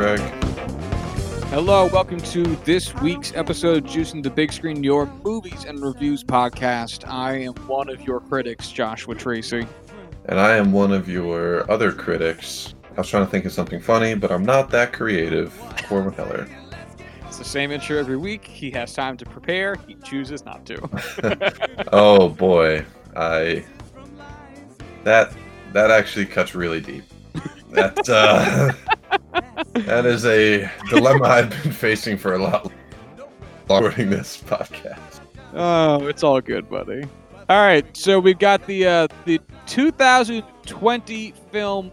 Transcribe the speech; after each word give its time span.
Craig? 0.00 0.20
Hello, 1.50 1.86
welcome 1.88 2.20
to 2.20 2.42
this 2.64 2.94
week's 3.02 3.34
episode 3.34 3.84
of 3.84 3.90
Juicing 3.90 4.22
the 4.22 4.30
Big 4.30 4.50
Screen, 4.50 4.82
your 4.82 5.04
movies 5.22 5.64
and 5.64 5.78
reviews 5.78 6.24
podcast. 6.24 7.06
I 7.06 7.34
am 7.40 7.52
one 7.66 7.90
of 7.90 8.00
your 8.00 8.18
critics, 8.20 8.72
Joshua 8.72 9.14
Tracy. 9.14 9.66
And 10.24 10.40
I 10.40 10.56
am 10.56 10.72
one 10.72 10.90
of 10.90 11.06
your 11.06 11.70
other 11.70 11.92
critics. 11.92 12.74
I 12.92 13.00
was 13.02 13.10
trying 13.10 13.26
to 13.26 13.30
think 13.30 13.44
of 13.44 13.52
something 13.52 13.78
funny, 13.78 14.14
but 14.14 14.32
I'm 14.32 14.42
not 14.42 14.70
that 14.70 14.94
creative. 14.94 15.52
Corbin 15.86 16.14
Heller. 16.14 16.48
It's 17.26 17.36
the 17.36 17.44
same 17.44 17.70
intro 17.70 17.98
every 17.98 18.16
week. 18.16 18.46
He 18.46 18.70
has 18.70 18.94
time 18.94 19.18
to 19.18 19.26
prepare. 19.26 19.74
He 19.86 19.96
chooses 19.96 20.46
not 20.46 20.64
to. 20.64 21.88
oh 21.92 22.30
boy, 22.30 22.86
I 23.14 23.66
that 25.04 25.34
that 25.74 25.90
actually 25.90 26.24
cuts 26.24 26.54
really 26.54 26.80
deep. 26.80 27.04
That 27.72 28.08
uh, 28.08 28.72
that 29.72 30.06
is 30.06 30.24
a 30.24 30.70
dilemma 30.88 31.24
I've 31.24 31.50
been 31.62 31.72
facing 31.72 32.16
for 32.16 32.34
a 32.34 32.38
lot 32.38 32.70
recording 33.70 34.10
this 34.10 34.42
podcast. 34.42 35.20
Oh, 35.54 36.06
it's 36.06 36.22
all 36.22 36.40
good, 36.40 36.68
buddy. 36.68 37.04
All 37.48 37.58
right, 37.58 37.96
so 37.96 38.18
we've 38.20 38.38
got 38.38 38.66
the 38.66 38.86
uh, 38.86 39.08
the 39.24 39.40
2020 39.66 41.34
film 41.50 41.90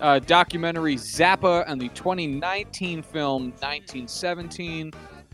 uh, 0.00 0.18
documentary 0.20 0.96
Zappa 0.96 1.64
and 1.66 1.80
the 1.80 1.88
2019 1.90 3.02
film 3.02 3.44
1917. 3.60 4.92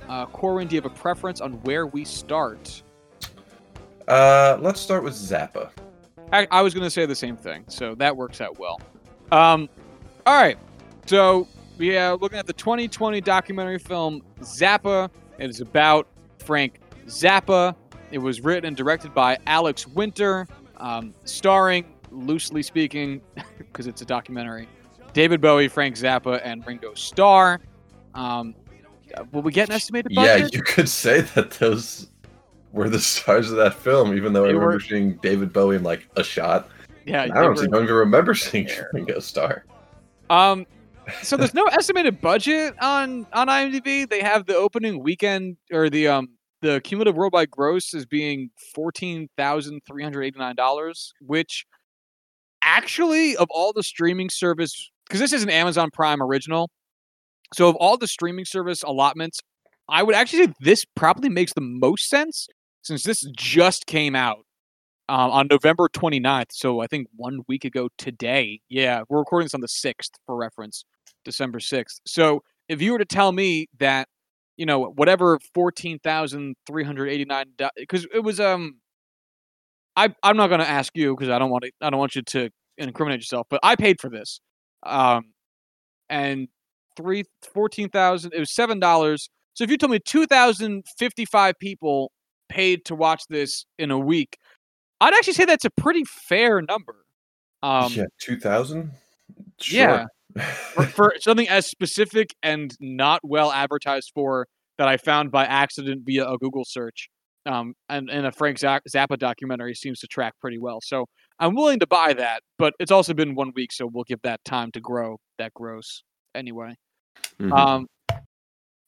Uh, 0.09 0.27
Corbin, 0.27 0.69
do 0.69 0.75
you 0.75 0.81
have 0.81 0.91
a 0.91 0.95
preference 0.95 1.41
on 1.41 1.53
where 1.63 1.87
we 1.87 2.05
start? 2.05 2.83
Uh, 4.09 4.59
let's 4.61 4.81
start 4.81 5.05
with 5.05 5.15
Zappa. 5.15 5.71
I, 6.33 6.47
I 6.51 6.63
was 6.63 6.75
going 6.75 6.85
to 6.85 6.91
say 6.91 7.07
the 7.07 7.15
same 7.15 7.37
thing, 7.37 7.65
so 7.69 7.95
that 7.97 8.17
works 8.17 8.41
out 8.41 8.59
well. 8.59 8.81
Um, 9.33 9.69
all 10.27 10.41
right, 10.41 10.59
so 11.11 11.49
yeah, 11.81 12.13
looking 12.13 12.39
at 12.39 12.47
the 12.47 12.53
2020 12.53 13.21
documentary 13.21 13.81
film 13.81 14.23
Zappa. 14.43 15.11
It 15.39 15.51
is 15.51 15.61
about 15.61 16.07
Frank 16.39 16.79
Zappa. 17.07 17.75
It 18.13 18.19
was 18.19 18.41
written 18.43 18.67
and 18.69 18.77
directed 18.77 19.13
by 19.13 19.37
Alex 19.49 19.89
Winter, 19.89 20.47
um, 20.77 21.13
starring, 21.25 21.85
loosely 22.13 22.63
speaking, 22.63 23.21
because 23.59 23.89
it's 23.89 24.03
a 24.03 24.05
documentary, 24.05 24.69
David 25.13 25.41
Bowie, 25.41 25.67
Frank 25.67 25.97
Zappa, 25.97 26.41
and 26.45 26.65
Ringo 26.65 26.95
Starr. 26.95 27.61
Um, 28.15 28.55
will 29.33 29.43
we 29.43 29.51
get 29.51 29.69
an 29.69 29.75
estimated 29.75 30.15
budget? 30.15 30.53
Yeah, 30.53 30.59
you 30.59 30.63
could 30.63 30.89
say 30.89 31.23
that 31.23 31.51
those 31.53 32.09
were 32.71 32.89
the 32.89 33.01
stars 33.01 33.51
of 33.51 33.57
that 33.57 33.75
film, 33.75 34.17
even 34.17 34.33
though 34.33 34.43
They 34.43 34.51
I 34.51 34.53
remember 34.53 34.75
were- 34.75 34.81
seeing 34.81 35.15
David 35.17 35.53
Bowie 35.53 35.75
in 35.75 35.83
like 35.83 36.07
a 36.17 36.23
shot. 36.23 36.69
Yeah, 37.05 37.23
I 37.23 37.27
don't, 37.27 37.57
were- 37.57 37.67
don't 37.67 37.83
even 37.83 37.95
remember 37.97 38.33
seeing 38.37 38.69
Ringo 38.93 39.19
Starr. 39.19 39.65
Um, 40.29 40.67
so 41.23 41.37
there's 41.37 41.55
no 41.55 41.65
estimated 41.67 42.21
budget 42.21 42.75
on 42.81 43.27
on 43.33 43.49
IMDb. 43.49 44.09
They 44.09 44.21
have 44.23 44.47
the 44.47 44.57
opening 44.57 45.03
weekend 45.03 45.57
or 45.73 45.91
the 45.91 46.09
um 46.09 46.29
the 46.63 46.81
cumulative 46.83 47.17
worldwide 47.17 47.51
gross 47.51 47.95
as 47.95 48.07
being 48.07 48.51
fourteen 48.75 49.29
thousand 49.37 49.81
three 49.87 50.03
hundred 50.03 50.23
eighty 50.23 50.39
nine 50.39 50.57
dollars, 50.57 51.13
which 51.21 51.65
actually 52.63 53.37
of 53.37 53.49
all 53.51 53.73
the 53.73 53.83
streaming 53.83 54.31
service 54.31 54.91
because 55.07 55.21
this 55.21 55.33
is 55.33 55.43
an 55.43 55.51
Amazon 55.51 55.91
Prime 55.93 56.23
original, 56.23 56.71
so 57.55 57.69
of 57.69 57.77
all 57.77 57.97
the 57.97 58.07
streaming 58.07 58.45
service 58.45 58.83
allotments, 58.83 59.41
I 59.89 60.03
would 60.03 60.15
actually 60.15 60.45
say 60.45 60.53
this 60.61 60.85
probably 60.95 61.29
makes 61.29 61.53
the 61.53 61.61
most 61.61 62.09
sense 62.09 62.47
since 62.83 63.03
this 63.03 63.27
just 63.37 63.87
came 63.87 64.15
out 64.15 64.45
um, 65.11 65.31
on 65.33 65.49
November 65.51 65.89
29th. 65.89 66.53
So 66.53 66.81
I 66.81 66.87
think 66.87 67.09
one 67.17 67.41
week 67.49 67.65
ago 67.65 67.89
today. 67.99 68.61
Yeah, 68.69 69.03
we're 69.09 69.19
recording 69.19 69.47
this 69.47 69.55
on 69.55 69.61
the 69.61 69.67
6th 69.67 70.13
for 70.25 70.37
reference, 70.37 70.85
December 71.25 71.59
6th. 71.59 72.01
So 72.07 72.43
if 72.69 72.81
you 72.83 72.93
were 72.93 72.99
to 72.99 73.05
tell 73.05 73.33
me 73.33 73.69
that, 73.79 74.09
you 74.57 74.67
know, 74.67 74.85
whatever 74.85 75.39
14,389 75.55 77.45
because 77.77 78.07
it 78.13 78.21
was 78.21 78.41
um 78.41 78.77
I 79.97 80.15
I'm 80.23 80.37
not 80.37 80.49
going 80.49 80.61
to 80.61 80.69
ask 80.69 80.97
you 80.97 81.17
because 81.17 81.29
I 81.31 81.39
don't 81.39 81.51
want 81.51 81.65
to 81.65 81.73
I 81.81 81.91
don't 81.91 81.99
want 81.99 82.15
you 82.15 82.23
to 82.23 82.51
incriminate 82.79 83.21
yourself, 83.21 83.47
but 83.51 83.61
I 83.63 83.77
paid 83.77 84.01
for 84.01 84.09
this. 84.09 84.41
Um 84.83 85.33
and 86.09 86.49
three 86.97 87.25
fourteen 87.55 87.89
thousand 87.89 88.33
it 88.35 88.39
was 88.39 88.53
seven 88.53 88.79
dollars. 88.79 89.31
So 89.55 89.65
if 89.65 89.71
you 89.71 89.77
told 89.77 89.91
me 89.91 89.99
2,055 89.99 91.59
people 91.59 92.13
paid 92.49 92.85
to 92.87 92.95
watch 92.95 93.25
this 93.29 93.67
in 93.79 93.91
a 93.91 93.99
week, 93.99 94.39
I'd 95.01 95.13
actually 95.13 95.33
say 95.33 95.45
that's 95.45 95.65
a 95.65 95.71
pretty 95.71 96.05
fair 96.05 96.63
number. 96.63 97.05
Um, 97.63 97.93
yeah, 97.93 98.05
two 98.19 98.39
thousand. 98.39 98.93
yeah. 99.69 100.07
For, 100.75 100.85
for 100.85 101.15
something 101.21 101.49
as 101.49 101.67
specific 101.67 102.35
and 102.43 102.77
not 102.81 103.21
well 103.23 103.53
advertised 103.53 104.13
for 104.15 104.47
that 104.79 104.89
I 104.89 104.97
found 104.97 105.31
by 105.31 105.45
accident 105.45 106.03
via 106.05 106.27
a 106.27 106.39
Google 106.39 106.65
search. 106.67 107.09
Um, 107.47 107.75
and, 107.89 108.11
and 108.11 108.27
a 108.27 108.33
Frank 108.33 108.59
Zappa 108.59 109.19
documentary 109.19 109.75
seems 109.75 109.99
to 110.01 110.07
track 110.07 110.35
pretty 110.41 110.59
well. 110.59 110.79
So 110.83 111.07
I'm 111.39 111.55
willing 111.55 111.79
to 111.81 111.87
buy 111.87 112.13
that, 112.13 112.43
but 112.59 112.75
it's 112.79 112.91
also 112.91 113.15
been 113.15 113.35
one 113.35 113.53
week, 113.57 113.73
so 113.73 113.89
we'll 113.91 114.05
give 114.05 114.21
that 114.23 114.41
time 114.45 114.71
to 114.73 114.81
grow 114.81 115.17
that 115.39 115.55
gross 115.55 116.03
anyway. 116.35 116.75
Mhm. 117.41 117.53
Um, 117.53 117.87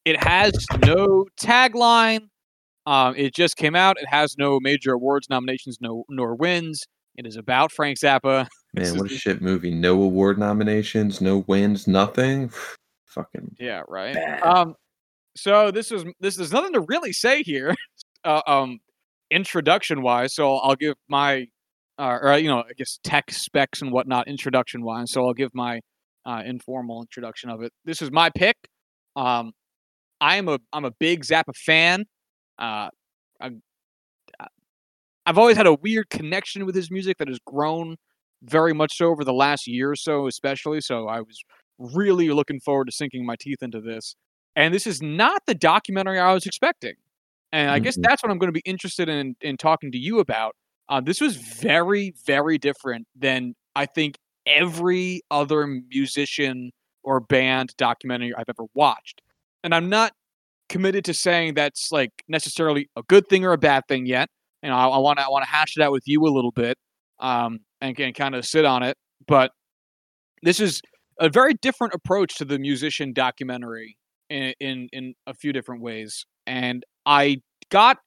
it 0.04 0.22
has 0.22 0.53
no 0.84 1.26
tagline. 1.41 2.28
Um, 2.84 3.14
it 3.16 3.34
just 3.34 3.56
came 3.56 3.76
out. 3.76 3.97
It 3.98 4.09
has 4.09 4.36
no 4.36 4.59
major 4.60 4.92
awards 4.92 5.28
nominations, 5.30 5.78
no 5.80 6.04
nor 6.09 6.34
wins. 6.34 6.84
It 7.17 7.27
is 7.27 7.37
about 7.37 7.73
Frank 7.73 7.99
Zappa. 7.99 8.47
Man, 8.75 8.84
is 8.87 8.93
what 8.95 9.06
a 9.06 9.09
the- 9.09 9.17
shit 9.19 9.43
movie. 9.43 9.71
No 9.75 10.03
award 10.03 10.39
nominations, 10.39 11.21
no 11.21 11.45
wins, 11.47 11.87
nothing. 11.87 12.50
Fucking 13.06 13.56
Yeah, 13.59 13.83
right. 13.89 14.15
bad. 14.15 14.43
Um, 14.43 14.75
so 15.37 15.71
this 15.71 15.93
is 15.93 16.05
this 16.21 16.37
there's 16.37 16.53
nothing 16.53 16.72
to 16.75 16.81
really 16.81 17.12
say 17.12 17.43
here, 17.43 17.75
uh, 18.25 18.41
um, 18.47 18.78
introduction 19.31 20.03
wise. 20.03 20.34
So 20.34 20.56
I'll 20.56 20.77
give 20.77 20.95
my, 21.09 21.47
uh, 21.99 22.19
or 22.22 22.39
you 22.39 22.49
know, 22.49 22.61
I 22.61 22.72
guess 22.77 22.99
tech 23.05 23.31
specs 23.31 23.83
and 23.83 23.93
whatnot 23.93 24.28
introduction 24.28 24.83
wise. 24.83 25.11
So 25.12 25.27
I'll 25.27 25.34
give 25.34 25.51
my 25.55 25.81
uh, 26.25 26.43
informal 26.47 27.01
introduction 27.03 27.51
of 27.51 27.62
it. 27.62 27.72
This 27.84 28.01
is 28.01 28.11
my 28.11 28.31
pick. 28.31 28.56
Um, 29.17 29.53
I 30.21 30.37
am 30.37 30.49
a 30.49 30.59
I'm 30.72 30.84
a 30.87 30.93
big 30.93 31.25
Zappa 31.25 31.55
fan. 31.55 32.05
Uh, 32.59 32.89
I, 33.41 33.51
I've 35.27 35.38
always 35.38 35.56
had 35.56 35.66
a 35.66 35.75
weird 35.75 36.10
connection 36.10 36.66
with 36.66 36.75
his 36.75 36.91
music 36.91 37.19
that 37.19 37.28
has 37.28 37.38
grown 37.47 37.97
very 38.43 38.72
much 38.72 38.97
so 38.97 39.06
over 39.06 39.25
the 39.25 39.33
last 39.33 39.66
year 39.66 39.91
or 39.91 39.97
so, 39.97 40.27
especially. 40.27 40.81
So 40.81 41.06
I 41.09 41.21
was 41.21 41.38
really 41.78 42.28
looking 42.31 42.60
forward 42.60 42.87
to 42.87 42.93
sinking 42.93 43.25
my 43.25 43.37
teeth 43.38 43.62
into 43.62 43.81
this. 43.81 44.16
And 44.56 44.75
this 44.75 44.87
is 44.87 45.00
not 45.00 45.43
the 45.47 45.55
documentary 45.55 46.19
I 46.19 46.33
was 46.34 46.44
expecting. 46.47 46.94
And 47.53 47.71
I 47.71 47.78
guess 47.78 47.97
Mhm. 47.97 48.03
that's 48.03 48.22
what 48.22 48.31
I'm 48.33 48.38
going 48.38 48.49
to 48.49 48.53
be 48.53 48.62
interested 48.65 49.09
in 49.09 49.37
in 49.41 49.56
talking 49.56 49.93
to 49.93 49.99
you 49.99 50.19
about. 50.19 50.56
Uh, 50.88 51.00
this 51.00 51.21
was 51.21 51.37
very, 51.37 52.15
very 52.27 52.59
different 52.59 53.06
than 53.15 53.54
I 53.77 53.87
think 53.87 54.16
every 54.47 55.22
other 55.31 55.66
musician 55.66 56.72
or 57.04 57.21
band 57.21 57.75
documentary 57.77 58.34
I've 58.34 58.49
ever 58.49 58.65
watched. 58.75 59.22
And 59.65 59.75
I'm 59.75 59.89
not 59.89 60.12
committed 60.69 61.04
to 61.06 61.15
saying 61.15 61.54
that's 61.54 61.93
like 61.93 62.10
necessarily 62.28 62.89
a 62.97 63.03
good 63.04 63.28
thing 63.28 63.44
or 63.44 63.53
a 63.53 63.59
bad 63.59 63.84
thing 63.89 64.06
yet. 64.06 64.28
You 64.62 64.71
know, 64.71 64.77
I 64.77 64.99
want 64.99 65.19
to 65.19 65.25
I 65.25 65.28
want 65.28 65.45
to 65.45 65.50
hash 65.50 65.77
it 65.77 65.83
out 65.83 65.93
with 65.93 66.05
you 66.06 66.23
a 66.25 66.31
little 66.31 66.53
bit, 66.53 66.78
um, 67.21 67.61
and, 67.81 67.99
and 67.99 68.15
kind 68.15 68.34
of 68.34 68.45
sit 68.45 68.65
on 68.65 68.83
it. 68.83 68.97
But 69.27 69.50
this 70.43 70.61
is 70.61 70.81
a 71.19 71.28
very 71.28 71.55
different 71.55 71.95
approach 71.95 72.37
to 72.37 72.45
the 72.45 72.59
musician 72.59 73.12
documentary 73.12 73.97
in 74.31 74.54
in, 74.60 74.89
in 74.92 75.15
a 75.27 75.34
few 75.34 75.53
different 75.53 75.83
ways, 75.83 76.25
and 76.47 76.84
I 77.07 77.39
got 77.71 77.98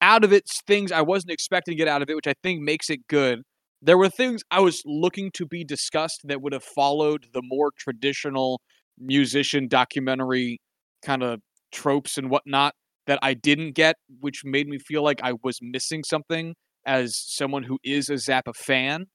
out 0.00 0.24
of 0.24 0.32
it 0.32 0.44
things 0.66 0.92
I 0.92 1.02
wasn't 1.02 1.32
expecting 1.32 1.72
to 1.72 1.76
get 1.76 1.88
out 1.88 2.02
of 2.02 2.10
it, 2.10 2.16
which 2.16 2.26
I 2.26 2.34
think 2.42 2.62
makes 2.62 2.88
it 2.88 3.00
good. 3.08 3.42
There 3.82 3.98
were 3.98 4.08
things 4.08 4.42
I 4.50 4.60
was 4.60 4.82
looking 4.84 5.30
to 5.34 5.46
be 5.46 5.64
discussed 5.64 6.22
that 6.24 6.42
would 6.42 6.52
have 6.52 6.64
followed 6.64 7.26
the 7.32 7.42
more 7.44 7.70
traditional 7.76 8.60
musician 8.98 9.68
documentary 9.68 10.60
kind 11.02 11.22
of 11.22 11.40
tropes 11.70 12.18
and 12.18 12.30
whatnot 12.30 12.74
that 13.08 13.18
I 13.22 13.34
didn't 13.34 13.72
get, 13.72 13.96
which 14.20 14.44
made 14.44 14.68
me 14.68 14.78
feel 14.78 15.02
like 15.02 15.20
I 15.22 15.32
was 15.42 15.58
missing 15.60 16.04
something 16.04 16.54
as 16.86 17.16
someone 17.16 17.64
who 17.64 17.78
is 17.82 18.08
a 18.08 18.14
Zappa 18.14 18.54
fan. 18.54 19.06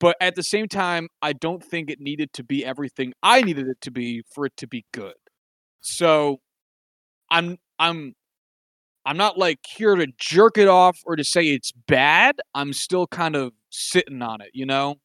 But 0.00 0.16
at 0.20 0.36
the 0.36 0.42
same 0.42 0.68
time, 0.68 1.08
I 1.20 1.32
don't 1.32 1.62
think 1.62 1.90
it 1.90 2.00
needed 2.00 2.32
to 2.34 2.44
be 2.44 2.64
everything 2.64 3.12
I 3.22 3.42
needed 3.42 3.68
it 3.68 3.80
to 3.82 3.90
be 3.90 4.22
for 4.34 4.46
it 4.46 4.56
to 4.56 4.66
be 4.66 4.86
good. 4.92 5.14
So 5.80 6.38
I'm 7.30 7.58
I'm 7.78 8.14
I'm 9.04 9.16
not 9.16 9.36
like 9.38 9.58
here 9.76 9.96
to 9.96 10.06
jerk 10.18 10.56
it 10.56 10.68
off 10.68 10.98
or 11.04 11.16
to 11.16 11.24
say 11.24 11.46
it's 11.46 11.72
bad. 11.72 12.36
I'm 12.54 12.72
still 12.72 13.06
kind 13.08 13.34
of 13.36 13.52
sitting 13.70 14.22
on 14.22 14.40
it, 14.40 14.50
you 14.54 14.66
know? 14.66 14.96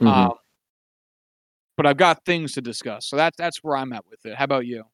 Mhm. 0.00 0.08
Um, 0.08 0.32
but 1.76 1.86
I've 1.86 1.96
got 1.96 2.24
things 2.24 2.52
to 2.52 2.62
discuss. 2.62 3.08
So 3.08 3.16
that's 3.16 3.36
that's 3.36 3.58
where 3.62 3.76
I'm 3.76 3.92
at 3.92 4.04
with 4.08 4.24
it. 4.24 4.36
How 4.36 4.44
about 4.44 4.66
you? 4.66 4.84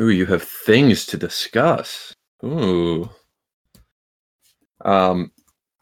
Ooh, 0.00 0.10
you 0.10 0.26
have 0.26 0.42
things 0.42 1.06
to 1.06 1.16
discuss. 1.16 2.14
Ooh. 2.44 3.08
Um, 4.84 5.32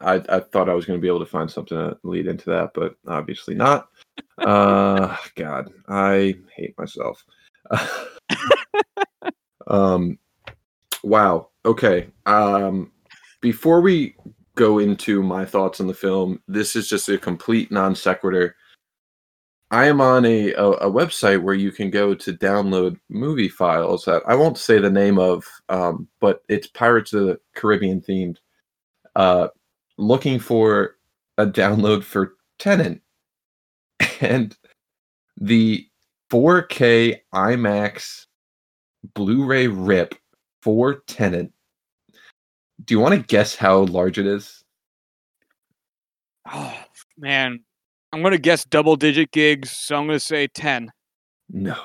I 0.01 0.15
I 0.29 0.39
thought 0.39 0.69
I 0.69 0.73
was 0.73 0.85
going 0.85 0.99
to 0.99 1.01
be 1.01 1.07
able 1.07 1.19
to 1.19 1.25
find 1.25 1.49
something 1.49 1.77
to 1.77 1.97
lead 2.03 2.27
into 2.27 2.49
that, 2.51 2.71
but 2.73 2.95
obviously 3.07 3.55
not. 3.55 3.89
uh, 4.39 5.15
God, 5.35 5.71
I 5.87 6.35
hate 6.55 6.77
myself. 6.77 7.23
um, 9.67 10.17
wow. 11.03 11.49
Okay. 11.65 12.09
Um, 12.25 12.91
before 13.41 13.81
we 13.81 14.15
go 14.55 14.79
into 14.79 15.21
my 15.23 15.45
thoughts 15.45 15.79
on 15.79 15.87
the 15.87 15.93
film, 15.93 16.41
this 16.47 16.75
is 16.75 16.89
just 16.89 17.09
a 17.09 17.17
complete 17.17 17.71
non 17.71 17.95
sequitur. 17.95 18.55
I 19.69 19.87
am 19.87 19.99
on 19.99 20.25
a, 20.25 20.53
a, 20.53 20.65
a 20.65 20.91
website 20.91 21.41
where 21.41 21.53
you 21.53 21.71
can 21.71 21.89
go 21.89 22.13
to 22.15 22.33
download 22.33 22.97
movie 23.09 23.49
files 23.49 24.05
that 24.05 24.23
I 24.25 24.33
won't 24.35 24.57
say 24.57 24.79
the 24.79 24.89
name 24.89 25.19
of, 25.19 25.45
um, 25.67 26.07
but 26.21 26.43
it's 26.47 26.67
Pirates 26.67 27.11
of 27.13 27.25
the 27.25 27.39
Caribbean 27.53 28.01
themed. 28.01 28.37
Uh, 29.15 29.49
looking 29.97 30.39
for 30.39 30.95
a 31.37 31.45
download 31.45 32.03
for 32.03 32.35
Tenet, 32.59 33.01
and 34.21 34.55
the 35.39 35.85
4K 36.31 37.19
IMAX 37.33 38.25
Blu-ray 39.13 39.67
rip 39.67 40.15
for 40.61 41.01
Tenet. 41.07 41.51
Do 42.85 42.93
you 42.93 42.99
want 42.99 43.15
to 43.15 43.27
guess 43.27 43.55
how 43.55 43.79
large 43.79 44.17
it 44.17 44.27
is? 44.27 44.63
Oh 46.51 46.77
man, 47.17 47.63
I'm 48.13 48.23
gonna 48.23 48.37
guess 48.37 48.63
double 48.65 48.95
digit 48.95 49.31
gigs, 49.31 49.71
so 49.71 49.95
I'm 49.97 50.07
gonna 50.07 50.19
say 50.19 50.47
ten. 50.47 50.91
No. 51.49 51.77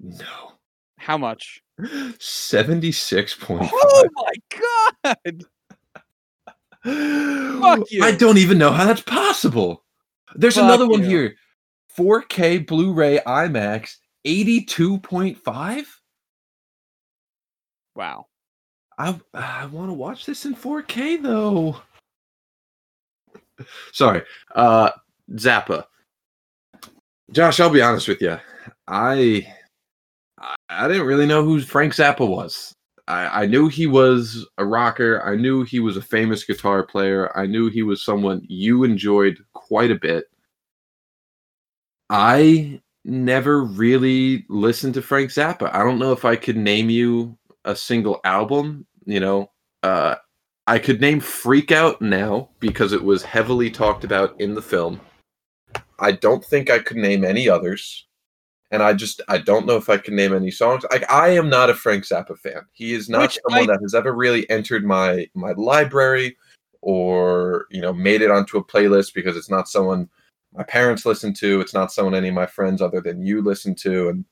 No. 0.00 0.52
How 0.98 1.16
much? 1.18 1.62
76.5. 1.80 3.70
Oh 3.72 4.08
my 4.14 4.32
god! 5.04 5.44
Fuck 7.60 7.90
you. 7.90 8.02
I 8.02 8.12
don't 8.12 8.38
even 8.38 8.58
know 8.58 8.70
how 8.70 8.84
that's 8.86 9.02
possible. 9.02 9.84
There's 10.34 10.54
Fuck 10.54 10.64
another 10.64 10.88
one 10.88 11.02
you. 11.02 11.08
here. 11.08 11.34
4K 11.96 12.66
Blu-ray 12.66 13.20
IMAX 13.26 13.96
82.5? 14.26 15.86
Wow. 17.94 18.26
I 18.98 19.18
I 19.34 19.66
want 19.66 19.90
to 19.90 19.94
watch 19.94 20.26
this 20.26 20.44
in 20.46 20.54
4K 20.54 21.22
though. 21.22 21.76
Sorry. 23.92 24.22
Uh 24.54 24.90
Zappa. 25.32 25.84
Josh, 27.32 27.58
I'll 27.60 27.70
be 27.70 27.82
honest 27.82 28.08
with 28.08 28.20
you. 28.20 28.38
I 28.88 29.46
I- 30.68 30.88
didn't 30.88 31.06
really 31.06 31.26
know 31.26 31.44
who 31.44 31.60
Frank 31.60 31.94
Zappa 31.94 32.26
was. 32.26 32.74
I, 33.08 33.42
I 33.42 33.46
knew 33.46 33.68
he 33.68 33.86
was 33.86 34.46
a 34.58 34.64
rocker. 34.64 35.22
I 35.24 35.36
knew 35.36 35.62
he 35.62 35.78
was 35.80 35.96
a 35.96 36.02
famous 36.02 36.44
guitar 36.44 36.82
player. 36.84 37.36
I 37.38 37.46
knew 37.46 37.70
he 37.70 37.82
was 37.82 38.02
someone 38.04 38.42
you 38.48 38.84
enjoyed 38.84 39.38
quite 39.54 39.90
a 39.90 39.94
bit. 39.96 40.24
I 42.10 42.80
never 43.04 43.62
really 43.62 44.44
listened 44.48 44.94
to 44.94 45.02
Frank 45.02 45.30
Zappa. 45.30 45.72
I 45.74 45.82
don't 45.84 45.98
know 45.98 46.12
if 46.12 46.24
I 46.24 46.36
could 46.36 46.56
name 46.56 46.90
you 46.90 47.36
a 47.64 47.74
single 47.76 48.20
album. 48.24 48.86
You 49.04 49.20
know, 49.20 49.50
uh, 49.82 50.16
I 50.66 50.78
could 50.78 51.00
name 51.00 51.20
Freak 51.20 51.70
Out 51.70 52.02
now 52.02 52.48
because 52.60 52.92
it 52.92 53.02
was 53.02 53.22
heavily 53.22 53.70
talked 53.70 54.04
about 54.04 54.40
in 54.40 54.54
the 54.54 54.62
film. 54.62 55.00
I 55.98 56.12
don't 56.12 56.44
think 56.44 56.70
I 56.70 56.78
could 56.80 56.96
name 56.96 57.24
any 57.24 57.48
others. 57.48 58.06
And 58.72 58.82
I 58.82 58.92
just 58.94 59.20
I 59.28 59.38
don't 59.38 59.64
know 59.64 59.76
if 59.76 59.88
I 59.88 59.96
can 59.96 60.16
name 60.16 60.34
any 60.34 60.50
songs. 60.50 60.84
Like 60.90 61.08
I 61.10 61.28
am 61.28 61.48
not 61.48 61.70
a 61.70 61.74
Frank 61.74 62.02
Zappa 62.04 62.36
fan. 62.36 62.62
He 62.72 62.94
is 62.94 63.08
not 63.08 63.22
Which 63.22 63.38
someone 63.48 63.70
I- 63.70 63.74
that 63.74 63.82
has 63.82 63.94
ever 63.94 64.12
really 64.12 64.48
entered 64.50 64.84
my 64.84 65.28
my 65.34 65.52
library 65.52 66.36
or 66.82 67.66
you 67.70 67.80
know 67.80 67.92
made 67.92 68.22
it 68.22 68.30
onto 68.30 68.58
a 68.58 68.64
playlist 68.64 69.14
because 69.14 69.36
it's 69.36 69.48
not 69.50 69.68
someone 69.68 70.08
my 70.52 70.64
parents 70.64 71.06
listen 71.06 71.32
to. 71.34 71.60
It's 71.60 71.74
not 71.74 71.92
someone 71.92 72.14
any 72.14 72.28
of 72.28 72.34
my 72.34 72.46
friends 72.46 72.82
other 72.82 73.00
than 73.00 73.24
you 73.24 73.40
listen 73.40 73.74
to, 73.76 74.08
and 74.08 74.24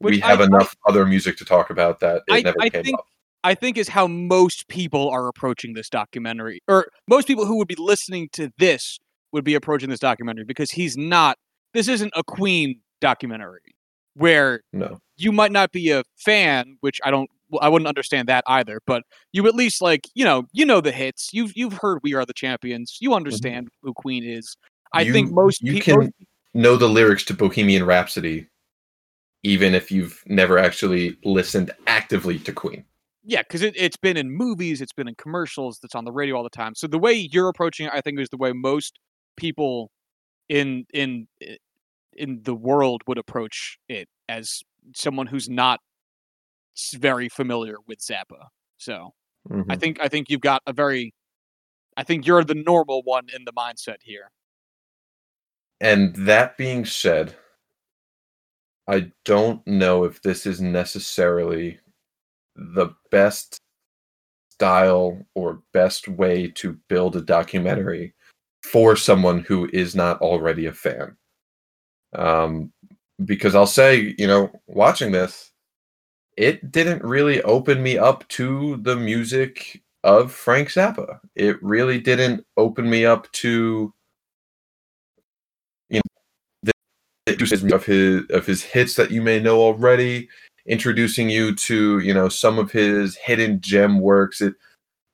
we 0.00 0.12
Which 0.12 0.22
I- 0.22 0.26
have 0.28 0.40
I- 0.40 0.44
enough 0.44 0.76
other 0.86 1.04
music 1.04 1.36
to 1.38 1.44
talk 1.44 1.70
about 1.70 1.98
that 2.00 2.22
it 2.28 2.32
I- 2.32 2.40
never 2.42 2.56
I 2.60 2.68
came 2.68 2.84
think- 2.84 2.98
up. 2.98 3.06
I 3.44 3.54
think 3.54 3.76
is 3.76 3.88
how 3.88 4.06
most 4.06 4.68
people 4.68 5.10
are 5.10 5.28
approaching 5.28 5.74
this 5.74 5.90
documentary, 5.90 6.62
or 6.66 6.88
most 7.06 7.28
people 7.28 7.44
who 7.44 7.58
would 7.58 7.68
be 7.68 7.76
listening 7.78 8.30
to 8.32 8.50
this 8.58 8.98
would 9.32 9.44
be 9.44 9.54
approaching 9.54 9.90
this 9.90 10.00
documentary 10.00 10.44
because 10.44 10.70
he's 10.70 10.96
not. 10.96 11.36
This 11.74 11.86
isn't 11.86 12.12
a 12.16 12.24
Queen 12.24 12.80
documentary 13.00 13.74
where 14.14 14.62
No, 14.72 14.98
you 15.16 15.30
might 15.30 15.52
not 15.52 15.72
be 15.72 15.90
a 15.90 16.04
fan, 16.16 16.78
which 16.80 17.00
I 17.04 17.10
don't. 17.10 17.28
I 17.60 17.68
wouldn't 17.68 17.86
understand 17.86 18.28
that 18.28 18.44
either. 18.46 18.80
But 18.86 19.02
you 19.32 19.46
at 19.46 19.54
least 19.54 19.82
like 19.82 20.08
you 20.14 20.24
know 20.24 20.44
you 20.52 20.64
know 20.64 20.80
the 20.80 20.92
hits. 20.92 21.28
You've 21.32 21.52
you've 21.54 21.74
heard 21.74 21.98
"We 22.02 22.14
Are 22.14 22.24
the 22.24 22.32
Champions." 22.32 22.96
You 23.00 23.10
mm-hmm. 23.10 23.16
understand 23.16 23.68
who 23.82 23.92
Queen 23.92 24.24
is. 24.24 24.56
I 24.94 25.02
You- 25.02 25.12
think 25.12 25.32
most 25.32 25.60
you 25.60 25.74
people. 25.74 26.00
can 26.02 26.12
know 26.54 26.76
the 26.76 26.88
lyrics 26.88 27.24
to 27.24 27.34
Bohemian 27.34 27.84
Rhapsody, 27.84 28.46
even 29.42 29.74
if 29.74 29.90
you've 29.92 30.22
never 30.26 30.58
actually 30.58 31.18
listened 31.24 31.72
actively 31.86 32.38
to 32.38 32.52
Queen. 32.52 32.84
Yeah, 33.24 33.42
because 33.42 33.62
it, 33.62 33.74
it's 33.76 33.96
been 33.96 34.16
in 34.16 34.30
movies, 34.30 34.80
it's 34.82 34.92
been 34.92 35.08
in 35.08 35.14
commercials, 35.14 35.80
it's 35.82 35.94
on 35.94 36.04
the 36.04 36.12
radio 36.12 36.36
all 36.36 36.42
the 36.42 36.50
time. 36.50 36.74
So 36.74 36.86
the 36.86 36.98
way 36.98 37.14
you're 37.14 37.48
approaching 37.48 37.86
it, 37.86 37.92
I 37.94 38.00
think, 38.02 38.20
is 38.20 38.28
the 38.28 38.36
way 38.36 38.52
most 38.52 38.98
people 39.36 39.90
in 40.48 40.86
in 40.94 41.28
in 42.14 42.42
the 42.44 42.54
world 42.54 43.02
would 43.08 43.18
approach 43.18 43.78
it 43.88 44.08
as 44.28 44.62
someone 44.94 45.26
who's 45.26 45.48
not 45.48 45.80
very 46.94 47.28
familiar 47.28 47.76
with 47.86 47.98
Zappa. 48.00 48.48
So 48.78 49.12
I 49.68 49.76
Mhm. 49.76 49.76
think 49.76 50.00
I 50.00 50.08
think 50.08 50.30
you've 50.30 50.40
got 50.42 50.62
a 50.66 50.72
very, 50.72 51.14
I 51.96 52.04
think 52.04 52.26
you're 52.26 52.44
the 52.44 52.54
normal 52.54 53.02
one 53.04 53.26
in 53.34 53.44
the 53.46 53.52
mindset 53.52 53.98
here. 54.02 54.30
And 55.80 56.16
that 56.16 56.56
being 56.56 56.84
said, 56.84 57.36
I 58.86 59.12
don't 59.24 59.66
know 59.66 60.04
if 60.04 60.22
this 60.22 60.46
is 60.46 60.60
necessarily 60.60 61.80
the 62.56 62.90
best 63.14 63.60
style 64.50 65.24
or 65.36 65.62
best 65.72 66.08
way 66.08 66.48
to 66.48 66.76
build 66.88 67.14
a 67.14 67.20
documentary 67.20 68.12
for 68.64 68.96
someone 68.96 69.38
who 69.38 69.70
is 69.72 69.94
not 69.94 70.20
already 70.20 70.66
a 70.66 70.72
fan. 70.72 71.16
Um, 72.12 72.72
because 73.24 73.54
I'll 73.54 73.68
say, 73.68 74.16
you 74.18 74.26
know, 74.26 74.50
watching 74.66 75.12
this, 75.12 75.52
it 76.36 76.72
didn't 76.72 77.04
really 77.04 77.40
open 77.42 77.84
me 77.84 77.98
up 77.98 78.26
to 78.30 78.78
the 78.78 78.96
music 78.96 79.80
of 80.02 80.32
Frank 80.32 80.70
Zappa. 80.70 81.20
It 81.36 81.62
really 81.62 82.00
didn't 82.00 82.44
open 82.56 82.90
me 82.90 83.06
up 83.06 83.30
to 83.44 83.94
introduces 87.26 87.72
of 87.72 87.86
his 87.86 88.22
of 88.30 88.44
his 88.44 88.62
hits 88.62 88.94
that 88.94 89.10
you 89.10 89.22
may 89.22 89.40
know 89.40 89.60
already, 89.60 90.28
introducing 90.66 91.28
you 91.28 91.54
to 91.54 91.98
you 92.00 92.14
know 92.14 92.28
some 92.28 92.58
of 92.58 92.72
his 92.72 93.16
hidden 93.16 93.60
gem 93.60 94.00
works. 94.00 94.40
It 94.40 94.54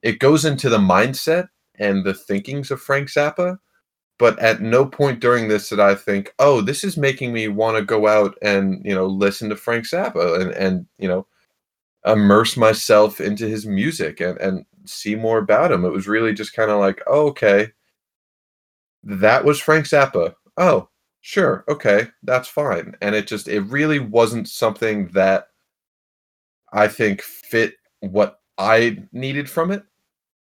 it 0.03 0.19
goes 0.19 0.45
into 0.45 0.69
the 0.69 0.79
mindset 0.79 1.49
and 1.79 2.05
the 2.05 2.15
thinkings 2.15 2.71
of 2.71 2.81
Frank 2.81 3.09
Zappa, 3.09 3.59
but 4.19 4.39
at 4.39 4.61
no 4.63 4.87
point 4.87 5.21
during 5.21 5.49
this 5.49 5.71
did 5.71 5.81
I 5.81 5.95
think, 5.95 6.35
oh, 6.39 6.61
this 6.61 6.85
is 6.85 6.97
making 6.97 7.33
me 7.33 7.49
want 7.49 7.77
to 7.79 7.85
go 7.85 8.07
out 8.07 8.37
and 8.43 8.83
you 8.85 8.95
know 8.95 9.07
listen 9.07 9.49
to 9.51 9.57
Frank 9.57 9.87
Zappa 9.87 10.41
and 10.41 10.53
and 10.53 10.87
you 10.99 11.09
know 11.09 11.27
immerse 12.07 12.57
myself 12.57 13.21
into 13.21 13.49
his 13.49 13.67
music 13.67 14.21
and 14.21 14.39
and 14.41 14.67
see 14.87 15.15
more 15.15 15.39
about 15.39 15.73
him. 15.73 15.85
It 15.87 15.93
was 15.93 16.09
really 16.09 16.35
just 16.35 16.55
kind 16.55 16.71
of 16.71 16.81
like, 16.81 17.01
oh, 17.07 17.29
okay, 17.29 17.73
that 19.05 19.45
was 19.45 19.61
Frank 19.61 19.87
Zappa. 19.87 20.35
Oh, 20.59 20.90
sure 21.21 21.65
okay 21.69 22.09
that's 22.23 22.49
fine 22.49 22.97
and 23.03 23.15
it 23.15 23.27
just 23.27 23.49
it 23.49 23.61
really 23.63 23.99
wasn't 23.99 24.49
something 24.49 25.09
that 25.09 25.49
i 26.73 26.89
think 26.89 27.21
fit 27.21 27.75
what 28.01 28.41
i 28.59 28.97
needed 29.13 29.49
from 29.49 29.71
it 29.71 29.83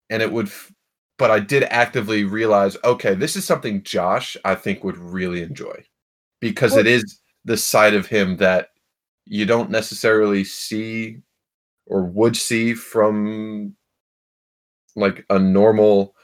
and 0.09 0.21
it 0.21 0.31
would 0.31 0.47
f- 0.47 0.71
but 1.17 1.31
i 1.31 1.39
did 1.39 1.63
actively 1.63 2.23
realize 2.23 2.77
okay 2.83 3.13
this 3.13 3.35
is 3.35 3.43
something 3.43 3.83
josh 3.83 4.37
i 4.45 4.55
think 4.55 4.83
would 4.83 4.97
really 4.97 5.41
enjoy 5.41 5.75
because 6.39 6.77
it 6.77 6.87
is 6.87 7.19
the 7.43 7.57
side 7.57 7.93
of 7.93 8.07
him 8.07 8.37
that 8.37 8.69
you 9.25 9.45
don't 9.45 9.69
necessarily 9.69 10.43
see 10.45 11.17
or 11.87 12.03
would 12.03 12.37
see 12.37 12.73
from 12.73 13.75
like 14.95 15.25
a 15.29 15.39
normal 15.39 16.15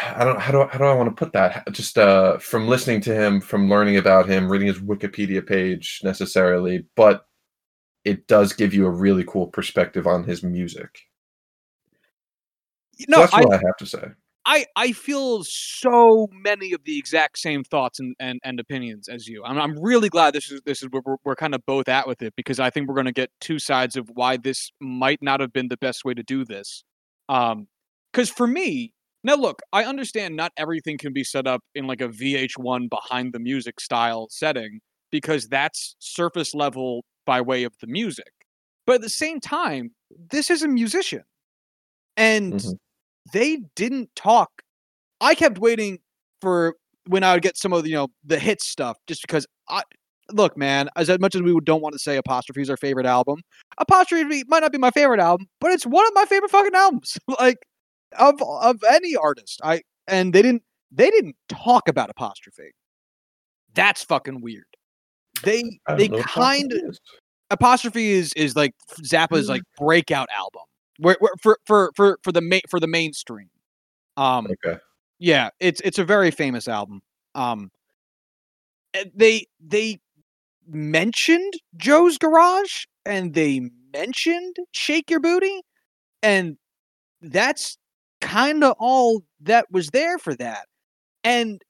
I 0.00 0.24
don't 0.24 0.40
how 0.40 0.52
do 0.52 0.62
I, 0.62 0.66
how 0.68 0.78
do 0.78 0.84
I 0.84 0.94
want 0.94 1.10
to 1.10 1.14
put 1.14 1.32
that? 1.34 1.64
Just 1.72 1.98
uh, 1.98 2.38
from 2.38 2.66
listening 2.66 3.00
to 3.02 3.14
him, 3.14 3.40
from 3.40 3.68
learning 3.68 3.98
about 3.98 4.28
him, 4.28 4.50
reading 4.50 4.68
his 4.68 4.80
Wikipedia 4.80 5.46
page 5.46 6.00
necessarily, 6.02 6.86
but 6.96 7.26
it 8.04 8.26
does 8.26 8.52
give 8.52 8.74
you 8.74 8.86
a 8.86 8.90
really 8.90 9.24
cool 9.24 9.46
perspective 9.46 10.06
on 10.06 10.24
his 10.24 10.42
music. 10.42 10.98
So 12.98 13.04
No, 13.08 13.20
that's 13.20 13.34
I, 13.34 13.40
what 13.40 13.52
I, 13.54 13.56
have 13.56 13.76
to 13.78 13.86
say. 13.86 14.04
I 14.46 14.66
I 14.76 14.92
feel 14.92 15.44
so 15.44 16.28
many 16.32 16.72
of 16.72 16.84
the 16.84 16.98
exact 16.98 17.38
same 17.38 17.62
thoughts 17.62 18.00
and, 18.00 18.16
and, 18.18 18.40
and 18.44 18.58
opinions 18.58 19.08
as 19.08 19.28
you. 19.28 19.44
I'm 19.44 19.58
I'm 19.58 19.78
really 19.78 20.08
glad 20.08 20.34
this 20.34 20.50
is 20.50 20.62
this 20.64 20.82
is 20.82 20.88
where 20.90 21.02
we're, 21.04 21.16
we're 21.24 21.36
kind 21.36 21.54
of 21.54 21.64
both 21.66 21.88
at 21.88 22.08
with 22.08 22.22
it 22.22 22.34
because 22.34 22.58
I 22.58 22.70
think 22.70 22.88
we're 22.88 22.94
going 22.94 23.06
to 23.06 23.12
get 23.12 23.30
two 23.40 23.58
sides 23.58 23.96
of 23.96 24.10
why 24.14 24.38
this 24.38 24.72
might 24.80 25.22
not 25.22 25.40
have 25.40 25.52
been 25.52 25.68
the 25.68 25.76
best 25.76 26.04
way 26.04 26.14
to 26.14 26.22
do 26.22 26.44
this. 26.44 26.82
Um, 27.28 27.68
because 28.12 28.28
for 28.28 28.46
me, 28.46 28.92
now 29.24 29.34
look, 29.36 29.60
I 29.72 29.84
understand 29.84 30.36
not 30.36 30.52
everything 30.56 30.98
can 30.98 31.12
be 31.12 31.24
set 31.24 31.46
up 31.46 31.62
in 31.74 31.86
like 31.86 32.00
a 32.00 32.08
VH1 32.08 32.88
behind 32.88 33.32
the 33.32 33.38
music 33.40 33.80
style 33.80 34.26
setting, 34.30 34.80
because 35.10 35.46
that's 35.48 35.96
surface 35.98 36.54
level 36.54 37.04
by 37.26 37.40
way 37.40 37.64
of 37.64 37.72
the 37.80 37.86
music. 37.86 38.32
But 38.86 38.96
at 38.96 39.00
the 39.02 39.08
same 39.10 39.40
time, 39.40 39.92
this 40.30 40.50
is 40.50 40.62
a 40.62 40.68
musician. 40.68 41.22
And 42.16 42.54
Mhm. 42.54 42.78
they 43.32 43.58
didn't 43.76 44.14
talk. 44.16 44.62
I 45.20 45.34
kept 45.34 45.58
waiting 45.58 46.00
for 46.40 46.76
when 47.06 47.24
I 47.24 47.34
would 47.34 47.42
get 47.42 47.56
some 47.56 47.72
of 47.72 47.84
the, 47.84 47.90
you 47.90 47.96
know, 47.96 48.08
the 48.24 48.38
hit 48.38 48.60
stuff 48.62 48.98
just 49.06 49.22
because 49.22 49.46
I 49.68 49.82
look, 50.32 50.56
man, 50.56 50.88
as 50.96 51.08
much 51.20 51.34
as 51.34 51.42
we 51.42 51.58
don't 51.64 51.82
want 51.82 51.94
to 51.94 51.98
say 51.98 52.16
Apostrophe 52.16 52.62
is 52.62 52.70
our 52.70 52.76
favorite 52.76 53.06
album, 53.06 53.40
Apostrophe 53.78 54.44
might 54.48 54.60
not 54.60 54.72
be 54.72 54.78
my 54.78 54.90
favorite 54.90 55.20
album, 55.20 55.46
but 55.60 55.72
it's 55.72 55.86
one 55.86 56.06
of 56.06 56.12
my 56.14 56.24
favorite 56.24 56.50
fucking 56.50 56.74
albums. 56.74 57.18
like 57.40 57.58
of 58.18 58.40
of 58.42 58.82
any 58.90 59.16
artist. 59.16 59.60
I 59.64 59.82
and 60.08 60.32
they 60.32 60.42
didn't 60.42 60.62
they 60.90 61.10
didn't 61.10 61.36
talk 61.48 61.88
about 61.88 62.10
Apostrophe. 62.10 62.70
That's 63.74 64.04
fucking 64.04 64.40
weird. 64.40 64.66
They 65.42 65.78
they 65.96 66.08
kind 66.08 66.72
of. 66.72 66.98
Apostrophe 67.50 68.10
is 68.12 68.32
is 68.34 68.56
like 68.56 68.74
Zappa's 69.02 69.46
Mm. 69.46 69.50
like 69.50 69.62
breakout 69.78 70.28
album. 70.34 70.62
Where, 70.98 71.16
where 71.20 71.32
for 71.40 71.58
for 71.66 71.92
for 71.96 72.18
for 72.22 72.32
the 72.32 72.40
main 72.40 72.60
for 72.68 72.80
the 72.80 72.86
mainstream. 72.86 73.50
Um 74.16 74.46
Okay. 74.46 74.78
yeah, 75.18 75.50
it's 75.60 75.80
it's 75.82 75.98
a 75.98 76.04
very 76.04 76.30
famous 76.30 76.68
album. 76.68 77.02
Um, 77.34 77.70
eh, 78.94 79.04
they 79.14 79.46
they 79.60 80.00
mentioned 80.68 81.52
Joe's 81.76 82.18
Garage 82.18 82.84
and 83.04 83.34
they 83.34 83.68
mentioned 83.92 84.56
Shake 84.72 85.10
Your 85.10 85.20
Booty, 85.20 85.62
and 86.22 86.56
that's 87.20 87.76
kind 88.22 88.64
of 88.64 88.74
all 88.78 89.22
that 89.42 89.66
was 89.70 89.88
there 89.88 90.16
for 90.18 90.34
that. 90.36 90.66
And 91.24 91.60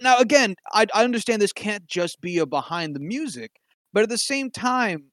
now 0.00 0.18
again, 0.18 0.56
I, 0.72 0.86
I 0.94 1.04
understand 1.04 1.40
this 1.40 1.52
can't 1.52 1.86
just 1.86 2.20
be 2.20 2.38
a 2.38 2.46
behind 2.46 2.96
the 2.96 3.00
music, 3.00 3.52
but 3.92 4.02
at 4.02 4.08
the 4.08 4.18
same 4.18 4.50
time, 4.50 5.04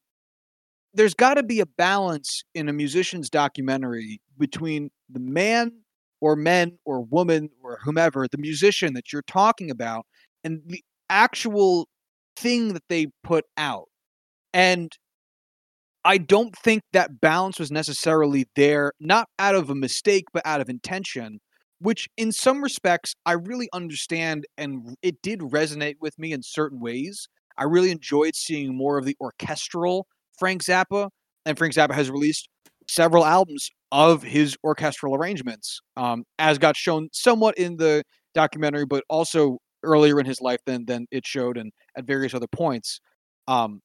there's 0.94 1.14
got 1.14 1.36
to 1.36 1.44
be 1.44 1.60
a 1.60 1.66
balance 1.66 2.44
in 2.56 2.70
a 2.70 2.74
musician's 2.74 3.30
documentary 3.30 4.22
between 4.40 4.90
the 5.10 5.20
man 5.20 5.72
or 6.22 6.36
men 6.38 6.78
or 6.86 7.02
woman 7.02 7.50
or 7.62 7.80
whomever, 7.84 8.28
the 8.32 8.38
musician 8.38 8.94
that 8.94 9.12
you're 9.12 9.22
talking 9.24 9.70
about, 9.70 10.06
and 10.44 10.62
the 10.66 10.82
actual 11.10 11.88
thing 12.38 12.74
that 12.74 12.84
they 12.88 13.08
put 13.24 13.46
out. 13.58 13.90
And 14.54 14.92
I 16.06 16.20
don't 16.20 16.56
think 16.56 16.84
that 16.94 17.20
balance 17.20 17.60
was 17.60 17.72
necessarily 17.72 18.46
there, 18.56 18.94
not 19.00 19.28
out 19.40 19.56
of 19.56 19.72
a 19.72 19.76
mistake, 19.76 20.26
but 20.32 20.46
out 20.46 20.62
of 20.62 20.70
intention, 20.70 21.40
which 21.80 22.08
in 22.16 22.32
some 22.32 22.62
respects 22.62 23.16
I 23.26 23.34
really 23.34 23.68
understand 23.74 24.46
and 24.56 24.96
it 25.02 25.24
did 25.24 25.40
resonate 25.40 25.96
with 26.00 26.18
me 26.20 26.32
in 26.32 26.44
certain 26.44 26.80
ways. 26.80 27.28
I 27.58 27.64
really 27.64 27.90
enjoyed 27.90 28.36
seeing 28.36 28.78
more 28.78 29.00
of 29.00 29.06
the 29.06 29.18
orchestral 29.20 30.06
Frank 30.38 30.64
Zappa, 30.64 31.10
and 31.46 31.58
Frank 31.58 31.74
Zappa 31.74 31.94
has 31.94 32.12
released 32.12 32.50
several 32.88 33.26
albums 33.26 33.70
of 33.92 34.22
his 34.22 34.56
orchestral 34.64 35.16
arrangements, 35.16 35.80
um, 35.98 36.24
as 36.38 36.60
got 36.60 36.76
shown 36.76 37.10
somewhat 37.14 37.58
in 37.58 37.78
the 37.78 38.04
documentary, 38.36 38.86
but 38.86 39.04
also 39.10 39.58
earlier 39.84 40.20
in 40.20 40.26
his 40.28 40.40
life 40.42 40.60
than 40.68 40.86
than 40.86 41.08
it 41.12 41.26
showed, 41.26 41.58
and 41.58 41.72
at 41.98 42.06
various 42.06 42.36
other 42.36 42.48
points. 42.48 43.00
Um, 43.48 43.82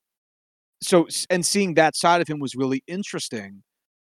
so 0.82 1.06
and 1.30 1.44
seeing 1.44 1.74
that 1.74 1.96
side 1.96 2.20
of 2.20 2.28
him 2.28 2.40
was 2.40 2.54
really 2.56 2.82
interesting. 2.86 3.62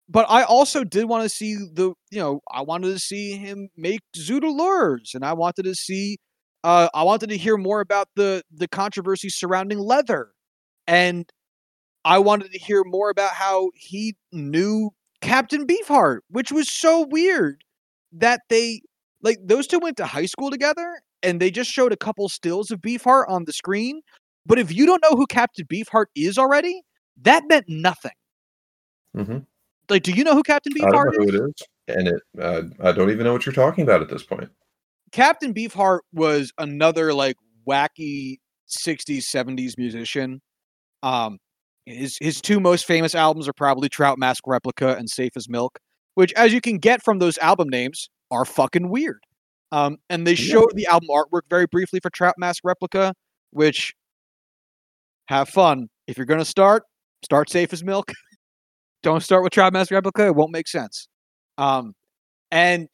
But 0.09 0.27
I 0.29 0.43
also 0.45 0.85
did 0.85 1.07
want 1.07 1.25
to 1.25 1.29
see 1.29 1.55
the, 1.57 1.95
you 2.11 2.21
know, 2.21 2.41
I 2.51 2.63
wanted 2.63 2.89
to 2.93 2.99
see 2.99 3.37
him 3.37 3.69
make 3.77 4.01
Zoot 4.17 4.43
Allures, 4.45 5.13
and 5.15 5.25
I 5.25 5.35
wanted 5.35 5.65
to 5.65 5.75
see, 5.75 6.19
uh, 6.65 6.89
I 6.95 7.05
wanted 7.05 7.31
to 7.31 7.37
hear 7.39 7.57
more 7.57 7.81
about 7.81 8.09
the 8.17 8.43
the 8.53 8.69
controversy 8.69 9.29
surrounding 9.31 9.79
leather, 9.79 10.33
and 10.87 11.27
I 12.05 12.19
wanted 12.19 12.53
to 12.53 12.59
hear 12.59 12.83
more 12.85 13.11
about 13.11 13.33
how 13.35 13.71
he 13.75 14.17
knew 14.33 14.91
Captain 15.21 15.67
Beefheart, 15.67 16.21
which 16.31 16.51
was 16.53 16.71
so 16.71 17.07
weird 17.11 17.63
that 18.13 18.41
they 18.49 18.83
like 19.23 19.39
those 19.45 19.67
two 19.67 19.79
went 19.79 19.97
to 19.99 20.07
high 20.07 20.27
school 20.27 20.51
together 20.51 21.01
and 21.23 21.41
they 21.41 21.51
just 21.51 21.71
showed 21.71 21.93
a 21.93 21.97
couple 21.97 22.29
stills 22.29 22.71
of 22.71 22.81
Beefheart 22.81 23.27
on 23.29 23.45
the 23.45 23.53
screen. 23.53 24.01
But 24.51 24.59
if 24.59 24.71
you 24.75 24.85
don't 24.85 25.01
know 25.03 25.17
who 25.17 25.27
Captain 25.27 25.65
Beefheart 25.65 26.07
is 26.17 26.37
already, 26.37 26.83
that 27.23 27.45
meant 27.49 27.67
nothing. 27.69 28.13
Mhm. 29.17 29.47
Like, 29.89 30.03
do 30.03 30.13
you 30.13 30.25
know 30.25 30.35
who 30.35 30.43
Captain 30.43 30.73
I 30.81 30.91
don't 30.91 30.93
know 30.93 31.01
Beefheart 31.01 31.15
who 31.17 31.23
is? 31.29 31.35
it 31.35 31.35
is, 31.41 31.97
and 31.97 32.09
it. 32.09 32.23
Uh, 32.39 32.63
I 32.89 32.93
don't 32.93 33.11
even 33.11 33.25
know 33.25 33.33
what 33.33 33.47
you're 33.47 33.53
talking 33.53 33.85
about 33.85 34.03
at 34.03 34.09
this 34.09 34.23
point. 34.23 34.51
Captain 35.13 35.53
Beefheart 35.55 36.01
was 36.13 36.53
another 36.59 37.13
like 37.15 37.37
wacky 37.67 38.39
60s 38.69 39.23
70s 39.27 39.77
musician. 39.79 40.41
Um 41.03 41.39
his 41.87 42.19
his 42.21 42.41
two 42.41 42.61
most 42.61 42.85
famous 42.87 43.15
albums 43.15 43.49
are 43.49 43.53
probably 43.53 43.89
Trout 43.89 44.19
Mask 44.19 44.45
Replica 44.47 44.97
and 44.97 45.11
Safe 45.11 45.33
as 45.37 45.49
Milk, 45.49 45.79
which 46.15 46.33
as 46.35 46.53
you 46.53 46.61
can 46.61 46.79
get 46.79 47.03
from 47.03 47.19
those 47.19 47.39
album 47.39 47.69
names 47.69 48.09
are 48.31 48.45
fucking 48.45 48.89
weird. 48.91 49.25
Um 49.73 49.97
and 50.09 50.27
they 50.27 50.33
Yeah. 50.35 50.53
showed 50.53 50.71
the 50.75 50.87
album 50.87 51.09
artwork 51.09 51.43
very 51.51 51.67
briefly 51.67 51.99
for 52.01 52.11
Trout 52.11 52.37
Mask 52.39 52.63
Replica, 52.65 53.15
which 53.51 53.95
have 55.31 55.49
fun. 55.49 55.89
If 56.09 56.19
you're 56.19 56.27
going 56.27 56.41
to 56.41 56.45
start, 56.45 56.83
start 57.25 57.49
Safe 57.49 57.73
as 57.73 57.85
Milk. 57.85 58.13
Don't 59.03 59.23
start 59.23 59.43
with 59.43 59.57
Mask 59.73 59.91
Replica, 59.91 60.27
it 60.27 60.35
won't 60.35 60.53
make 60.53 60.69
sense. 60.69 61.09
Um 61.57 61.95
and 62.51 62.89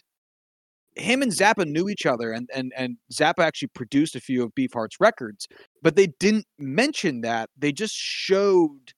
him 0.96 1.22
and 1.22 1.32
Zappa 1.32 1.66
knew 1.66 1.88
each 1.88 2.06
other, 2.06 2.32
and 2.32 2.48
and 2.54 2.72
and 2.76 2.96
Zappa 3.12 3.40
actually 3.40 3.68
produced 3.68 4.14
a 4.16 4.20
few 4.20 4.42
of 4.44 4.54
Beefheart's 4.54 5.00
records, 5.00 5.46
but 5.82 5.96
they 5.96 6.08
didn't 6.20 6.46
mention 6.58 7.22
that. 7.22 7.50
They 7.56 7.72
just 7.72 7.94
showed 7.94 8.92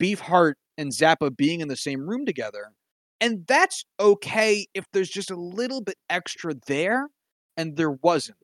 Beefheart 0.00 0.54
and 0.78 0.92
Zappa 0.92 1.36
being 1.36 1.60
in 1.60 1.68
the 1.68 1.76
same 1.76 2.08
room 2.08 2.26
together, 2.26 2.72
and 3.20 3.46
that's 3.46 3.84
okay 4.00 4.66
if 4.74 4.86
there's 4.92 5.10
just 5.10 5.30
a 5.30 5.36
little 5.36 5.82
bit 5.82 5.96
extra 6.08 6.54
there, 6.66 7.08
and 7.56 7.76
there 7.76 7.92
wasn't, 7.92 8.38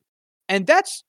and 0.47 0.65
that's 0.65 1.03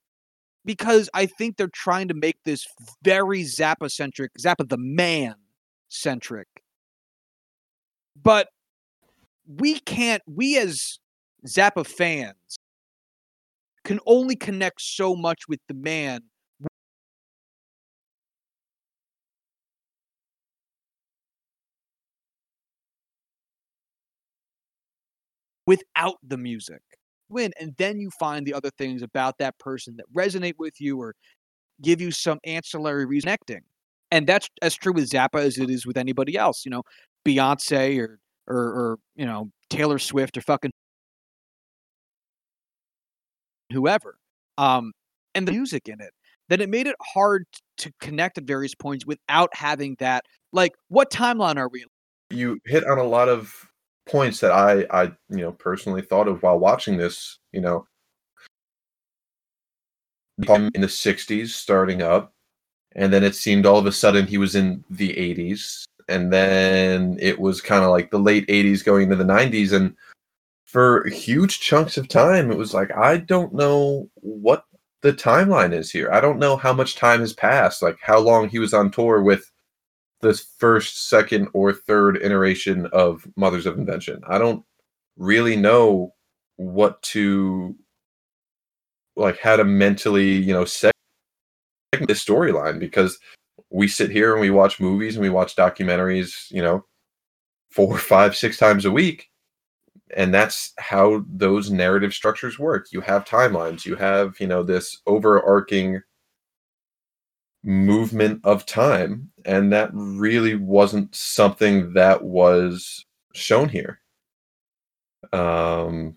because 0.69 1.09
I 1.15 1.25
think 1.25 1.57
they're 1.57 1.71
trying 1.73 2.09
to 2.09 2.15
make 2.15 2.37
this 2.45 2.67
very 3.03 3.41
Zappa 3.41 3.91
centric, 3.91 4.33
Zappa 4.39 4.69
the 4.69 4.77
man 4.77 5.35
centric, 5.89 6.47
but 8.23 8.49
we 9.47 9.81
can't. 9.81 10.23
We 10.27 10.59
as 10.59 10.99
Zappa 11.47 11.87
fans 11.87 12.59
can 13.85 13.99
only 14.05 14.37
connect 14.37 14.83
so 14.83 15.17
much 15.17 15.49
with 15.49 15.61
the 15.69 15.75
man 15.75 16.25
without 25.67 26.17
the 26.23 26.37
music. 26.37 26.83
Win, 27.31 27.53
and 27.61 27.75
then 27.77 27.99
you 27.99 28.11
find 28.19 28.47
the 28.47 28.55
other 28.55 28.71
things 28.71 29.03
about 29.03 29.39
that 29.39 29.59
person 29.59 29.97
that 29.97 30.07
resonate 30.15 30.55
with 30.59 30.81
you 30.81 31.01
or 31.01 31.15
give 31.83 32.01
you 32.01 32.11
some 32.11 32.39
ancillary 32.45 33.07
reason 33.07 33.29
connecting. 33.29 33.63
And 34.11 34.27
that's 34.27 34.49
as 34.63 34.75
true 34.75 34.93
with 34.93 35.11
Zappa 35.11 35.41
as 35.41 35.59
it 35.59 35.71
is 35.71 35.87
with 35.87 35.97
anybody 35.97 36.37
else. 36.37 36.65
You 36.65 36.71
know, 36.71 36.83
Beyonce 37.27 37.99
or 38.01 38.19
or, 38.47 38.57
or 38.57 38.99
you 39.17 39.27
know 39.27 39.51
Taylor 39.71 39.99
Swift 39.99 40.37
or 40.37 40.41
fucking 40.41 40.73
whoever. 43.73 44.17
Um, 44.57 44.93
and 45.35 45.47
the 45.47 45.53
music 45.53 45.89
in 45.89 46.01
it. 46.01 46.11
Then 46.49 46.63
it 46.63 46.71
made 46.71 46.87
it 46.87 46.97
hard 47.15 47.45
to 47.77 47.93
connect 48.01 48.39
at 48.39 48.45
various 48.45 48.75
points 48.75 49.05
without 49.05 49.51
having 49.55 49.97
that. 49.99 50.25
Like, 50.53 50.73
what 50.89 51.11
timeline 51.11 51.59
are 51.59 51.69
we? 51.69 51.85
you 52.31 52.59
hit 52.67 52.87
on 52.87 52.99
a 52.99 53.05
lot 53.05 53.29
of 53.29 53.68
points 54.09 54.41
that 54.41 54.53
I, 54.53 54.87
I, 54.91 55.05
you 55.31 55.43
know, 55.43 55.53
personally 55.53 56.03
thought 56.03 56.29
of 56.29 56.43
while 56.43 56.59
watching 56.59 56.97
this. 56.97 57.39
You 57.53 57.61
know, 57.61 57.87
in 60.75 60.81
the 60.81 60.87
'60s, 60.87 61.49
starting 61.49 62.03
up, 62.03 62.33
and 62.95 63.13
then 63.13 63.25
it 63.25 63.35
seemed 63.35 63.67
all 63.67 63.79
of 63.79 63.87
a 63.87 63.93
sudden 63.93 64.27
he 64.27 64.39
was 64.39 64.55
in 64.55 64.85
the 64.91 65.11
'80s, 65.11 65.85
and 66.09 66.33
then 66.33 67.17
it 67.21 67.39
was 67.39 67.61
kind 67.61 67.85
of 67.85 67.91
like 67.91 68.11
the 68.11 68.19
late 68.19 68.47
'80s 68.49 68.85
going 68.85 69.05
into 69.05 69.17
the 69.17 69.25
'90s, 69.25 69.73
and 69.73 69.95
for 70.65 71.07
huge 71.09 71.61
chunks 71.61 71.97
of 71.97 72.09
time, 72.09 72.51
it 72.51 72.59
was 72.59 72.75
like 72.75 72.95
I 72.97 73.19
don't 73.19 73.55
know 73.55 74.09
what 74.17 74.65
the 75.01 75.13
timeline 75.13 75.73
is 75.73 75.91
here. 75.91 76.11
I 76.13 76.21
don't 76.21 76.39
know 76.39 76.57
how 76.57 76.73
much 76.73 76.97
time 76.97 77.21
has 77.21 77.33
passed, 77.33 77.83
like 77.83 77.99
how 78.03 78.19
long 78.19 78.49
he 78.49 78.59
was 78.59 78.75
on 78.75 78.91
tour 78.91 79.23
with 79.23 79.51
the 80.21 80.35
first, 80.59 81.09
second, 81.09 81.49
or 81.53 81.73
third 81.73 82.19
iteration 82.23 82.87
of 82.87 83.27
Mothers 83.37 83.67
of 83.67 83.79
Invention. 83.79 84.23
I 84.27 84.39
don't 84.39 84.65
really 85.17 85.57
know 85.57 86.15
what 86.57 87.01
to 87.03 87.75
like 89.17 89.39
how 89.41 89.57
to 89.57 89.65
mentally, 89.65 90.33
you 90.33 90.53
know, 90.53 90.65
set 90.65 90.93
this 92.07 92.25
storyline 92.25 92.79
because 92.79 93.19
we 93.71 93.89
sit 93.89 94.11
here 94.11 94.33
and 94.33 94.41
we 94.41 94.51
watch 94.51 94.81
movies 94.81 95.17
and 95.17 95.23
we 95.23 95.31
watch 95.31 95.57
documentaries, 95.57 96.51
you 96.51 96.63
know, 96.63 96.85
four, 97.71 97.99
five, 97.99 98.37
six 98.37 98.59
times 98.59 98.85
a 98.85 98.91
week. 98.91 99.29
And 100.17 100.33
that's 100.33 100.73
how 100.79 101.25
those 101.29 101.71
narrative 101.71 102.15
structures 102.15 102.59
work. 102.59 102.87
You 102.93 103.03
have 103.03 103.27
timelines, 103.27 103.85
you 103.85 103.95
have, 103.97 104.41
you 104.41 104.47
know, 104.47 104.63
this 104.63 105.03
overarching 105.07 106.01
movement 107.65 108.41
of 108.45 108.65
time 108.67 109.31
and 109.45 109.73
that 109.73 109.91
really 109.93 110.55
wasn't 110.55 111.15
something 111.15 111.93
that 111.93 112.23
was 112.23 113.05
shown 113.35 113.69
here. 113.69 114.01
Um 115.33 116.17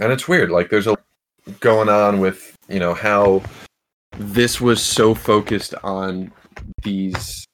and 0.00 0.12
it's 0.12 0.28
weird 0.28 0.50
like 0.50 0.70
there's 0.70 0.86
a 0.86 0.96
going 1.58 1.88
on 1.88 2.20
with 2.20 2.56
you 2.68 2.78
know 2.78 2.94
how 2.94 3.42
this 4.16 4.60
was 4.60 4.82
so 4.82 5.14
focused 5.14 5.74
on 5.82 6.32
these 6.82 7.44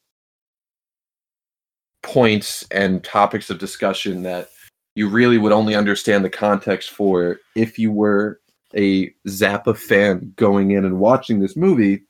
points 2.02 2.64
and 2.70 3.02
topics 3.02 3.50
of 3.50 3.58
discussion 3.58 4.22
that 4.22 4.48
you 4.94 5.08
really 5.08 5.38
would 5.38 5.52
only 5.52 5.74
understand 5.74 6.24
the 6.24 6.30
context 6.30 6.90
for 6.90 7.38
if 7.54 7.78
you 7.78 7.90
were 7.90 8.40
a 8.74 9.10
Zappa 9.28 9.76
fan 9.76 10.32
going 10.36 10.72
in 10.72 10.84
and 10.84 10.98
watching 10.98 11.40
this 11.40 11.56
movie 11.56 12.02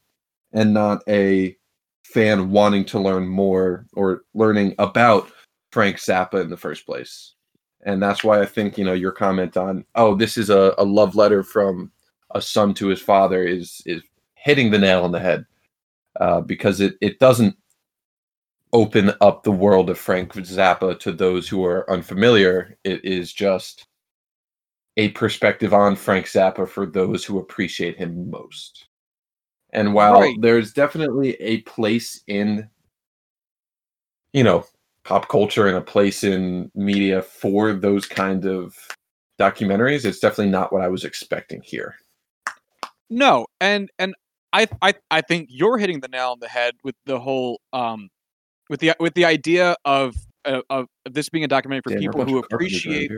and 0.53 0.73
not 0.73 1.03
a 1.09 1.57
fan 2.05 2.51
wanting 2.51 2.85
to 2.87 3.01
learn 3.01 3.27
more 3.27 3.87
or 3.95 4.23
learning 4.35 4.75
about 4.79 5.31
Frank 5.73 5.97
Zappa 5.97 6.41
in 6.43 6.51
the 6.51 6.57
first 6.57 6.87
place. 6.87 7.35
And 7.85 8.03
that's 8.03 8.25
why 8.25 8.41
I 8.41 8.47
think, 8.47 8.79
you 8.79 8.85
know, 8.85 8.95
your 8.95 9.13
comment 9.13 9.57
on, 9.57 9.85
oh, 9.95 10.15
this 10.15 10.37
is 10.37 10.51
a, 10.51 10.75
a 10.79 10.85
love 10.85 11.15
letter 11.15 11.43
from 11.43 11.93
a 12.35 12.41
son 12.43 12.75
to 12.75 12.89
his 12.89 13.01
father 13.01 13.45
is 13.45 13.81
is 13.87 14.03
hitting 14.35 14.71
the 14.71 14.79
nail 14.79 15.05
on 15.05 15.13
the 15.13 15.21
head. 15.21 15.45
Uh, 16.19 16.41
because 16.41 16.81
it, 16.81 16.95
it 17.03 17.19
doesn't 17.19 17.55
open 18.73 19.13
up 19.21 19.43
the 19.43 19.53
world 19.53 19.91
of 19.91 19.99
Frank 19.99 20.33
Zappa 20.33 20.99
to 21.01 21.13
those 21.13 21.49
who 21.49 21.65
are 21.65 21.91
unfamiliar. 21.91 22.77
It 22.85 23.05
is 23.05 23.33
just 23.33 23.87
a 24.97 25.11
perspective 25.11 25.75
on 25.75 25.95
Frank 25.95 26.27
Zappa 26.27 26.69
for 26.69 26.87
those 26.87 27.25
who 27.25 27.39
appreciate 27.39 27.99
him 27.99 28.31
most. 28.31 28.86
And 29.77 29.93
while 29.93 30.21
right. 30.21 30.37
there's 30.41 30.73
definitely 30.73 31.35
a 31.35 31.61
place 31.61 32.23
in, 32.27 32.69
you 34.33 34.43
know, 34.43 34.65
pop 35.05 35.29
culture 35.29 35.67
and 35.67 35.77
a 35.77 35.83
place 35.83 36.25
in 36.25 36.73
media 36.75 37.21
for 37.21 37.75
those 37.75 38.07
kind 38.07 38.47
of 38.47 38.75
documentaries, 39.39 40.07
it's 40.07 40.19
definitely 40.19 40.51
not 40.51 40.73
what 40.73 40.81
I 40.81 40.89
was 40.89 41.05
expecting 41.05 41.61
here. 41.61 41.95
No, 43.11 43.47
and 43.61 43.91
and 43.99 44.15
I 44.55 44.67
I 44.81 44.95
I 45.11 45.21
think 45.21 45.49
you're 45.51 45.77
hitting 45.77 46.01
the 46.01 46.09
nail 46.09 46.31
on 46.31 46.41
the 46.41 46.49
head 46.49 46.75
with 46.83 46.95
the 47.05 47.21
whole 47.21 47.61
um 47.75 48.09
with 48.71 48.81
the 48.81 48.95
with 48.99 49.13
the 49.13 49.27
idea 49.27 49.77
of 49.85 50.17
of, 50.47 50.63
of 50.71 50.87
this 51.05 51.29
being 51.29 51.45
a 51.45 51.49
documentary 51.49 51.83
for 51.93 52.01
people 52.01 52.25
who 52.25 52.39
appreciate. 52.39 53.13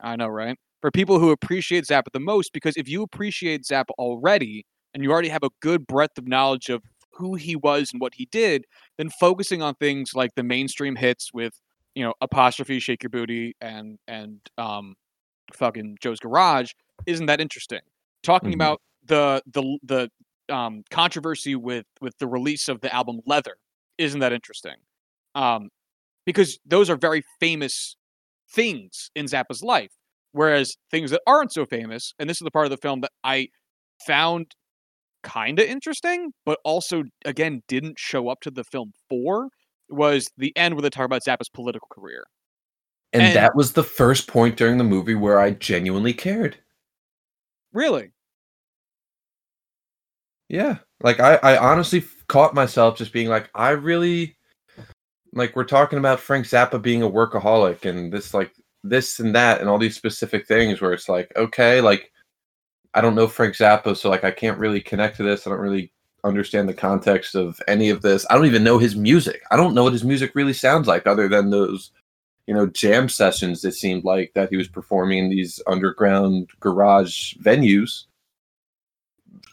I 0.00 0.14
know, 0.14 0.28
right? 0.28 0.56
For 0.82 0.92
people 0.92 1.18
who 1.18 1.32
appreciate 1.32 1.84
Zappa 1.84 2.12
the 2.12 2.20
most, 2.20 2.52
because 2.52 2.76
if 2.76 2.88
you 2.88 3.02
appreciate 3.02 3.64
Zappa 3.64 3.90
already 3.98 4.64
and 4.96 5.04
you 5.04 5.12
already 5.12 5.28
have 5.28 5.42
a 5.42 5.50
good 5.60 5.86
breadth 5.86 6.16
of 6.16 6.26
knowledge 6.26 6.70
of 6.70 6.82
who 7.12 7.34
he 7.34 7.54
was 7.54 7.92
and 7.92 8.00
what 8.00 8.14
he 8.14 8.24
did, 8.32 8.64
then 8.96 9.10
focusing 9.10 9.60
on 9.60 9.74
things 9.74 10.12
like 10.14 10.30
the 10.36 10.42
mainstream 10.42 10.96
hits 10.96 11.34
with 11.34 11.52
you 11.94 12.02
know 12.02 12.14
apostrophe 12.22 12.80
shake 12.80 13.02
your 13.02 13.10
booty 13.10 13.54
and 13.60 13.98
and 14.08 14.40
um 14.56 14.94
fucking 15.52 15.98
Joe's 16.00 16.18
garage 16.18 16.72
isn't 17.06 17.26
that 17.26 17.42
interesting. 17.42 17.80
Talking 18.22 18.52
mm-hmm. 18.52 18.54
about 18.54 18.80
the 19.04 19.42
the 19.52 19.78
the 19.82 20.54
um 20.54 20.82
controversy 20.90 21.54
with 21.54 21.84
with 22.00 22.16
the 22.18 22.26
release 22.26 22.66
of 22.66 22.80
the 22.80 22.92
album 22.94 23.20
Leather 23.26 23.56
isn't 23.98 24.20
that 24.20 24.32
interesting. 24.32 24.76
Um, 25.34 25.68
because 26.24 26.58
those 26.64 26.88
are 26.88 26.96
very 26.96 27.22
famous 27.38 27.96
things 28.50 29.10
in 29.14 29.26
Zappa's 29.26 29.62
life. 29.62 29.92
Whereas 30.32 30.74
things 30.90 31.10
that 31.10 31.20
aren't 31.26 31.52
so 31.52 31.66
famous, 31.66 32.14
and 32.18 32.30
this 32.30 32.38
is 32.38 32.44
the 32.44 32.50
part 32.50 32.64
of 32.64 32.70
the 32.70 32.78
film 32.78 33.02
that 33.02 33.12
I 33.22 33.48
found 34.06 34.54
kind 35.26 35.58
of 35.58 35.66
interesting, 35.66 36.32
but 36.46 36.58
also, 36.64 37.02
again, 37.24 37.62
didn't 37.66 37.98
show 37.98 38.28
up 38.28 38.40
to 38.42 38.50
the 38.50 38.64
film 38.64 38.92
for, 39.10 39.48
was 39.88 40.30
the 40.38 40.56
end 40.56 40.74
where 40.74 40.82
they 40.82 40.90
talk 40.90 41.04
about 41.04 41.24
Zappa's 41.24 41.48
political 41.48 41.88
career. 41.90 42.24
And, 43.12 43.22
and 43.22 43.36
that 43.36 43.56
was 43.56 43.72
the 43.72 43.82
first 43.82 44.28
point 44.28 44.56
during 44.56 44.78
the 44.78 44.84
movie 44.84 45.14
where 45.14 45.40
I 45.40 45.50
genuinely 45.50 46.12
cared. 46.12 46.56
Really? 47.72 48.12
Yeah. 50.48 50.78
Like 51.00 51.18
I, 51.20 51.36
I 51.36 51.58
honestly 51.58 52.04
caught 52.28 52.54
myself 52.54 52.96
just 52.96 53.12
being 53.12 53.28
like, 53.28 53.50
I 53.54 53.70
really 53.70 54.36
like 55.32 55.56
we're 55.56 55.64
talking 55.64 55.98
about 55.98 56.20
Frank 56.20 56.46
Zappa 56.46 56.80
being 56.80 57.02
a 57.02 57.10
workaholic 57.10 57.84
and 57.84 58.12
this 58.12 58.32
like 58.32 58.52
this 58.82 59.18
and 59.18 59.34
that 59.34 59.60
and 59.60 59.68
all 59.68 59.78
these 59.78 59.96
specific 59.96 60.46
things 60.46 60.80
where 60.80 60.92
it's 60.92 61.08
like, 61.08 61.32
okay, 61.36 61.80
like 61.80 62.12
I 62.96 63.02
don't 63.02 63.14
know 63.14 63.28
Frank 63.28 63.54
Zappa, 63.54 63.94
so 63.94 64.08
like 64.08 64.24
I 64.24 64.30
can't 64.30 64.58
really 64.58 64.80
connect 64.80 65.18
to 65.18 65.22
this. 65.22 65.46
I 65.46 65.50
don't 65.50 65.60
really 65.60 65.92
understand 66.24 66.66
the 66.66 66.74
context 66.74 67.34
of 67.34 67.60
any 67.68 67.90
of 67.90 68.00
this. 68.00 68.24
I 68.30 68.34
don't 68.34 68.46
even 68.46 68.64
know 68.64 68.78
his 68.78 68.96
music. 68.96 69.42
I 69.50 69.56
don't 69.56 69.74
know 69.74 69.84
what 69.84 69.92
his 69.92 70.02
music 70.02 70.34
really 70.34 70.54
sounds 70.54 70.88
like 70.88 71.06
other 71.06 71.28
than 71.28 71.50
those, 71.50 71.90
you 72.46 72.54
know, 72.54 72.66
jam 72.66 73.10
sessions 73.10 73.66
it 73.66 73.74
seemed 73.74 74.04
like 74.04 74.32
that 74.34 74.48
he 74.48 74.56
was 74.56 74.66
performing 74.66 75.18
in 75.18 75.30
these 75.30 75.60
underground 75.66 76.48
garage 76.58 77.34
venues. 77.34 78.04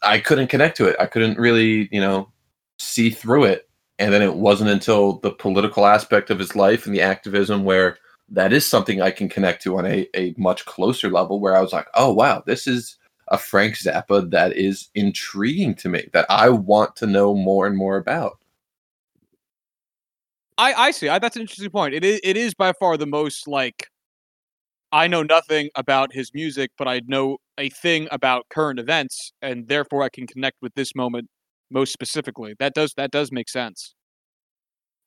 I 0.02 0.20
couldn't 0.20 0.48
connect 0.48 0.78
to 0.78 0.88
it. 0.88 0.96
I 0.98 1.06
couldn't 1.06 1.38
really, 1.38 1.90
you 1.92 2.00
know, 2.00 2.32
see 2.80 3.10
through 3.10 3.44
it. 3.44 3.70
And 4.00 4.14
then 4.14 4.22
it 4.22 4.36
wasn't 4.36 4.70
until 4.70 5.20
the 5.20 5.32
political 5.32 5.86
aspect 5.86 6.30
of 6.30 6.40
his 6.40 6.56
life 6.56 6.86
and 6.86 6.96
the 6.96 7.02
activism 7.02 7.66
where 7.66 7.98
that 8.30 8.54
is 8.54 8.66
something 8.66 9.02
I 9.02 9.12
can 9.12 9.28
connect 9.28 9.64
to 9.64 9.78
on 9.78 9.86
a, 9.86 10.08
a 10.16 10.34
much 10.38 10.66
closer 10.66 11.10
level 11.10 11.42
where 11.42 11.58
I 11.58 11.62
was 11.62 11.74
like, 11.74 11.88
oh, 11.94 12.14
wow, 12.14 12.42
this 12.46 12.68
is 12.68 12.98
a 13.34 13.38
Frank 13.38 13.76
Zappa 13.76 14.30
that 14.30 14.56
is 14.56 14.90
intriguing 14.94 15.74
to 15.76 15.90
me, 15.90 16.08
that 16.14 16.28
I 16.30 16.50
want 16.50 16.96
to 16.98 17.08
know 17.08 17.34
more 17.34 17.66
and 17.66 17.76
more 17.76 17.98
about. 17.98 18.38
I, 20.58 20.74
I 20.74 20.92
see. 20.92 21.10
I, 21.10 21.18
that's 21.18 21.36
an 21.36 21.42
interesting 21.42 21.72
point. 21.72 21.96
It 21.96 22.06
is, 22.06 22.22
it 22.24 22.38
is 22.38 22.54
by 22.54 22.74
far 22.74 22.96
the 22.96 23.08
most 23.08 23.48
like 23.48 23.88
I 24.92 25.08
know 25.08 25.24
nothing 25.24 25.72
about 25.74 26.14
his 26.14 26.32
music, 26.36 26.70
but 26.78 26.88
I 26.88 27.02
know 27.08 27.40
a 27.58 27.70
thing 27.70 28.08
about 28.12 28.46
current 28.50 28.80
events, 28.80 29.34
and 29.42 29.68
therefore 29.68 30.04
I 30.04 30.10
can 30.10 30.28
connect 30.28 30.58
with 30.62 30.76
this 30.76 30.94
moment 30.94 31.28
most 31.72 31.92
specifically. 31.92 32.54
That 32.60 32.76
does 32.76 32.94
that 32.98 33.10
does 33.10 33.32
make 33.32 33.50
sense. 33.50 33.96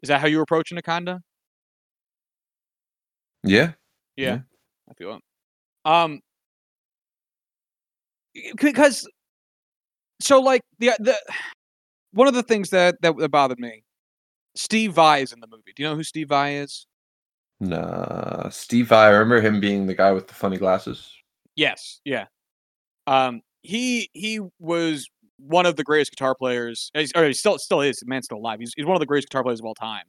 Is 0.02 0.08
that 0.08 0.20
how 0.20 0.26
you 0.26 0.40
are 0.40 0.42
approaching 0.42 0.78
Akanda? 0.78 1.20
Yeah. 3.44 3.72
Yeah. 4.16 4.26
yeah. 4.26 4.38
I 4.90 4.94
feel 4.94 5.14
it. 5.14 5.22
Um 5.84 6.20
because 8.60 9.08
so 10.20 10.40
like 10.40 10.62
the 10.78 10.92
the 10.98 11.16
one 12.12 12.28
of 12.28 12.34
the 12.34 12.42
things 12.42 12.70
that 12.70 13.00
that, 13.02 13.16
that 13.16 13.30
bothered 13.30 13.58
me 13.58 13.82
Steve 14.56 14.92
Vai 14.94 15.22
is 15.22 15.32
in 15.32 15.40
the 15.40 15.46
movie. 15.46 15.72
Do 15.74 15.82
you 15.82 15.88
know 15.88 15.94
who 15.94 16.02
Steve 16.02 16.28
Vai 16.28 16.56
is? 16.56 16.86
Nah, 17.60 18.48
Steve 18.48 18.88
Vai. 18.88 19.06
I 19.06 19.10
remember 19.10 19.40
him 19.40 19.60
being 19.60 19.86
the 19.86 19.94
guy 19.94 20.12
with 20.12 20.26
the 20.26 20.34
funny 20.34 20.56
glasses. 20.56 21.10
Yes, 21.54 22.00
yeah. 22.04 22.26
Um, 23.06 23.42
he 23.62 24.10
he 24.12 24.40
was 24.58 25.08
one 25.38 25.66
of 25.66 25.76
the 25.76 25.84
greatest 25.84 26.10
guitar 26.10 26.34
players. 26.34 26.90
He's, 26.94 27.12
or 27.14 27.24
he 27.26 27.32
still 27.32 27.58
still 27.58 27.80
is. 27.80 27.98
The 27.98 28.06
man's 28.06 28.26
still 28.26 28.38
alive. 28.38 28.60
He's, 28.60 28.72
he's 28.76 28.86
one 28.86 28.96
of 28.96 29.00
the 29.00 29.06
greatest 29.06 29.28
guitar 29.28 29.42
players 29.42 29.60
of 29.60 29.66
all 29.66 29.74
time. 29.74 30.04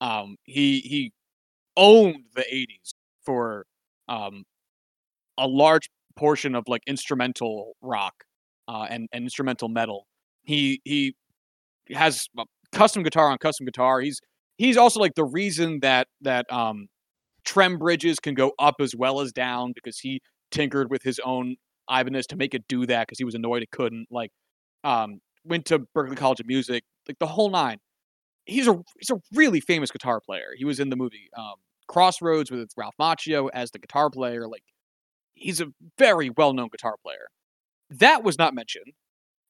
Um, 0.00 0.36
he 0.44 0.80
he 0.80 1.12
owned 1.76 2.24
the 2.34 2.42
'80s 2.42 2.92
for 3.24 3.66
um, 4.08 4.44
a 5.38 5.46
large 5.46 5.88
portion 6.16 6.54
of 6.54 6.64
like 6.68 6.82
instrumental 6.86 7.74
rock 7.82 8.14
uh, 8.68 8.86
and, 8.88 9.08
and 9.12 9.24
instrumental 9.24 9.68
metal. 9.68 10.06
He 10.42 10.80
he 10.84 11.14
has 11.90 12.28
custom 12.72 13.02
guitar 13.02 13.30
on 13.30 13.38
custom 13.38 13.64
guitar. 13.66 14.00
He's 14.00 14.20
he's 14.56 14.76
also 14.76 15.00
like 15.00 15.14
the 15.14 15.24
reason 15.24 15.80
that 15.80 16.08
that 16.20 16.50
um, 16.52 16.88
trem 17.44 17.78
bridges 17.78 18.18
can 18.20 18.34
go 18.34 18.52
up 18.58 18.76
as 18.80 18.94
well 18.94 19.20
as 19.20 19.32
down 19.32 19.72
because 19.74 19.98
he 19.98 20.20
tinkered 20.50 20.90
with 20.90 21.02
his 21.02 21.20
own 21.24 21.56
Ibanez 21.90 22.26
to 22.28 22.36
make 22.36 22.54
it 22.54 22.64
do 22.68 22.86
that 22.86 23.06
because 23.06 23.18
he 23.18 23.24
was 23.24 23.34
annoyed 23.34 23.62
it 23.62 23.70
couldn't. 23.70 24.06
Like 24.10 24.30
um, 24.82 25.20
went 25.44 25.66
to 25.66 25.80
Berklee 25.96 26.16
College 26.16 26.40
of 26.40 26.46
Music, 26.46 26.84
like 27.08 27.18
the 27.18 27.26
whole 27.26 27.50
nine. 27.50 27.78
He's 28.46 28.68
a 28.68 28.78
he's 28.98 29.10
a 29.10 29.20
really 29.32 29.60
famous 29.60 29.90
guitar 29.90 30.20
player. 30.20 30.50
He 30.56 30.64
was 30.64 30.80
in 30.80 30.90
the 30.90 30.96
movie 30.96 31.28
um, 31.36 31.54
Crossroads 31.88 32.50
with 32.50 32.70
Ralph 32.76 32.94
Macchio 33.00 33.48
as 33.52 33.70
the 33.70 33.78
guitar 33.78 34.10
player. 34.10 34.46
Like 34.46 34.62
he's 35.34 35.60
a 35.60 35.66
very 35.98 36.30
well 36.30 36.52
known 36.52 36.68
guitar 36.70 36.96
player. 37.02 37.28
That 37.90 38.24
was 38.24 38.38
not 38.38 38.54
mentioned, 38.54 38.92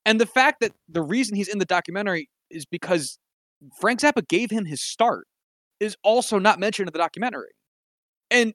and 0.04 0.20
the 0.20 0.26
fact 0.26 0.60
that 0.60 0.72
the 0.88 1.02
reason 1.02 1.36
he's 1.36 1.48
in 1.48 1.58
the 1.58 1.64
documentary 1.64 2.28
is 2.50 2.66
because 2.66 3.18
Frank 3.80 4.00
Zappa 4.00 4.26
gave 4.26 4.50
him 4.50 4.64
his 4.64 4.82
start 4.82 5.26
is 5.80 5.96
also 6.02 6.38
not 6.38 6.58
mentioned 6.58 6.88
in 6.88 6.92
the 6.92 6.98
documentary. 6.98 7.52
And 8.30 8.54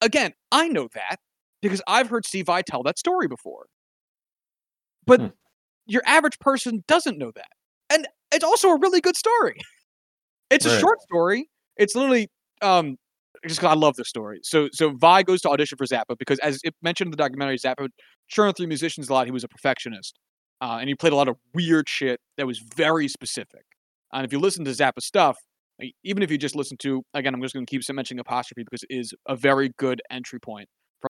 again, 0.00 0.32
I 0.52 0.68
know 0.68 0.88
that 0.94 1.16
because 1.62 1.82
I've 1.86 2.08
heard 2.08 2.24
Steve 2.24 2.46
Vai 2.46 2.62
tell 2.62 2.82
that 2.84 2.98
story 2.98 3.28
before. 3.28 3.66
But 5.06 5.20
hmm 5.20 5.26
your 5.86 6.02
average 6.06 6.38
person 6.38 6.84
doesn't 6.86 7.18
know 7.18 7.32
that. 7.34 7.48
And 7.90 8.06
it's 8.32 8.44
also 8.44 8.68
a 8.68 8.78
really 8.78 9.00
good 9.00 9.16
story. 9.16 9.60
It's 10.50 10.64
right. 10.66 10.76
a 10.76 10.78
short 10.78 11.00
story. 11.02 11.48
It's 11.76 11.94
literally 11.96 12.28
um 12.62 12.96
just 13.46 13.60
because 13.60 13.72
I 13.74 13.78
love 13.78 13.96
this 13.96 14.08
story. 14.08 14.40
So 14.42 14.68
so 14.72 14.90
Vai 14.90 15.22
goes 15.22 15.40
to 15.42 15.50
audition 15.50 15.76
for 15.78 15.86
Zappa 15.86 16.16
because 16.18 16.38
as 16.40 16.60
it 16.64 16.74
mentioned 16.82 17.08
in 17.08 17.10
the 17.12 17.16
documentary, 17.16 17.58
Zappa 17.58 17.88
churned 18.28 18.56
through 18.56 18.66
musicians 18.68 19.08
a 19.08 19.12
lot. 19.14 19.26
He 19.26 19.32
was 19.32 19.44
a 19.44 19.48
perfectionist. 19.48 20.18
uh, 20.60 20.76
and 20.80 20.88
he 20.88 20.94
played 20.94 21.12
a 21.12 21.16
lot 21.16 21.28
of 21.28 21.36
weird 21.54 21.88
shit 21.88 22.20
that 22.36 22.46
was 22.46 22.58
very 22.76 23.08
specific. 23.08 23.62
And 24.12 24.26
if 24.26 24.32
you 24.32 24.38
listen 24.38 24.64
to 24.66 24.70
Zappa 24.72 25.00
stuff, 25.00 25.38
even 26.04 26.22
if 26.22 26.30
you 26.30 26.36
just 26.38 26.54
listen 26.54 26.76
to 26.78 27.02
again, 27.14 27.34
I'm 27.34 27.40
just 27.42 27.54
going 27.54 27.64
to 27.66 27.70
keep 27.70 27.82
mentioning 27.94 28.20
apostrophe 28.20 28.64
because 28.64 28.82
it 28.84 28.94
is 28.94 29.14
a 29.26 29.36
very 29.36 29.70
good 29.78 30.02
entry 30.10 30.38
point 30.40 30.68
for 31.00 31.08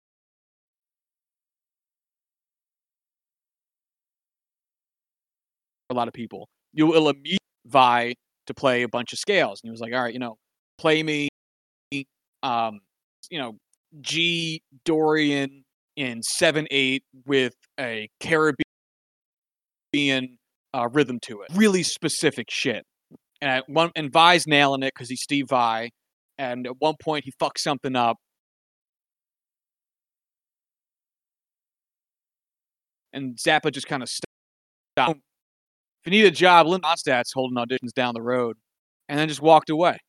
a 5.90 5.94
lot 5.94 6.08
of 6.08 6.14
people. 6.14 6.50
You 6.74 6.88
will 6.88 7.10
immediately 7.10 7.38
vie 7.66 8.16
to 8.48 8.54
play 8.54 8.84
a 8.84 8.88
bunch 8.88 9.14
of 9.14 9.20
scales, 9.20 9.62
and 9.64 9.68
he 9.70 9.72
was 9.72 9.82
like, 9.82 9.94
"All 9.94 10.02
right, 10.04 10.14
you 10.14 10.20
know, 10.20 10.38
play 10.78 11.04
me, 11.04 11.30
um, 12.44 12.82
you 13.32 13.40
know, 13.40 13.58
G 14.02 14.62
Dorian 14.86 15.64
in 15.96 16.22
seven 16.22 16.68
eight 16.70 17.04
with 17.26 17.54
a 17.80 18.10
Caribbean 18.20 18.58
uh, 20.74 20.90
rhythm 20.92 21.20
to 21.24 21.42
it. 21.42 21.50
Really 21.56 21.84
specific 21.84 22.48
shit. 22.50 22.84
And 23.42 23.52
at 23.52 23.70
one 23.70 23.92
and 23.96 24.12
Vai's 24.12 24.46
nailing 24.48 24.84
it 24.84 24.94
because 24.96 25.10
he's 25.10 25.22
Steve 25.22 25.48
Vai. 25.50 25.90
And 26.38 26.66
at 26.66 26.74
one 26.80 26.96
point 27.02 27.26
he 27.26 27.32
fucks 27.42 27.60
something 27.60 27.96
up. 27.96 28.18
And 33.12 33.38
Zappa 33.38 33.72
just 33.72 33.88
kind 33.88 34.02
of 34.02 34.10
stopped. 34.10 35.20
If 36.06 36.06
you 36.06 36.12
need 36.12 36.26
a 36.26 36.32
job, 36.32 36.68
Linda 36.68 36.88
Ronstadt's 36.88 37.32
holding 37.34 37.58
auditions 37.58 37.94
down 37.96 38.14
the 38.16 38.22
road. 38.22 38.58
And 39.08 39.20
then 39.20 39.28
just 39.28 39.42
walked 39.42 39.70
away. 39.70 40.00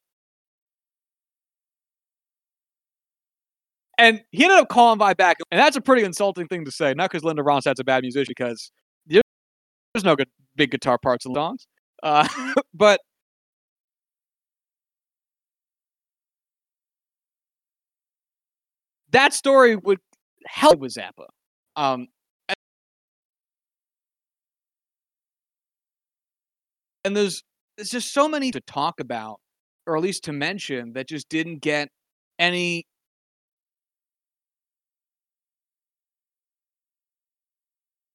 And 3.99 4.23
he 4.33 4.45
ended 4.45 4.59
up 4.59 4.69
calling 4.69 4.99
Vai 4.99 5.15
back. 5.15 5.39
And 5.51 5.61
that's 5.61 5.77
a 5.77 5.81
pretty 5.81 6.05
insulting 6.05 6.49
thing 6.49 6.65
to 6.65 6.71
say. 6.71 6.95
Not 6.95 7.11
because 7.11 7.25
Linda 7.25 7.43
Ronstadt's 7.43 7.81
a 7.81 7.85
bad 7.85 8.03
musician, 8.03 8.35
because 8.37 8.71
there's 9.95 10.05
no 10.05 10.17
good 10.17 10.29
big 10.57 10.73
guitar 10.73 10.99
parts 10.99 11.25
in 11.25 11.33
the 11.33 11.39
songs. 11.39 11.67
Uh, 12.03 12.29
but 12.75 13.01
that 19.13 19.33
story 19.33 19.77
would 19.77 20.01
help 20.47 20.81
with 20.81 20.95
Zappa. 20.95 21.27
Um, 21.77 22.09
and 27.05 27.17
there's 27.17 27.43
there's 27.77 27.91
just 27.91 28.13
so 28.13 28.29
many 28.29 28.51
to 28.51 28.61
talk 28.61 29.01
about, 29.01 29.41
or 29.87 29.97
at 29.97 30.03
least 30.03 30.25
to 30.25 30.33
mention, 30.33 30.93
that 30.95 31.09
just 31.09 31.29
didn't 31.29 31.59
get 31.59 31.89
any 32.39 32.85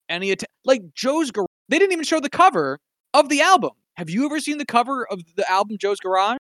any 0.10 0.32
att- 0.32 0.43
like 0.65 0.82
Joe's 0.93 1.32
Garage. 1.32 1.48
They 1.69 1.80
didn't 1.80 1.93
even 1.93 2.06
show 2.06 2.19
the 2.19 2.30
cover 2.30 2.80
of 3.13 3.30
the 3.30 3.41
album. 3.41 3.72
Have 3.98 4.10
you 4.10 4.26
ever 4.26 4.39
seen 4.39 4.58
the 4.58 4.65
cover 4.65 5.08
of 5.10 5.22
the 5.36 5.50
album 5.50 5.78
Joe's 5.80 6.00
Garage? 6.00 6.38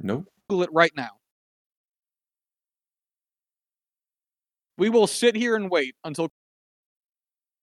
Nope. 0.00 0.26
Google 0.48 0.64
it 0.64 0.70
right 0.72 0.92
now. 0.96 1.10
We 4.78 4.88
will 4.88 5.06
sit 5.06 5.36
here 5.36 5.54
and 5.54 5.70
wait 5.70 5.94
until 6.04 6.28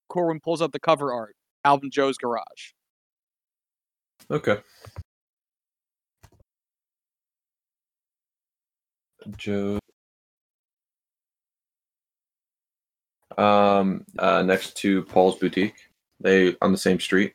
Corbin 0.08 0.40
pulls 0.40 0.62
up 0.62 0.72
the 0.72 0.80
cover 0.80 1.12
art. 1.12 1.34
Album 1.64 1.90
Joe's 1.90 2.16
Garage. 2.16 2.72
Okay. 4.30 4.58
Joe. 9.36 9.78
Um, 13.38 14.04
uh, 14.18 14.42
next 14.42 14.76
to 14.78 15.02
Paul's 15.04 15.38
Boutique. 15.38 15.76
They 16.20 16.56
on 16.60 16.72
the 16.72 16.78
same 16.78 17.00
street. 17.00 17.34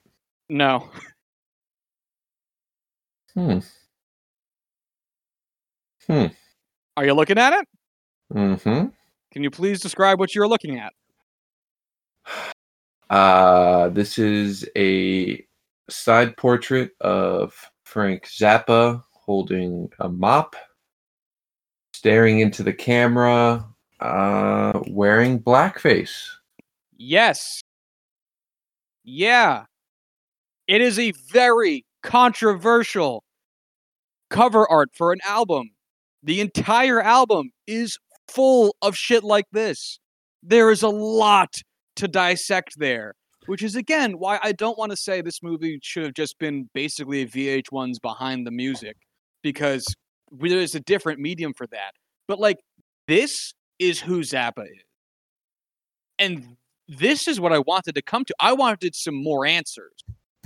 No. 0.50 0.90
Hmm. 3.34 3.60
Hmm. 6.08 6.26
Are 6.96 7.06
you 7.06 7.14
looking 7.14 7.38
at 7.38 7.54
it? 7.54 7.68
Mm-hmm. 8.34 8.88
Can 9.32 9.44
you 9.44 9.52
please 9.52 9.82
describe 9.82 10.20
what 10.20 10.34
you're 10.34 10.48
looking 10.48 10.80
at? 10.80 10.94
Uh, 13.08 13.90
this 13.90 14.18
is 14.18 14.68
a 14.76 15.46
side 15.92 16.36
portrait 16.38 16.90
of 17.02 17.54
Frank 17.84 18.26
Zappa 18.26 19.04
holding 19.12 19.90
a 20.00 20.10
mop, 20.10 20.56
staring 21.94 22.40
into 22.40 22.64
the 22.64 22.74
camera, 22.74 23.64
uh, 24.00 24.80
wearing 24.88 25.40
blackface. 25.40 26.28
Yes. 26.98 27.62
Yeah. 29.04 29.66
It 30.68 30.82
is 30.82 30.98
a 30.98 31.14
very 31.32 31.86
controversial 32.02 33.24
cover 34.30 34.70
art 34.70 34.90
for 34.94 35.14
an 35.14 35.20
album. 35.26 35.72
The 36.24 36.42
entire 36.42 37.02
album 37.02 37.52
is 37.68 37.98
full 38.28 38.76
of 38.82 38.96
shit 38.96 39.24
like 39.24 39.46
this. 39.52 40.00
There 40.42 40.72
is 40.72 40.82
a 40.82 40.90
lot 40.90 41.56
to 41.98 42.08
dissect 42.08 42.74
there, 42.78 43.14
which 43.46 43.64
is 43.64 43.76
again 43.76 44.14
why 44.18 44.40
I 44.42 44.52
don't 44.52 44.78
want 44.78 44.92
to 44.92 44.98
say 44.98 45.22
this 45.22 45.42
movie 45.44 45.80
should 45.82 46.04
have 46.04 46.14
just 46.14 46.38
been 46.40 46.70
basically 46.74 47.22
a 47.22 47.28
VH1's 47.28 48.00
behind 48.00 48.46
the 48.46 48.52
music 48.52 48.98
because 49.44 49.86
there's 50.32 50.76
a 50.76 50.80
different 50.80 51.20
medium 51.20 51.54
for 51.54 51.68
that. 51.68 51.92
But 52.28 52.40
like 52.40 52.58
this 53.08 53.54
is 53.80 54.00
who 54.00 54.22
Zappa 54.22 54.66
is. 54.66 54.84
And 56.20 56.56
this 56.88 57.28
is 57.28 57.40
what 57.40 57.52
I 57.52 57.60
wanted 57.60 57.96
to 57.96 58.02
come 58.02 58.26
to. 58.26 58.36
I 58.40 58.54
wanted 58.54 58.96
some 58.96 59.16
more 59.16 59.46
answers. 59.46 59.92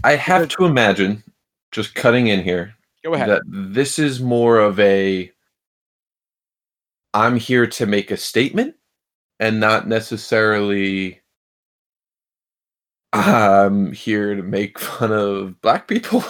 I 0.04 0.16
have 0.16 0.48
to 0.50 0.66
imagine, 0.66 1.24
just 1.72 1.94
cutting 1.96 2.28
in 2.28 2.42
here, 2.42 2.74
Go 3.04 3.14
ahead. 3.14 3.30
that 3.30 3.42
this 3.46 4.00
is 4.00 4.22
more 4.22 4.58
of 4.60 4.80
a 4.80 5.32
I'm 7.14 7.38
here 7.38 7.68
to 7.68 7.86
make 7.86 8.12
a 8.12 8.18
statement 8.18 8.76
and 9.40 9.60
not 9.60 9.88
necessarily 9.88 11.22
I'm 13.14 13.92
here 13.92 14.36
to 14.36 14.44
make 14.44 14.78
fun 14.80 15.12
of 15.12 15.60
black 15.62 15.88
people. 15.88 16.24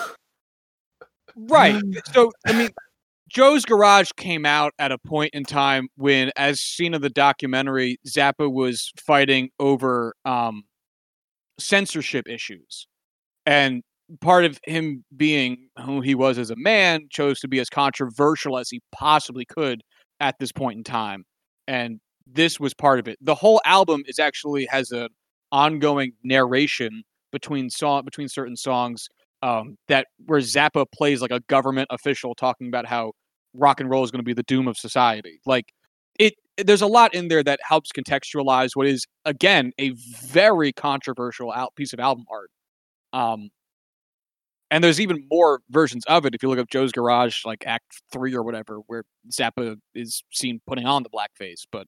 Right. 1.35 1.75
Mm. 1.75 1.97
So, 2.13 2.31
I 2.47 2.53
mean, 2.53 2.69
Joe's 3.29 3.63
Garage 3.63 4.11
came 4.17 4.45
out 4.45 4.73
at 4.79 4.91
a 4.91 4.97
point 4.97 5.33
in 5.33 5.43
time 5.43 5.87
when, 5.95 6.31
as 6.35 6.59
seen 6.59 6.93
in 6.93 7.01
the 7.01 7.09
documentary, 7.09 7.97
Zappa 8.07 8.51
was 8.51 8.91
fighting 8.97 9.49
over 9.59 10.15
um, 10.25 10.63
censorship 11.59 12.27
issues. 12.27 12.87
And 13.45 13.83
part 14.21 14.45
of 14.45 14.59
him 14.65 15.03
being 15.15 15.69
who 15.85 16.01
he 16.01 16.15
was 16.15 16.39
as 16.39 16.49
a 16.49 16.55
man 16.55 17.07
chose 17.11 17.39
to 17.41 17.47
be 17.47 17.59
as 17.59 17.69
controversial 17.69 18.57
as 18.57 18.69
he 18.69 18.81
possibly 18.91 19.45
could 19.45 19.81
at 20.19 20.35
this 20.39 20.51
point 20.51 20.77
in 20.77 20.83
time. 20.83 21.23
And 21.67 21.99
this 22.25 22.59
was 22.59 22.73
part 22.73 22.99
of 22.99 23.07
it. 23.07 23.17
The 23.21 23.35
whole 23.35 23.61
album 23.63 24.03
is 24.07 24.17
actually 24.17 24.65
has 24.65 24.91
a 24.91 25.09
ongoing 25.51 26.13
narration 26.23 27.03
between 27.31 27.69
song 27.69 28.03
between 28.05 28.27
certain 28.27 28.55
songs 28.55 29.07
um, 29.41 29.77
that 29.87 30.07
where 30.25 30.39
Zappa 30.39 30.85
plays 30.93 31.21
like 31.21 31.31
a 31.31 31.39
government 31.47 31.87
official 31.89 32.35
talking 32.35 32.67
about 32.67 32.85
how 32.85 33.13
rock 33.53 33.79
and 33.79 33.89
roll 33.89 34.03
is 34.03 34.11
going 34.11 34.19
to 34.19 34.25
be 34.25 34.33
the 34.33 34.43
doom 34.43 34.67
of 34.67 34.77
society. 34.77 35.39
Like 35.45 35.65
it, 36.17 36.35
there's 36.57 36.81
a 36.81 36.87
lot 36.87 37.13
in 37.13 37.29
there 37.29 37.43
that 37.43 37.59
helps 37.63 37.91
contextualize 37.91 38.75
what 38.75 38.87
is 38.87 39.05
again 39.25 39.71
a 39.79 39.91
very 40.23 40.73
controversial 40.73 41.51
out 41.51 41.75
piece 41.75 41.93
of 41.93 41.99
album 41.99 42.25
art. 42.31 42.51
Um, 43.13 43.49
and 44.71 44.83
there's 44.83 45.01
even 45.01 45.25
more 45.31 45.61
versions 45.71 46.03
of 46.05 46.25
it 46.25 46.35
if 46.35 46.43
you 46.43 46.49
look 46.49 46.59
up 46.59 46.69
Joe's 46.69 46.91
Garage, 46.91 47.43
like 47.43 47.65
Act 47.65 48.01
Three 48.11 48.35
or 48.35 48.43
whatever, 48.43 48.79
where 48.87 49.03
Zappa 49.31 49.77
is 49.95 50.23
seen 50.31 50.61
putting 50.67 50.85
on 50.85 51.03
the 51.03 51.09
blackface. 51.09 51.65
But 51.71 51.87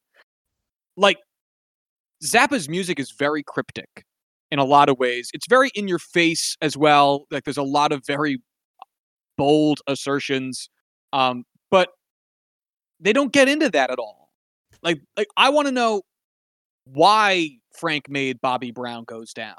like 0.98 1.18
Zappa's 2.24 2.68
music 2.68 3.00
is 3.00 3.12
very 3.12 3.44
cryptic 3.44 4.04
in 4.52 4.60
a 4.60 4.66
lot 4.66 4.90
of 4.90 5.00
ways. 5.00 5.30
It's 5.34 5.48
very 5.48 5.72
in 5.74 5.88
your 5.88 6.00
face 6.00 6.58
as 6.62 6.76
well. 6.78 7.26
Like 7.32 7.46
there's 7.46 7.58
a 7.58 7.64
lot 7.64 7.92
of 7.92 8.06
very 8.06 8.42
bold 9.38 9.80
assertions, 9.88 10.70
um, 11.14 11.46
but 11.70 11.90
they 13.00 13.14
don't 13.14 13.32
get 13.32 13.50
into 13.50 13.70
that 13.70 13.90
at 13.90 14.00
all. 14.00 14.30
Like, 14.84 15.02
like 15.18 15.28
I 15.38 15.50
want 15.50 15.68
to 15.68 15.72
know 15.72 16.02
why 16.86 17.52
Frank 17.78 18.10
made 18.10 18.42
Bobby 18.42 18.72
Brown 18.72 19.06
goes 19.06 19.34
down. 19.34 19.56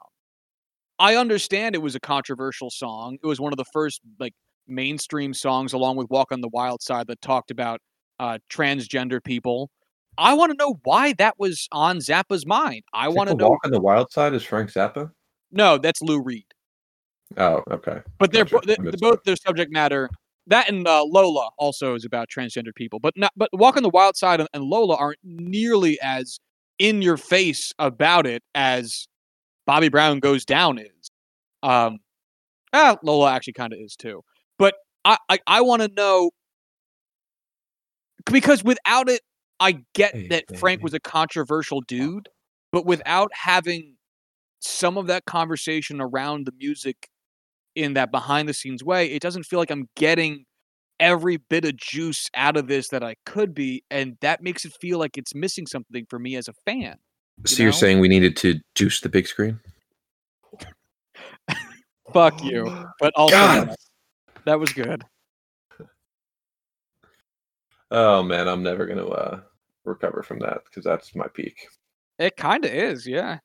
I 0.98 1.16
understand 1.16 1.74
it 1.74 1.82
was 1.82 1.94
a 1.94 2.00
controversial 2.00 2.70
song. 2.70 3.18
It 3.22 3.26
was 3.26 3.40
one 3.40 3.52
of 3.52 3.56
the 3.56 3.64
first 3.72 4.00
like 4.20 4.34
mainstream 4.68 5.34
songs, 5.34 5.72
along 5.72 5.96
with 5.96 6.08
Walk 6.10 6.30
on 6.30 6.40
the 6.40 6.50
Wild 6.52 6.82
Side, 6.82 7.06
that 7.08 7.20
talked 7.20 7.50
about 7.50 7.80
uh, 8.20 8.38
transgender 8.52 9.22
people. 9.22 9.70
I 10.18 10.34
want 10.34 10.50
to 10.52 10.56
know 10.56 10.78
why 10.84 11.14
that 11.14 11.38
was 11.38 11.68
on 11.72 11.98
Zappa's 11.98 12.46
mind. 12.46 12.82
I 12.92 13.08
want 13.08 13.30
to 13.30 13.34
know. 13.34 13.50
Walk 13.50 13.60
on 13.64 13.70
the 13.70 13.80
Wild 13.80 14.12
Side 14.12 14.34
is 14.34 14.42
Frank 14.42 14.70
Zappa. 14.70 15.10
No, 15.50 15.78
that's 15.78 16.02
Lou 16.02 16.20
Reed. 16.22 16.46
Oh, 17.36 17.62
okay. 17.70 18.00
But 18.18 18.32
they're, 18.32 18.44
Gotcha. 18.44 18.66
bo- 18.66 18.72
I 18.72 18.90
they're 18.90 19.10
both 19.10 19.24
their 19.24 19.36
subject 19.36 19.72
matter. 19.72 20.10
That 20.48 20.68
and 20.68 20.86
uh, 20.86 21.04
Lola 21.04 21.50
also 21.56 21.94
is 21.94 22.04
about 22.04 22.28
transgender 22.28 22.74
people, 22.74 22.98
but 22.98 23.14
not. 23.16 23.32
But 23.36 23.48
Walk 23.52 23.76
on 23.76 23.82
the 23.82 23.88
Wild 23.88 24.16
Side 24.16 24.40
and, 24.40 24.48
and 24.52 24.64
Lola 24.64 24.96
aren't 24.96 25.20
nearly 25.22 25.98
as 26.02 26.38
in 26.78 27.00
your 27.00 27.16
face 27.16 27.72
about 27.78 28.26
it 28.26 28.42
as 28.54 29.06
Bobby 29.66 29.88
Brown 29.88 30.18
goes 30.18 30.44
down 30.44 30.78
is. 30.78 31.10
Um, 31.62 31.98
ah, 32.72 32.98
Lola 33.02 33.32
actually 33.32 33.52
kind 33.52 33.72
of 33.72 33.78
is 33.78 33.94
too. 33.94 34.22
But 34.58 34.74
I 35.04 35.16
I, 35.28 35.38
I 35.46 35.60
want 35.60 35.82
to 35.82 35.88
know 35.88 36.32
because 38.26 38.64
without 38.64 39.08
it, 39.08 39.20
I 39.60 39.84
get 39.94 40.14
Hey, 40.14 40.28
that 40.28 40.44
Frank 40.58 40.78
baby. 40.78 40.84
was 40.84 40.94
a 40.94 41.00
controversial 41.00 41.80
dude, 41.82 42.28
but 42.72 42.84
without 42.86 43.30
having 43.34 43.96
some 44.60 44.96
of 44.96 45.06
that 45.08 45.24
conversation 45.24 46.00
around 46.00 46.46
the 46.46 46.52
music 46.58 47.08
in 47.74 47.94
that 47.94 48.10
behind 48.10 48.48
the 48.48 48.54
scenes 48.54 48.84
way, 48.84 49.06
it 49.10 49.22
doesn't 49.22 49.44
feel 49.44 49.58
like 49.58 49.70
I'm 49.70 49.88
getting 49.96 50.44
every 51.00 51.36
bit 51.36 51.64
of 51.64 51.76
juice 51.76 52.28
out 52.34 52.56
of 52.56 52.68
this 52.68 52.88
that 52.88 53.02
I 53.02 53.16
could 53.26 53.54
be, 53.54 53.82
and 53.90 54.16
that 54.20 54.42
makes 54.42 54.64
it 54.64 54.72
feel 54.80 54.98
like 54.98 55.18
it's 55.18 55.34
missing 55.34 55.66
something 55.66 56.06
for 56.08 56.18
me 56.18 56.36
as 56.36 56.48
a 56.48 56.52
fan. 56.64 56.96
So 57.44 57.56
you 57.56 57.64
you're 57.64 57.72
saying 57.72 57.98
we 57.98 58.08
needed 58.08 58.36
to 58.38 58.60
juice 58.74 59.00
the 59.00 59.08
big 59.08 59.26
screen? 59.26 59.58
Fuck 62.12 62.42
you. 62.44 62.86
But 63.00 63.12
also 63.16 63.36
God. 63.36 63.74
that 64.44 64.60
was 64.60 64.72
good. 64.72 65.04
Oh 67.94 68.22
man, 68.22 68.48
I'm 68.48 68.62
never 68.62 68.86
gonna 68.86 69.06
uh, 69.06 69.40
recover 69.84 70.22
from 70.22 70.38
that 70.38 70.62
because 70.64 70.82
that's 70.82 71.14
my 71.14 71.26
peak. 71.28 71.68
It 72.18 72.36
kind 72.36 72.64
of 72.64 72.70
is, 72.72 73.06
yeah. 73.06 73.38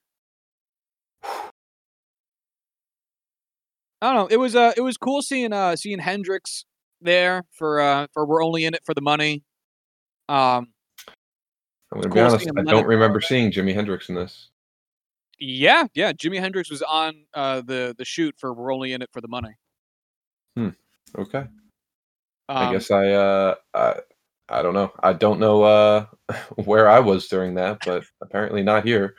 I 4.01 4.13
don't 4.13 4.15
know. 4.15 4.27
It 4.27 4.37
was 4.37 4.55
uh, 4.55 4.71
it 4.77 4.81
was 4.81 4.95
cool 4.95 5.21
seeing 5.21 5.51
uh, 5.51 5.75
seeing 5.75 5.99
Hendrix 5.99 6.65
there 7.01 7.43
for 7.51 7.81
uh, 7.81 8.07
for 8.13 8.25
we're 8.25 8.43
only 8.43 8.63
in 8.63 8.73
it 8.73 8.81
for 8.85 8.93
the 8.93 9.01
money. 9.01 9.43
Um, 10.29 10.67
I'm 11.91 12.01
gonna 12.01 12.07
be 12.07 12.13
cool 12.13 12.23
honest. 12.23 12.47
I 12.57 12.63
don't 12.63 12.87
remember 12.87 13.19
seeing 13.19 13.51
Jimi 13.51 13.73
Hendrix 13.73 14.07
in 14.07 14.15
this. 14.15 14.49
yeah, 15.39 15.87
yeah. 15.93 16.13
Jimi 16.13 16.39
Hendrix 16.39 16.69
was 16.69 16.81
on 16.83 17.25
uh 17.33 17.61
the 17.61 17.95
the 17.97 18.05
shoot 18.05 18.35
for 18.37 18.53
we're 18.53 18.73
only 18.73 18.93
in 18.93 19.01
it 19.01 19.09
for 19.11 19.19
the 19.19 19.27
money. 19.27 19.55
Hmm. 20.55 20.69
Okay, 21.17 21.39
Um, 21.39 21.49
I 22.49 22.71
guess 22.71 22.91
I 22.91 23.09
uh 23.09 23.55
I 23.73 23.95
I 24.49 24.61
don't 24.61 24.73
know. 24.73 24.91
I 25.01 25.13
don't 25.13 25.39
know 25.39 25.63
uh 25.63 26.05
where 26.55 26.87
I 26.89 26.99
was 26.99 27.27
during 27.27 27.55
that, 27.55 27.79
but 27.85 28.03
apparently 28.21 28.63
not 28.63 28.85
here. 28.85 29.15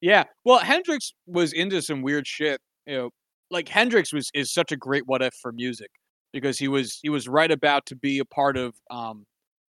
Yeah. 0.00 0.24
Well, 0.44 0.58
Hendrix 0.58 1.12
was 1.26 1.52
into 1.52 1.82
some 1.82 2.02
weird 2.02 2.26
shit. 2.26 2.60
You 2.86 2.96
know, 2.96 3.10
like 3.50 3.68
Hendrix 3.68 4.12
was 4.12 4.30
is 4.34 4.52
such 4.52 4.72
a 4.72 4.76
great 4.76 5.06
what 5.06 5.22
if 5.22 5.34
for 5.34 5.52
music 5.52 5.90
because 6.32 6.58
he 6.58 6.68
was 6.68 6.98
he 7.02 7.08
was 7.08 7.28
right 7.28 7.50
about 7.50 7.86
to 7.86 7.96
be 7.96 8.18
a 8.18 8.24
part 8.24 8.56
of 8.56 8.74
um 8.90 9.26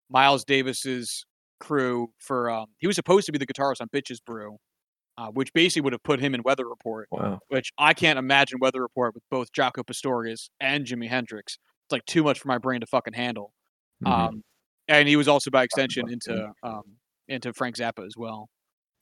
Miles 0.09 0.43
Davis's 0.45 1.25
crew 1.59 2.09
for 2.19 2.49
um 2.49 2.67
he 2.77 2.87
was 2.87 2.95
supposed 2.95 3.25
to 3.25 3.31
be 3.31 3.37
the 3.37 3.47
guitarist 3.47 3.81
on 3.81 3.89
Bitches 3.89 4.23
Brew, 4.23 4.57
uh, 5.17 5.27
which 5.27 5.51
basically 5.53 5.81
would 5.81 5.93
have 5.93 6.03
put 6.03 6.19
him 6.21 6.33
in 6.33 6.41
Weather 6.43 6.67
Report, 6.69 7.07
Wow. 7.11 7.39
which 7.49 7.71
I 7.77 7.93
can't 7.93 8.17
imagine 8.19 8.59
Weather 8.61 8.81
Report 8.81 9.13
with 9.13 9.23
both 9.29 9.51
Jaco 9.51 9.85
Pastorius 9.85 10.49
and 10.61 10.85
Jimi 10.85 11.09
Hendrix. 11.09 11.57
It's 11.85 11.91
like 11.91 12.05
too 12.05 12.23
much 12.23 12.39
for 12.39 12.47
my 12.47 12.57
brain 12.59 12.79
to 12.81 12.87
fucking 12.87 13.13
handle. 13.13 13.51
Mhm. 14.05 14.09
Um, 14.11 14.43
and 14.89 15.07
he 15.07 15.15
was 15.15 15.27
also 15.27 15.49
by 15.49 15.63
extension 15.63 16.09
into 16.09 16.51
um, 16.63 16.83
into 17.29 17.53
Frank 17.53 17.77
Zappa 17.77 18.05
as 18.05 18.17
well. 18.17 18.49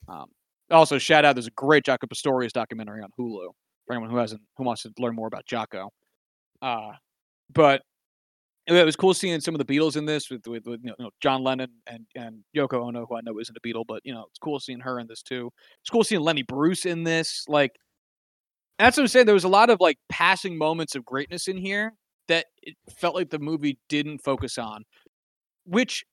Um, 0.06 0.26
also, 0.70 0.98
shout 0.98 1.24
out! 1.24 1.34
There's 1.34 1.48
a 1.48 1.52
great 1.52 1.84
Jaco 1.84 2.08
Pastorius 2.08 2.52
documentary 2.52 3.02
on 3.02 3.10
Hulu 3.18 3.48
for 3.86 3.94
anyone 3.94 4.10
who 4.10 4.18
hasn't 4.18 4.42
who 4.56 4.64
wants 4.64 4.82
to 4.82 4.92
learn 4.98 5.16
more 5.16 5.26
about 5.26 5.46
Jaco. 5.46 5.88
Uh, 6.62 6.92
but 7.52 7.82
it 8.66 8.84
was 8.84 8.96
cool 8.96 9.14
seeing 9.14 9.40
some 9.40 9.54
of 9.54 9.66
the 9.66 9.78
Beatles 9.78 9.96
in 9.96 10.04
this 10.04 10.30
with 10.30 10.46
with, 10.46 10.66
with 10.66 10.80
you 10.84 10.92
know, 10.98 11.10
John 11.22 11.42
Lennon 11.42 11.70
and 11.86 12.06
and 12.14 12.44
Yoko 12.54 12.86
Ono, 12.86 13.06
who 13.06 13.16
I 13.16 13.20
know 13.22 13.38
isn't 13.40 13.56
a 13.56 13.66
Beatle, 13.66 13.84
but 13.88 14.02
you 14.04 14.12
know 14.12 14.26
it's 14.28 14.38
cool 14.38 14.60
seeing 14.60 14.80
her 14.80 15.00
in 15.00 15.06
this 15.06 15.22
too. 15.22 15.50
It's 15.80 15.90
cool 15.90 16.04
seeing 16.04 16.20
Lenny 16.20 16.42
Bruce 16.42 16.84
in 16.84 17.02
this. 17.02 17.44
Like 17.48 17.72
that's 18.78 18.96
what 18.96 19.04
I'm 19.04 19.08
saying. 19.08 19.26
There 19.26 19.34
was 19.34 19.44
a 19.44 19.48
lot 19.48 19.70
of 19.70 19.80
like 19.80 19.98
passing 20.10 20.58
moments 20.58 20.94
of 20.94 21.04
greatness 21.04 21.48
in 21.48 21.56
here 21.56 21.94
that 22.28 22.46
it 22.62 22.76
felt 22.98 23.14
like 23.14 23.30
the 23.30 23.38
movie 23.38 23.78
didn't 23.88 24.18
focus 24.18 24.58
on, 24.58 24.84
which 25.68 26.04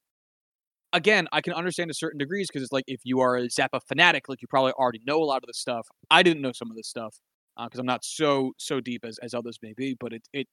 again 0.94 1.28
I 1.32 1.42
can 1.42 1.54
understand 1.54 1.90
to 1.90 1.94
certain 1.94 2.18
degrees 2.18 2.48
because 2.48 2.64
it's 2.64 2.72
like 2.72 2.86
if 2.88 3.02
you 3.04 3.20
are 3.20 3.38
a 3.38 3.48
Zappa 3.48 3.82
fanatic, 3.88 4.30
like 4.30 4.42
you 4.42 4.48
probably 4.48 4.74
already 4.74 5.02
know 5.06 5.22
a 5.22 5.26
lot 5.26 5.44
of 5.44 5.48
this 5.48 5.58
stuff. 5.58 5.88
I 6.10 6.24
didn't 6.24 6.42
know 6.42 6.52
some 6.52 6.70
of 6.70 6.78
this 6.78 6.88
stuff 6.88 7.16
because 7.64 7.80
I'm 7.80 7.86
not 7.86 8.04
so 8.04 8.54
so 8.58 8.80
deep 8.80 9.06
as 9.06 9.18
as 9.20 9.34
others 9.34 9.60
may 9.62 9.74
be, 9.74 9.96
but 10.00 10.14
it 10.14 10.28
it 10.34 10.48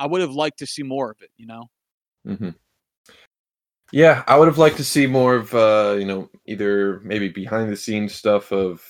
I 0.00 0.06
would 0.06 0.20
have 0.20 0.32
liked 0.32 0.58
to 0.60 0.66
see 0.66 0.82
more 0.82 1.10
of 1.10 1.18
it. 1.20 1.30
You 1.36 1.46
know. 1.46 1.70
Mm-hmm. 2.26 2.50
Yeah, 3.92 4.24
I 4.26 4.38
would 4.38 4.48
have 4.48 4.58
liked 4.58 4.78
to 4.78 4.84
see 4.84 5.06
more 5.06 5.36
of 5.36 5.54
uh, 5.54 5.96
you 5.98 6.06
know, 6.06 6.30
either 6.46 7.00
maybe 7.00 7.28
behind 7.28 7.70
the 7.70 7.76
scenes 7.76 8.14
stuff 8.14 8.50
of 8.50 8.82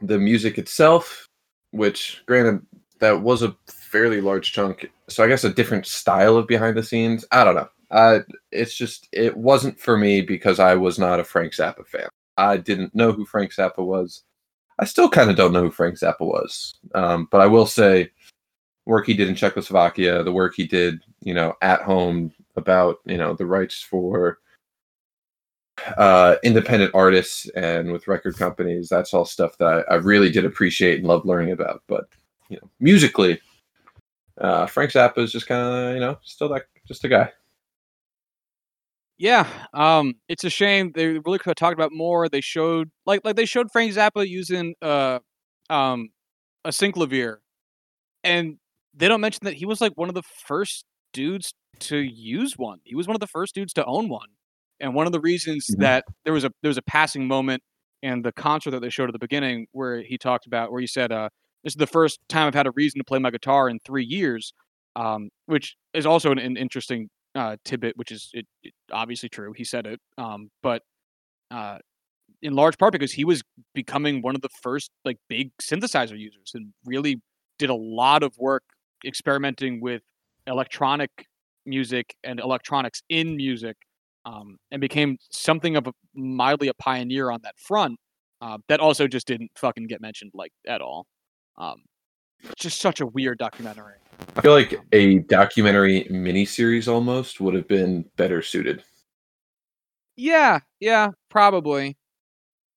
the 0.00 0.18
music 0.18 0.58
itself, 0.58 1.26
which 1.70 2.22
granted 2.26 2.66
that 2.98 3.22
was 3.22 3.42
a 3.42 3.56
fairly 3.66 4.20
large 4.20 4.52
chunk. 4.52 4.90
So 5.08 5.24
I 5.24 5.28
guess 5.28 5.44
a 5.44 5.52
different 5.52 5.86
style 5.86 6.36
of 6.36 6.46
behind 6.46 6.76
the 6.76 6.82
scenes. 6.82 7.24
I 7.30 7.44
don't 7.44 7.54
know. 7.54 7.68
Uh 7.90 8.20
it's 8.52 8.74
just 8.74 9.08
it 9.12 9.36
wasn't 9.36 9.78
for 9.78 9.96
me 9.96 10.20
because 10.20 10.60
I 10.60 10.74
was 10.74 10.98
not 10.98 11.20
a 11.20 11.24
Frank 11.24 11.52
Zappa 11.52 11.86
fan. 11.86 12.08
I 12.36 12.56
didn't 12.56 12.94
know 12.94 13.12
who 13.12 13.24
Frank 13.24 13.52
Zappa 13.52 13.84
was. 13.84 14.22
I 14.78 14.86
still 14.86 15.10
kind 15.10 15.28
of 15.30 15.36
don't 15.36 15.52
know 15.52 15.62
who 15.62 15.70
Frank 15.70 15.96
Zappa 15.96 16.20
was. 16.20 16.74
Um, 16.94 17.28
but 17.30 17.42
I 17.42 17.46
will 17.46 17.66
say 17.66 18.10
work 18.86 19.06
he 19.06 19.14
did 19.14 19.28
in 19.28 19.34
Czechoslovakia, 19.34 20.22
the 20.22 20.32
work 20.32 20.54
he 20.56 20.66
did, 20.66 21.00
you 21.20 21.34
know, 21.34 21.54
at 21.60 21.82
home 21.82 22.32
about, 22.56 22.96
you 23.04 23.18
know, 23.18 23.34
the 23.34 23.44
rights 23.44 23.82
for 23.82 24.38
uh, 25.98 26.36
independent 26.42 26.92
artists 26.94 27.48
and 27.50 27.92
with 27.92 28.08
record 28.08 28.36
companies. 28.38 28.88
That's 28.88 29.12
all 29.12 29.26
stuff 29.26 29.58
that 29.58 29.84
I, 29.90 29.94
I 29.94 29.96
really 29.96 30.30
did 30.30 30.46
appreciate 30.46 30.98
and 30.98 31.06
love 31.06 31.26
learning 31.26 31.52
about. 31.52 31.82
But, 31.86 32.08
you 32.48 32.56
know, 32.56 32.70
musically, 32.80 33.38
uh, 34.38 34.66
Frank 34.66 34.92
Zappa 34.92 35.18
is 35.18 35.32
just 35.32 35.46
kind 35.46 35.60
of, 35.60 35.94
you 35.94 36.00
know, 36.00 36.18
still 36.22 36.48
that, 36.48 36.64
just 36.88 37.04
a 37.04 37.08
guy. 37.08 37.30
Yeah, 39.20 39.46
um, 39.74 40.14
it's 40.30 40.44
a 40.44 40.50
shame 40.50 40.92
they 40.94 41.08
really 41.08 41.38
could 41.38 41.50
have 41.50 41.56
talked 41.56 41.74
about 41.74 41.92
more. 41.92 42.28
They 42.30 42.40
showed 42.40 42.88
like 43.04 43.20
like 43.22 43.36
they 43.36 43.44
showed 43.44 43.70
Frank 43.70 43.92
Zappa 43.92 44.26
using 44.26 44.74
uh 44.80 45.18
um 45.68 46.08
a 46.64 46.70
synclavier, 46.70 47.38
and 48.24 48.58
they 48.94 49.08
don't 49.08 49.20
mention 49.20 49.40
that 49.44 49.54
he 49.54 49.66
was 49.66 49.80
like 49.80 49.92
one 49.96 50.08
of 50.10 50.14
the 50.16 50.22
first 50.22 50.84
dudes 51.12 51.54
to 51.80 51.98
use 51.98 52.58
one. 52.58 52.80
He 52.84 52.94
was 52.96 53.08
one 53.08 53.16
of 53.16 53.20
the 53.20 53.26
first 53.28 53.54
dudes 53.54 53.72
to 53.74 53.84
own 53.86 54.08
one, 54.08 54.28
and 54.80 54.94
one 54.94 55.06
of 55.06 55.12
the 55.12 55.20
reasons 55.20 55.74
Mhm. 55.76 55.80
that 55.80 56.04
there 56.24 56.32
was 56.34 56.44
a 56.44 56.52
there 56.62 56.70
was 56.70 56.78
a 56.78 56.82
passing 56.82 57.28
moment 57.28 57.62
in 58.02 58.22
the 58.22 58.32
concert 58.32 58.72
that 58.72 58.80
they 58.82 58.90
showed 58.90 59.10
at 59.10 59.14
the 59.14 59.18
beginning 59.20 59.66
where 59.72 60.02
he 60.02 60.18
talked 60.18 60.46
about 60.46 60.72
where 60.72 60.80
he 60.80 60.86
said, 60.88 61.12
uh, 61.12 61.30
"This 61.64 61.74
is 61.74 61.78
the 61.78 61.86
first 61.86 62.20
time 62.28 62.48
I've 62.48 62.54
had 62.54 62.66
a 62.68 62.72
reason 62.72 62.98
to 63.00 63.04
play 63.04 63.18
my 63.20 63.30
guitar 63.30 63.68
in 63.68 63.78
three 63.80 64.04
years," 64.04 64.54
um, 64.96 65.30
which 65.46 65.76
is 65.94 66.06
also 66.06 66.32
an, 66.32 66.38
an 66.38 66.56
interesting 66.56 67.10
uh, 67.34 67.56
tidbit, 67.64 67.96
which 67.96 68.12
is 68.12 68.30
it, 68.32 68.46
it, 68.62 68.72
obviously 68.92 69.28
true. 69.28 69.52
He 69.56 69.64
said 69.64 69.86
it, 69.86 70.00
um, 70.18 70.50
but 70.62 70.82
uh, 71.50 71.78
in 72.42 72.54
large 72.54 72.78
part 72.78 72.92
because 72.92 73.12
he 73.12 73.24
was 73.24 73.42
becoming 73.74 74.22
one 74.22 74.34
of 74.34 74.42
the 74.42 74.48
first 74.62 74.90
like 75.04 75.18
big 75.28 75.50
synthesizer 75.60 76.18
users 76.18 76.52
and 76.54 76.72
really 76.84 77.20
did 77.58 77.70
a 77.70 77.74
lot 77.74 78.22
of 78.22 78.36
work 78.38 78.62
experimenting 79.04 79.80
with 79.80 80.02
electronic 80.46 81.26
music 81.66 82.14
and 82.24 82.40
electronics 82.40 83.02
in 83.08 83.36
music, 83.36 83.76
um, 84.24 84.56
and 84.70 84.80
became 84.80 85.16
something 85.30 85.76
of 85.76 85.86
a 85.86 85.92
mildly 86.14 86.68
a 86.68 86.74
pioneer 86.74 87.30
on 87.30 87.40
that 87.42 87.54
front. 87.58 87.98
Uh, 88.42 88.56
that 88.68 88.80
also 88.80 89.06
just 89.06 89.26
didn't 89.26 89.50
fucking 89.54 89.86
get 89.86 90.00
mentioned 90.00 90.30
like 90.34 90.52
at 90.66 90.80
all. 90.80 91.06
Um, 91.58 91.82
just 92.56 92.80
such 92.80 93.00
a 93.00 93.06
weird 93.06 93.38
documentary. 93.38 93.94
I 94.36 94.40
feel 94.42 94.52
like 94.52 94.78
a 94.92 95.20
documentary 95.20 96.06
miniseries 96.10 96.88
almost 96.88 97.40
would 97.40 97.54
have 97.54 97.68
been 97.68 98.04
better 98.16 98.42
suited 98.42 98.82
Yeah, 100.16 100.60
yeah, 100.80 101.10
probably. 101.30 101.96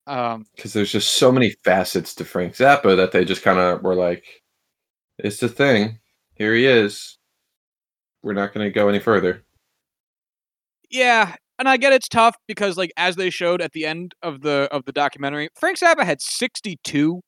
Um, 0.08 0.45
because 0.56 0.73
there's 0.73 0.91
just 0.91 1.12
so 1.12 1.32
many 1.32 1.52
facets 1.63 2.15
to 2.15 2.26
Frank 2.26 2.54
Zappa 2.56 2.95
that 2.97 3.12
they 3.12 3.26
just 3.26 3.41
kind 3.43 3.60
of 3.60 3.82
were 3.84 3.95
like, 3.95 4.26
it's 5.17 5.38
the 5.38 5.49
thing. 5.49 5.99
Here 6.36 6.54
he 6.56 6.65
is. 6.65 7.17
We're 8.21 8.34
not 8.34 8.54
going 8.54 8.65
to 8.65 8.71
go 8.71 8.89
any 8.89 8.99
further. 8.99 9.43
yeah, 10.89 11.36
and 11.60 11.69
I 11.69 11.78
get 11.78 11.93
it's 11.93 12.08
tough 12.08 12.36
because 12.47 12.78
like 12.78 12.91
as 12.97 13.15
they 13.15 13.30
showed 13.30 13.62
at 13.62 13.71
the 13.73 13.86
end 13.86 14.13
of 14.21 14.41
the 14.41 14.67
of 14.71 14.86
the 14.86 14.91
documentary, 14.91 15.49
Frank 15.56 15.80
Zappa 15.80 16.04
had 16.04 16.21
62 16.21 17.21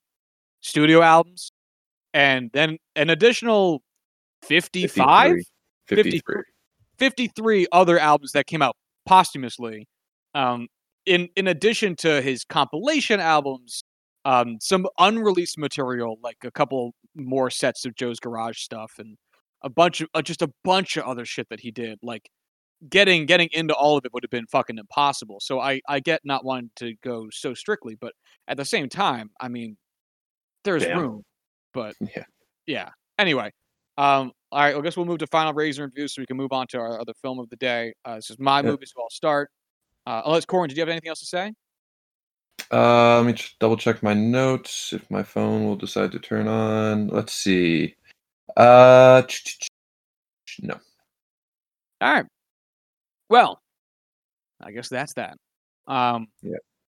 studio 0.61 1.01
albums 1.01 1.51
and 2.15 2.49
then 2.53 2.77
an 2.95 3.09
additional 3.09 3.83
55 4.43 5.35
53. 5.87 6.21
53. 6.21 6.43
53 6.97 7.67
other 7.73 7.99
albums 7.99 8.31
that 8.31 8.47
came 8.47 8.61
out 8.61 8.75
posthumously. 9.05 9.85
Um, 10.33 10.67
in 11.05 11.29
in 11.35 11.47
addition 11.47 11.95
to 11.97 12.21
his 12.21 12.45
compilation 12.45 13.19
albums, 13.19 13.83
um, 14.23 14.57
some 14.61 14.87
unreleased 14.97 15.57
material 15.57 16.17
like 16.23 16.37
a 16.43 16.51
couple 16.51 16.93
more 17.15 17.49
sets 17.51 17.85
of 17.85 17.95
Joe's 17.95 18.19
Garage 18.19 18.59
stuff 18.59 18.93
and 18.97 19.17
a 19.61 19.69
bunch 19.69 20.01
of 20.01 20.07
uh, 20.13 20.21
just 20.21 20.41
a 20.41 20.49
bunch 20.63 20.97
of 20.97 21.03
other 21.03 21.25
shit 21.25 21.47
that 21.49 21.59
he 21.59 21.69
did. 21.69 21.99
Like 22.01 22.29
getting 22.89 23.25
getting 23.25 23.49
into 23.51 23.75
all 23.75 23.97
of 23.97 24.05
it 24.05 24.13
would 24.13 24.23
have 24.23 24.31
been 24.31 24.47
fucking 24.47 24.77
impossible. 24.77 25.39
So 25.41 25.59
I 25.59 25.81
I 25.87 25.99
get 25.99 26.21
not 26.23 26.45
wanting 26.45 26.71
to 26.77 26.93
go 27.03 27.27
so 27.29 27.53
strictly, 27.53 27.95
but 27.99 28.13
at 28.47 28.55
the 28.55 28.65
same 28.65 28.87
time, 28.87 29.31
I 29.39 29.49
mean, 29.49 29.75
there's 30.63 30.83
Damn. 30.83 30.99
room, 30.99 31.23
but 31.75 31.95
Yeah. 32.15 32.23
yeah. 32.65 32.89
Anyway, 33.19 33.51
um, 33.97 34.31
all 34.51 34.61
right. 34.61 34.75
I 34.75 34.81
guess 34.81 34.97
we'll 34.97 35.05
move 35.05 35.19
to 35.19 35.27
final 35.27 35.49
and 35.49 35.77
reviews 35.77 36.15
so 36.15 36.21
we 36.21 36.25
can 36.25 36.37
move 36.37 36.51
on 36.51 36.65
to 36.67 36.79
our 36.79 36.99
other 36.99 37.13
film 37.21 37.37
of 37.39 37.49
the 37.49 37.55
day. 37.57 37.93
Uh, 38.03 38.15
this 38.15 38.31
is 38.31 38.39
my 38.39 38.61
Yeah. 38.61 38.71
movie, 38.71 38.85
so 38.87 39.01
I'll 39.01 39.09
start. 39.09 39.51
Uh, 40.07 40.21
unless 40.25 40.45
Corbin, 40.45 40.69
did 40.69 40.77
you 40.77 40.81
have 40.81 40.89
anything 40.89 41.09
else 41.09 41.19
to 41.19 41.25
say? 41.25 41.53
Uh, 42.71 43.17
let 43.17 43.25
me 43.25 43.33
just 43.33 43.59
double 43.59 43.77
check 43.77 44.01
my 44.01 44.13
notes 44.13 44.91
if 44.91 45.09
my 45.11 45.21
phone 45.21 45.65
will 45.65 45.75
decide 45.75 46.11
to 46.11 46.19
turn 46.19 46.47
on. 46.47 47.07
Let's 47.07 47.33
see. 47.33 47.95
Uh, 48.57 49.21
no. 50.61 50.79
All 52.01 52.13
right. 52.13 52.25
Well, 53.29 53.61
I 54.61 54.71
guess 54.71 54.89
that's 54.89 55.13
that. 55.13 55.37
Um, 55.87 56.27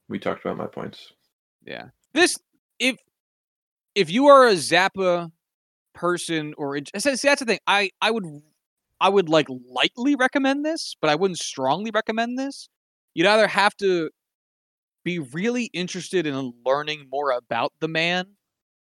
We 0.07 0.19
talked 0.19 0.45
about 0.45 0.57
my 0.57 0.67
points. 0.67 1.11
Yeah. 1.65 1.85
This 2.13 2.37
if 2.79 2.97
if 3.95 4.09
you 4.09 4.27
are 4.27 4.47
a 4.47 4.53
Zappa 4.53 5.31
person 5.93 6.53
or 6.57 6.79
that's 6.79 7.03
the 7.03 7.45
thing. 7.45 7.59
I 7.67 7.91
I 8.01 8.11
would 8.11 8.25
I 9.01 9.09
would 9.09 9.29
like 9.29 9.47
lightly 9.49 10.15
recommend 10.15 10.65
this, 10.65 10.95
but 11.01 11.09
I 11.09 11.15
wouldn't 11.15 11.39
strongly 11.39 11.91
recommend 11.93 12.39
this. 12.39 12.69
You'd 13.15 13.27
either 13.27 13.47
have 13.47 13.75
to 13.77 14.09
be 15.03 15.19
really 15.19 15.65
interested 15.73 16.25
in 16.25 16.53
learning 16.65 17.07
more 17.11 17.31
about 17.31 17.73
the 17.79 17.87
man, 17.87 18.37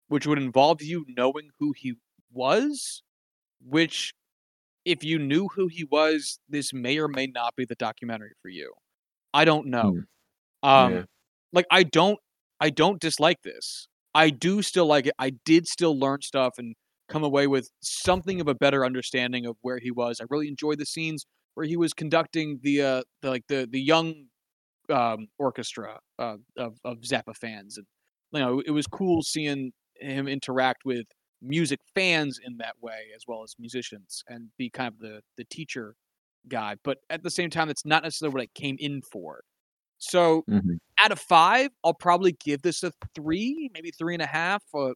which 0.07 0.27
would 0.27 0.39
involve 0.39 0.81
you 0.81 1.05
knowing 1.09 1.49
who 1.59 1.73
he 1.77 1.93
was, 2.31 3.03
which 3.61 4.13
if 4.85 5.03
you 5.03 5.19
knew 5.19 5.49
who 5.49 5.67
he 5.67 5.83
was, 5.85 6.39
this 6.49 6.73
may 6.73 6.97
or 6.99 7.07
may 7.07 7.27
not 7.27 7.55
be 7.55 7.65
the 7.65 7.75
documentary 7.75 8.33
for 8.41 8.49
you. 8.49 8.73
I 9.33 9.45
don't 9.45 9.67
know. 9.67 9.93
Um 10.63 10.91
Yeah. 10.91 11.05
like 11.53 11.67
I 11.71 11.83
don't 11.83 12.19
I 12.59 12.69
don't 12.69 13.01
dislike 13.01 13.41
this. 13.43 13.87
I 14.15 14.29
do 14.29 14.61
still 14.61 14.85
like 14.87 15.07
it. 15.07 15.13
I 15.19 15.31
did 15.45 15.67
still 15.67 15.99
learn 15.99 16.21
stuff 16.21 16.53
and 16.57 16.73
come 17.09 17.23
away 17.23 17.47
with 17.47 17.69
something 17.81 18.41
of 18.41 18.47
a 18.47 18.55
better 18.55 18.85
understanding 18.85 19.45
of 19.45 19.57
where 19.61 19.77
he 19.77 19.91
was. 19.91 20.19
I 20.21 20.25
really 20.29 20.47
enjoyed 20.47 20.79
the 20.79 20.85
scenes 20.85 21.25
where 21.53 21.65
he 21.67 21.77
was 21.77 21.93
conducting 21.93 22.59
the 22.63 22.81
uh 22.81 23.01
the 23.21 23.29
like 23.29 23.43
the 23.47 23.67
the 23.69 23.81
young 23.81 24.13
um 24.89 25.27
orchestra 25.37 25.99
uh, 26.19 26.37
of 26.57 26.77
of 26.85 26.99
Zappa 27.01 27.35
fans 27.35 27.77
and 27.77 27.85
you 28.31 28.39
know 28.39 28.61
it 28.65 28.71
was 28.71 28.87
cool 28.87 29.21
seeing 29.21 29.71
him 29.99 30.27
interact 30.27 30.85
with 30.85 31.05
music 31.41 31.79
fans 31.93 32.39
in 32.43 32.57
that 32.57 32.75
way 32.81 33.07
as 33.15 33.23
well 33.27 33.43
as 33.43 33.55
musicians 33.59 34.23
and 34.27 34.49
be 34.57 34.69
kind 34.69 34.87
of 34.87 34.99
the 34.99 35.21
the 35.37 35.45
teacher 35.45 35.95
guy 36.47 36.75
but 36.83 36.99
at 37.09 37.23
the 37.23 37.31
same 37.31 37.49
time 37.49 37.67
that's 37.67 37.85
not 37.85 38.03
necessarily 38.03 38.33
what 38.33 38.41
I 38.43 38.47
came 38.53 38.77
in 38.79 39.01
for 39.01 39.41
so 39.97 40.43
Mhm. 40.49 40.79
out 40.99 41.11
of 41.11 41.19
five, 41.19 41.71
I'll 41.83 41.93
probably 41.93 42.33
give 42.33 42.61
this 42.61 42.83
a 42.83 42.91
three, 43.15 43.69
maybe 43.73 43.91
three 43.91 44.13
and 44.15 44.23
a 44.23 44.27
half. 44.27 44.63
Uh, 44.73 44.91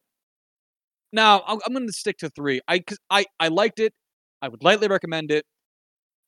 no, 1.12 1.42
I'm, 1.46 1.58
I'm 1.66 1.72
going 1.72 1.86
to 1.86 1.92
stick 1.92 2.18
to 2.18 2.30
three. 2.30 2.60
I, 2.68 2.80
cause 2.80 2.98
I 3.10 3.26
I 3.40 3.48
liked 3.48 3.80
it. 3.80 3.92
I 4.42 4.48
would 4.48 4.62
lightly 4.62 4.88
recommend 4.88 5.30
it. 5.30 5.44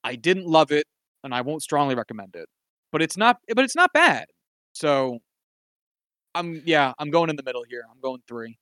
I 0.04 0.16
didn't 0.16 0.46
love 0.46 0.72
it, 0.72 0.86
and 1.24 1.34
I 1.34 1.42
won't 1.42 1.62
strongly 1.62 1.94
recommend 1.96 2.36
it. 2.36 2.48
But 2.92 3.02
it's 3.02 3.16
not. 3.16 3.38
But 3.54 3.64
it's 3.64 3.76
not 3.76 3.92
bad. 3.94 4.26
So, 4.72 5.20
I'm 6.34 6.62
yeah. 6.64 6.92
I'm 6.98 7.10
going 7.10 7.30
in 7.30 7.36
the 7.36 7.42
middle 7.42 7.64
here. 7.68 7.84
I'm 7.90 8.00
going 8.00 8.22
three. 8.28 8.58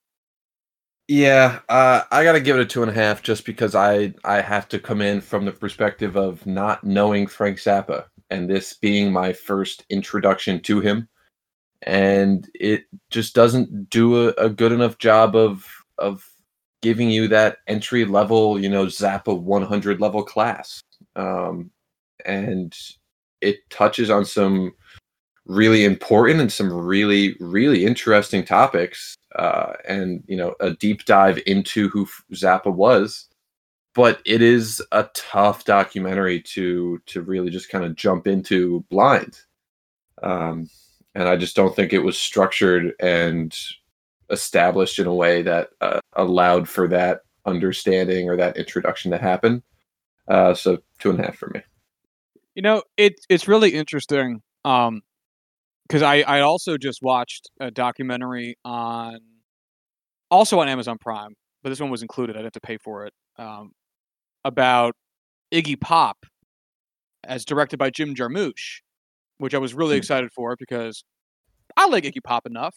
Yeah, 1.09 1.61
uh, 1.69 2.03
I 2.13 2.23
gotta 2.23 2.41
give 2.41 2.57
it 2.57 2.63
a 2.63 2.67
two 2.67 2.83
and 2.83 2.91
a 2.91 2.95
half 2.95 3.23
just 3.23 3.45
because 3.45 3.75
I 3.75 4.15
I 4.25 4.41
have 4.41 4.69
to 4.69 4.79
come 4.79 5.01
in 5.01 5.21
from 5.21 5.45
the 5.45 5.53
perspective 5.53 6.17
of 6.17 6.47
not 6.47 6.85
knowing 6.85 7.27
Frank 7.27 7.59
Zappa 7.59 8.07
and 8.31 8.49
this 8.49 8.75
being 8.75 9.13
my 9.13 9.33
first 9.33 9.85
introduction 9.91 10.61
to 10.63 10.81
him, 10.81 11.09
and 11.83 12.49
it 12.55 12.85
just 13.11 13.35
doesn't 13.35 13.91
do 13.91 14.29
a, 14.29 14.33
a 14.35 14.51
good 14.51 14.73
enough 14.73 14.99
job 14.99 15.37
of 15.37 15.67
of 15.99 16.27
giving 16.83 17.11
you 17.11 17.29
that 17.29 17.59
entry 17.67 18.05
level, 18.05 18.59
you 18.59 18.69
know, 18.69 18.87
Zappa 18.87 19.39
100 19.39 20.01
level 20.01 20.23
class, 20.23 20.81
um, 21.17 21.71
and 22.25 22.75
it 23.41 23.69
touches 23.71 24.11
on 24.11 24.25
some 24.25 24.73
really 25.47 25.85
important 25.85 26.41
and 26.41 26.53
some 26.53 26.73
really 26.73 27.35
really 27.41 27.85
interesting 27.85 28.45
topics 28.45 29.17
uh, 29.37 29.73
and 29.89 30.23
you 30.27 30.37
know 30.37 30.55
a 30.61 30.73
deep 30.73 31.05
dive 31.05 31.41
into 31.47 31.89
who 31.89 32.07
Zappa 32.33 32.73
was. 32.73 33.29
But 33.95 34.21
it 34.25 34.41
is 34.41 34.81
a 34.93 35.09
tough 35.15 35.65
documentary 35.65 36.41
to 36.43 37.01
to 37.07 37.23
really 37.23 37.51
just 37.51 37.71
kind 37.71 37.85
of 37.85 37.97
jump 37.97 38.27
into 38.27 38.85
blind, 38.89 39.41
um, 40.23 40.69
and 41.15 41.29
I 41.29 41.37
just 41.37 41.57
don't 41.57 41.75
think 41.75 41.93
it 41.93 41.99
was 41.99 42.19
structured 42.19 42.95
and 43.01 43.57
established 44.31 45.01
in 45.01 45.07
a 45.07 45.15
way 45.15 45.43
that 45.43 45.71
uh, 45.81 46.01
allowed 46.13 46.69
for 46.69 46.87
that 46.89 47.23
understanding 47.47 48.29
or 48.29 48.37
that 48.37 48.57
introduction 48.57 49.11
to 49.11 49.19
happen. 49.19 49.63
Uh, 50.29 50.55
so 50.55 50.79
two 51.01 51.11
and 51.11 51.19
a 51.19 51.25
half 51.25 51.37
for 51.37 51.51
me. 51.53 51.61
You 52.55 52.63
know, 52.63 52.83
it 52.97 53.15
it's 53.29 53.49
really 53.49 53.71
interesting. 53.71 54.43
Um, 54.65 55.03
because 55.89 56.03
I 56.03 56.21
I 56.21 56.41
also 56.41 56.79
just 56.79 57.03
watched 57.03 57.51
a 57.59 57.71
documentary 57.73 58.57
on, 58.65 59.19
also 60.31 60.61
on 60.61 60.69
Amazon 60.69 60.99
Prime, 61.01 61.35
but 61.65 61.71
this 61.71 61.81
one 61.81 61.91
was 61.91 62.03
included. 62.03 62.37
I 62.37 62.39
didn't 62.39 62.55
have 62.55 62.63
to 62.63 62.67
pay 62.67 62.77
for 62.77 63.07
it. 63.07 63.13
Um, 63.37 63.73
about 64.45 64.95
Iggy 65.53 65.81
Pop, 65.81 66.27
as 67.25 67.45
directed 67.45 67.79
by 67.79 67.91
Jim 67.91 68.15
Jarmusch, 68.15 68.81
which 69.39 69.55
I 69.55 69.59
was 69.59 69.75
really 69.75 69.95
Hmm. 69.95 69.99
excited 69.99 70.33
for 70.33 70.57
because 70.57 71.05
I 71.77 71.87
like 71.87 72.05
Iggy 72.05 72.23
Pop 72.23 72.47
enough. 72.47 72.77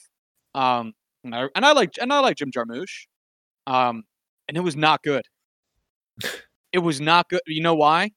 Um, 0.56 0.94
and 1.24 1.34
I, 1.36 1.48
and 1.56 1.66
I 1.66 1.72
like 1.74 1.92
and 2.02 2.12
I 2.14 2.20
like 2.20 2.38
Jim 2.38 2.52
Jarmusch. 2.52 3.06
Um, 3.68 4.04
and 4.48 4.58
it 4.58 4.62
was 4.62 4.76
not 4.76 5.02
good. 5.04 5.24
It 6.74 6.80
was 6.80 7.00
not 7.00 7.30
good. 7.30 7.42
You 7.46 7.62
know 7.62 7.76
why? 7.76 8.10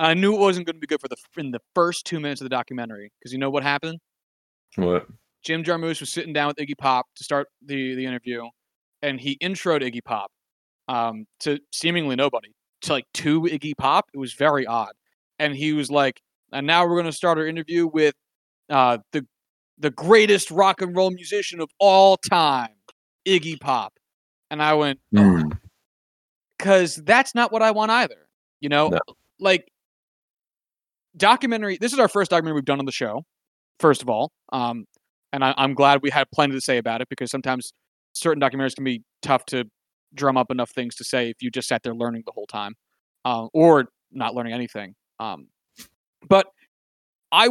I 0.00 0.14
knew 0.14 0.34
it 0.34 0.40
wasn't 0.40 0.66
going 0.66 0.74
to 0.74 0.80
be 0.80 0.88
good 0.88 1.00
for 1.00 1.06
the 1.06 1.16
in 1.36 1.52
the 1.52 1.60
first 1.72 2.04
two 2.04 2.18
minutes 2.18 2.40
of 2.40 2.46
the 2.46 2.48
documentary 2.48 3.12
because 3.20 3.32
you 3.32 3.38
know 3.38 3.48
what 3.48 3.62
happened. 3.62 4.00
What? 4.74 5.06
Jim 5.44 5.62
Jarmusch 5.62 6.00
was 6.00 6.10
sitting 6.10 6.32
down 6.32 6.48
with 6.48 6.56
Iggy 6.56 6.76
Pop 6.76 7.06
to 7.14 7.22
start 7.22 7.46
the 7.64 7.94
the 7.94 8.04
interview, 8.04 8.42
and 9.02 9.20
he 9.20 9.38
introed 9.38 9.82
Iggy 9.82 10.02
Pop 10.04 10.32
um, 10.88 11.26
to 11.40 11.60
seemingly 11.72 12.16
nobody 12.16 12.48
to 12.82 12.92
like 12.92 13.06
to 13.14 13.42
Iggy 13.42 13.72
Pop. 13.76 14.06
It 14.14 14.18
was 14.18 14.34
very 14.34 14.66
odd, 14.66 14.92
and 15.38 15.54
he 15.54 15.72
was 15.72 15.90
like, 15.90 16.20
"And 16.52 16.66
now 16.66 16.84
we're 16.86 16.96
going 16.96 17.06
to 17.06 17.12
start 17.12 17.38
our 17.38 17.46
interview 17.46 17.86
with 17.86 18.14
uh, 18.68 18.98
the 19.12 19.26
the 19.78 19.90
greatest 19.90 20.50
rock 20.50 20.80
and 20.82 20.94
roll 20.96 21.10
musician 21.10 21.60
of 21.60 21.70
all 21.78 22.16
time, 22.16 22.74
Iggy 23.26 23.60
Pop." 23.60 23.92
And 24.50 24.62
I 24.62 24.74
went, 24.74 25.00
Mm. 25.14 25.58
because 26.58 26.96
that's 26.96 27.34
not 27.34 27.50
what 27.52 27.62
I 27.62 27.70
want 27.70 27.90
either. 27.90 28.28
You 28.60 28.68
know, 28.68 28.88
No. 28.88 28.98
like 29.40 29.66
documentary. 31.16 31.78
This 31.80 31.92
is 31.92 31.98
our 31.98 32.08
first 32.08 32.30
documentary 32.30 32.56
we've 32.56 32.64
done 32.64 32.78
on 32.78 32.84
the 32.86 32.92
show. 32.92 33.24
First 33.80 34.02
of 34.02 34.08
all, 34.08 34.30
um, 34.52 34.86
and 35.32 35.44
I, 35.44 35.54
I'm 35.56 35.74
glad 35.74 36.02
we 36.02 36.10
had 36.10 36.26
plenty 36.32 36.54
to 36.54 36.60
say 36.60 36.78
about 36.78 37.00
it 37.00 37.08
because 37.08 37.30
sometimes 37.30 37.72
certain 38.12 38.40
documentaries 38.40 38.74
can 38.74 38.84
be 38.84 39.02
tough 39.22 39.44
to 39.46 39.64
drum 40.14 40.36
up 40.36 40.50
enough 40.50 40.70
things 40.70 40.94
to 40.96 41.04
say 41.04 41.30
if 41.30 41.42
you 41.42 41.50
just 41.50 41.68
sat 41.68 41.82
there 41.82 41.94
learning 41.94 42.22
the 42.26 42.32
whole 42.32 42.46
time, 42.46 42.74
uh, 43.24 43.46
or 43.52 43.86
not 44.10 44.34
learning 44.34 44.52
anything. 44.52 44.94
Um, 45.18 45.48
but 46.28 46.46
I, 47.30 47.50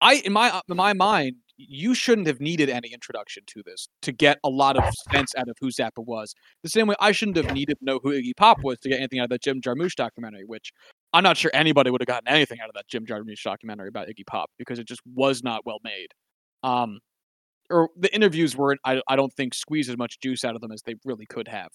I 0.00 0.14
in 0.24 0.32
my 0.32 0.60
in 0.68 0.76
my 0.76 0.92
mind, 0.92 1.36
you 1.56 1.94
shouldn't 1.94 2.26
have 2.26 2.40
needed 2.40 2.68
any 2.68 2.92
introduction 2.92 3.42
to 3.46 3.62
this 3.64 3.88
to 4.02 4.12
get 4.12 4.38
a 4.44 4.48
lot 4.48 4.76
of 4.76 4.84
sense 5.12 5.34
out 5.36 5.48
of 5.48 5.56
who 5.60 5.68
Zappa 5.68 6.04
was. 6.04 6.34
The 6.62 6.68
same 6.68 6.86
way 6.88 6.96
I 7.00 7.12
shouldn't 7.12 7.36
have 7.36 7.52
needed 7.54 7.78
to 7.78 7.84
know 7.84 8.00
who 8.02 8.10
Iggy 8.10 8.36
Pop 8.36 8.62
was 8.62 8.78
to 8.80 8.88
get 8.88 8.98
anything 8.98 9.20
out 9.20 9.24
of 9.24 9.30
that 9.30 9.42
Jim 9.42 9.60
Jarmusch 9.60 9.94
documentary, 9.94 10.44
which 10.44 10.72
I'm 11.12 11.22
not 11.22 11.36
sure 11.36 11.50
anybody 11.54 11.90
would 11.90 12.00
have 12.00 12.08
gotten 12.08 12.28
anything 12.28 12.58
out 12.60 12.68
of 12.68 12.74
that 12.74 12.88
Jim 12.88 13.06
Jarmusch 13.06 13.42
documentary 13.42 13.88
about 13.88 14.08
Iggy 14.08 14.26
Pop 14.26 14.50
because 14.58 14.78
it 14.78 14.86
just 14.86 15.00
was 15.14 15.42
not 15.42 15.64
well 15.64 15.78
made. 15.84 16.08
Um, 16.62 16.98
or 17.70 17.88
the 17.96 18.14
interviews 18.14 18.56
weren't. 18.56 18.80
I 18.84 19.00
I 19.08 19.16
don't 19.16 19.32
think 19.32 19.54
squeezed 19.54 19.90
as 19.90 19.96
much 19.96 20.20
juice 20.20 20.44
out 20.44 20.54
of 20.54 20.60
them 20.60 20.72
as 20.72 20.82
they 20.82 20.96
really 21.04 21.26
could 21.26 21.48
have, 21.48 21.70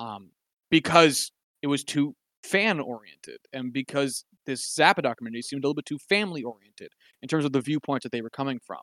um, 0.00 0.30
because 0.70 1.30
it 1.62 1.66
was 1.66 1.84
too 1.84 2.14
fan 2.42 2.80
oriented 2.80 3.38
and 3.52 3.72
because 3.72 4.24
this 4.46 4.74
Zappa 4.74 5.02
documentary 5.02 5.42
seemed 5.42 5.62
a 5.62 5.66
little 5.66 5.74
bit 5.74 5.84
too 5.84 5.98
family 5.98 6.42
oriented 6.42 6.90
in 7.22 7.28
terms 7.28 7.44
of 7.44 7.52
the 7.52 7.60
viewpoints 7.60 8.04
that 8.04 8.12
they 8.12 8.22
were 8.22 8.30
coming 8.30 8.58
from. 8.66 8.80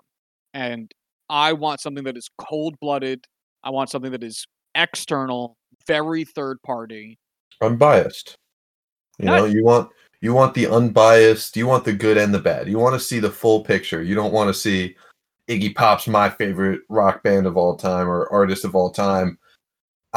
And 0.54 0.92
I 1.30 1.54
want 1.54 1.82
something 1.82 2.04
that 2.04 2.18
is 2.18 2.30
cold 2.38 2.76
blooded. 2.80 3.26
I 3.64 3.72
want 3.72 3.90
something 3.90 4.12
that 4.12 4.24
is 4.24 4.46
external, 4.76 5.58
very 5.88 6.24
third 6.24 6.62
party. 6.62 7.18
unbiased. 7.62 8.36
You 9.18 9.26
know, 9.26 9.46
you 9.46 9.64
want 9.64 9.90
you 10.22 10.34
want 10.34 10.54
the 10.54 10.68
unbiased, 10.68 11.58
you 11.58 11.66
want 11.66 11.86
the 11.86 11.94
good 11.94 12.18
and 12.18 12.32
the 12.32 12.40
bad. 12.40 12.68
You 12.68 12.78
want 12.78 12.94
to 12.94 13.00
see 13.00 13.20
the 13.20 13.32
full 13.32 13.64
picture. 13.64 14.04
You 14.04 14.14
don't 14.14 14.32
want 14.32 14.50
to 14.50 14.54
see 14.54 14.96
Iggy 15.48 15.74
Pop's 15.74 16.08
my 16.08 16.30
favorite 16.30 16.82
rock 16.90 17.24
band 17.24 17.48
of 17.48 17.58
all 17.58 17.76
time 17.76 18.08
or 18.08 18.32
artist 18.32 18.64
of 18.64 18.76
all 18.76 18.92
time. 18.92 19.40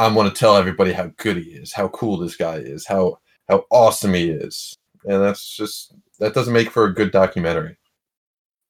I 0.01 0.09
want 0.13 0.35
to 0.35 0.39
tell 0.39 0.57
everybody 0.57 0.93
how 0.93 1.13
good 1.19 1.37
he 1.37 1.51
is, 1.51 1.73
how 1.75 1.89
cool 1.89 2.17
this 2.17 2.35
guy 2.37 2.57
is, 2.57 2.87
how 2.87 3.19
how 3.49 3.65
awesome 3.71 4.15
he 4.15 4.31
is. 4.31 4.75
And 5.05 5.23
that's 5.23 5.55
just 5.57 5.95
that 6.19 6.33
doesn't 6.35 6.53
make 6.55 6.71
for 6.71 6.85
a 6.85 6.95
good 6.95 7.11
documentary. 7.13 7.77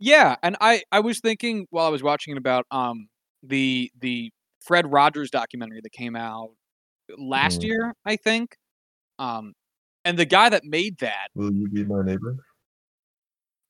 Yeah, 0.01 0.37
and 0.43 0.57
I 0.61 0.83
I 0.91 1.01
was 1.01 1.21
thinking 1.21 1.67
while 1.71 1.87
I 1.87 1.91
was 1.91 2.03
watching 2.03 2.33
it 2.33 2.39
about 2.39 2.67
um 2.73 3.09
the 3.43 3.91
the 4.01 4.33
Fred 4.61 4.91
Rogers 4.91 5.31
documentary 5.31 5.81
that 5.83 5.93
came 5.93 6.17
out 6.17 6.51
last 7.17 7.61
Mm. 7.61 7.65
year, 7.65 7.95
I 8.05 8.17
think. 8.17 8.57
Um, 9.19 9.55
and 10.05 10.19
the 10.19 10.25
guy 10.25 10.49
that 10.49 10.65
made 10.65 10.99
that, 10.99 11.29
Will 11.35 11.53
you 11.53 11.69
be 11.69 11.85
my 11.85 12.03
neighbor? 12.03 12.37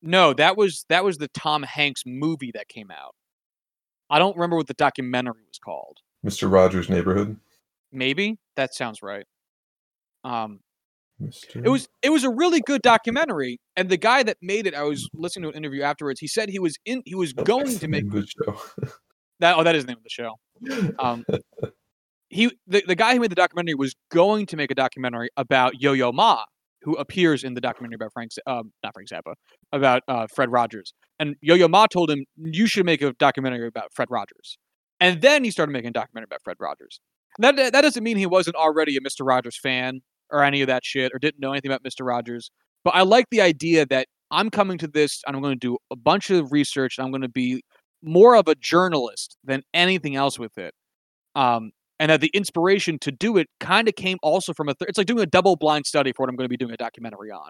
no, 0.01 0.33
that 0.33 0.57
was 0.57 0.85
that 0.89 1.03
was 1.03 1.17
the 1.19 1.27
Tom 1.29 1.61
Hanks 1.63 2.03
movie 2.07 2.51
that 2.55 2.67
came 2.69 2.89
out. 2.89 3.13
I 4.09 4.17
don't 4.19 4.35
remember 4.35 4.57
what 4.57 4.67
the 4.67 4.73
documentary 4.73 5.43
was 5.47 5.59
called. 5.63 5.97
Mr. 6.25 6.51
Rogers' 6.51 6.89
Neighborhood. 6.89 7.37
Maybe 7.91 8.37
that 8.55 8.73
sounds 8.73 9.01
right. 9.01 9.25
Um, 10.23 10.59
Mr. 11.21 11.63
it 11.63 11.69
was 11.69 11.87
it 12.01 12.09
was 12.09 12.23
a 12.23 12.29
really 12.29 12.61
good 12.61 12.81
documentary, 12.81 13.59
and 13.75 13.89
the 13.89 13.97
guy 13.97 14.23
that 14.23 14.37
made 14.41 14.65
it, 14.65 14.73
I 14.73 14.83
was 14.83 15.07
listening 15.13 15.43
to 15.43 15.49
an 15.49 15.55
interview 15.55 15.83
afterwards. 15.83 16.19
He 16.19 16.27
said 16.27 16.49
he 16.49 16.59
was 16.59 16.77
in 16.85 17.03
he 17.05 17.15
was 17.15 17.33
going 17.33 17.77
to 17.77 17.87
make 17.87 18.09
the 18.09 18.25
show. 18.25 18.59
that. 19.39 19.57
Oh, 19.57 19.63
that 19.63 19.75
is 19.75 19.85
the 19.85 19.91
name 19.91 19.97
of 19.97 20.03
the 20.03 20.09
show. 20.09 20.35
Um, 20.99 21.25
he 22.29 22.51
the, 22.67 22.83
the 22.87 22.95
guy 22.95 23.13
who 23.13 23.19
made 23.19 23.31
the 23.31 23.35
documentary 23.35 23.75
was 23.75 23.95
going 24.09 24.45
to 24.47 24.57
make 24.57 24.71
a 24.71 24.75
documentary 24.75 25.29
about 25.37 25.81
Yo 25.81 25.93
Yo 25.93 26.11
Ma, 26.11 26.43
who 26.81 26.95
appears 26.95 27.43
in 27.43 27.53
the 27.53 27.61
documentary 27.61 27.95
about 27.95 28.13
Frank, 28.13 28.31
um, 28.47 28.71
not 28.83 28.93
Frank 28.93 29.09
Zappa, 29.09 29.33
about 29.71 30.01
uh, 30.07 30.27
Fred 30.33 30.51
Rogers. 30.51 30.93
And 31.19 31.35
Yo 31.41 31.55
Yo 31.55 31.67
Ma 31.67 31.87
told 31.87 32.09
him, 32.09 32.25
"You 32.37 32.67
should 32.67 32.85
make 32.85 33.01
a 33.01 33.13
documentary 33.13 33.67
about 33.67 33.93
Fred 33.93 34.07
Rogers." 34.09 34.57
And 34.99 35.21
then 35.21 35.43
he 35.43 35.51
started 35.51 35.71
making 35.71 35.89
a 35.89 35.93
documentary 35.93 36.27
about 36.29 36.41
Fred 36.43 36.57
Rogers. 36.59 36.99
That 37.39 37.55
that 37.55 37.81
doesn't 37.81 38.03
mean 38.03 38.17
he 38.17 38.25
wasn't 38.25 38.55
already 38.55 38.97
a 38.97 39.01
Mister 39.01 39.23
Rogers 39.23 39.57
fan 39.57 40.01
or 40.29 40.43
any 40.43 40.61
of 40.61 40.67
that 40.67 40.85
shit, 40.85 41.11
or 41.13 41.19
didn't 41.19 41.39
know 41.39 41.51
anything 41.51 41.71
about 41.71 41.83
Mister 41.83 42.03
Rogers. 42.03 42.51
But 42.83 42.95
I 42.95 43.01
like 43.03 43.25
the 43.31 43.41
idea 43.41 43.85
that 43.87 44.07
I'm 44.31 44.49
coming 44.49 44.77
to 44.79 44.87
this 44.87 45.21
and 45.27 45.35
I'm 45.35 45.41
going 45.41 45.59
to 45.59 45.67
do 45.67 45.77
a 45.91 45.95
bunch 45.95 46.29
of 46.29 46.51
research. 46.51 46.97
And 46.97 47.05
I'm 47.05 47.11
going 47.11 47.21
to 47.21 47.29
be 47.29 47.63
more 48.01 48.35
of 48.35 48.47
a 48.47 48.55
journalist 48.55 49.37
than 49.43 49.61
anything 49.73 50.15
else 50.15 50.39
with 50.39 50.57
it. 50.57 50.73
Um, 51.35 51.71
and 51.99 52.09
that 52.09 52.21
the 52.21 52.31
inspiration 52.33 52.97
to 52.99 53.11
do 53.11 53.37
it 53.37 53.47
kind 53.59 53.87
of 53.87 53.95
came 53.95 54.17
also 54.23 54.53
from 54.53 54.69
a. 54.69 54.73
Th- 54.73 54.89
it's 54.89 54.97
like 54.97 55.07
doing 55.07 55.21
a 55.21 55.25
double 55.27 55.55
blind 55.55 55.85
study 55.85 56.11
for 56.11 56.23
what 56.23 56.29
I'm 56.29 56.35
going 56.35 56.45
to 56.45 56.49
be 56.49 56.57
doing 56.57 56.73
a 56.73 56.77
documentary 56.77 57.31
on. 57.31 57.49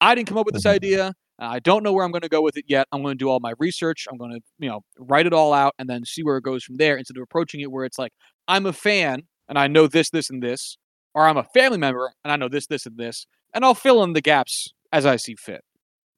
I 0.00 0.14
didn't 0.14 0.28
come 0.28 0.38
up 0.38 0.46
with 0.46 0.54
this 0.54 0.64
Mhm. 0.64 0.70
idea. 0.70 1.12
I 1.38 1.60
don't 1.60 1.82
know 1.82 1.92
where 1.92 2.04
I'm 2.04 2.10
going 2.12 2.22
to 2.22 2.28
go 2.30 2.40
with 2.40 2.56
it 2.56 2.64
yet. 2.66 2.86
I'm 2.92 3.02
going 3.02 3.12
to 3.12 3.18
do 3.18 3.28
all 3.28 3.40
my 3.40 3.52
research. 3.58 4.06
I'm 4.10 4.16
going 4.16 4.32
to, 4.32 4.40
you 4.58 4.68
know, 4.70 4.80
write 4.98 5.26
it 5.26 5.34
all 5.34 5.52
out 5.52 5.74
and 5.78 5.88
then 5.88 6.04
see 6.04 6.22
where 6.22 6.38
it 6.38 6.44
goes 6.44 6.64
from 6.64 6.76
there 6.78 6.96
instead 6.96 7.16
of 7.18 7.22
approaching 7.22 7.60
it 7.60 7.70
where 7.70 7.84
it's 7.84 7.98
like 7.98 8.12
I'm 8.48 8.66
a 8.66 8.72
fan 8.72 9.22
and 9.48 9.58
I 9.58 9.66
know 9.66 9.86
this, 9.86 10.10
this, 10.10 10.30
and 10.30 10.42
this, 10.42 10.76
or 11.14 11.26
I'm 11.26 11.36
a 11.36 11.44
family 11.44 11.78
member 11.78 12.12
and 12.24 12.32
I 12.32 12.36
know 12.36 12.48
this, 12.48 12.66
this, 12.66 12.86
and 12.86 12.96
this, 12.96 13.26
and 13.54 13.64
I'll 13.64 13.74
fill 13.74 14.02
in 14.04 14.12
the 14.12 14.20
gaps 14.20 14.72
as 14.92 15.06
I 15.06 15.16
see 15.16 15.34
fit. 15.34 15.62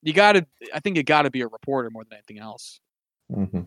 You 0.02 0.12
got 0.12 0.32
to, 0.32 0.46
I 0.72 0.80
think 0.80 0.96
you 0.96 1.02
got 1.02 1.22
to 1.22 1.30
be 1.30 1.40
a 1.40 1.48
reporter 1.48 1.90
more 1.90 2.04
than 2.04 2.14
anything 2.14 2.38
else. 2.38 2.80
Mhm. 3.30 3.66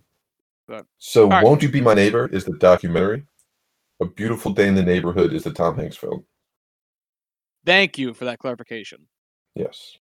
But- 0.68 0.86
So, 0.97 1.28
right. 1.30 1.43
Won't 1.43 1.62
You 1.62 1.70
Be 1.70 1.82
My 1.82 1.93
Neighbor 1.93 2.28
is 2.32 2.45
the 2.45 2.53
documentary. 2.57 3.26
A 3.99 4.05
Beautiful 4.05 4.51
Day 4.53 4.68
in 4.68 4.76
the 4.76 4.82
Neighborhood 4.84 5.34
is 5.34 5.43
the 5.43 5.51
Tom 5.53 5.78
Hanks 5.78 5.95
film. 5.97 6.26
Thank 7.66 7.97
you 7.99 8.14
for 8.14 8.26
that 8.26 8.39
clarification. 8.39 9.07
Yes. 9.53 9.97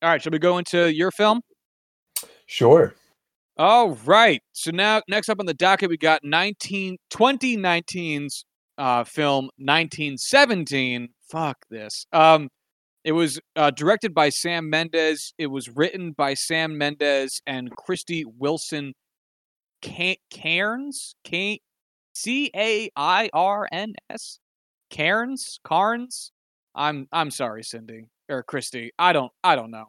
All 0.00 0.08
right, 0.08 0.20
shall 0.20 0.32
we 0.32 0.40
go 0.40 0.58
into 0.58 0.92
your 0.92 1.12
film? 1.12 1.42
Sure. 2.46 2.94
All 3.56 3.94
right. 4.06 4.40
So 4.52 4.70
now, 4.70 5.02
next 5.08 5.28
up 5.28 5.38
on 5.38 5.46
the 5.46 5.54
docket, 5.54 5.90
we 5.90 5.98
got 5.98 6.20
19, 6.24 6.96
2019's 7.12 8.44
uh, 8.78 9.04
film 9.04 9.50
1917. 9.58 11.08
Fuck 11.30 11.58
this. 11.70 12.06
Um, 12.12 12.48
it 13.04 13.12
was 13.12 13.40
uh, 13.56 13.70
directed 13.70 14.14
by 14.14 14.28
Sam 14.30 14.70
Mendes. 14.70 15.34
It 15.36 15.48
was 15.48 15.68
written 15.68 16.12
by 16.12 16.34
Sam 16.34 16.78
Mendes 16.78 17.42
and 17.46 17.70
Krysty 17.76 18.22
Wilson 18.38 18.94
Ca- 19.84 20.20
Cairns. 20.30 21.14
Ca- 21.28 21.60
C 22.14 22.50
A 22.54 22.90
I 22.94 23.30
R 23.32 23.68
N 23.72 23.94
S. 24.10 24.38
Cairns. 24.90 25.58
Carnes. 25.64 26.30
I'm 26.74 27.06
I'm 27.12 27.30
sorry, 27.30 27.64
Cindy 27.64 28.06
or 28.28 28.42
Christy. 28.42 28.92
I 28.98 29.12
don't 29.12 29.32
I 29.42 29.56
don't 29.56 29.70
know. 29.70 29.86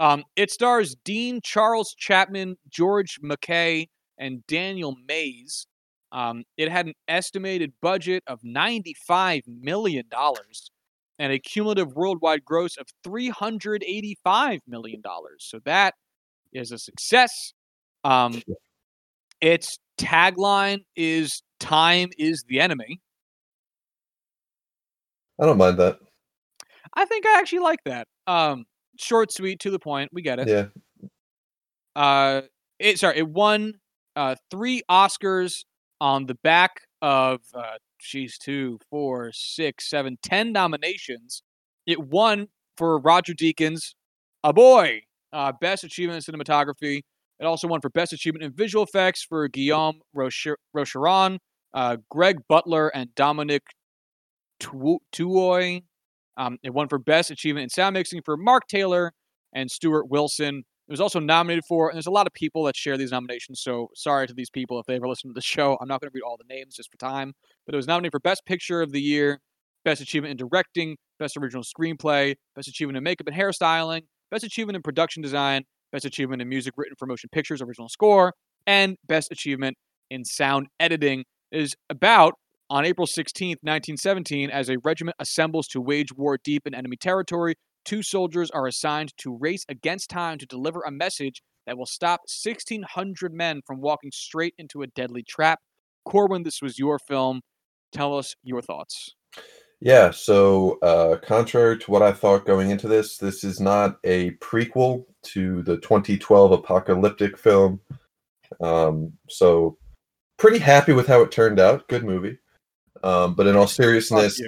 Um, 0.00 0.24
it 0.34 0.50
stars 0.50 0.96
Dean 1.04 1.40
Charles 1.44 1.94
Chapman, 1.96 2.56
George 2.68 3.20
McKay, 3.22 3.86
and 4.18 4.44
Daniel 4.46 4.96
Mays. 5.06 5.66
Um, 6.10 6.42
it 6.56 6.70
had 6.70 6.86
an 6.86 6.94
estimated 7.06 7.72
budget 7.80 8.24
of 8.26 8.40
$95 8.40 9.42
million 9.46 10.04
and 11.18 11.32
a 11.32 11.38
cumulative 11.38 11.92
worldwide 11.94 12.44
gross 12.44 12.76
of 12.78 12.86
$385 13.06 14.58
million. 14.66 15.02
So 15.38 15.60
that 15.66 15.94
is 16.52 16.72
a 16.72 16.78
success. 16.78 17.52
Um, 18.02 18.42
its 19.40 19.78
tagline 19.98 20.80
is 20.96 21.42
Time 21.60 22.08
is 22.16 22.42
the 22.48 22.58
enemy. 22.58 23.00
I 25.38 25.44
don't 25.44 25.58
mind 25.58 25.78
that. 25.78 25.98
I 26.94 27.04
think 27.04 27.26
I 27.26 27.38
actually 27.38 27.60
like 27.60 27.80
that. 27.84 28.08
Um, 28.26 28.64
short, 29.00 29.32
sweet, 29.32 29.60
to 29.60 29.70
the 29.70 29.78
point. 29.78 30.10
We 30.12 30.22
get 30.22 30.38
it. 30.38 30.48
Yeah. 30.48 30.66
uh 31.96 32.42
it 32.78 32.98
sorry 32.98 33.18
it 33.18 33.28
won 33.28 33.74
uh 34.16 34.36
three 34.50 34.82
oscars 34.90 35.64
on 36.00 36.26
the 36.26 36.34
back 36.36 36.82
of 37.02 37.40
uh 37.54 37.78
she's 37.98 38.38
two 38.38 38.78
four 38.90 39.30
six 39.32 39.88
seven 39.90 40.16
ten 40.22 40.52
nominations 40.52 41.42
it 41.86 42.00
won 42.00 42.46
for 42.76 42.98
roger 42.98 43.34
deakins 43.34 43.94
a 44.44 44.52
boy 44.52 45.00
uh 45.32 45.52
best 45.60 45.82
achievement 45.84 46.26
in 46.26 46.34
cinematography 46.34 47.02
it 47.40 47.44
also 47.44 47.66
won 47.66 47.80
for 47.80 47.90
best 47.90 48.12
achievement 48.12 48.44
in 48.44 48.52
visual 48.52 48.84
effects 48.84 49.22
for 49.22 49.48
guillaume 49.48 50.00
Rocher- 50.14 50.58
rocheron 50.76 51.38
uh 51.74 51.96
greg 52.08 52.38
butler 52.48 52.88
and 52.88 53.14
dominic 53.14 53.62
Tu- 54.60 55.00
tuohy 55.12 55.82
um, 56.36 56.58
it 56.62 56.72
won 56.72 56.88
for 56.88 56.98
best 56.98 57.30
achievement 57.30 57.64
in 57.64 57.70
sound 57.70 57.94
mixing 57.94 58.22
for 58.22 58.36
mark 58.36 58.66
taylor 58.68 59.12
and 59.52 59.70
stuart 59.70 60.08
wilson 60.08 60.64
it 60.90 60.94
was 60.94 61.00
also 61.00 61.20
nominated 61.20 61.64
for, 61.68 61.88
and 61.88 61.94
there's 61.94 62.08
a 62.08 62.10
lot 62.10 62.26
of 62.26 62.32
people 62.32 62.64
that 62.64 62.74
share 62.74 62.96
these 62.96 63.12
nominations. 63.12 63.60
So 63.60 63.90
sorry 63.94 64.26
to 64.26 64.34
these 64.34 64.50
people 64.50 64.80
if 64.80 64.86
they 64.86 64.96
ever 64.96 65.06
listen 65.06 65.30
to 65.30 65.34
the 65.34 65.40
show. 65.40 65.78
I'm 65.80 65.86
not 65.86 66.00
going 66.00 66.10
to 66.10 66.12
read 66.12 66.24
all 66.26 66.36
the 66.36 66.52
names 66.52 66.74
just 66.74 66.90
for 66.90 66.98
time. 66.98 67.32
But 67.64 67.74
it 67.74 67.76
was 67.76 67.86
nominated 67.86 68.10
for 68.10 68.18
Best 68.18 68.44
Picture 68.44 68.82
of 68.82 68.90
the 68.90 69.00
Year, 69.00 69.38
Best 69.84 70.00
Achievement 70.00 70.32
in 70.32 70.36
Directing, 70.36 70.96
Best 71.20 71.36
Original 71.36 71.62
Screenplay, 71.62 72.34
Best 72.56 72.66
Achievement 72.66 72.96
in 72.96 73.04
Makeup 73.04 73.28
and 73.28 73.36
Hairstyling, 73.36 74.02
Best 74.32 74.42
Achievement 74.42 74.74
in 74.74 74.82
Production 74.82 75.22
Design, 75.22 75.62
Best 75.92 76.06
Achievement 76.06 76.42
in 76.42 76.48
Music 76.48 76.74
Written 76.76 76.96
for 76.98 77.06
Motion 77.06 77.30
Pictures 77.30 77.62
Original 77.62 77.88
Score, 77.88 78.34
and 78.66 78.96
Best 79.06 79.30
Achievement 79.30 79.76
in 80.10 80.24
Sound 80.24 80.66
Editing. 80.80 81.22
It 81.52 81.60
is 81.60 81.76
about 81.88 82.34
on 82.70 82.84
April 82.84 83.06
16th, 83.06 83.58
1917, 83.62 84.48
as 84.48 84.70
a 84.70 84.78
regiment 84.84 85.16
assembles 85.18 85.66
to 85.66 85.80
wage 85.80 86.12
war 86.12 86.38
deep 86.42 86.68
in 86.68 86.74
enemy 86.74 86.96
territory, 86.96 87.56
two 87.84 88.02
soldiers 88.02 88.48
are 88.52 88.68
assigned 88.68 89.12
to 89.18 89.36
race 89.36 89.64
against 89.68 90.08
time 90.08 90.38
to 90.38 90.46
deliver 90.46 90.80
a 90.82 90.90
message 90.92 91.42
that 91.66 91.76
will 91.76 91.86
stop 91.86 92.20
1,600 92.44 93.34
men 93.34 93.60
from 93.66 93.80
walking 93.80 94.12
straight 94.12 94.54
into 94.56 94.82
a 94.82 94.86
deadly 94.86 95.24
trap. 95.24 95.58
Corbin, 96.04 96.44
this 96.44 96.62
was 96.62 96.78
your 96.78 96.98
film. 97.00 97.40
Tell 97.92 98.16
us 98.16 98.36
your 98.44 98.62
thoughts. 98.62 99.14
Yeah, 99.80 100.10
so 100.10 100.78
uh, 100.82 101.16
contrary 101.16 101.78
to 101.78 101.90
what 101.90 102.02
I 102.02 102.12
thought 102.12 102.46
going 102.46 102.70
into 102.70 102.86
this, 102.86 103.16
this 103.16 103.42
is 103.42 103.58
not 103.58 103.98
a 104.04 104.32
prequel 104.32 105.06
to 105.22 105.62
the 105.62 105.78
2012 105.78 106.52
apocalyptic 106.52 107.36
film. 107.36 107.80
Um, 108.60 109.14
so, 109.28 109.78
pretty 110.36 110.58
happy 110.58 110.92
with 110.92 111.06
how 111.06 111.22
it 111.22 111.30
turned 111.32 111.58
out. 111.58 111.88
Good 111.88 112.04
movie. 112.04 112.38
Um, 113.02 113.34
but 113.34 113.46
in 113.46 113.56
all 113.56 113.66
seriousness, 113.66 114.40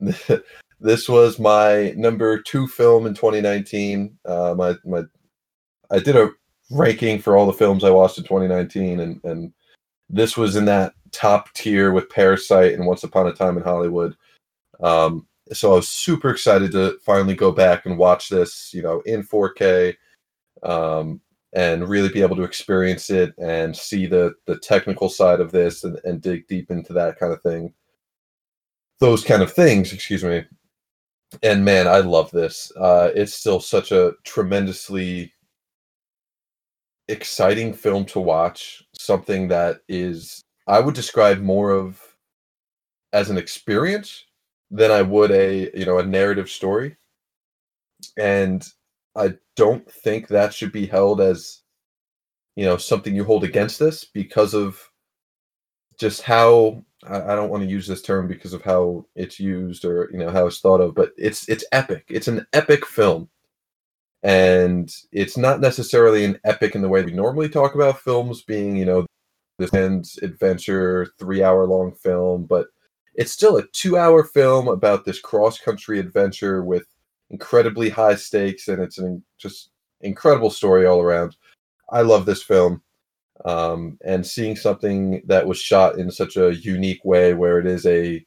this 0.80 1.08
was 1.08 1.38
my 1.38 1.92
number 1.96 2.40
two 2.42 2.66
film 2.66 3.06
in 3.06 3.14
2019. 3.14 4.18
Uh, 4.24 4.54
my 4.56 4.74
my, 4.84 5.02
I 5.90 5.98
did 5.98 6.16
a 6.16 6.30
ranking 6.70 7.18
for 7.18 7.36
all 7.36 7.46
the 7.46 7.52
films 7.52 7.84
I 7.84 7.90
watched 7.90 8.18
in 8.18 8.24
2019, 8.24 9.00
and 9.00 9.20
and 9.24 9.52
this 10.10 10.36
was 10.36 10.56
in 10.56 10.64
that 10.66 10.94
top 11.12 11.52
tier 11.54 11.92
with 11.92 12.10
Parasite 12.10 12.74
and 12.74 12.86
Once 12.86 13.04
Upon 13.04 13.26
a 13.26 13.32
Time 13.32 13.56
in 13.56 13.62
Hollywood. 13.62 14.16
Um, 14.80 15.26
so 15.52 15.72
I 15.72 15.76
was 15.76 15.88
super 15.88 16.30
excited 16.30 16.72
to 16.72 16.98
finally 17.04 17.34
go 17.34 17.52
back 17.52 17.86
and 17.86 17.98
watch 17.98 18.28
this, 18.28 18.72
you 18.74 18.82
know, 18.82 19.00
in 19.02 19.22
4K, 19.22 19.94
um, 20.62 21.20
and 21.52 21.88
really 21.88 22.08
be 22.08 22.22
able 22.22 22.36
to 22.36 22.42
experience 22.42 23.10
it 23.10 23.32
and 23.38 23.76
see 23.76 24.06
the 24.06 24.34
the 24.46 24.58
technical 24.58 25.08
side 25.08 25.40
of 25.40 25.52
this 25.52 25.84
and, 25.84 26.00
and 26.04 26.20
dig 26.20 26.46
deep 26.48 26.70
into 26.70 26.92
that 26.92 27.18
kind 27.18 27.32
of 27.32 27.40
thing. 27.42 27.72
Those 29.04 29.22
kind 29.22 29.42
of 29.42 29.52
things, 29.52 29.92
excuse 29.92 30.24
me. 30.24 30.46
And 31.42 31.62
man, 31.62 31.86
I 31.86 31.98
love 31.98 32.30
this. 32.30 32.72
Uh, 32.74 33.10
it's 33.14 33.34
still 33.34 33.60
such 33.60 33.92
a 33.92 34.14
tremendously 34.24 35.30
exciting 37.08 37.74
film 37.74 38.06
to 38.06 38.18
watch. 38.18 38.82
Something 38.98 39.48
that 39.48 39.80
is, 39.90 40.40
I 40.66 40.80
would 40.80 40.94
describe 40.94 41.42
more 41.42 41.70
of 41.70 42.00
as 43.12 43.28
an 43.28 43.36
experience 43.36 44.24
than 44.70 44.90
I 44.90 45.02
would 45.02 45.32
a 45.32 45.70
you 45.78 45.84
know 45.84 45.98
a 45.98 46.06
narrative 46.06 46.48
story. 46.48 46.96
And 48.16 48.66
I 49.14 49.34
don't 49.54 49.86
think 49.86 50.28
that 50.28 50.54
should 50.54 50.72
be 50.72 50.86
held 50.86 51.20
as 51.20 51.60
you 52.56 52.64
know 52.64 52.78
something 52.78 53.14
you 53.14 53.24
hold 53.24 53.44
against 53.44 53.78
this 53.78 54.02
because 54.02 54.54
of 54.54 54.80
just 55.98 56.22
how 56.22 56.82
I, 57.08 57.32
I 57.32 57.34
don't 57.36 57.50
want 57.50 57.62
to 57.62 57.68
use 57.68 57.86
this 57.86 58.02
term 58.02 58.28
because 58.28 58.52
of 58.52 58.62
how 58.62 59.06
it's 59.14 59.38
used 59.40 59.84
or 59.84 60.08
you 60.12 60.18
know 60.18 60.30
how 60.30 60.46
it's 60.46 60.60
thought 60.60 60.80
of, 60.80 60.94
but 60.94 61.12
it's 61.16 61.48
it's 61.48 61.64
epic. 61.72 62.04
It's 62.08 62.28
an 62.28 62.46
epic 62.52 62.86
film, 62.86 63.28
and 64.22 64.94
it's 65.12 65.36
not 65.36 65.60
necessarily 65.60 66.24
an 66.24 66.38
epic 66.44 66.74
in 66.74 66.82
the 66.82 66.88
way 66.88 67.02
we 67.04 67.12
normally 67.12 67.48
talk 67.48 67.74
about 67.74 68.00
films 68.00 68.42
being 68.42 68.76
you 68.76 68.84
know 68.84 69.06
this 69.58 69.74
ends 69.74 70.18
adventure 70.22 71.08
three 71.18 71.42
hour 71.42 71.66
long 71.66 71.94
film, 71.94 72.44
but 72.44 72.68
it's 73.14 73.32
still 73.32 73.58
a 73.58 73.66
two 73.68 73.96
hour 73.98 74.24
film 74.24 74.68
about 74.68 75.04
this 75.04 75.20
cross 75.20 75.58
country 75.58 75.98
adventure 75.98 76.64
with 76.64 76.86
incredibly 77.30 77.88
high 77.90 78.16
stakes, 78.16 78.68
and 78.68 78.82
it's 78.82 78.98
an 78.98 79.22
just 79.38 79.70
incredible 80.00 80.50
story 80.50 80.86
all 80.86 81.00
around. 81.00 81.36
I 81.90 82.02
love 82.02 82.26
this 82.26 82.42
film 82.42 82.82
um, 83.44 83.98
and 84.04 84.26
seeing 84.26 84.56
something 84.56 85.22
that 85.26 85.46
was 85.46 85.58
shot 85.58 85.98
in 85.98 86.10
such 86.10 86.36
a 86.36 86.54
unique 86.54 87.04
way 87.04 87.34
where 87.34 87.58
it 87.58 87.66
is 87.66 87.86
a 87.86 88.24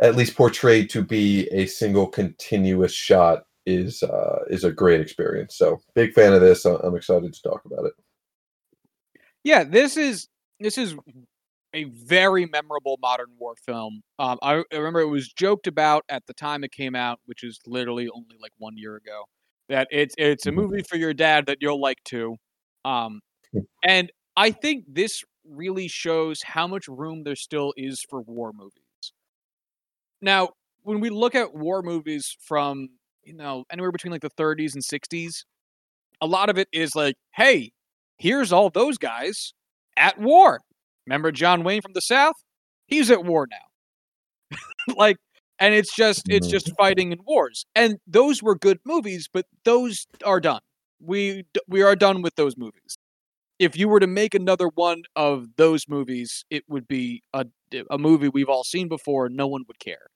at 0.00 0.16
least 0.16 0.36
portrayed 0.36 0.88
to 0.90 1.02
be 1.02 1.46
a 1.52 1.66
single 1.66 2.06
continuous 2.06 2.94
shot 2.94 3.42
is 3.66 4.02
uh, 4.02 4.40
is 4.48 4.64
a 4.64 4.72
great 4.72 5.00
experience. 5.00 5.56
So 5.56 5.80
big 5.94 6.12
fan 6.14 6.32
of 6.32 6.40
this. 6.40 6.64
I'm 6.64 6.96
excited 6.96 7.32
to 7.32 7.42
talk 7.42 7.62
about 7.66 7.84
it. 7.84 7.92
Yeah, 9.44 9.64
this 9.64 9.96
is 9.96 10.28
this 10.58 10.78
is 10.78 10.94
a 11.74 11.84
very 11.84 12.46
memorable 12.46 12.98
modern 13.00 13.28
war 13.38 13.54
film. 13.64 14.02
Um, 14.18 14.38
I, 14.42 14.62
I 14.72 14.76
remember 14.76 15.00
it 15.00 15.08
was 15.08 15.32
joked 15.32 15.66
about 15.66 16.04
at 16.08 16.26
the 16.26 16.34
time 16.34 16.64
it 16.64 16.72
came 16.72 16.96
out, 16.96 17.20
which 17.26 17.44
is 17.44 17.60
literally 17.66 18.08
only 18.08 18.36
like 18.40 18.52
one 18.58 18.76
year 18.76 18.96
ago. 18.96 19.24
That 19.68 19.88
it's 19.90 20.14
it's 20.18 20.46
a 20.46 20.50
mm-hmm. 20.50 20.60
movie 20.60 20.82
for 20.82 20.96
your 20.96 21.14
dad 21.14 21.46
that 21.46 21.58
you'll 21.60 21.80
like 21.80 22.02
too. 22.04 22.36
Um, 22.84 23.20
and 23.84 24.10
I 24.36 24.50
think 24.50 24.84
this 24.88 25.22
really 25.44 25.88
shows 25.88 26.42
how 26.42 26.66
much 26.66 26.88
room 26.88 27.24
there 27.24 27.36
still 27.36 27.72
is 27.76 28.04
for 28.08 28.22
war 28.22 28.52
movies. 28.52 28.80
Now, 30.20 30.50
when 30.82 31.00
we 31.00 31.10
look 31.10 31.34
at 31.34 31.54
war 31.54 31.82
movies 31.82 32.36
from, 32.40 32.88
you 33.24 33.34
know, 33.34 33.64
anywhere 33.70 33.92
between 33.92 34.12
like 34.12 34.22
the 34.22 34.30
30s 34.30 34.74
and 34.74 34.82
60s, 34.82 35.44
a 36.20 36.26
lot 36.26 36.50
of 36.50 36.58
it 36.58 36.68
is 36.72 36.94
like, 36.94 37.16
hey, 37.34 37.72
here's 38.18 38.52
all 38.52 38.70
those 38.70 38.98
guys 38.98 39.52
at 39.96 40.18
war. 40.18 40.60
Remember 41.06 41.32
John 41.32 41.64
Wayne 41.64 41.82
from 41.82 41.92
the 41.94 42.00
South? 42.00 42.36
He's 42.86 43.10
at 43.10 43.24
war 43.24 43.46
now. 43.50 44.58
like, 44.96 45.16
and 45.58 45.74
it's 45.74 45.94
just 45.94 46.22
it's 46.28 46.46
just 46.46 46.66
mm-hmm. 46.66 46.82
fighting 46.82 47.12
in 47.12 47.18
wars. 47.26 47.66
And 47.74 47.96
those 48.06 48.42
were 48.42 48.54
good 48.54 48.78
movies, 48.84 49.28
but 49.32 49.46
those 49.64 50.06
are 50.24 50.40
done. 50.40 50.60
We 51.02 51.44
we 51.68 51.82
are 51.82 51.96
done 51.96 52.22
with 52.22 52.34
those 52.36 52.56
movies 52.56 52.96
if 53.60 53.76
you 53.76 53.88
were 53.88 54.00
to 54.00 54.06
make 54.06 54.34
another 54.34 54.68
one 54.74 55.02
of 55.14 55.46
those 55.56 55.86
movies, 55.86 56.44
it 56.50 56.64
would 56.68 56.88
be 56.88 57.22
a 57.34 57.44
a 57.90 57.98
movie 57.98 58.28
we've 58.28 58.48
all 58.48 58.64
seen 58.64 58.88
before. 58.88 59.28
No 59.28 59.46
one 59.46 59.62
would 59.68 59.78
care. 59.78 60.08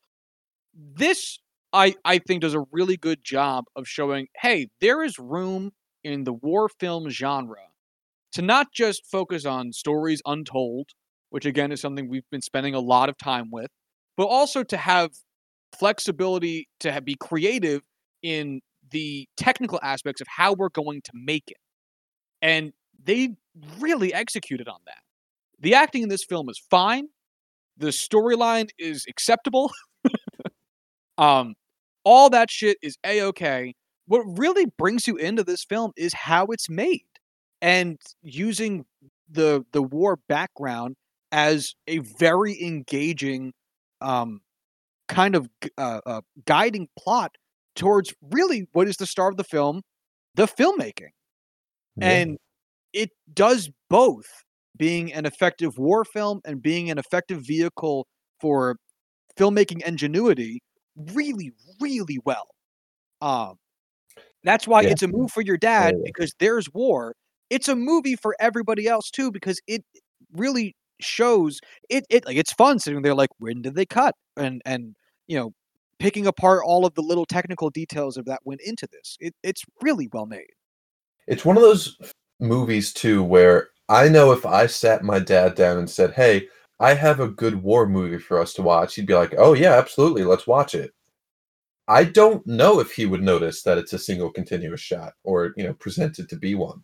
This, 0.74 1.38
I 1.72 1.94
I 2.04 2.18
think, 2.18 2.40
does 2.40 2.54
a 2.54 2.64
really 2.72 2.96
good 2.96 3.22
job 3.22 3.66
of 3.76 3.86
showing, 3.86 4.26
hey, 4.40 4.68
there 4.80 5.04
is 5.04 5.18
room 5.18 5.72
in 6.02 6.24
the 6.24 6.32
war 6.32 6.68
film 6.80 7.10
genre 7.10 7.68
to 8.32 8.42
not 8.42 8.68
just 8.72 9.06
focus 9.06 9.44
on 9.44 9.72
stories 9.72 10.22
untold, 10.26 10.88
which 11.30 11.44
again 11.46 11.70
is 11.70 11.80
something 11.80 12.08
we've 12.08 12.28
been 12.30 12.42
spending 12.42 12.74
a 12.74 12.80
lot 12.80 13.08
of 13.10 13.18
time 13.18 13.50
with, 13.52 13.68
but 14.16 14.24
also 14.24 14.64
to 14.64 14.76
have 14.78 15.10
flexibility 15.78 16.68
to 16.80 16.90
have, 16.92 17.04
be 17.04 17.16
creative 17.20 17.82
in 18.22 18.60
the 18.90 19.28
technical 19.36 19.78
aspects 19.82 20.20
of 20.20 20.26
how 20.28 20.54
we're 20.54 20.70
going 20.70 21.02
to 21.02 21.12
make 21.14 21.44
it. 21.48 21.58
And 22.42 22.72
they 23.02 23.30
really 23.78 24.12
executed 24.12 24.68
on 24.68 24.80
that. 24.86 24.98
The 25.60 25.74
acting 25.74 26.02
in 26.02 26.08
this 26.08 26.24
film 26.24 26.48
is 26.48 26.60
fine. 26.70 27.08
The 27.76 27.88
storyline 27.88 28.70
is 28.78 29.04
acceptable. 29.08 29.72
um, 31.18 31.54
all 32.04 32.30
that 32.30 32.50
shit 32.50 32.76
is 32.82 32.96
a 33.04 33.22
okay. 33.22 33.74
What 34.06 34.22
really 34.38 34.66
brings 34.66 35.06
you 35.06 35.16
into 35.16 35.42
this 35.42 35.64
film 35.64 35.92
is 35.96 36.12
how 36.12 36.46
it's 36.46 36.68
made, 36.68 37.06
and 37.62 37.98
using 38.22 38.84
the 39.30 39.64
the 39.72 39.82
war 39.82 40.18
background 40.28 40.96
as 41.32 41.74
a 41.88 41.98
very 41.98 42.62
engaging, 42.62 43.52
um, 44.00 44.40
kind 45.08 45.34
of 45.34 45.48
uh, 45.78 46.00
uh, 46.06 46.20
guiding 46.44 46.88
plot 46.98 47.32
towards 47.74 48.14
really 48.30 48.68
what 48.72 48.86
is 48.86 48.98
the 48.98 49.06
star 49.06 49.30
of 49.30 49.36
the 49.36 49.44
film, 49.44 49.82
the 50.34 50.46
filmmaking. 50.46 51.10
Yeah. 51.96 52.10
And 52.10 52.38
it 52.94 53.10
does 53.34 53.70
both 53.90 54.26
being 54.76 55.12
an 55.12 55.26
effective 55.26 55.76
war 55.78 56.04
film 56.04 56.40
and 56.44 56.62
being 56.62 56.90
an 56.90 56.98
effective 56.98 57.42
vehicle 57.46 58.06
for 58.40 58.76
filmmaking 59.36 59.84
ingenuity 59.86 60.62
really, 61.12 61.52
really 61.80 62.18
well. 62.24 62.48
Um, 63.20 63.56
that's 64.44 64.66
why 64.66 64.82
yeah. 64.82 64.90
it's 64.90 65.02
a 65.02 65.08
move 65.08 65.30
for 65.30 65.42
your 65.42 65.56
dad 65.56 65.96
because 66.04 66.34
there's 66.38 66.72
war. 66.72 67.14
It's 67.50 67.68
a 67.68 67.76
movie 67.76 68.16
for 68.16 68.36
everybody 68.40 68.86
else 68.86 69.10
too 69.10 69.30
because 69.30 69.60
it 69.66 69.84
really 70.32 70.76
shows 71.00 71.60
it. 71.88 72.04
It 72.10 72.26
like 72.26 72.36
it's 72.36 72.52
fun 72.52 72.78
sitting 72.78 73.02
there 73.02 73.14
like 73.14 73.30
when 73.38 73.62
did 73.62 73.74
they 73.74 73.86
cut 73.86 74.14
and 74.36 74.60
and 74.64 74.94
you 75.26 75.38
know 75.38 75.52
picking 75.98 76.26
apart 76.26 76.62
all 76.64 76.84
of 76.84 76.94
the 76.94 77.02
little 77.02 77.24
technical 77.24 77.70
details 77.70 78.16
of 78.16 78.26
that 78.26 78.40
went 78.44 78.60
into 78.60 78.86
this. 78.92 79.16
It, 79.20 79.34
it's 79.42 79.62
really 79.80 80.08
well 80.12 80.26
made. 80.26 80.50
It's 81.26 81.44
one 81.44 81.56
of 81.56 81.62
those 81.62 81.96
movies 82.40 82.92
too 82.92 83.22
where 83.22 83.70
I 83.88 84.08
know 84.08 84.32
if 84.32 84.46
I 84.46 84.66
sat 84.66 85.02
my 85.04 85.18
dad 85.18 85.54
down 85.54 85.78
and 85.78 85.90
said, 85.90 86.12
"Hey, 86.14 86.48
I 86.80 86.94
have 86.94 87.20
a 87.20 87.28
good 87.28 87.62
war 87.62 87.86
movie 87.86 88.18
for 88.18 88.40
us 88.40 88.54
to 88.54 88.62
watch," 88.62 88.94
he'd 88.96 89.06
be 89.06 89.14
like, 89.14 89.34
"Oh 89.38 89.54
yeah, 89.54 89.74
absolutely, 89.74 90.24
let's 90.24 90.46
watch 90.46 90.74
it." 90.74 90.92
I 91.88 92.04
don't 92.04 92.46
know 92.46 92.80
if 92.80 92.92
he 92.92 93.06
would 93.06 93.22
notice 93.22 93.62
that 93.62 93.78
it's 93.78 93.92
a 93.92 93.98
single 93.98 94.30
continuous 94.30 94.80
shot 94.80 95.14
or, 95.22 95.52
you 95.56 95.64
know, 95.64 95.74
presented 95.74 96.28
to 96.30 96.36
be 96.36 96.54
one. 96.54 96.82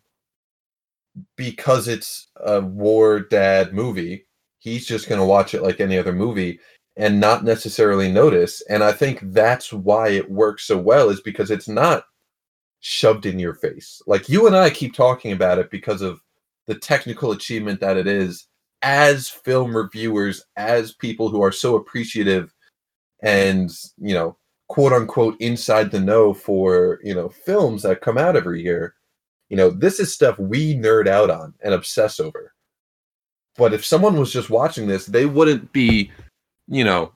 Because 1.35 1.87
it's 1.87 2.29
a 2.37 2.61
war 2.61 3.19
dad 3.19 3.73
movie, 3.73 4.27
he's 4.59 4.85
just 4.85 5.09
going 5.09 5.19
to 5.19 5.25
watch 5.25 5.53
it 5.53 5.63
like 5.63 5.79
any 5.79 5.97
other 5.97 6.13
movie 6.13 6.59
and 6.97 7.19
not 7.19 7.43
necessarily 7.43 8.11
notice. 8.11 8.61
And 8.69 8.83
I 8.83 8.91
think 8.91 9.19
that's 9.33 9.73
why 9.73 10.09
it 10.09 10.29
works 10.29 10.65
so 10.65 10.77
well 10.77 11.09
is 11.09 11.21
because 11.21 11.51
it's 11.51 11.67
not 11.67 12.05
shoved 12.81 13.25
in 13.25 13.39
your 13.39 13.53
face. 13.53 14.01
Like 14.05 14.27
you 14.27 14.47
and 14.47 14.55
I 14.55 14.69
keep 14.69 14.93
talking 14.93 15.31
about 15.31 15.59
it 15.59 15.71
because 15.71 16.01
of 16.01 16.19
the 16.67 16.75
technical 16.75 17.31
achievement 17.31 17.79
that 17.79 17.97
it 17.97 18.07
is 18.07 18.47
as 18.81 19.29
film 19.29 19.75
reviewers, 19.75 20.43
as 20.57 20.93
people 20.93 21.29
who 21.29 21.41
are 21.41 21.51
so 21.51 21.75
appreciative 21.75 22.53
and, 23.21 23.71
you 23.97 24.13
know, 24.13 24.37
quote 24.67 24.93
unquote 24.93 25.39
inside 25.39 25.91
the 25.91 25.99
know 25.99 26.33
for, 26.33 26.99
you 27.03 27.13
know, 27.13 27.29
films 27.29 27.83
that 27.83 28.01
come 28.01 28.17
out 28.17 28.35
every 28.35 28.63
year. 28.63 28.95
You 29.49 29.57
know, 29.57 29.69
this 29.69 29.99
is 29.99 30.13
stuff 30.13 30.39
we 30.39 30.75
nerd 30.75 31.07
out 31.07 31.29
on 31.29 31.53
and 31.63 31.73
obsess 31.73 32.19
over. 32.19 32.53
But 33.57 33.73
if 33.73 33.85
someone 33.85 34.17
was 34.17 34.31
just 34.31 34.49
watching 34.49 34.87
this, 34.87 35.05
they 35.05 35.25
wouldn't 35.25 35.71
be, 35.73 36.09
you 36.67 36.83
know, 36.83 37.11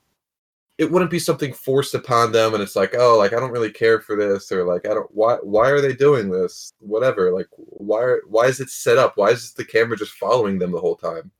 it 0.78 0.90
wouldn't 0.90 1.10
be 1.10 1.18
something 1.18 1.52
forced 1.52 1.94
upon 1.94 2.32
them 2.32 2.52
and 2.52 2.62
it's 2.62 2.76
like 2.76 2.94
oh 2.98 3.16
like 3.16 3.32
i 3.32 3.40
don't 3.40 3.52
really 3.52 3.70
care 3.70 4.00
for 4.00 4.16
this 4.16 4.52
or 4.52 4.64
like 4.64 4.86
i 4.86 4.94
don't 4.94 5.08
why 5.12 5.36
why 5.42 5.70
are 5.70 5.80
they 5.80 5.94
doing 5.94 6.30
this? 6.30 6.72
Whatever 6.80 7.32
like 7.32 7.48
why 7.56 8.18
why 8.28 8.46
is 8.46 8.60
it 8.60 8.70
set 8.70 8.98
up? 8.98 9.16
Why 9.16 9.30
is 9.30 9.52
the 9.54 9.64
camera 9.64 9.96
just 9.96 10.12
following 10.12 10.58
them 10.58 10.72
the 10.72 10.80
whole 10.80 10.96
time? 10.96 11.30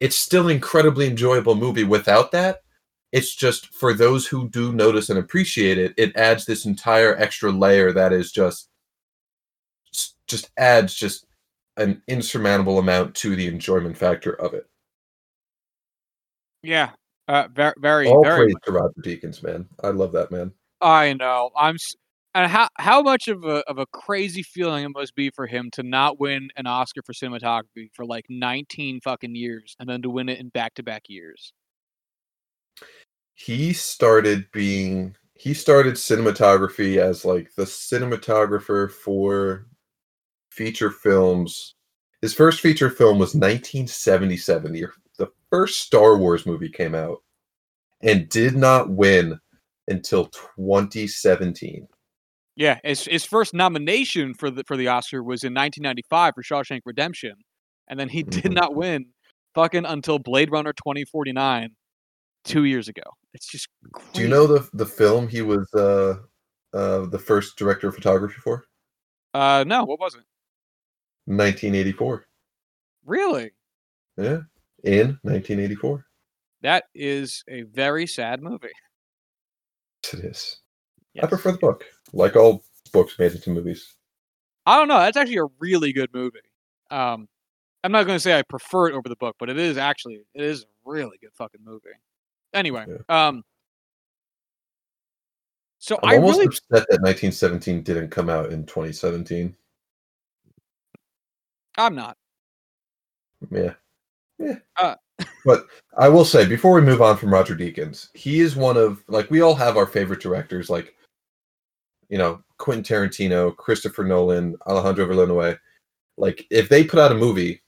It's 0.00 0.16
still 0.16 0.46
an 0.48 0.54
incredibly 0.54 1.06
enjoyable 1.06 1.54
movie. 1.54 1.84
Without 1.84 2.32
that 2.32 2.60
it's 3.12 3.34
just 3.34 3.72
for 3.74 3.94
those 3.94 4.26
who 4.26 4.48
do 4.48 4.72
notice 4.72 5.10
and 5.10 5.18
appreciate 5.18 5.78
it 5.78 5.94
it 5.96 6.16
adds 6.16 6.44
this 6.44 6.66
entire 6.66 7.16
extra 7.16 7.50
layer 7.52 7.92
that 7.92 8.12
is 8.12 8.32
just 8.32 8.70
just 10.26 10.50
adds 10.56 10.94
just 10.94 11.26
an 11.76 12.02
insurmountable 12.08 12.78
amount 12.78 13.14
to 13.16 13.36
the 13.36 13.46
enjoyment 13.46 13.96
factor 13.96 14.32
of 14.32 14.54
it. 14.54 14.66
Yeah 16.62 16.90
uh, 17.28 17.48
very, 17.52 17.72
very, 17.78 18.08
All 18.08 18.22
very. 18.22 18.46
praise 18.46 18.56
to 18.64 18.72
Roger 18.72 19.00
Deakins, 19.02 19.42
man. 19.42 19.66
I 19.82 19.88
love 19.88 20.12
that 20.12 20.30
man. 20.30 20.52
I 20.80 21.14
know. 21.14 21.50
I'm. 21.56 21.76
And 22.36 22.50
how 22.50 22.68
how 22.78 23.00
much 23.00 23.28
of 23.28 23.44
a 23.44 23.62
of 23.68 23.78
a 23.78 23.86
crazy 23.86 24.42
feeling 24.42 24.84
it 24.84 24.88
must 24.88 25.14
be 25.14 25.30
for 25.30 25.46
him 25.46 25.70
to 25.74 25.84
not 25.84 26.18
win 26.18 26.48
an 26.56 26.66
Oscar 26.66 27.00
for 27.06 27.12
cinematography 27.12 27.90
for 27.92 28.04
like 28.04 28.24
19 28.28 29.00
fucking 29.02 29.36
years, 29.36 29.76
and 29.78 29.88
then 29.88 30.02
to 30.02 30.10
win 30.10 30.28
it 30.28 30.40
in 30.40 30.48
back 30.48 30.74
to 30.74 30.82
back 30.82 31.04
years. 31.08 31.52
He 33.34 33.72
started 33.72 34.46
being. 34.52 35.16
He 35.34 35.54
started 35.54 35.94
cinematography 35.94 36.98
as 36.98 37.24
like 37.24 37.54
the 37.54 37.64
cinematographer 37.64 38.90
for 38.90 39.66
feature 40.50 40.90
films. 40.90 41.74
His 42.20 42.34
first 42.34 42.60
feature 42.60 42.90
film 42.90 43.18
was 43.18 43.34
1977, 43.34 44.72
the 44.72 44.86
the 45.18 45.28
first 45.50 45.80
Star 45.80 46.16
Wars 46.16 46.46
movie 46.46 46.68
came 46.68 46.94
out 46.94 47.18
and 48.02 48.28
did 48.28 48.56
not 48.56 48.90
win 48.90 49.38
until 49.88 50.26
2017. 50.26 51.88
Yeah, 52.56 52.78
his, 52.84 53.04
his 53.04 53.24
first 53.24 53.52
nomination 53.52 54.34
for 54.34 54.50
the 54.50 54.62
for 54.64 54.76
the 54.76 54.88
Oscar 54.88 55.22
was 55.22 55.42
in 55.42 55.54
1995 55.54 56.34
for 56.34 56.42
Shawshank 56.42 56.82
Redemption, 56.84 57.34
and 57.88 57.98
then 57.98 58.08
he 58.08 58.22
did 58.22 58.44
mm-hmm. 58.44 58.54
not 58.54 58.74
win 58.74 59.06
fucking 59.54 59.84
until 59.84 60.18
Blade 60.18 60.50
Runner 60.52 60.72
2049 60.72 61.70
two 62.44 62.64
years 62.64 62.88
ago. 62.88 63.02
It's 63.32 63.46
just 63.46 63.68
crazy. 63.92 64.10
Do 64.12 64.22
you 64.22 64.28
know 64.28 64.46
the 64.46 64.68
the 64.72 64.86
film 64.86 65.26
he 65.26 65.42
was 65.42 65.68
uh 65.74 66.16
uh 66.72 67.06
the 67.06 67.18
first 67.18 67.56
director 67.56 67.88
of 67.88 67.96
photography 67.96 68.40
for? 68.40 68.64
Uh, 69.32 69.64
no, 69.66 69.84
what 69.84 69.98
was 69.98 70.14
it? 70.14 70.22
1984. 71.26 72.24
Really? 73.04 73.50
Yeah, 74.16 74.42
in 74.84 75.18
1984. 75.22 76.04
That 76.62 76.84
is 76.94 77.44
a 77.48 77.62
very 77.62 78.06
sad 78.06 78.42
movie. 78.42 78.68
Yes, 80.04 80.14
it 80.14 80.24
is. 80.24 80.56
I 81.22 81.26
prefer 81.26 81.52
the 81.52 81.58
book, 81.58 81.84
like 82.12 82.36
all 82.36 82.64
books 82.92 83.18
made 83.18 83.32
into 83.32 83.50
movies. 83.50 83.94
I 84.66 84.78
don't 84.78 84.88
know. 84.88 84.98
That's 84.98 85.16
actually 85.16 85.38
a 85.38 85.46
really 85.58 85.92
good 85.92 86.10
movie. 86.12 86.38
Um, 86.90 87.28
I'm 87.82 87.92
not 87.92 88.06
going 88.06 88.16
to 88.16 88.20
say 88.20 88.38
I 88.38 88.42
prefer 88.42 88.88
it 88.88 88.94
over 88.94 89.08
the 89.08 89.16
book, 89.16 89.36
but 89.38 89.50
it 89.50 89.58
is 89.58 89.76
actually 89.76 90.20
it 90.34 90.42
is 90.42 90.62
a 90.62 90.66
really 90.84 91.18
good 91.20 91.32
fucking 91.34 91.60
movie. 91.62 91.88
Anyway, 92.54 92.86
um, 93.08 93.42
so 95.78 95.98
I'm 96.02 96.10
I 96.10 96.16
almost 96.16 96.38
really 96.38 96.46
upset 96.46 96.86
that 96.88 97.02
1917 97.02 97.82
didn't 97.82 98.08
come 98.08 98.30
out 98.30 98.52
in 98.52 98.64
2017. 98.64 99.54
I'm 101.76 101.94
not. 101.94 102.16
Yeah. 103.50 103.74
Yeah. 104.38 104.56
Uh. 104.80 104.94
but 105.44 105.66
I 105.96 106.08
will 106.08 106.24
say, 106.24 106.46
before 106.46 106.74
we 106.74 106.80
move 106.80 107.00
on 107.02 107.16
from 107.16 107.32
Roger 107.32 107.54
Deakins, 107.54 108.08
he 108.14 108.40
is 108.40 108.56
one 108.56 108.76
of 108.76 109.02
like 109.08 109.30
we 109.30 109.40
all 109.40 109.54
have 109.54 109.76
our 109.76 109.86
favorite 109.86 110.20
directors, 110.20 110.68
like 110.68 110.94
you 112.08 112.18
know, 112.18 112.42
Quentin 112.58 112.84
Tarantino, 112.84 113.56
Christopher 113.56 114.04
Nolan, 114.04 114.56
Alejandro 114.66 115.06
Villeneuve. 115.06 115.58
Like 116.16 116.46
if 116.50 116.68
they 116.68 116.84
put 116.84 116.98
out 117.00 117.12
a 117.12 117.16
movie, 117.16 117.62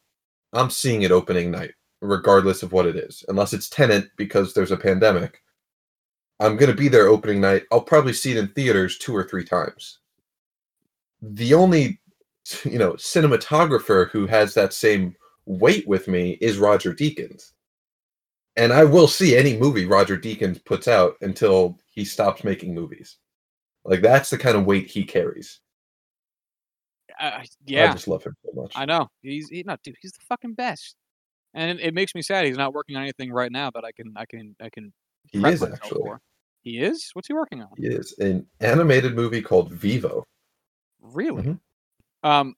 I'm 0.52 0.70
seeing 0.70 1.02
it 1.02 1.10
opening 1.12 1.50
night, 1.50 1.74
regardless 2.00 2.62
of 2.62 2.72
what 2.72 2.86
it 2.86 2.96
is. 2.96 3.24
Unless 3.28 3.52
it's 3.52 3.68
Tenet 3.68 4.08
because 4.16 4.54
there's 4.54 4.70
a 4.72 4.76
pandemic. 4.76 5.42
I'm 6.40 6.56
gonna 6.56 6.74
be 6.74 6.88
there 6.88 7.08
opening 7.08 7.40
night. 7.40 7.62
I'll 7.72 7.80
probably 7.80 8.12
see 8.12 8.32
it 8.32 8.36
in 8.38 8.48
theaters 8.48 8.98
two 8.98 9.14
or 9.16 9.24
three 9.24 9.44
times. 9.44 10.00
The 11.22 11.54
only 11.54 12.00
you 12.64 12.78
know 12.78 12.92
cinematographer 12.94 14.10
who 14.10 14.26
has 14.26 14.54
that 14.54 14.72
same 14.72 15.14
weight 15.46 15.86
with 15.86 16.08
me 16.08 16.32
is 16.40 16.58
Roger 16.58 16.92
Deakins. 16.92 17.52
And 18.56 18.72
I 18.72 18.84
will 18.84 19.08
see 19.08 19.36
any 19.36 19.56
movie 19.56 19.86
Roger 19.86 20.16
Deakins 20.16 20.64
puts 20.64 20.88
out 20.88 21.16
until 21.20 21.78
he 21.86 22.04
stops 22.04 22.44
making 22.44 22.74
movies. 22.74 23.16
Like 23.84 24.00
that's 24.00 24.30
the 24.30 24.38
kind 24.38 24.56
of 24.56 24.66
weight 24.66 24.88
he 24.88 25.04
carries. 25.04 25.60
Uh, 27.18 27.40
I 27.40 27.46
just 27.92 28.08
love 28.08 28.24
him 28.24 28.34
so 28.44 28.60
much. 28.60 28.72
I 28.74 28.84
know. 28.84 29.08
He's 29.22 29.48
he, 29.48 29.62
not 29.62 29.80
dude. 29.82 29.96
He's 30.02 30.12
the 30.12 30.24
fucking 30.28 30.54
best. 30.54 30.96
And 31.54 31.78
it, 31.78 31.86
it 31.86 31.94
makes 31.94 32.14
me 32.14 32.22
sad 32.22 32.46
he's 32.46 32.58
not 32.58 32.74
working 32.74 32.96
on 32.96 33.02
anything 33.02 33.32
right 33.32 33.50
now 33.50 33.70
that 33.70 33.84
I 33.84 33.92
can 33.92 34.12
I 34.16 34.26
can 34.26 34.56
I 34.60 34.68
can. 34.68 34.92
he 35.30 35.46
is 35.46 35.62
actually. 35.62 36.00
for. 36.00 36.20
He 36.62 36.80
is. 36.80 37.10
What's 37.12 37.28
he 37.28 37.34
working 37.34 37.62
on? 37.62 37.68
He 37.76 37.86
is 37.86 38.14
an 38.18 38.44
animated 38.60 39.14
movie 39.14 39.40
called 39.40 39.72
Vivo. 39.72 40.24
Really? 41.00 41.42
Mhm. 41.42 41.60
Um. 42.22 42.54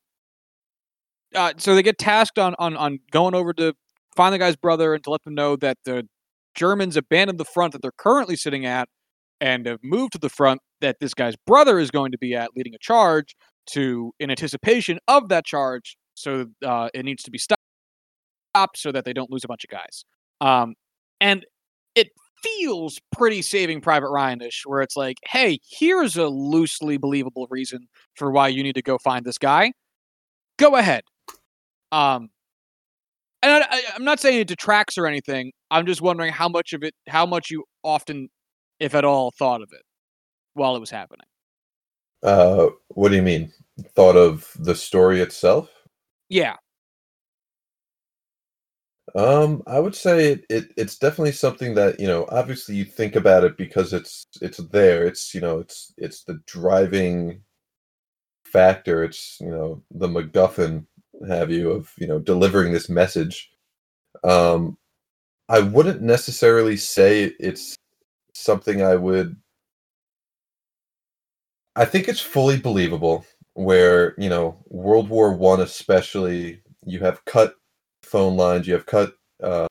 Uh, 1.34 1.52
so 1.56 1.74
they 1.74 1.82
get 1.82 1.98
tasked 1.98 2.38
on 2.38 2.54
on 2.58 2.76
on 2.76 2.98
going 3.10 3.34
over 3.34 3.52
to 3.54 3.74
find 4.16 4.32
the 4.32 4.38
guy's 4.38 4.56
brother 4.56 4.94
and 4.94 5.04
to 5.04 5.10
let 5.10 5.22
them 5.24 5.34
know 5.34 5.56
that 5.56 5.76
the 5.84 6.06
Germans 6.54 6.96
abandoned 6.96 7.38
the 7.38 7.44
front 7.44 7.72
that 7.72 7.82
they're 7.82 7.92
currently 7.96 8.36
sitting 8.36 8.66
at 8.66 8.88
and 9.40 9.66
have 9.66 9.78
moved 9.82 10.12
to 10.12 10.18
the 10.18 10.28
front 10.28 10.60
that 10.80 10.96
this 11.00 11.14
guy's 11.14 11.36
brother 11.46 11.78
is 11.78 11.90
going 11.90 12.12
to 12.12 12.18
be 12.18 12.34
at, 12.34 12.50
leading 12.56 12.74
a 12.74 12.78
charge 12.78 13.36
to 13.66 14.12
in 14.18 14.30
anticipation 14.30 14.98
of 15.06 15.28
that 15.28 15.44
charge. 15.44 15.96
So 16.14 16.46
uh, 16.64 16.88
it 16.94 17.04
needs 17.04 17.22
to 17.24 17.30
be 17.30 17.38
stopped 17.38 17.60
so 18.74 18.90
that 18.90 19.04
they 19.04 19.12
don't 19.12 19.30
lose 19.30 19.44
a 19.44 19.48
bunch 19.48 19.64
of 19.64 19.70
guys. 19.70 20.04
Um, 20.40 20.74
and 21.20 21.46
it 21.94 22.08
feels 22.42 22.98
pretty 23.12 23.42
Saving 23.42 23.80
Private 23.80 24.10
Ryan-ish, 24.10 24.62
where 24.66 24.82
it's 24.82 24.96
like, 24.96 25.18
hey, 25.28 25.58
here's 25.68 26.16
a 26.16 26.26
loosely 26.26 26.96
believable 26.96 27.46
reason 27.50 27.86
for 28.14 28.30
why 28.30 28.48
you 28.48 28.62
need 28.62 28.74
to 28.74 28.82
go 28.82 28.98
find 28.98 29.24
this 29.24 29.38
guy. 29.38 29.72
Go 30.56 30.74
ahead. 30.74 31.02
Um, 31.92 32.30
and 33.42 33.52
I, 33.52 33.66
I, 33.70 33.82
I'm 33.94 34.04
not 34.04 34.20
saying 34.20 34.40
it 34.40 34.48
detracts 34.48 34.98
or 34.98 35.06
anything. 35.06 35.52
I'm 35.70 35.86
just 35.86 36.00
wondering 36.00 36.32
how 36.32 36.48
much 36.48 36.72
of 36.72 36.82
it, 36.82 36.94
how 37.08 37.26
much 37.26 37.50
you 37.50 37.64
often, 37.82 38.28
if 38.80 38.94
at 38.94 39.04
all, 39.04 39.32
thought 39.38 39.62
of 39.62 39.68
it 39.72 39.82
while 40.54 40.76
it 40.76 40.80
was 40.80 40.90
happening. 40.90 41.26
Uh, 42.22 42.68
what 42.88 43.10
do 43.10 43.16
you 43.16 43.22
mean? 43.22 43.52
Thought 43.94 44.16
of 44.16 44.50
the 44.58 44.74
story 44.74 45.20
itself? 45.20 45.70
Yeah, 46.28 46.56
Um, 49.14 49.62
I 49.66 49.80
would 49.80 49.94
say 49.94 50.32
it, 50.32 50.44
it 50.50 50.72
it's 50.76 50.98
definitely 50.98 51.32
something 51.32 51.74
that, 51.74 51.98
you 51.98 52.06
know, 52.06 52.26
obviously 52.30 52.76
you 52.76 52.84
think 52.84 53.16
about 53.16 53.44
it 53.44 53.56
because 53.56 53.92
it's 53.92 54.26
it's 54.42 54.58
there. 54.58 55.06
It's, 55.06 55.34
you 55.34 55.40
know, 55.40 55.58
it's 55.60 55.92
it's 55.96 56.24
the 56.24 56.40
driving 56.46 57.42
factor. 58.44 59.04
It's, 59.04 59.38
you 59.40 59.50
know, 59.50 59.82
the 59.90 60.08
MacGuffin 60.08 60.86
have 61.26 61.50
you 61.50 61.70
of, 61.72 61.92
you 61.98 62.06
know, 62.06 62.18
delivering 62.18 62.72
this 62.72 62.88
message. 62.88 63.50
Um 64.24 64.76
I 65.48 65.60
wouldn't 65.60 66.02
necessarily 66.02 66.76
say 66.76 67.32
it's 67.40 67.76
something 68.34 68.82
I 68.82 68.96
would 68.96 69.36
I 71.76 71.84
think 71.84 72.08
it's 72.08 72.20
fully 72.20 72.58
believable 72.58 73.24
where, 73.54 74.14
you 74.18 74.28
know, 74.28 74.56
World 74.68 75.08
War 75.08 75.32
One 75.34 75.60
especially, 75.60 76.60
you 76.84 77.00
have 77.00 77.24
cut 77.24 77.54
phone 78.02 78.36
lines, 78.36 78.66
you 78.66 78.74
have 78.74 78.86
cut 78.86 79.14
uh, 79.42 79.66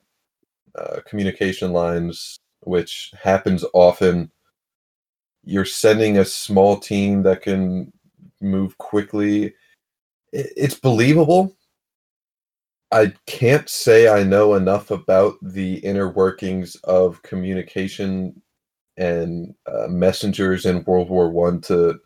uh, 0.78 1.00
communication 1.06 1.74
lines, 1.74 2.38
which 2.62 3.12
happens 3.22 3.66
often. 3.74 4.32
You're 5.43 5.66
sending 5.66 6.18
a 6.18 6.26
small 6.26 6.78
team 6.78 7.24
that 7.24 7.41
can 7.41 7.91
move 8.41 8.78
quickly. 8.78 9.56
It's 10.32 10.75
believable. 10.75 11.55
I 12.91 13.13
can't 13.25 13.67
say 13.69 14.07
I 14.07 14.23
know 14.23 14.55
enough 14.55 14.91
about 14.91 15.36
the 15.41 15.75
inner 15.78 16.09
workings 16.09 16.75
of 16.84 17.21
communication 17.21 18.41
and 18.97 19.53
uh, 19.65 19.88
messengers 19.88 20.65
in 20.65 20.84
World 20.86 21.09
War 21.09 21.30
One 21.30 21.61
to 21.61 21.99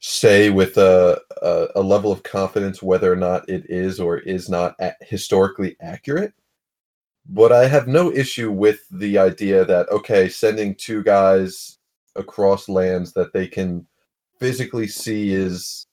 say 0.00 0.50
with 0.50 0.76
a, 0.78 1.20
a 1.42 1.68
a 1.76 1.82
level 1.82 2.10
of 2.10 2.22
confidence 2.24 2.82
whether 2.82 3.12
or 3.12 3.16
not 3.16 3.48
it 3.48 3.64
is 3.70 4.00
or 4.00 4.18
is 4.18 4.48
not 4.48 4.74
historically 5.00 5.76
accurate. 5.80 6.32
But 7.28 7.52
I 7.52 7.68
have 7.68 7.86
no 7.86 8.12
issue 8.12 8.50
with 8.50 8.80
the 8.90 9.18
idea 9.18 9.64
that 9.64 9.88
okay, 9.90 10.28
sending 10.28 10.74
two 10.74 11.02
guys 11.02 11.78
across 12.16 12.68
lands 12.68 13.12
that 13.12 13.32
they 13.32 13.46
can 13.46 13.86
physically 14.40 14.88
see 14.88 15.32
is 15.32 15.86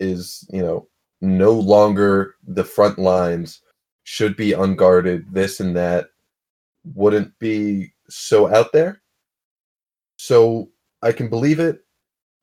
is 0.00 0.46
you 0.52 0.62
know 0.62 0.88
no 1.20 1.52
longer 1.52 2.34
the 2.46 2.64
front 2.64 2.98
lines 2.98 3.62
should 4.04 4.36
be 4.36 4.52
unguarded 4.52 5.26
this 5.32 5.60
and 5.60 5.76
that 5.76 6.08
wouldn't 6.94 7.36
be 7.38 7.92
so 8.08 8.52
out 8.54 8.72
there 8.72 9.00
so 10.16 10.68
i 11.02 11.12
can 11.12 11.28
believe 11.28 11.60
it 11.60 11.80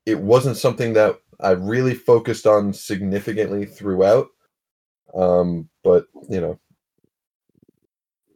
it 0.06 0.20
wasn't 0.20 0.58
something 0.58 0.94
that 0.94 1.20
i 1.42 1.52
really 1.52 1.94
focused 1.94 2.48
on 2.48 2.74
significantly 2.74 3.66
throughout 3.66 4.28
um 5.16 5.70
but 5.84 6.06
you 6.30 6.42
know 6.42 6.60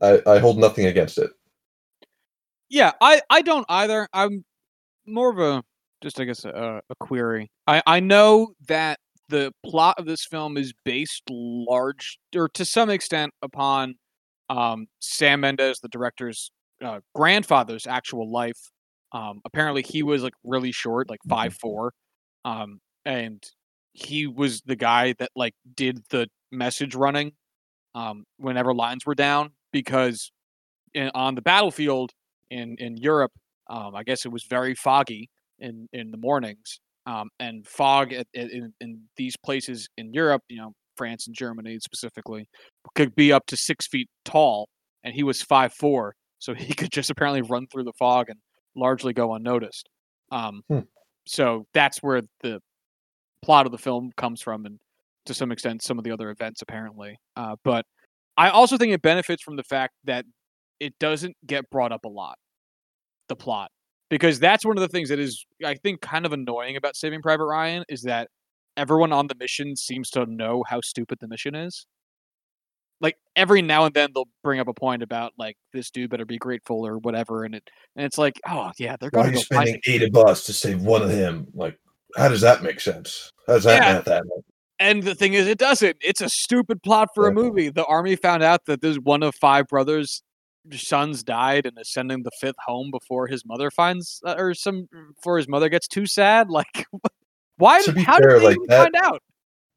i 0.01 0.21
i 0.27 0.39
hold 0.39 0.57
nothing 0.59 0.85
against 0.87 1.17
it 1.17 1.31
Yeah, 2.69 2.93
I 3.01 3.21
I 3.29 3.41
don't 3.41 3.65
either. 3.69 4.07
I'm 4.13 4.43
more 5.05 5.31
of 5.31 5.39
a 5.39 5.63
just 6.01 6.19
I 6.19 6.25
guess 6.25 6.45
a, 6.45 6.81
a 6.89 6.95
query. 6.99 7.51
I 7.67 7.81
I 7.87 7.99
know 7.99 8.53
that 8.67 8.99
the 9.29 9.51
plot 9.65 9.95
of 9.97 10.05
this 10.05 10.25
film 10.25 10.57
is 10.57 10.73
based 10.83 11.23
large 11.29 12.19
or 12.35 12.49
to 12.49 12.65
some 12.65 12.89
extent 12.89 13.33
upon 13.41 13.95
um, 14.49 14.87
Sam 14.99 15.41
Mendes, 15.41 15.79
the 15.79 15.89
director's 15.89 16.51
uh, 16.83 16.99
grandfather's 17.13 17.87
actual 17.87 18.31
life. 18.31 18.59
Um, 19.11 19.41
apparently, 19.45 19.81
he 19.81 20.03
was 20.03 20.23
like 20.23 20.33
really 20.43 20.71
short, 20.71 21.09
like 21.09 21.21
five 21.27 21.53
four, 21.53 21.93
um, 22.43 22.79
and 23.05 23.43
he 23.93 24.27
was 24.27 24.61
the 24.65 24.75
guy 24.75 25.13
that 25.19 25.31
like 25.35 25.53
did 25.75 26.03
the 26.09 26.27
message 26.51 26.95
running 26.95 27.31
um, 27.93 28.25
whenever 28.37 28.73
lines 28.73 29.05
were 29.05 29.15
down 29.15 29.51
because 29.71 30.31
in, 30.93 31.09
on 31.13 31.35
the 31.35 31.41
battlefield 31.41 32.11
in 32.49 32.75
in 32.77 32.97
Europe, 32.97 33.31
um, 33.69 33.95
I 33.95 34.03
guess 34.03 34.25
it 34.25 34.31
was 34.31 34.43
very 34.43 34.75
foggy 34.75 35.29
in 35.59 35.87
in 35.93 36.11
the 36.11 36.17
mornings, 36.17 36.81
um, 37.05 37.29
and 37.39 37.67
fog 37.67 38.13
at, 38.13 38.27
at, 38.35 38.51
in 38.51 38.73
in 38.81 39.01
these 39.17 39.35
places 39.37 39.87
in 39.97 40.13
Europe, 40.13 40.41
you 40.49 40.57
know, 40.57 40.73
France 40.97 41.27
and 41.27 41.35
Germany 41.35 41.77
specifically, 41.79 42.47
could 42.95 43.15
be 43.15 43.31
up 43.31 43.45
to 43.47 43.57
six 43.57 43.87
feet 43.87 44.09
tall, 44.23 44.67
and 45.03 45.13
he 45.13 45.23
was 45.23 45.41
five 45.41 45.73
four, 45.73 46.15
so 46.39 46.53
he 46.55 46.73
could 46.73 46.91
just 46.91 47.09
apparently 47.09 47.41
run 47.41 47.67
through 47.67 47.83
the 47.83 47.93
fog 47.93 48.29
and 48.29 48.39
largely 48.75 49.13
go 49.13 49.33
unnoticed. 49.33 49.89
Um, 50.31 50.61
Hmm. 50.67 50.79
So 51.27 51.65
that's 51.73 51.99
where 52.03 52.21
the 52.41 52.59
plot 53.41 53.65
of 53.65 53.71
the 53.71 53.77
film 53.77 54.11
comes 54.17 54.41
from, 54.41 54.65
and 54.65 54.79
to 55.25 55.33
some 55.33 55.51
extent, 55.51 55.83
some 55.83 55.97
of 55.97 56.03
the 56.03 56.11
other 56.11 56.29
events 56.29 56.61
apparently. 56.61 57.17
Uh, 57.35 57.55
but 57.63 57.85
I 58.37 58.49
also 58.49 58.77
think 58.77 58.93
it 58.93 59.01
benefits 59.01 59.41
from 59.41 59.55
the 59.55 59.63
fact 59.63 59.93
that 60.03 60.25
it 60.79 60.93
doesn't 60.99 61.35
get 61.45 61.69
brought 61.69 61.91
up 61.91 62.05
a 62.05 62.09
lot. 62.09 62.37
The 63.27 63.35
plot, 63.35 63.71
because 64.09 64.39
that's 64.39 64.65
one 64.65 64.77
of 64.77 64.81
the 64.81 64.87
things 64.87 65.09
that 65.09 65.19
is, 65.19 65.45
I 65.63 65.75
think, 65.75 66.01
kind 66.01 66.25
of 66.25 66.33
annoying 66.33 66.77
about 66.77 66.95
Saving 66.95 67.21
Private 67.21 67.45
Ryan 67.45 67.83
is 67.89 68.03
that 68.03 68.29
everyone 68.77 69.11
on 69.11 69.27
the 69.27 69.35
mission 69.35 69.75
seems 69.75 70.09
to 70.11 70.25
know 70.25 70.63
how 70.67 70.81
stupid 70.81 71.19
the 71.21 71.27
mission 71.27 71.55
is. 71.55 71.85
Like 73.01 73.17
every 73.35 73.61
now 73.61 73.85
and 73.85 73.93
then 73.93 74.11
they'll 74.15 74.29
bring 74.41 74.59
up 74.59 74.67
a 74.67 74.73
point 74.73 75.03
about 75.03 75.33
like 75.37 75.57
this 75.73 75.91
dude 75.91 76.09
better 76.09 76.25
be 76.25 76.37
grateful 76.37 76.85
or 76.87 76.97
whatever, 76.99 77.43
and 77.43 77.53
it 77.53 77.63
and 77.95 78.05
it's 78.05 78.17
like, 78.17 78.39
oh 78.47 78.71
yeah, 78.79 78.95
they're 78.99 79.11
going 79.11 79.25
to 79.27 79.31
go 79.33 79.41
spending 79.41 79.81
eighty 79.85 80.09
bucks 80.09 80.45
to 80.45 80.53
save 80.53 80.81
one 80.81 81.01
of 81.01 81.09
him? 81.09 81.47
Like, 81.53 81.77
how 82.15 82.29
does 82.29 82.41
that 82.41 82.63
make 82.63 82.79
sense? 82.79 83.31
How 83.47 83.55
does 83.55 83.65
that 83.65 83.83
Yeah. 83.83 83.93
math 83.93 84.05
that? 84.05 84.23
And 84.79 85.03
the 85.03 85.15
thing 85.15 85.33
is, 85.33 85.47
it 85.47 85.57
doesn't. 85.57 85.97
It's 86.01 86.21
a 86.21 86.29
stupid 86.29 86.83
plot 86.83 87.09
for 87.15 87.27
a 87.27 87.33
movie. 87.33 87.69
The 87.69 87.85
army 87.85 88.15
found 88.15 88.43
out 88.43 88.65
that 88.65 88.81
there's 88.81 88.99
one 88.99 89.23
of 89.23 89.33
five 89.35 89.67
brothers' 89.67 90.21
sons 90.71 91.23
died 91.23 91.65
and 91.65 91.77
is 91.79 91.91
sending 91.91 92.23
the 92.23 92.31
fifth 92.39 92.55
home 92.65 92.89
before 92.91 93.27
his 93.27 93.45
mother 93.45 93.69
finds 93.71 94.21
uh, 94.25 94.35
or 94.37 94.53
some 94.53 94.87
before 95.15 95.37
his 95.37 95.47
mother 95.47 95.69
gets 95.69 95.87
too 95.87 96.05
sad. 96.05 96.47
Like, 96.55 96.85
why? 97.57 97.81
To 97.81 97.85
Did, 97.91 97.95
be 97.95 98.03
how 98.03 98.17
fair, 98.17 98.31
did 98.33 98.41
they 98.41 98.45
like 98.45 98.57
that- 98.67 98.83
find 98.93 98.95
out? 99.05 99.21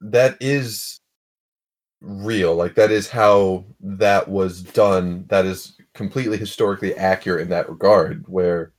that 0.00 0.36
is 0.40 1.00
real. 2.00 2.54
Like 2.54 2.74
that 2.76 2.90
is 2.92 3.08
how 3.08 3.64
that 3.80 4.28
was 4.28 4.62
done. 4.62 5.24
That 5.28 5.44
is 5.44 5.76
completely 5.94 6.36
historically 6.36 6.94
accurate 6.94 7.42
in 7.42 7.48
that 7.50 7.68
regard. 7.68 8.24
Where, 8.28 8.72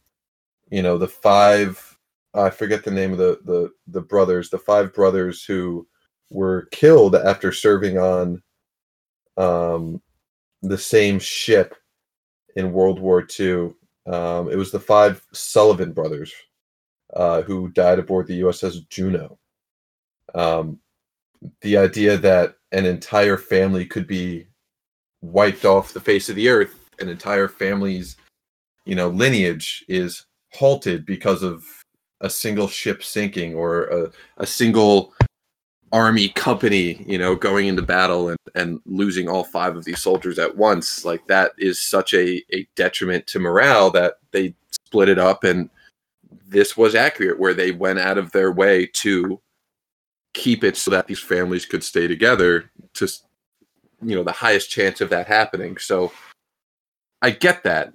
you 0.71 0.81
know, 0.81 0.97
the 0.97 1.07
five 1.07 1.97
I 2.33 2.49
forget 2.49 2.83
the 2.83 2.91
name 2.91 3.11
of 3.11 3.17
the 3.17 3.39
the 3.45 3.71
the 3.87 4.01
brothers, 4.01 4.49
the 4.49 4.59
five 4.59 4.93
brothers 4.93 5.43
who 5.43 5.87
were 6.29 6.67
killed 6.71 7.15
after 7.15 7.51
serving 7.51 7.97
on 7.97 8.41
um 9.37 10.01
the 10.61 10.77
same 10.77 11.19
ship 11.19 11.75
in 12.55 12.71
World 12.71 12.99
War 12.99 13.25
II. 13.39 13.73
Um, 14.05 14.49
it 14.49 14.55
was 14.55 14.71
the 14.71 14.79
five 14.79 15.25
Sullivan 15.33 15.93
brothers 15.93 16.33
uh, 17.15 17.41
who 17.41 17.69
died 17.69 17.99
aboard 17.99 18.27
the 18.27 18.41
USS 18.41 18.87
Juneau. 18.89 19.37
Um, 20.33 20.79
the 21.61 21.77
idea 21.77 22.17
that 22.17 22.55
an 22.71 22.85
entire 22.85 23.37
family 23.37 23.85
could 23.85 24.07
be 24.07 24.47
wiped 25.21 25.65
off 25.65 25.93
the 25.93 25.99
face 25.99 26.29
of 26.29 26.35
the 26.35 26.49
earth, 26.49 26.77
an 26.99 27.09
entire 27.09 27.47
family's, 27.47 28.17
you 28.85 28.95
know, 28.95 29.09
lineage 29.09 29.83
is 29.87 30.25
halted 30.53 31.05
because 31.05 31.43
of 31.43 31.63
a 32.21 32.29
single 32.29 32.67
ship 32.67 33.03
sinking 33.03 33.55
or 33.55 33.85
a, 33.85 34.11
a 34.37 34.45
single 34.45 35.13
army 35.91 36.29
company, 36.29 37.03
you 37.07 37.17
know, 37.17 37.35
going 37.35 37.67
into 37.67 37.81
battle 37.81 38.29
and, 38.29 38.37
and 38.55 38.79
losing 38.85 39.27
all 39.27 39.43
five 39.43 39.75
of 39.75 39.85
these 39.85 40.01
soldiers 40.01 40.37
at 40.37 40.55
once. 40.55 41.05
Like 41.05 41.25
that 41.27 41.51
is 41.57 41.81
such 41.81 42.13
a, 42.13 42.43
a 42.53 42.67
detriment 42.75 43.25
to 43.27 43.39
morale 43.39 43.89
that 43.91 44.15
they 44.31 44.53
split 44.71 45.09
it 45.09 45.19
up 45.19 45.43
and 45.43 45.69
this 46.47 46.75
was 46.75 46.95
accurate 46.95 47.39
where 47.39 47.53
they 47.53 47.71
went 47.71 47.99
out 47.99 48.17
of 48.17 48.31
their 48.31 48.51
way 48.51 48.85
to 48.85 49.39
keep 50.33 50.63
it 50.63 50.77
so 50.77 50.91
that 50.91 51.07
these 51.07 51.19
families 51.19 51.65
could 51.65 51.83
stay 51.83 52.07
together 52.07 52.69
to 52.93 53.07
you 54.01 54.15
know 54.15 54.23
the 54.23 54.31
highest 54.31 54.69
chance 54.69 55.01
of 55.01 55.09
that 55.09 55.27
happening 55.27 55.77
so 55.77 56.11
i 57.21 57.29
get 57.29 57.63
that 57.63 57.91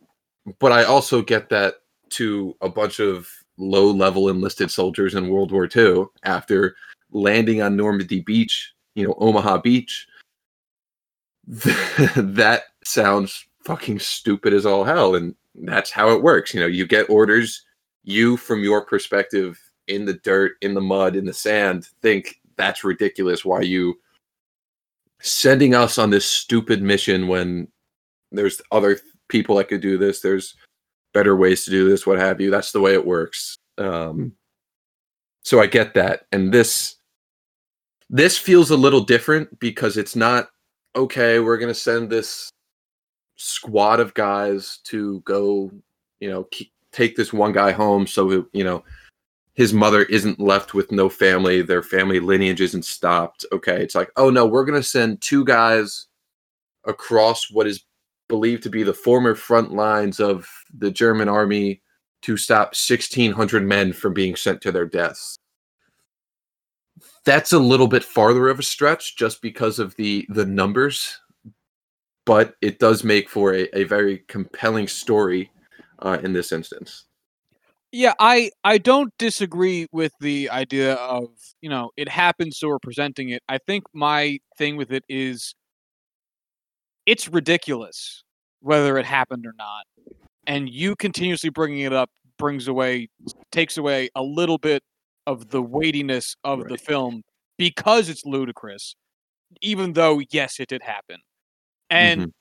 but 0.58 0.72
i 0.72 0.84
also 0.84 1.22
get 1.22 1.48
that 1.48 1.76
to 2.10 2.56
a 2.60 2.68
bunch 2.68 3.00
of 3.00 3.28
low 3.56 3.90
level 3.90 4.28
enlisted 4.28 4.70
soldiers 4.70 5.14
in 5.14 5.28
world 5.28 5.52
war 5.52 5.68
ii 5.76 6.04
after 6.24 6.76
landing 7.14 7.62
on 7.62 7.76
normandy 7.76 8.20
beach 8.20 8.74
you 8.94 9.06
know 9.06 9.14
omaha 9.18 9.56
beach 9.56 10.06
that 11.46 12.62
sounds 12.84 13.46
fucking 13.64 13.98
stupid 13.98 14.52
as 14.52 14.66
all 14.66 14.84
hell 14.84 15.14
and 15.14 15.34
that's 15.62 15.90
how 15.90 16.10
it 16.10 16.22
works 16.22 16.52
you 16.52 16.60
know 16.60 16.66
you 16.66 16.86
get 16.86 17.08
orders 17.08 17.64
you 18.02 18.36
from 18.36 18.62
your 18.62 18.84
perspective 18.84 19.58
in 19.86 20.04
the 20.04 20.14
dirt 20.14 20.52
in 20.60 20.74
the 20.74 20.80
mud 20.80 21.16
in 21.16 21.24
the 21.24 21.32
sand 21.32 21.86
think 22.02 22.40
that's 22.56 22.84
ridiculous 22.84 23.44
why 23.44 23.60
you 23.60 23.94
sending 25.20 25.74
us 25.74 25.98
on 25.98 26.10
this 26.10 26.26
stupid 26.26 26.82
mission 26.82 27.28
when 27.28 27.68
there's 28.32 28.60
other 28.72 28.98
people 29.28 29.56
that 29.56 29.68
could 29.68 29.80
do 29.80 29.96
this 29.96 30.20
there's 30.20 30.54
better 31.12 31.36
ways 31.36 31.64
to 31.64 31.70
do 31.70 31.88
this 31.88 32.06
what 32.06 32.18
have 32.18 32.40
you 32.40 32.50
that's 32.50 32.72
the 32.72 32.80
way 32.80 32.92
it 32.92 33.06
works 33.06 33.56
um 33.78 34.32
so 35.42 35.60
i 35.60 35.66
get 35.66 35.94
that 35.94 36.26
and 36.32 36.52
this 36.52 36.96
this 38.10 38.38
feels 38.38 38.70
a 38.70 38.76
little 38.76 39.00
different 39.00 39.58
because 39.58 39.96
it's 39.96 40.16
not 40.16 40.48
okay 40.96 41.38
we're 41.38 41.58
going 41.58 41.72
to 41.72 41.78
send 41.78 42.10
this 42.10 42.50
squad 43.36 44.00
of 44.00 44.14
guys 44.14 44.78
to 44.84 45.20
go 45.20 45.70
you 46.20 46.30
know 46.30 46.44
keep, 46.44 46.72
take 46.92 47.16
this 47.16 47.32
one 47.32 47.52
guy 47.52 47.72
home 47.72 48.06
so 48.06 48.46
you 48.52 48.64
know 48.64 48.84
his 49.54 49.72
mother 49.72 50.02
isn't 50.04 50.40
left 50.40 50.74
with 50.74 50.90
no 50.92 51.08
family 51.08 51.62
their 51.62 51.82
family 51.82 52.20
lineage 52.20 52.60
isn't 52.60 52.84
stopped 52.84 53.44
okay? 53.52 53.82
It's 53.82 53.94
like 53.94 54.10
oh 54.16 54.30
no 54.30 54.46
we're 54.46 54.64
going 54.64 54.80
to 54.80 54.88
send 54.88 55.20
two 55.20 55.44
guys 55.44 56.06
across 56.84 57.50
what 57.50 57.66
is 57.66 57.84
believed 58.28 58.62
to 58.62 58.70
be 58.70 58.82
the 58.82 58.94
former 58.94 59.34
front 59.34 59.72
lines 59.72 60.18
of 60.18 60.48
the 60.78 60.90
german 60.90 61.28
army 61.28 61.82
to 62.22 62.36
stop 62.36 62.68
1600 62.68 63.62
men 63.62 63.92
from 63.92 64.14
being 64.14 64.34
sent 64.34 64.60
to 64.62 64.72
their 64.72 64.86
deaths 64.86 65.36
that's 67.24 67.52
a 67.52 67.58
little 67.58 67.88
bit 67.88 68.04
farther 68.04 68.48
of 68.48 68.58
a 68.58 68.62
stretch 68.62 69.16
just 69.16 69.42
because 69.42 69.78
of 69.78 69.96
the 69.96 70.26
the 70.30 70.46
numbers 70.46 71.20
but 72.26 72.56
it 72.62 72.78
does 72.78 73.04
make 73.04 73.28
for 73.28 73.54
a, 73.54 73.68
a 73.78 73.84
very 73.84 74.18
compelling 74.28 74.88
story 74.88 75.50
uh, 76.00 76.18
in 76.22 76.32
this 76.32 76.52
instance 76.52 77.04
Yeah, 77.92 78.14
I 78.18 78.50
I 78.64 78.78
don't 78.78 79.12
disagree 79.18 79.86
with 79.92 80.12
the 80.20 80.50
idea 80.50 80.94
of 80.94 81.28
you 81.60 81.70
know 81.70 81.90
it 81.96 82.08
happened, 82.08 82.54
so 82.54 82.68
we're 82.68 82.78
presenting 82.80 83.30
it. 83.30 83.42
I 83.48 83.58
think 83.58 83.84
my 83.94 84.38
thing 84.58 84.76
with 84.76 84.92
it 84.92 85.04
is 85.08 85.54
it's 87.06 87.28
ridiculous 87.28 88.24
whether 88.60 88.98
it 88.98 89.06
happened 89.06 89.46
or 89.46 89.54
not, 89.58 89.84
and 90.46 90.68
you 90.68 90.96
continuously 90.96 91.50
bringing 91.50 91.80
it 91.80 91.92
up 91.92 92.10
brings 92.38 92.68
away 92.68 93.08
takes 93.52 93.78
away 93.78 94.10
a 94.16 94.22
little 94.22 94.58
bit 94.58 94.82
of 95.26 95.50
the 95.50 95.62
weightiness 95.62 96.36
of 96.44 96.64
the 96.68 96.78
film 96.78 97.22
because 97.56 98.08
it's 98.08 98.24
ludicrous, 98.24 98.94
even 99.62 99.92
though 99.92 100.20
yes, 100.30 100.60
it 100.60 100.68
did 100.68 100.82
happen, 100.82 101.18
and 101.90 102.32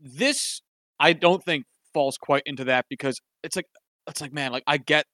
this 0.00 0.60
I 1.00 1.12
don't 1.12 1.42
think 1.44 1.64
falls 1.92 2.16
quite 2.18 2.42
into 2.46 2.64
that 2.64 2.86
because 2.88 3.20
it's 3.42 3.56
like 3.56 3.66
it's 4.06 4.20
like 4.20 4.32
man, 4.32 4.52
like 4.52 4.64
I 4.66 4.78
get 4.78 5.06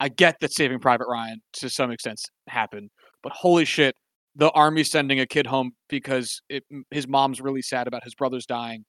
I 0.00 0.08
get 0.08 0.36
that 0.40 0.52
Saving 0.52 0.80
Private 0.80 1.06
Ryan 1.08 1.40
to 1.54 1.70
some 1.70 1.90
extent 1.90 2.20
happened, 2.48 2.90
but 3.22 3.32
holy 3.32 3.64
shit, 3.64 3.94
the 4.34 4.50
army 4.50 4.84
sending 4.84 5.20
a 5.20 5.26
kid 5.26 5.46
home 5.46 5.72
because 5.88 6.42
it, 6.48 6.64
his 6.90 7.06
mom's 7.06 7.40
really 7.40 7.62
sad 7.62 7.86
about 7.86 8.04
his 8.04 8.14
brothers 8.14 8.46
dying. 8.46 8.84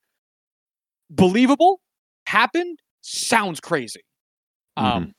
Believable? 1.10 1.80
Happened? 2.26 2.80
Sounds 3.02 3.60
crazy. 3.60 4.02
Um, 4.78 5.14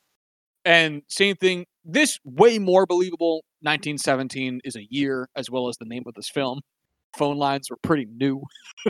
and 0.65 1.03
same 1.09 1.37
thing. 1.37 1.67
This 1.85 2.19
way 2.25 2.59
more 2.59 2.87
believable. 2.87 3.45
1917 3.61 4.61
is 4.65 4.77
a 4.77 4.85
year 4.91 5.29
as 5.37 5.51
well 5.51 5.69
as 5.69 5.77
the 5.79 5.85
name 5.87 6.03
of 6.07 6.15
this 6.15 6.29
film. 6.29 6.61
Phone 7.17 7.37
lines 7.39 7.71
were 7.71 7.79
pretty 7.83 8.07
new. 8.07 8.43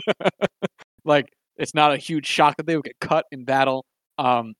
like 1.05 1.29
it's 1.57 1.73
not 1.73 1.93
a 1.93 1.97
huge 1.97 2.25
shock 2.25 2.57
that 2.57 2.65
they 2.65 2.75
would 2.75 2.85
get 2.85 2.99
cut 2.99 3.25
in 3.31 3.45
battle. 3.45 3.85
Um, 4.17 4.53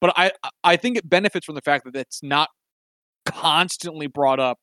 but 0.00 0.12
I 0.16 0.32
I 0.62 0.76
think 0.76 0.96
it 0.96 1.08
benefits 1.08 1.46
from 1.46 1.54
the 1.54 1.62
fact 1.62 1.84
that 1.84 1.96
it's 1.96 2.22
not 2.22 2.50
constantly 3.24 4.06
brought 4.06 4.38
up 4.40 4.58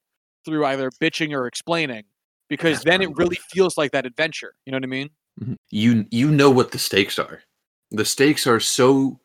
through 0.45 0.65
either 0.65 0.89
bitching 1.01 1.33
or 1.33 1.47
explaining, 1.47 2.03
because 2.49 2.83
then 2.83 3.01
it 3.01 3.09
really 3.15 3.37
feels 3.51 3.77
like 3.77 3.91
that 3.91 4.05
adventure. 4.05 4.53
You 4.65 4.71
know 4.71 4.77
what 4.77 4.83
I 4.83 4.87
mean? 4.87 5.09
Mhm. 5.41 5.57
You 5.71 6.05
you 6.11 6.29
know 6.29 6.49
what 6.49 6.71
the 6.71 6.79
stakes 6.79 7.17
are. 7.17 7.41
The 7.91 8.05
stakes 8.05 8.45
are 8.47 8.59
so 8.59 9.19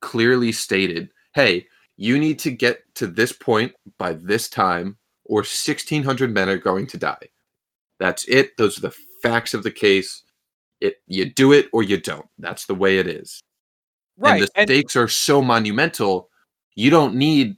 clearly 0.00 0.52
stated. 0.52 1.10
Hey, 1.34 1.66
you 1.98 2.18
need 2.18 2.38
to 2.38 2.50
get 2.50 2.82
to 2.94 3.06
this 3.06 3.32
point 3.32 3.74
by 3.98 4.14
this 4.14 4.48
time, 4.48 4.96
or 5.24 5.40
1,600 5.40 6.32
men 6.32 6.48
are 6.48 6.56
going 6.56 6.86
to 6.86 6.96
die. 6.96 7.28
That's 7.98 8.26
it. 8.28 8.56
Those 8.56 8.78
are 8.78 8.82
the 8.82 8.94
facts 9.22 9.52
of 9.52 9.64
the 9.64 9.70
case. 9.70 10.22
It 10.80 11.02
you 11.08 11.24
do 11.24 11.52
it 11.52 11.66
or 11.72 11.82
you 11.82 12.00
don't. 12.00 12.28
That's 12.38 12.66
the 12.66 12.74
way 12.74 12.98
it 12.98 13.08
is. 13.08 13.42
Right. 14.16 14.40
And 14.40 14.42
the 14.42 14.50
And, 14.54 14.68
stakes 14.68 14.96
are 14.96 15.08
so 15.08 15.42
monumental. 15.42 16.30
You 16.76 16.90
don't 16.90 17.16
need 17.16 17.56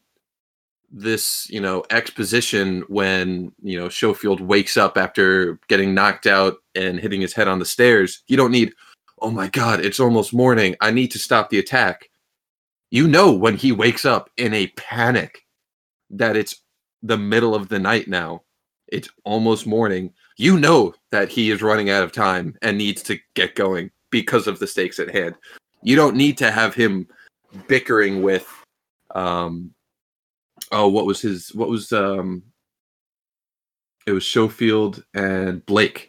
this, 0.91 1.49
you 1.51 1.61
know, 1.61 1.85
exposition 1.91 2.83
when, 2.89 3.53
you 3.63 3.79
know, 3.79 3.89
Schofield 3.89 4.41
wakes 4.41 4.77
up 4.77 4.97
after 4.97 5.61
getting 5.69 5.95
knocked 5.95 6.27
out 6.27 6.57
and 6.75 6.99
hitting 6.99 7.21
his 7.21 7.35
head 7.35 7.47
on 7.47 7.59
the 7.59 7.65
stairs. 7.65 8.23
You 8.27 8.37
don't 8.37 8.51
need, 8.51 8.73
oh 9.21 9.31
my 9.31 9.49
God, 9.49 9.85
it's 9.85 10.01
almost 10.01 10.33
morning. 10.35 10.77
I 10.81 10.91
need 10.91 11.09
to 11.13 11.19
stop 11.19 11.51
the 11.51 11.59
attack. 11.59 12.10
You 12.91 13.07
know, 13.07 13.33
when 13.33 13.57
he 13.57 13.73
wakes 13.73 14.05
up 14.05 14.31
in 14.37 14.53
a 14.53 14.67
panic 14.69 15.47
that 16.11 16.37
it's 16.37 16.57
the 17.03 17.17
middle 17.17 17.55
of 17.55 17.69
the 17.69 17.79
night 17.79 18.09
now, 18.09 18.43
it's 18.89 19.09
almost 19.25 19.67
morning. 19.67 20.13
you 20.37 20.59
know 20.59 20.95
that 21.11 21.29
he 21.29 21.51
is 21.51 21.63
running 21.63 21.91
out 21.91 22.03
of 22.03 22.13
time 22.13 22.57
and 22.63 22.77
needs 22.79 23.03
to 23.03 23.19
get 23.35 23.55
going 23.55 23.91
because 24.11 24.47
of 24.47 24.59
the 24.59 24.67
stakes 24.67 24.99
at 24.99 25.15
hand. 25.15 25.35
You 25.83 25.97
don't 25.97 26.17
need 26.17 26.39
to 26.39 26.51
have 26.51 26.75
him 26.75 27.07
bickering 27.69 28.23
with 28.23 28.49
um 29.15 29.75
oh 30.71 30.87
what 30.89 31.05
was 31.05 31.21
his 31.21 31.53
what 31.55 31.69
was 31.69 31.93
um 31.93 32.43
it 34.07 34.13
was 34.13 34.27
Schofield 34.27 35.05
and 35.15 35.65
Blake. 35.67 36.09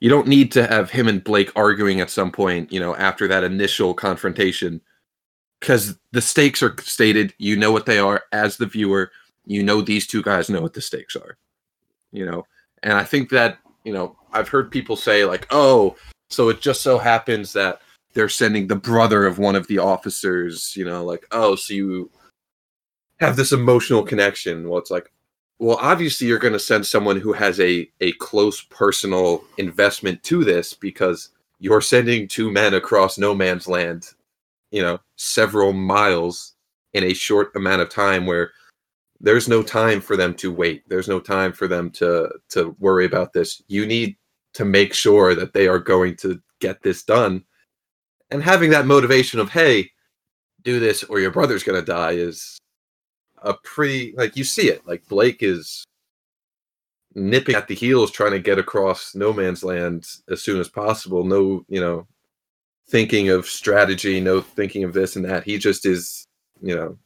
You 0.00 0.08
don't 0.08 0.28
need 0.28 0.52
to 0.52 0.66
have 0.66 0.90
him 0.90 1.08
and 1.08 1.22
Blake 1.22 1.50
arguing 1.56 2.00
at 2.00 2.10
some 2.10 2.30
point, 2.32 2.72
you 2.72 2.80
know, 2.80 2.96
after 2.96 3.28
that 3.28 3.44
initial 3.44 3.94
confrontation 3.94 4.80
because 5.66 5.98
the 6.12 6.22
stakes 6.22 6.62
are 6.62 6.76
stated, 6.80 7.34
you 7.38 7.56
know 7.56 7.72
what 7.72 7.86
they 7.86 7.98
are 7.98 8.22
as 8.30 8.56
the 8.56 8.66
viewer, 8.66 9.10
you 9.46 9.64
know 9.64 9.80
these 9.80 10.06
two 10.06 10.22
guys 10.22 10.48
know 10.48 10.60
what 10.60 10.74
the 10.74 10.80
stakes 10.80 11.16
are. 11.16 11.36
You 12.12 12.24
know, 12.24 12.46
and 12.84 12.92
I 12.92 13.02
think 13.02 13.30
that, 13.30 13.58
you 13.82 13.92
know, 13.92 14.16
I've 14.32 14.48
heard 14.48 14.70
people 14.70 14.94
say 14.94 15.24
like, 15.24 15.48
"Oh, 15.50 15.96
so 16.30 16.50
it 16.50 16.60
just 16.60 16.82
so 16.82 16.98
happens 16.98 17.52
that 17.54 17.80
they're 18.14 18.28
sending 18.28 18.68
the 18.68 18.76
brother 18.76 19.26
of 19.26 19.40
one 19.40 19.56
of 19.56 19.66
the 19.66 19.78
officers, 19.78 20.76
you 20.76 20.84
know, 20.84 21.04
like, 21.04 21.26
oh, 21.32 21.56
so 21.56 21.74
you 21.74 22.10
have 23.18 23.34
this 23.34 23.50
emotional 23.50 24.04
connection. 24.04 24.68
Well, 24.68 24.78
it's 24.78 24.90
like, 24.92 25.10
well, 25.58 25.78
obviously 25.80 26.28
you're 26.28 26.38
going 26.38 26.52
to 26.52 26.60
send 26.60 26.86
someone 26.86 27.18
who 27.18 27.32
has 27.32 27.58
a 27.58 27.90
a 28.00 28.12
close 28.12 28.62
personal 28.62 29.42
investment 29.58 30.22
to 30.24 30.44
this 30.44 30.74
because 30.74 31.30
you're 31.58 31.80
sending 31.80 32.28
two 32.28 32.52
men 32.52 32.74
across 32.74 33.18
no 33.18 33.34
man's 33.34 33.66
land, 33.66 34.12
you 34.70 34.82
know, 34.82 34.98
several 35.16 35.72
miles 35.72 36.54
in 36.94 37.04
a 37.04 37.14
short 37.14 37.54
amount 37.56 37.82
of 37.82 37.88
time 37.88 38.26
where 38.26 38.52
there's 39.20 39.48
no 39.48 39.62
time 39.62 40.00
for 40.00 40.16
them 40.16 40.34
to 40.34 40.52
wait. 40.52 40.82
There's 40.88 41.08
no 41.08 41.20
time 41.20 41.52
for 41.52 41.66
them 41.68 41.90
to 41.92 42.30
to 42.50 42.76
worry 42.78 43.06
about 43.06 43.32
this. 43.32 43.62
You 43.68 43.86
need 43.86 44.16
to 44.54 44.64
make 44.64 44.94
sure 44.94 45.34
that 45.34 45.52
they 45.52 45.68
are 45.68 45.78
going 45.78 46.16
to 46.16 46.40
get 46.60 46.82
this 46.82 47.02
done. 47.02 47.44
And 48.30 48.42
having 48.42 48.70
that 48.70 48.86
motivation 48.86 49.38
of, 49.38 49.50
hey, 49.50 49.90
do 50.62 50.80
this 50.80 51.04
or 51.04 51.20
your 51.20 51.30
brother's 51.30 51.62
going 51.62 51.78
to 51.78 51.86
die 51.86 52.12
is 52.12 52.58
a 53.42 53.54
pretty, 53.62 54.14
like, 54.16 54.36
you 54.36 54.44
see 54.44 54.68
it. 54.68 54.86
Like, 54.86 55.06
Blake 55.08 55.42
is 55.42 55.84
nipping 57.14 57.54
at 57.54 57.68
the 57.68 57.74
heels 57.74 58.10
trying 58.10 58.32
to 58.32 58.40
get 58.40 58.58
across 58.58 59.14
no 59.14 59.32
man's 59.32 59.62
land 59.62 60.06
as 60.28 60.42
soon 60.42 60.58
as 60.58 60.68
possible. 60.68 61.22
No, 61.22 61.64
you 61.68 61.80
know, 61.80 62.06
thinking 62.88 63.28
of 63.30 63.46
strategy, 63.46 64.20
no 64.20 64.40
thinking 64.40 64.84
of 64.84 64.92
this 64.92 65.16
and 65.16 65.24
that. 65.24 65.44
He 65.44 65.58
just 65.58 65.86
is, 65.86 66.26
you 66.60 66.74
know, 66.74 66.98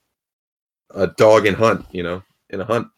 a 0.94 1.06
dog 1.06 1.46
in 1.46 1.54
hunt, 1.54 1.86
you 1.92 2.02
know, 2.02 2.22
in 2.50 2.60
a 2.60 2.64
hunt. 2.64 2.88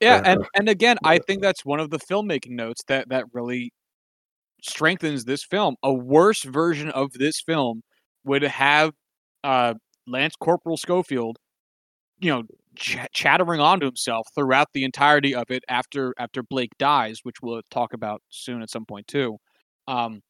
Yeah, 0.00 0.22
and 0.24 0.46
and 0.54 0.68
again, 0.68 0.96
I 1.04 1.18
think 1.18 1.42
that's 1.42 1.64
one 1.64 1.78
of 1.78 1.90
the 1.90 1.98
filmmaking 1.98 2.52
notes 2.52 2.82
that 2.88 3.10
that 3.10 3.24
really 3.32 3.72
strengthens 4.62 5.24
this 5.24 5.44
film. 5.44 5.76
A 5.82 5.92
worse 5.92 6.42
version 6.42 6.90
of 6.90 7.12
this 7.12 7.40
film 7.40 7.82
would 8.24 8.42
have 8.42 8.92
uh, 9.44 9.74
Lance 10.06 10.34
Corporal 10.36 10.78
Schofield, 10.78 11.38
you 12.18 12.30
know, 12.30 12.44
ch- 12.76 12.98
chattering 13.12 13.60
on 13.60 13.80
to 13.80 13.86
himself 13.86 14.26
throughout 14.34 14.68
the 14.72 14.84
entirety 14.84 15.34
of 15.34 15.50
it 15.50 15.64
after 15.68 16.14
after 16.18 16.42
Blake 16.42 16.72
dies, 16.78 17.20
which 17.22 17.36
we'll 17.42 17.60
talk 17.70 17.92
about 17.92 18.22
soon 18.30 18.62
at 18.62 18.70
some 18.70 18.86
point 18.86 19.06
too. 19.06 19.36
Um, 19.86 20.22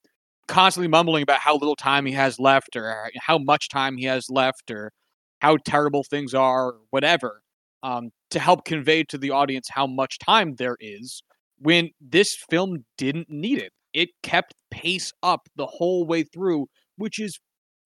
constantly 0.50 0.88
mumbling 0.88 1.22
about 1.22 1.40
how 1.40 1.54
little 1.54 1.76
time 1.76 2.04
he 2.04 2.12
has 2.12 2.38
left, 2.40 2.76
or 2.76 3.10
how 3.20 3.38
much 3.38 3.68
time 3.68 3.96
he 3.96 4.04
has 4.04 4.26
left, 4.28 4.70
or 4.70 4.92
how 5.40 5.56
terrible 5.64 6.02
things 6.02 6.34
are, 6.34 6.70
or 6.70 6.80
whatever 6.90 7.42
um, 7.82 8.10
to 8.30 8.40
help 8.40 8.64
convey 8.64 9.04
to 9.04 9.16
the 9.16 9.30
audience 9.30 9.68
how 9.70 9.86
much 9.86 10.18
time 10.18 10.56
there 10.56 10.76
is 10.80 11.22
when 11.58 11.90
this 12.00 12.36
film 12.50 12.84
didn't 12.98 13.30
need 13.30 13.58
it. 13.58 13.72
It 13.92 14.10
kept 14.22 14.54
pace 14.70 15.12
up 15.22 15.48
the 15.56 15.66
whole 15.66 16.04
way 16.04 16.24
through, 16.24 16.66
which 16.96 17.18
is 17.18 17.38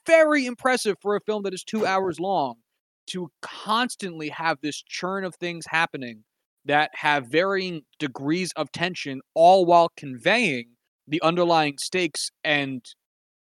very 0.07 0.47
impressive 0.47 0.97
for 1.01 1.17
a 1.17 1.21
film 1.21 1.43
that 1.45 1.55
is 1.55 1.65
two 1.65 1.85
hours 1.87 2.19
long 2.19 2.57
to 3.09 3.29
constantly 3.43 4.31
have 4.31 4.59
this 4.63 4.83
churn 4.83 5.25
of 5.25 5.35
things 5.35 5.67
happening 5.69 6.25
that 6.65 6.91
have 6.95 7.27
varying 7.27 7.83
degrees 7.99 8.51
of 8.57 8.73
tension, 8.73 9.21
all 9.35 9.67
while 9.67 9.91
conveying 9.97 10.74
the 11.07 11.21
underlying 11.23 11.77
stakes 11.79 12.31
and 12.43 12.85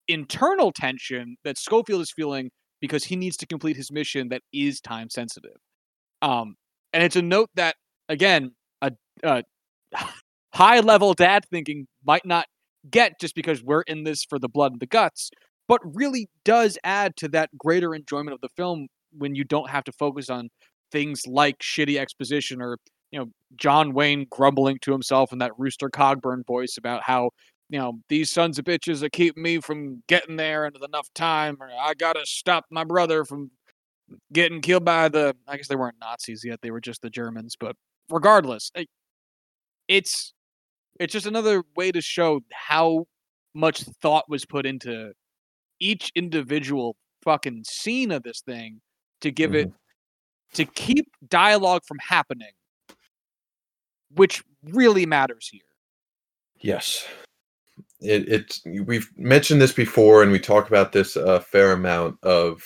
internal 0.07 0.71
tension 0.71 1.37
that 1.43 1.57
Schofield 1.57 2.01
is 2.01 2.11
feeling 2.11 2.49
because 2.81 3.05
he 3.05 3.15
needs 3.15 3.37
to 3.37 3.45
complete 3.45 3.75
his 3.75 3.91
mission 3.91 4.29
that 4.29 4.41
is 4.53 4.79
time 4.81 5.09
sensitive. 5.09 5.57
Um, 6.21 6.55
and 6.93 7.03
it's 7.03 7.15
a 7.15 7.21
note 7.21 7.49
that 7.55 7.75
again, 8.07 8.51
a, 8.81 8.91
a 9.23 9.43
high 10.53 10.79
level 10.79 11.13
dad 11.13 11.45
thinking 11.49 11.87
might 12.05 12.25
not 12.25 12.47
get 12.89 13.19
just 13.19 13.35
because 13.35 13.63
we're 13.63 13.81
in 13.81 14.03
this 14.03 14.23
for 14.27 14.39
the 14.39 14.49
blood 14.49 14.71
and 14.71 14.81
the 14.81 14.87
guts, 14.87 15.29
but 15.67 15.79
really 15.83 16.27
does 16.43 16.77
add 16.83 17.15
to 17.17 17.27
that 17.29 17.49
greater 17.57 17.93
enjoyment 17.93 18.33
of 18.33 18.41
the 18.41 18.49
film 18.57 18.87
when 19.11 19.35
you 19.35 19.43
don't 19.43 19.69
have 19.69 19.83
to 19.83 19.91
focus 19.91 20.29
on 20.29 20.49
things 20.91 21.21
like 21.27 21.59
shitty 21.59 21.97
exposition 21.99 22.61
or 22.61 22.77
you 23.11 23.19
know 23.19 23.27
John 23.55 23.93
Wayne 23.93 24.27
grumbling 24.29 24.79
to 24.81 24.91
himself 24.91 25.31
in 25.31 25.39
that 25.39 25.57
Rooster 25.57 25.89
Cogburn 25.89 26.45
voice 26.45 26.77
about 26.77 27.03
how 27.03 27.31
you 27.69 27.79
know 27.79 27.99
these 28.09 28.31
sons 28.31 28.59
of 28.59 28.65
bitches 28.65 29.03
are 29.03 29.09
keeping 29.09 29.43
me 29.43 29.59
from 29.59 30.03
getting 30.07 30.35
there 30.35 30.65
in 30.65 30.73
enough 30.83 31.07
time 31.13 31.57
or 31.59 31.69
I 31.69 31.93
gotta 31.93 32.25
stop 32.25 32.65
my 32.69 32.83
brother 32.83 33.25
from 33.25 33.51
getting 34.33 34.61
killed 34.61 34.85
by 34.85 35.09
the 35.09 35.35
I 35.47 35.57
guess 35.57 35.67
they 35.67 35.75
weren't 35.75 35.97
Nazis 36.01 36.43
yet, 36.43 36.59
they 36.61 36.71
were 36.71 36.81
just 36.81 37.01
the 37.01 37.09
Germans, 37.09 37.55
but 37.59 37.75
regardless, 38.09 38.71
it's 39.87 40.33
it's 40.99 41.13
just 41.13 41.25
another 41.25 41.63
way 41.75 41.91
to 41.91 42.01
show 42.01 42.41
how 42.51 43.05
much 43.53 43.83
thought 44.01 44.29
was 44.29 44.45
put 44.45 44.65
into 44.65 45.11
each 45.79 46.11
individual 46.15 46.95
fucking 47.23 47.63
scene 47.65 48.11
of 48.11 48.23
this 48.23 48.41
thing 48.41 48.81
to 49.21 49.31
give 49.31 49.51
mm-hmm. 49.51 49.69
it 49.69 49.73
to 50.53 50.65
keep 50.65 51.07
dialogue 51.27 51.81
from 51.85 51.97
happening 51.99 52.51
which 54.15 54.43
really 54.63 55.05
matters 55.05 55.47
here 55.51 55.61
yes 56.59 57.05
it, 58.01 58.27
it's 58.27 58.61
we've 58.85 59.09
mentioned 59.17 59.61
this 59.61 59.73
before 59.73 60.23
and 60.23 60.31
we 60.31 60.39
talk 60.39 60.67
about 60.67 60.91
this 60.91 61.15
a 61.15 61.41
fair 61.41 61.71
amount 61.71 62.17
of 62.23 62.63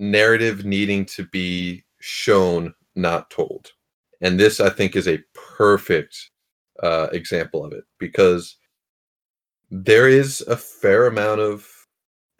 narrative 0.00 0.64
needing 0.64 1.04
to 1.04 1.26
be 1.26 1.84
shown, 2.00 2.74
not 2.96 3.30
told. 3.30 3.70
And 4.20 4.40
this, 4.40 4.58
I 4.58 4.70
think, 4.70 4.96
is 4.96 5.06
a 5.06 5.22
perfect 5.56 6.30
uh, 6.82 7.08
example 7.12 7.64
of 7.64 7.72
it 7.72 7.84
because 7.98 8.56
there 9.70 10.08
is 10.08 10.40
a 10.42 10.56
fair 10.56 11.06
amount 11.06 11.40
of 11.40 11.68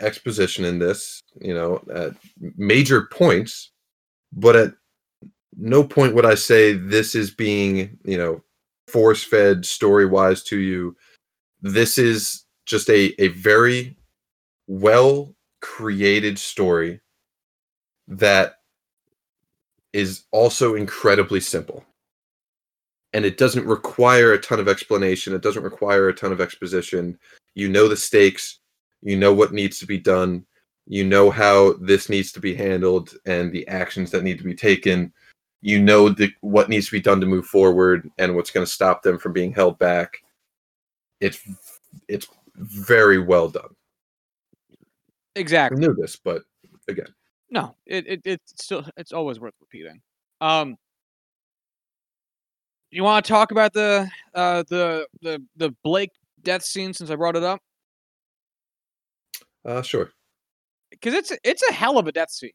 exposition 0.01 0.65
in 0.65 0.79
this, 0.79 1.21
you 1.41 1.55
know, 1.55 1.83
at 1.95 2.15
major 2.57 3.09
points, 3.13 3.71
but 4.33 4.57
at 4.57 4.73
no 5.57 5.85
point 5.85 6.15
would 6.15 6.27
I 6.27 6.35
say 6.35 6.73
this 6.73 7.15
is 7.15 7.31
being, 7.31 7.99
you 8.05 8.17
know, 8.17 8.43
force 8.87 9.23
fed 9.23 9.65
story 9.65 10.07
wise 10.07 10.43
to 10.45 10.59
you. 10.59 10.97
This 11.63 11.99
is 11.99 12.45
just 12.67 12.89
a, 12.91 13.15
a 13.23 13.29
very 13.29 13.97
well 14.67 15.35
created 15.61 16.39
story 16.39 17.01
that 18.09 18.57
is 19.93 20.25
also 20.31 20.75
incredibly 20.75 21.41
simple. 21.41 21.85
And 23.13 23.25
it 23.25 23.39
doesn't 23.39 23.67
require 23.67 24.33
a 24.33 24.41
ton 24.41 24.61
of 24.61 24.69
explanation. 24.69 25.35
It 25.35 25.43
doesn't 25.43 25.65
require 25.65 26.09
a 26.09 26.15
ton 26.15 26.33
of 26.33 26.41
exposition. 26.41 27.19
You 27.55 27.69
know 27.69 27.89
the 27.89 27.97
stakes, 27.97 28.61
you 29.03 29.17
know 29.17 29.35
what 29.35 29.53
needs 29.53 29.81
to 29.81 29.87
be 29.87 29.99
done, 29.99 30.47
you 30.87 31.05
know 31.05 31.31
how 31.31 31.75
this 31.81 32.09
needs 32.09 32.31
to 32.33 32.41
be 32.41 32.55
handled 32.55 33.15
and 33.27 33.53
the 33.53 33.67
actions 33.67 34.11
that 34.13 34.23
need 34.23 34.39
to 34.39 34.45
be 34.45 34.55
taken. 34.55 35.13
You 35.63 35.81
know 35.81 36.09
the, 36.09 36.33
what 36.41 36.69
needs 36.69 36.87
to 36.87 36.93
be 36.93 37.01
done 37.01 37.21
to 37.21 37.27
move 37.27 37.47
forward 37.47 38.11
and 38.19 38.35
what's 38.35 38.51
going 38.51 38.65
to 38.65 38.73
stop 38.73 39.03
them 39.03 39.19
from 39.19 39.33
being 39.33 39.53
held 39.53 39.79
back. 39.79 40.19
It's 41.21 41.41
it's 42.09 42.27
very 42.57 43.19
well 43.19 43.49
done. 43.49 43.75
Exactly. 45.35 45.77
I 45.77 45.81
knew 45.81 45.95
this, 45.95 46.17
but 46.17 46.43
again, 46.89 47.15
no, 47.51 47.75
it, 47.87 48.07
it 48.07 48.21
it's 48.25 48.63
still 48.63 48.85
it's 48.97 49.13
always 49.13 49.39
worth 49.39 49.55
repeating. 49.61 50.01
Um, 50.41 50.77
you 52.91 53.05
want 53.05 53.25
to 53.25 53.31
talk 53.31 53.51
about 53.51 53.73
the 53.73 54.09
uh 54.35 54.65
the 54.69 55.07
the 55.21 55.43
the 55.57 55.75
Blake 55.85 56.11
death 56.43 56.63
scene 56.63 56.95
since 56.95 57.11
I 57.11 57.17
brought 57.17 57.37
it 57.37 57.43
up? 57.43 57.61
Uh, 59.65 59.83
sure. 59.83 60.11
Because 60.91 61.15
it's 61.15 61.33
it's 61.45 61.63
a 61.69 61.73
hell 61.73 61.99
of 61.99 62.07
a 62.07 62.13
death 62.13 62.31
scene. 62.31 62.51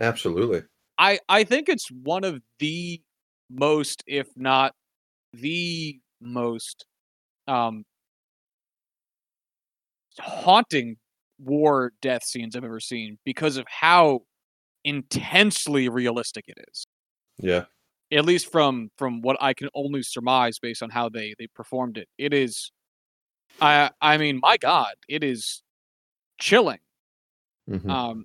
Absolutely. 0.00 0.62
I 0.98 1.18
I 1.28 1.44
think 1.44 1.68
it's 1.68 1.88
one 1.90 2.24
of 2.24 2.42
the 2.58 3.02
most, 3.50 4.02
if 4.06 4.28
not 4.36 4.74
the 5.32 6.00
most, 6.20 6.86
um, 7.48 7.84
haunting 10.18 10.96
war 11.38 11.92
death 12.00 12.22
scenes 12.24 12.54
I've 12.56 12.64
ever 12.64 12.80
seen 12.80 13.18
because 13.24 13.56
of 13.56 13.66
how 13.68 14.20
intensely 14.84 15.88
realistic 15.88 16.46
it 16.48 16.58
is. 16.70 16.86
Yeah. 17.38 17.66
at 18.12 18.24
least 18.24 18.50
from 18.50 18.90
from 18.96 19.22
what 19.22 19.36
I 19.40 19.54
can 19.54 19.68
only 19.74 20.02
surmise 20.02 20.58
based 20.58 20.82
on 20.82 20.90
how 20.90 21.08
they 21.08 21.34
they 21.38 21.46
performed 21.48 21.98
it, 21.98 22.08
it 22.18 22.32
is. 22.32 22.70
I 23.60 23.90
I 24.00 24.18
mean, 24.18 24.40
my 24.42 24.56
God, 24.58 24.94
it 25.08 25.24
is 25.24 25.62
chilling. 26.40 26.80
Mhm. 27.66 27.94
Um, 27.94 28.24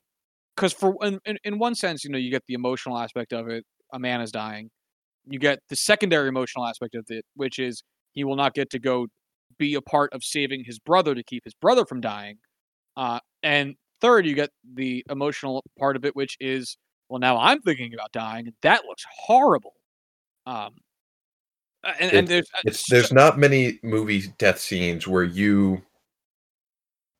because 0.59 0.73
for 0.73 0.95
in, 1.01 1.19
in 1.45 1.57
one 1.57 1.73
sense, 1.73 2.03
you 2.03 2.09
know, 2.09 2.17
you 2.17 2.29
get 2.29 2.43
the 2.47 2.53
emotional 2.53 2.97
aspect 2.97 3.31
of 3.31 3.47
it. 3.47 3.63
A 3.93 3.99
man 3.99 4.19
is 4.19 4.31
dying. 4.31 4.69
You 5.25 5.39
get 5.39 5.59
the 5.69 5.75
secondary 5.77 6.27
emotional 6.27 6.65
aspect 6.65 6.95
of 6.95 7.05
it, 7.07 7.23
which 7.35 7.59
is 7.59 7.81
he 8.11 8.25
will 8.25 8.35
not 8.35 8.53
get 8.53 8.69
to 8.71 8.79
go 8.79 9.07
be 9.57 9.75
a 9.75 9.81
part 9.81 10.13
of 10.13 10.21
saving 10.23 10.63
his 10.65 10.77
brother 10.77 11.15
to 11.15 11.23
keep 11.23 11.43
his 11.45 11.53
brother 11.53 11.85
from 11.85 12.01
dying. 12.01 12.37
Uh, 12.97 13.19
and 13.41 13.75
third, 14.01 14.25
you 14.25 14.35
get 14.35 14.49
the 14.75 15.03
emotional 15.09 15.63
part 15.77 15.95
of 15.95 16.03
it, 16.03 16.15
which 16.15 16.35
is 16.41 16.77
well, 17.07 17.19
now 17.19 17.39
I'm 17.39 17.61
thinking 17.61 17.93
about 17.93 18.11
dying, 18.11 18.47
and 18.47 18.55
that 18.61 18.83
looks 18.85 19.05
horrible. 19.09 19.73
Um, 20.45 20.75
and, 21.99 22.13
and 22.13 22.27
there's 22.27 22.47
uh, 22.53 22.59
It's 22.65 22.89
there's 22.89 23.13
not 23.13 23.39
many 23.39 23.79
movie 23.81 24.23
death 24.37 24.59
scenes 24.59 25.07
where 25.07 25.23
you 25.23 25.81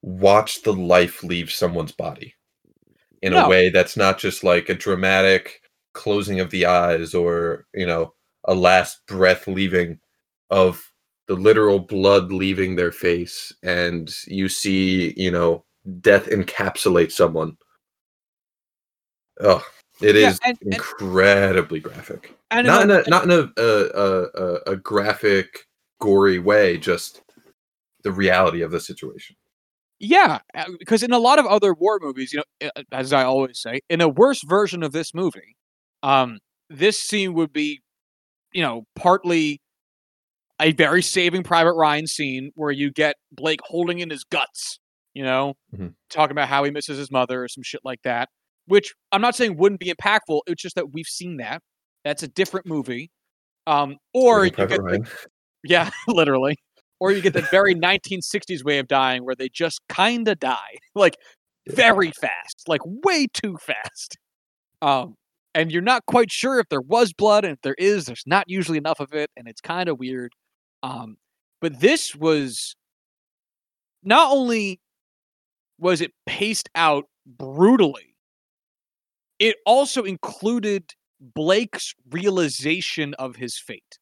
watch 0.02 0.64
the 0.64 0.74
life 0.74 1.24
leave 1.24 1.52
someone's 1.52 1.94
body 1.94 2.34
in 3.22 3.34
No. 3.34 3.46
a 3.46 3.50
way 3.50 3.70
that's 3.70 3.98
not 3.98 4.18
just 4.18 4.44
like 4.44 4.70
a 4.70 4.74
dramatic 4.76 5.62
closing 5.94 6.40
of 6.40 6.50
the 6.52 6.66
eyes 6.66 7.14
or 7.14 7.66
you 7.74 7.86
know 7.86 8.14
a 8.46 8.54
last 8.54 9.06
breath 9.08 9.48
leaving 9.48 10.00
of 10.50 10.92
the 11.28 11.36
literal 11.36 11.80
blood 11.80 12.32
leaving 12.32 12.76
their 12.76 12.92
face 12.92 13.54
and 13.64 14.14
you 14.28 14.48
see 14.50 15.14
you 15.18 15.30
know 15.32 15.64
death 16.02 16.28
encapsulate 16.28 17.12
someone. 17.12 17.56
Oh 19.42 19.64
it 20.02 20.16
Yeah, 20.16 20.30
is 20.30 20.40
and- 20.46 20.58
and- 20.62 20.74
incredibly 20.74 21.80
graphic. 21.80 22.34
And 22.52 22.66
not 22.68 22.84
in 22.84 22.92
a- 22.92 23.04
not 23.10 23.24
in 23.26 23.32
a, 23.32 23.52
a, 23.58 24.24
a 24.34 24.54
a 24.72 24.76
graphic 24.78 25.68
gory 26.00 26.40
way 26.40 26.78
just 26.78 27.22
the 28.04 28.12
reality 28.12 28.62
of 28.62 28.72
the 28.72 28.80
situation 28.80 29.36
Yeah, 30.00 30.40
uh, 30.56 30.66
because 30.80 31.04
in 31.04 31.12
a 31.12 31.20
lot 31.20 31.40
of 31.40 31.46
other 31.46 31.74
war 31.74 32.00
movies, 32.02 32.32
you 32.34 32.42
know, 32.62 32.70
uh, 32.76 32.84
as 32.92 33.12
I 33.14 33.24
always 33.24 33.60
say, 33.62 33.82
in 33.90 34.00
a 34.02 34.08
worse 34.08 34.42
version 34.46 34.82
of 34.84 34.92
this 34.94 35.14
movie, 35.14 35.56
um, 36.04 36.40
this 36.70 36.98
scene 37.00 37.34
would 37.34 37.52
be, 37.52 37.82
you 38.54 38.62
know, 38.62 38.84
partly 38.96 39.60
a 40.62 40.72
very 40.74 41.02
Saving 41.02 41.44
Private 41.44 41.74
Ryan 41.74 42.08
scene 42.08 42.52
where 42.56 42.72
you 42.72 42.92
get 42.92 43.16
Blake 43.32 43.60
holding 43.64 44.00
in 44.00 44.10
his 44.10 44.24
guts, 44.24 44.80
you 45.14 45.24
know, 45.24 45.56
Mhm. 45.74 45.96
talking 46.10 46.32
about 46.32 46.48
how 46.50 46.64
he 46.64 46.72
misses 46.72 46.98
his 46.98 47.12
mother 47.12 47.44
or 47.44 47.48
some 47.48 47.64
shit 47.64 47.82
like 47.84 48.02
that. 48.04 48.30
Which 48.66 48.94
I'm 49.12 49.22
not 49.22 49.36
saying 49.36 49.58
wouldn't 49.58 49.80
be 49.82 49.92
impactful. 49.92 50.42
It's 50.48 50.62
just 50.62 50.76
that 50.76 50.92
we've 50.94 51.08
seen 51.08 51.38
that. 51.38 51.62
That's 52.06 52.24
a 52.24 52.28
different 52.28 52.66
movie. 52.68 53.10
Um, 53.68 53.98
or 54.14 54.46
you 54.46 54.52
get 54.52 54.70
the- 54.70 54.76
yeah, 55.64 55.90
literally. 56.08 56.58
Or 57.00 57.12
you 57.12 57.22
get 57.22 57.34
the 57.34 57.48
very 57.50 57.76
1960s 57.76 58.64
way 58.64 58.80
of 58.80 58.88
dying 58.88 59.24
where 59.24 59.36
they 59.36 59.50
just 59.50 59.82
kind 59.88 60.28
of 60.28 60.40
die, 60.40 60.78
like 60.96 61.18
very 61.68 62.12
fast, 62.12 62.64
like 62.68 62.82
way 62.86 63.28
too 63.34 63.58
fast. 63.58 64.18
Um, 64.82 65.16
and 65.56 65.72
you're 65.72 65.82
not 65.82 66.06
quite 66.06 66.32
sure 66.32 66.60
if 66.60 66.70
there 66.70 66.82
was 66.82 67.14
blood, 67.14 67.44
and 67.44 67.54
if 67.54 67.62
there 67.62 67.76
is, 67.78 68.06
there's 68.06 68.24
not 68.26 68.46
usually 68.48 68.78
enough 68.78 69.00
of 69.00 69.14
it, 69.14 69.30
and 69.36 69.48
it's 69.48 69.62
kind 69.62 69.90
of 69.90 70.00
weird. 70.00 70.34
Um, 70.84 71.18
but 71.62 71.80
this 71.80 72.16
was 72.16 72.76
not 74.04 74.32
only 74.32 74.80
was 75.80 76.02
it 76.02 76.12
paced 76.26 76.70
out 76.76 77.06
brutally, 77.26 78.16
it 79.40 79.56
also 79.66 80.04
included 80.04 80.94
Blake's 81.22 81.94
realization 82.10 83.14
of 83.16 83.38
his 83.38 83.58
fate. 83.58 83.98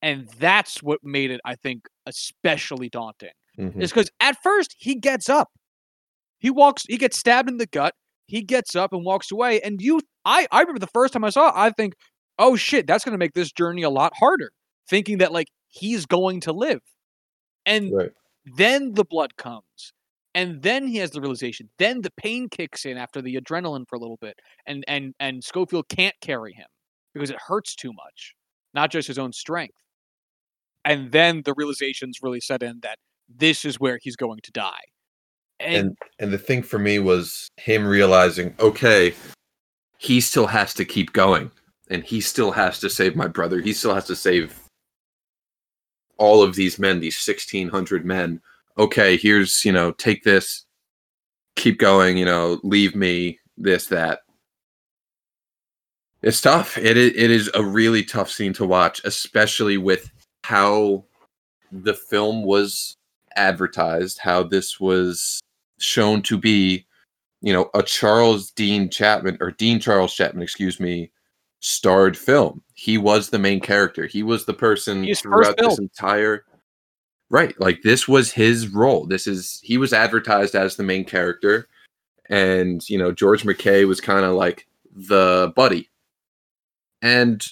And 0.00 0.28
that's 0.38 0.82
what 0.82 1.00
made 1.02 1.30
it, 1.30 1.40
I 1.44 1.54
think, 1.54 1.86
especially 2.06 2.88
daunting. 2.88 3.30
Mhm. 3.58 3.82
Is 3.82 3.90
because 3.90 4.10
at 4.20 4.36
first 4.42 4.74
he 4.78 4.94
gets 4.94 5.28
up. 5.28 5.50
He 6.38 6.50
walks, 6.50 6.84
he 6.88 6.96
gets 6.96 7.18
stabbed 7.18 7.48
in 7.48 7.58
the 7.58 7.66
gut. 7.66 7.94
He 8.26 8.42
gets 8.42 8.74
up 8.74 8.92
and 8.92 9.04
walks 9.04 9.30
away. 9.30 9.60
And 9.60 9.80
you, 9.80 10.00
I, 10.24 10.46
I 10.50 10.60
remember 10.60 10.80
the 10.80 10.86
first 10.88 11.12
time 11.12 11.24
I 11.24 11.30
saw 11.30 11.48
it, 11.48 11.54
I 11.54 11.70
think, 11.70 11.94
oh 12.38 12.56
shit, 12.56 12.86
that's 12.86 13.04
going 13.04 13.12
to 13.12 13.18
make 13.18 13.34
this 13.34 13.52
journey 13.52 13.82
a 13.82 13.90
lot 13.90 14.12
harder. 14.16 14.50
Thinking 14.88 15.18
that 15.18 15.32
like 15.32 15.48
he's 15.68 16.06
going 16.06 16.40
to 16.40 16.52
live. 16.52 16.80
And 17.66 17.92
right 17.92 18.10
then 18.56 18.94
the 18.94 19.04
blood 19.04 19.36
comes. 19.36 19.92
And 20.34 20.62
then 20.62 20.86
he 20.86 20.96
has 20.96 21.10
the 21.10 21.20
realization. 21.20 21.68
Then 21.78 22.00
the 22.00 22.10
pain 22.16 22.48
kicks 22.48 22.86
in 22.86 22.96
after 22.96 23.20
the 23.20 23.36
adrenaline 23.36 23.84
for 23.86 23.96
a 23.96 23.98
little 23.98 24.16
bit. 24.20 24.38
And 24.66 24.84
and 24.88 25.14
and 25.20 25.44
Schofield 25.44 25.88
can't 25.88 26.14
carry 26.22 26.54
him 26.54 26.66
because 27.12 27.30
it 27.30 27.36
hurts 27.46 27.76
too 27.76 27.92
much. 27.92 28.34
Not 28.74 28.90
just 28.90 29.08
his 29.08 29.18
own 29.18 29.32
strength. 29.32 29.74
And 30.84 31.12
then 31.12 31.42
the 31.42 31.54
realizations 31.56 32.18
really 32.22 32.40
set 32.40 32.62
in 32.62 32.80
that 32.82 32.98
this 33.28 33.64
is 33.64 33.78
where 33.78 33.98
he's 34.00 34.16
going 34.16 34.40
to 34.42 34.52
die. 34.52 34.80
And, 35.60 35.76
and 35.76 35.96
and 36.18 36.32
the 36.32 36.38
thing 36.38 36.62
for 36.62 36.78
me 36.78 36.98
was 36.98 37.48
him 37.56 37.86
realizing 37.86 38.54
okay 38.58 39.14
he 39.98 40.20
still 40.20 40.48
has 40.48 40.74
to 40.74 40.84
keep 40.84 41.12
going 41.12 41.52
and 41.88 42.02
he 42.02 42.20
still 42.20 42.50
has 42.50 42.80
to 42.80 42.90
save 42.90 43.14
my 43.14 43.28
brother. 43.28 43.60
He 43.60 43.72
still 43.72 43.94
has 43.94 44.06
to 44.06 44.16
save 44.16 44.58
all 46.18 46.42
of 46.42 46.56
these 46.56 46.78
men 46.78 46.98
these 46.98 47.16
1600 47.16 48.04
men. 48.04 48.40
Okay 48.76 49.16
here's 49.16 49.64
you 49.64 49.70
know 49.70 49.92
take 49.92 50.24
this 50.24 50.64
keep 51.54 51.78
going 51.78 52.16
you 52.16 52.24
know 52.24 52.58
leave 52.64 52.96
me 52.96 53.38
this 53.56 53.86
that. 53.86 54.20
It's 56.22 56.40
tough. 56.40 56.76
It 56.78 56.96
it 56.96 57.30
is 57.30 57.50
a 57.54 57.62
really 57.62 58.02
tough 58.02 58.30
scene 58.30 58.52
to 58.54 58.66
watch 58.66 59.00
especially 59.04 59.76
with 59.76 60.10
how 60.44 61.04
the 61.70 61.94
film 61.94 62.44
was 62.44 62.96
advertised 63.36 64.18
how 64.18 64.42
this 64.42 64.78
was 64.78 65.40
shown 65.78 66.20
to 66.20 66.36
be 66.36 66.84
you 67.42 67.52
know, 67.52 67.68
a 67.74 67.82
Charles 67.82 68.52
Dean 68.52 68.88
Chapman 68.88 69.36
or 69.40 69.50
Dean 69.50 69.80
Charles 69.80 70.14
Chapman, 70.14 70.42
excuse 70.42 70.78
me, 70.78 71.10
starred 71.58 72.16
film. 72.16 72.62
He 72.74 72.98
was 72.98 73.28
the 73.28 73.38
main 73.38 73.60
character. 73.60 74.06
He 74.06 74.22
was 74.22 74.44
the 74.44 74.54
person 74.54 75.04
first 75.04 75.22
throughout 75.22 75.56
this 75.58 75.78
entire 75.78 76.44
Right. 77.30 77.58
Like 77.58 77.80
this 77.82 78.06
was 78.06 78.30
his 78.30 78.68
role. 78.68 79.06
This 79.06 79.26
is 79.26 79.58
he 79.64 79.78
was 79.78 79.94
advertised 79.94 80.54
as 80.54 80.76
the 80.76 80.82
main 80.82 81.06
character. 81.06 81.66
And, 82.28 82.86
you 82.90 82.98
know, 82.98 83.10
George 83.10 83.44
McKay 83.44 83.88
was 83.88 84.02
kind 84.02 84.26
of 84.26 84.34
like 84.34 84.66
the 84.94 85.50
buddy. 85.56 85.88
And, 87.00 87.42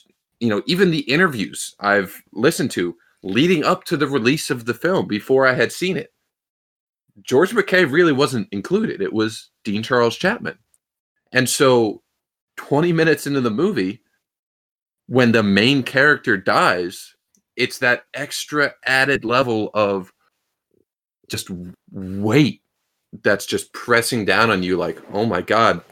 you 0.40 0.48
know, 0.48 0.62
even 0.66 0.90
the 0.90 1.00
interviews 1.00 1.74
I've 1.78 2.22
listened 2.32 2.70
to 2.72 2.96
leading 3.22 3.64
up 3.64 3.84
to 3.84 3.96
the 3.96 4.08
release 4.08 4.50
of 4.50 4.64
the 4.64 4.74
film 4.74 5.06
before 5.06 5.46
I 5.46 5.54
had 5.54 5.70
seen 5.70 5.96
it. 5.96 6.12
George 7.22 7.50
McKay 7.50 7.90
really 7.90 8.12
wasn't 8.12 8.48
included. 8.50 9.02
It 9.02 9.12
was 9.12 9.50
Dean 9.64 9.82
Charles 9.82 10.16
Chapman. 10.16 10.58
And 11.32 11.48
so 11.48 12.02
20 12.56 12.92
minutes 12.92 13.26
into 13.26 13.40
the 13.40 13.50
movie, 13.50 14.00
when 15.06 15.32
the 15.32 15.42
main 15.42 15.82
character 15.82 16.36
dies, 16.36 17.14
it's 17.56 17.78
that 17.78 18.04
extra 18.14 18.72
added 18.86 19.24
level 19.24 19.70
of 19.74 20.12
just 21.28 21.50
weight 21.92 22.62
that's 23.22 23.44
just 23.44 23.72
pressing 23.72 24.24
down 24.24 24.50
on 24.50 24.62
you 24.62 24.76
like, 24.76 24.98
oh 25.12 25.26
my 25.26 25.42
God, 25.42 25.82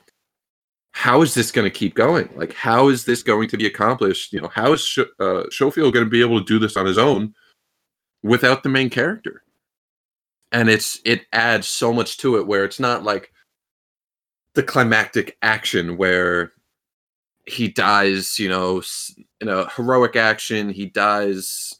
how 0.98 1.22
is 1.22 1.32
this 1.32 1.52
going 1.52 1.64
to 1.64 1.78
keep 1.78 1.94
going? 1.94 2.28
Like, 2.34 2.52
how 2.52 2.88
is 2.88 3.04
this 3.04 3.22
going 3.22 3.48
to 3.48 3.56
be 3.56 3.66
accomplished? 3.66 4.32
You 4.32 4.40
know, 4.40 4.48
how 4.48 4.72
is 4.72 4.80
Sh- 4.80 5.14
uh, 5.20 5.44
Schofield 5.50 5.94
going 5.94 6.04
to 6.04 6.10
be 6.10 6.20
able 6.20 6.40
to 6.40 6.44
do 6.44 6.58
this 6.58 6.76
on 6.76 6.86
his 6.86 6.98
own 6.98 7.34
without 8.22 8.62
the 8.62 8.68
main 8.68 8.90
character? 8.90 9.42
and 10.52 10.68
it's 10.68 11.00
it 11.04 11.26
adds 11.32 11.66
so 11.66 11.92
much 11.92 12.16
to 12.18 12.36
it 12.36 12.46
where 12.46 12.64
it's 12.64 12.80
not 12.80 13.02
like 13.02 13.32
the 14.54 14.62
climactic 14.62 15.36
action 15.42 15.96
where 15.96 16.52
he 17.46 17.68
dies 17.68 18.38
you 18.38 18.48
know 18.48 18.82
in 19.40 19.48
a 19.48 19.68
heroic 19.70 20.16
action 20.16 20.68
he 20.68 20.86
dies 20.86 21.74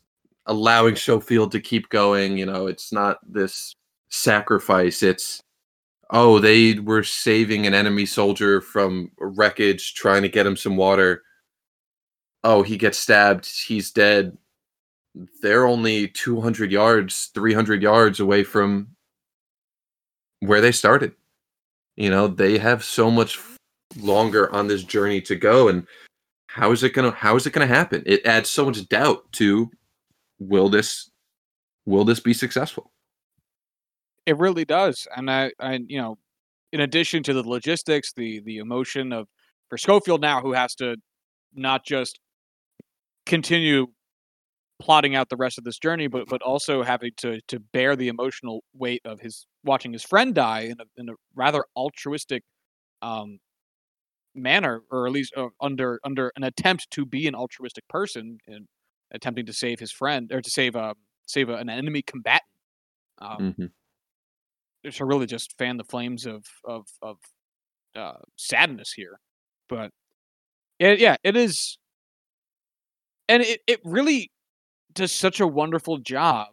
allowing 0.47 0.97
Schofield 0.97 1.53
to 1.53 1.61
keep 1.61 1.89
going 1.89 2.37
you 2.37 2.47
know 2.47 2.67
it's 2.67 2.93
not 2.93 3.19
this 3.27 3.75
sacrifice 4.11 5.03
it's 5.03 5.41
oh 6.11 6.39
they 6.39 6.79
were 6.79 7.03
saving 7.03 7.67
an 7.67 7.75
enemy 7.75 8.07
soldier 8.07 8.61
from 8.61 9.11
wreckage 9.19 9.95
trying 9.95 10.23
to 10.23 10.29
get 10.29 10.47
him 10.47 10.57
some 10.57 10.77
water. 10.77 11.23
Oh 12.45 12.63
he 12.63 12.77
gets 12.77 12.99
stabbed. 12.99 13.47
He's 13.67 13.91
dead. 13.91 14.37
They're 15.43 15.67
only 15.67 16.09
200 16.09 16.71
yards 16.71 17.31
300 17.35 17.83
yards 17.83 18.21
away 18.21 18.45
from 18.45 18.89
where 20.41 20.61
they 20.61 20.73
started. 20.73 21.13
You 21.97 22.11
know 22.11 22.29
they 22.29 22.59
have 22.59 22.85
so 22.85 23.11
much 23.11 23.39
longer 23.99 24.53
on 24.55 24.69
this 24.69 24.85
journey 24.85 25.21
to 25.23 25.35
go 25.35 25.69
and 25.69 25.87
how 26.47 26.73
is 26.73 26.83
it 26.83 26.95
gonna 26.95 27.11
how 27.11 27.37
is 27.37 27.47
it 27.47 27.53
gonna 27.53 27.67
happen? 27.67 28.03
It 28.07 28.25
adds 28.27 28.49
so 28.51 28.65
much 28.65 28.89
doubt 28.89 29.31
to 29.33 29.71
will 30.39 30.69
this 30.69 31.11
will 31.85 32.05
this 32.05 32.21
be 32.21 32.33
successful 32.33 32.93
It 34.29 34.37
really 34.37 34.67
does, 34.67 35.09
and 35.17 35.31
I, 35.31 35.53
I, 35.59 35.81
you 35.87 35.99
know, 36.01 36.19
in 36.73 36.81
addition 36.81 37.23
to 37.25 37.33
the 37.35 37.43
logistics, 37.43 38.13
the 38.15 38.41
the 38.41 38.59
emotion 38.59 39.13
of 39.13 39.29
for 39.71 39.79
Schofield 39.79 40.21
now, 40.21 40.43
who 40.43 40.53
has 40.53 40.75
to 40.77 40.97
not 41.55 41.85
just 41.87 42.21
continue 43.27 43.87
plotting 44.81 45.17
out 45.17 45.29
the 45.31 45.37
rest 45.37 45.59
of 45.59 45.65
this 45.65 45.79
journey, 45.79 46.09
but 46.09 46.29
but 46.29 46.43
also 46.43 46.83
having 46.83 47.13
to 47.19 47.41
to 47.49 47.61
bear 47.61 47.97
the 47.97 48.09
emotional 48.09 48.65
weight 48.75 49.03
of 49.07 49.21
his 49.21 49.47
watching 49.65 49.93
his 49.93 50.05
friend 50.05 50.35
die 50.35 50.63
in 50.63 50.81
a 50.81 50.85
in 50.97 51.11
a 51.11 51.15
rather 51.35 51.65
altruistic 51.77 52.45
um 53.03 53.39
manner, 54.35 54.83
or 54.91 55.07
at 55.07 55.13
least 55.13 55.35
uh, 55.37 55.49
under 55.61 56.01
under 56.05 56.33
an 56.37 56.45
attempt 56.45 56.91
to 56.93 57.07
be 57.07 57.27
an 57.29 57.35
altruistic 57.35 57.87
person 57.89 58.39
and 58.47 58.67
attempting 59.13 59.47
to 59.47 59.53
save 59.53 59.81
his 59.81 59.93
friend 59.93 60.33
or 60.33 60.43
to 60.43 60.51
save 60.51 60.77
a 60.77 60.95
save 61.27 61.49
a, 61.49 61.57
an 61.57 61.71
enemy 61.71 62.03
combatant. 62.03 62.43
Um, 63.19 63.57
Mhm. 63.59 63.73
To 64.93 65.05
really 65.05 65.27
just 65.27 65.57
fan 65.59 65.77
the 65.77 65.85
flames 65.85 66.27
of 66.27 66.45
of 66.65 66.87
of 67.03 67.19
uh, 67.97 68.19
sadness 68.37 68.93
here, 68.93 69.21
but 69.69 69.91
it, 70.79 71.01
yeah, 71.01 71.17
it 71.25 71.37
is, 71.37 71.79
and 73.29 73.43
it 73.43 73.61
it 73.67 73.81
really 73.85 74.31
does 74.95 75.13
such 75.13 75.41
a 75.41 75.47
wonderful 75.47 75.99
job 75.99 76.49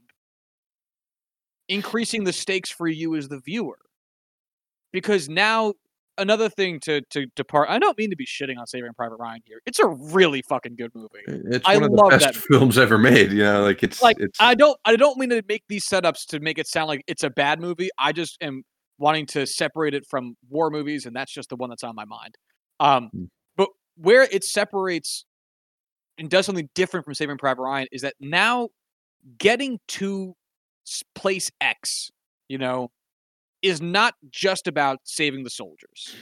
increasing 1.67 2.23
the 2.23 2.33
stakes 2.33 2.69
for 2.71 2.87
you 2.87 3.15
as 3.15 3.27
the 3.27 3.39
viewer 3.39 3.77
because 4.91 5.27
now 5.29 5.73
another 6.17 6.49
thing 6.49 6.79
to 6.79 7.01
to 7.09 7.25
depart 7.35 7.69
i 7.69 7.77
don't 7.77 7.97
mean 7.97 8.09
to 8.09 8.15
be 8.15 8.25
shitting 8.25 8.57
on 8.57 8.65
saving 8.65 8.91
private 8.95 9.17
ryan 9.17 9.41
here 9.45 9.59
it's 9.65 9.79
a 9.79 9.87
really 9.87 10.41
fucking 10.43 10.75
good 10.75 10.91
movie 10.95 11.09
It's 11.27 11.65
I 11.67 11.75
one 11.75 11.83
of 11.83 11.91
the 11.91 11.97
love 11.97 12.09
best 12.11 12.25
that 12.25 12.35
films 12.49 12.77
ever 12.77 12.97
made. 12.97 13.31
You 13.31 13.43
know, 13.43 13.63
like 13.63 13.83
it's 13.83 14.01
like 14.01 14.17
it's 14.19 14.39
i 14.39 14.55
don't 14.55 14.77
i 14.85 14.95
don't 14.95 15.17
mean 15.17 15.29
to 15.29 15.43
make 15.47 15.63
these 15.67 15.85
setups 15.85 16.25
to 16.27 16.39
make 16.39 16.57
it 16.57 16.67
sound 16.67 16.87
like 16.87 17.03
it's 17.07 17.23
a 17.23 17.29
bad 17.29 17.59
movie 17.59 17.89
i 17.99 18.11
just 18.11 18.37
am 18.41 18.63
wanting 18.97 19.25
to 19.27 19.45
separate 19.45 19.93
it 19.93 20.05
from 20.09 20.35
war 20.49 20.69
movies 20.69 21.05
and 21.05 21.15
that's 21.15 21.33
just 21.33 21.49
the 21.49 21.55
one 21.57 21.69
that's 21.69 21.83
on 21.83 21.95
my 21.95 22.05
mind 22.05 22.35
um 22.79 23.09
Mm. 23.13 23.27
but 23.57 23.69
where 23.97 24.23
it 24.23 24.43
separates 24.43 25.25
and 26.17 26.29
does 26.29 26.45
something 26.45 26.69
different 26.75 27.05
from 27.05 27.13
saving 27.13 27.37
private 27.37 27.61
ryan 27.61 27.87
is 27.91 28.03
that 28.03 28.13
now 28.21 28.69
getting 29.37 29.79
to 29.89 30.33
place 31.13 31.51
x 31.59 32.09
you 32.47 32.57
know 32.57 32.89
is 33.65 33.81
not 33.81 34.13
just 34.29 34.67
about 34.67 34.99
saving 35.03 35.43
the 35.43 35.49
soldiers 35.49 36.15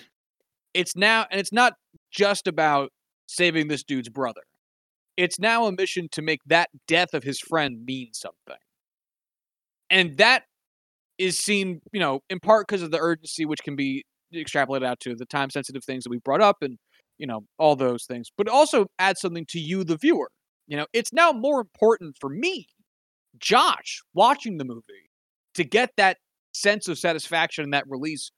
it's 0.74 0.96
now 0.96 1.26
and 1.30 1.40
it's 1.40 1.54
not 1.54 1.74
just 2.12 2.48
about 2.48 2.92
saving 3.28 3.68
this 3.68 3.84
dude's 3.84 4.10
brother 4.10 4.42
it's 5.18 5.40
now 5.40 5.66
a 5.66 5.72
mission 5.72 6.08
to 6.12 6.22
make 6.22 6.40
that 6.46 6.70
death 6.88 7.14
of 7.14 7.24
his 7.24 7.40
friend 7.40 7.86
mean 7.86 8.10
something. 8.14 8.58
And 9.90 10.18
that 10.18 10.44
is 11.18 11.38
seen, 11.38 11.82
you 11.92 12.00
know, 12.00 12.22
in 12.30 12.40
part 12.40 12.68
because 12.68 12.82
of 12.82 12.92
the 12.92 13.00
urgency, 13.00 13.46
which 13.46 13.64
can 13.64 13.76
be 13.76 14.04
extrapolated 14.34 14.86
out 14.86 15.00
to 15.02 15.16
the 15.16 15.26
time 15.26 15.50
sensitive 15.50 15.84
things 15.84 16.04
that 16.04 16.10
we 16.10 16.18
brought 16.18 16.42
up 16.42 16.58
and, 16.62 16.78
you 17.20 17.28
know, 17.28 17.42
all 17.60 17.76
those 17.76 18.06
things, 18.06 18.32
but 18.36 18.50
also 18.50 18.88
adds 18.98 19.22
something 19.22 19.46
to 19.50 19.60
you, 19.60 19.84
the 19.84 19.98
viewer. 19.98 20.30
You 20.68 20.78
know, 20.78 20.88
it's 20.94 21.14
now 21.14 21.32
more 21.32 21.60
important 21.60 22.18
for 22.20 22.30
me, 22.30 22.68
Josh, 23.38 24.02
watching 24.14 24.58
the 24.58 24.66
movie 24.66 25.12
to 25.54 25.64
get 25.64 25.92
that 25.98 26.18
sense 26.54 26.88
of 26.88 26.98
satisfaction 26.98 27.64
and 27.64 27.74
that 27.74 27.86
release 27.88 28.32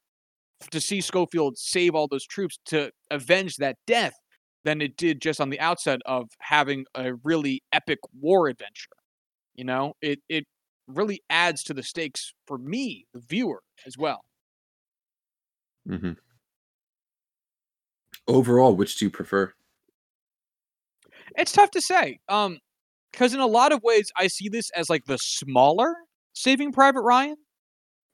to 0.71 0.79
see 0.81 1.01
Schofield 1.01 1.57
save 1.57 1.95
all 1.95 2.07
those 2.07 2.25
troops 2.25 2.57
to 2.65 2.91
avenge 3.11 3.57
that 3.57 3.77
death 3.85 4.13
than 4.63 4.81
it 4.81 4.97
did 4.97 5.21
just 5.21 5.39
on 5.39 5.49
the 5.49 5.59
outset 5.59 5.99
of 6.05 6.29
having 6.39 6.85
a 6.95 7.13
really 7.23 7.61
epic 7.71 7.99
war 8.19 8.47
adventure. 8.47 8.89
You 9.53 9.65
know, 9.65 9.93
it 10.01 10.19
it 10.27 10.45
really 10.87 11.21
adds 11.29 11.63
to 11.63 11.73
the 11.73 11.83
stakes 11.83 12.33
for 12.47 12.57
me, 12.57 13.05
the 13.13 13.21
viewer, 13.27 13.61
as 13.85 13.97
well. 13.97 14.21
Mm-hmm. 15.87 16.13
overall. 18.27 18.75
Which 18.75 18.97
do 18.97 19.05
you 19.05 19.11
prefer? 19.11 19.53
It's 21.37 21.51
tough 21.51 21.71
to 21.71 21.81
say, 21.81 22.19
um, 22.27 22.59
because 23.11 23.33
in 23.33 23.39
a 23.39 23.47
lot 23.47 23.71
of 23.71 23.83
ways, 23.83 24.11
I 24.17 24.27
see 24.27 24.49
this 24.49 24.69
as 24.75 24.89
like 24.89 25.05
the 25.05 25.17
smaller 25.17 25.93
Saving 26.33 26.71
Private 26.71 27.01
Ryan. 27.01 27.35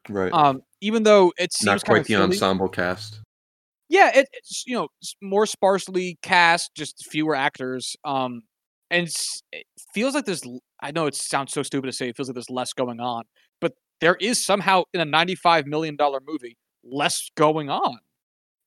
Right. 0.09 0.31
Um, 0.33 0.61
even 0.81 1.03
though 1.03 1.31
it 1.37 1.53
seems 1.53 1.65
Not 1.65 1.85
quite 1.85 2.05
the 2.05 2.13
silly. 2.13 2.23
ensemble 2.23 2.69
cast. 2.69 3.19
Yeah, 3.89 4.09
it, 4.15 4.27
it's 4.33 4.63
you 4.65 4.75
know 4.75 4.87
more 5.21 5.45
sparsely 5.45 6.17
cast, 6.21 6.73
just 6.75 7.05
fewer 7.11 7.35
actors. 7.35 7.95
Um, 8.05 8.43
and 8.89 9.09
it 9.51 9.65
feels 9.93 10.15
like 10.15 10.25
there's. 10.25 10.43
I 10.81 10.91
know 10.91 11.05
it 11.07 11.15
sounds 11.15 11.53
so 11.53 11.61
stupid 11.63 11.87
to 11.87 11.93
say. 11.93 12.09
It 12.09 12.15
feels 12.17 12.29
like 12.29 12.35
there's 12.35 12.49
less 12.49 12.73
going 12.73 12.99
on, 12.99 13.23
but 13.59 13.73
there 13.99 14.15
is 14.19 14.43
somehow 14.43 14.83
in 14.93 15.01
a 15.01 15.05
ninety-five 15.05 15.67
million 15.67 15.95
dollar 15.97 16.19
movie 16.25 16.57
less 16.83 17.29
going 17.35 17.69
on, 17.69 17.99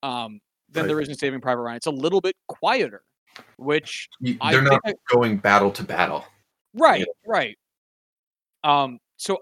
um, 0.03 0.41
than 0.71 0.83
Right. 0.85 0.89
there 0.89 1.01
is 1.01 1.09
in 1.09 1.15
Saving 1.17 1.41
Private 1.41 1.63
Ryan. 1.63 1.77
It's 1.79 1.87
a 1.87 1.91
little 1.91 2.21
bit 2.21 2.37
quieter, 2.47 3.03
which 3.57 4.09
You- 4.21 4.37
I 4.41 4.53
They're 4.53 4.61
think 4.61 4.73
not 4.73 4.81
I- 4.85 4.95
going 5.13 5.39
battle 5.39 5.73
to 5.73 5.83
battle. 5.83 6.25
Right, 6.75 7.07
right. 7.27 7.57
Um, 8.63 8.99
so 9.17 9.39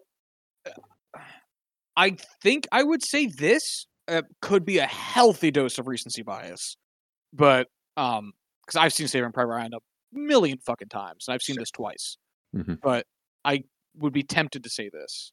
I 1.97 2.17
think 2.43 2.67
I 2.73 2.83
would 2.83 3.03
say 3.05 3.27
this 3.27 3.87
uh, 4.09 4.23
could 4.41 4.65
be 4.65 4.79
a 4.79 4.87
healthy 4.87 5.51
dose 5.51 5.79
of 5.79 5.87
recency 5.87 6.23
bias, 6.23 6.77
but 7.33 7.69
um, 7.97 8.33
because 8.67 8.79
I've 8.79 8.93
seen 8.93 9.09
Saving 9.09 9.33
Private 9.33 9.51
Ryan 9.51 9.75
a 9.75 9.79
million 10.13 10.59
fucking 10.59 10.89
times, 10.89 11.27
and 11.27 11.35
I've 11.35 11.43
seen 11.43 11.57
this 11.59 11.71
twice, 11.71 12.17
Mhm. 12.55 12.81
but 12.81 13.07
I 13.45 13.65
would 13.97 14.13
be 14.13 14.23
tempted 14.23 14.65
to 14.65 14.71
say 14.71 14.89
this. 14.89 15.33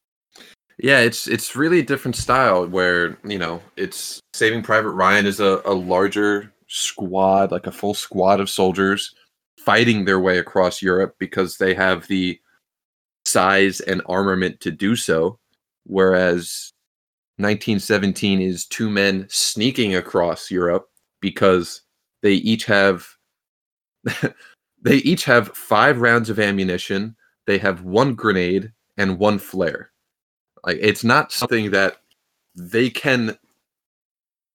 Yeah, 0.77 0.99
it's 0.99 1.27
it's 1.27 1.55
really 1.55 1.79
a 1.79 1.83
different 1.85 2.15
style 2.15 2.65
where 2.67 3.17
you 3.23 3.37
know 3.37 3.61
it's 3.75 4.19
Saving 4.33 4.63
Private 4.63 4.91
Ryan 4.91 5.25
is 5.25 5.39
a, 5.39 5.61
a 5.65 5.73
larger 5.73 6.53
squad, 6.67 7.51
like 7.51 7.67
a 7.67 7.71
full 7.71 7.93
squad 7.93 8.39
of 8.39 8.49
soldiers 8.49 9.13
fighting 9.57 10.05
their 10.05 10.19
way 10.19 10.37
across 10.37 10.81
Europe 10.81 11.15
because 11.19 11.57
they 11.57 11.73
have 11.73 12.07
the 12.07 12.39
size 13.25 13.81
and 13.81 14.01
armament 14.07 14.59
to 14.61 14.71
do 14.71 14.95
so, 14.95 15.37
whereas 15.89 16.71
1917 17.37 18.41
is 18.41 18.65
two 18.65 18.89
men 18.89 19.25
sneaking 19.29 19.95
across 19.95 20.51
Europe 20.51 20.87
because 21.19 21.81
they 22.21 22.33
each 22.33 22.65
have 22.65 23.07
they 24.81 24.97
each 24.97 25.25
have 25.25 25.55
five 25.55 25.99
rounds 25.99 26.29
of 26.29 26.39
ammunition, 26.39 27.15
they 27.47 27.57
have 27.57 27.83
one 27.83 28.13
grenade 28.13 28.71
and 28.97 29.17
one 29.17 29.39
flare. 29.39 29.91
Like 30.63 30.77
it's 30.81 31.03
not 31.03 31.31
something 31.31 31.71
that 31.71 31.97
they 32.55 32.89
can 32.89 33.37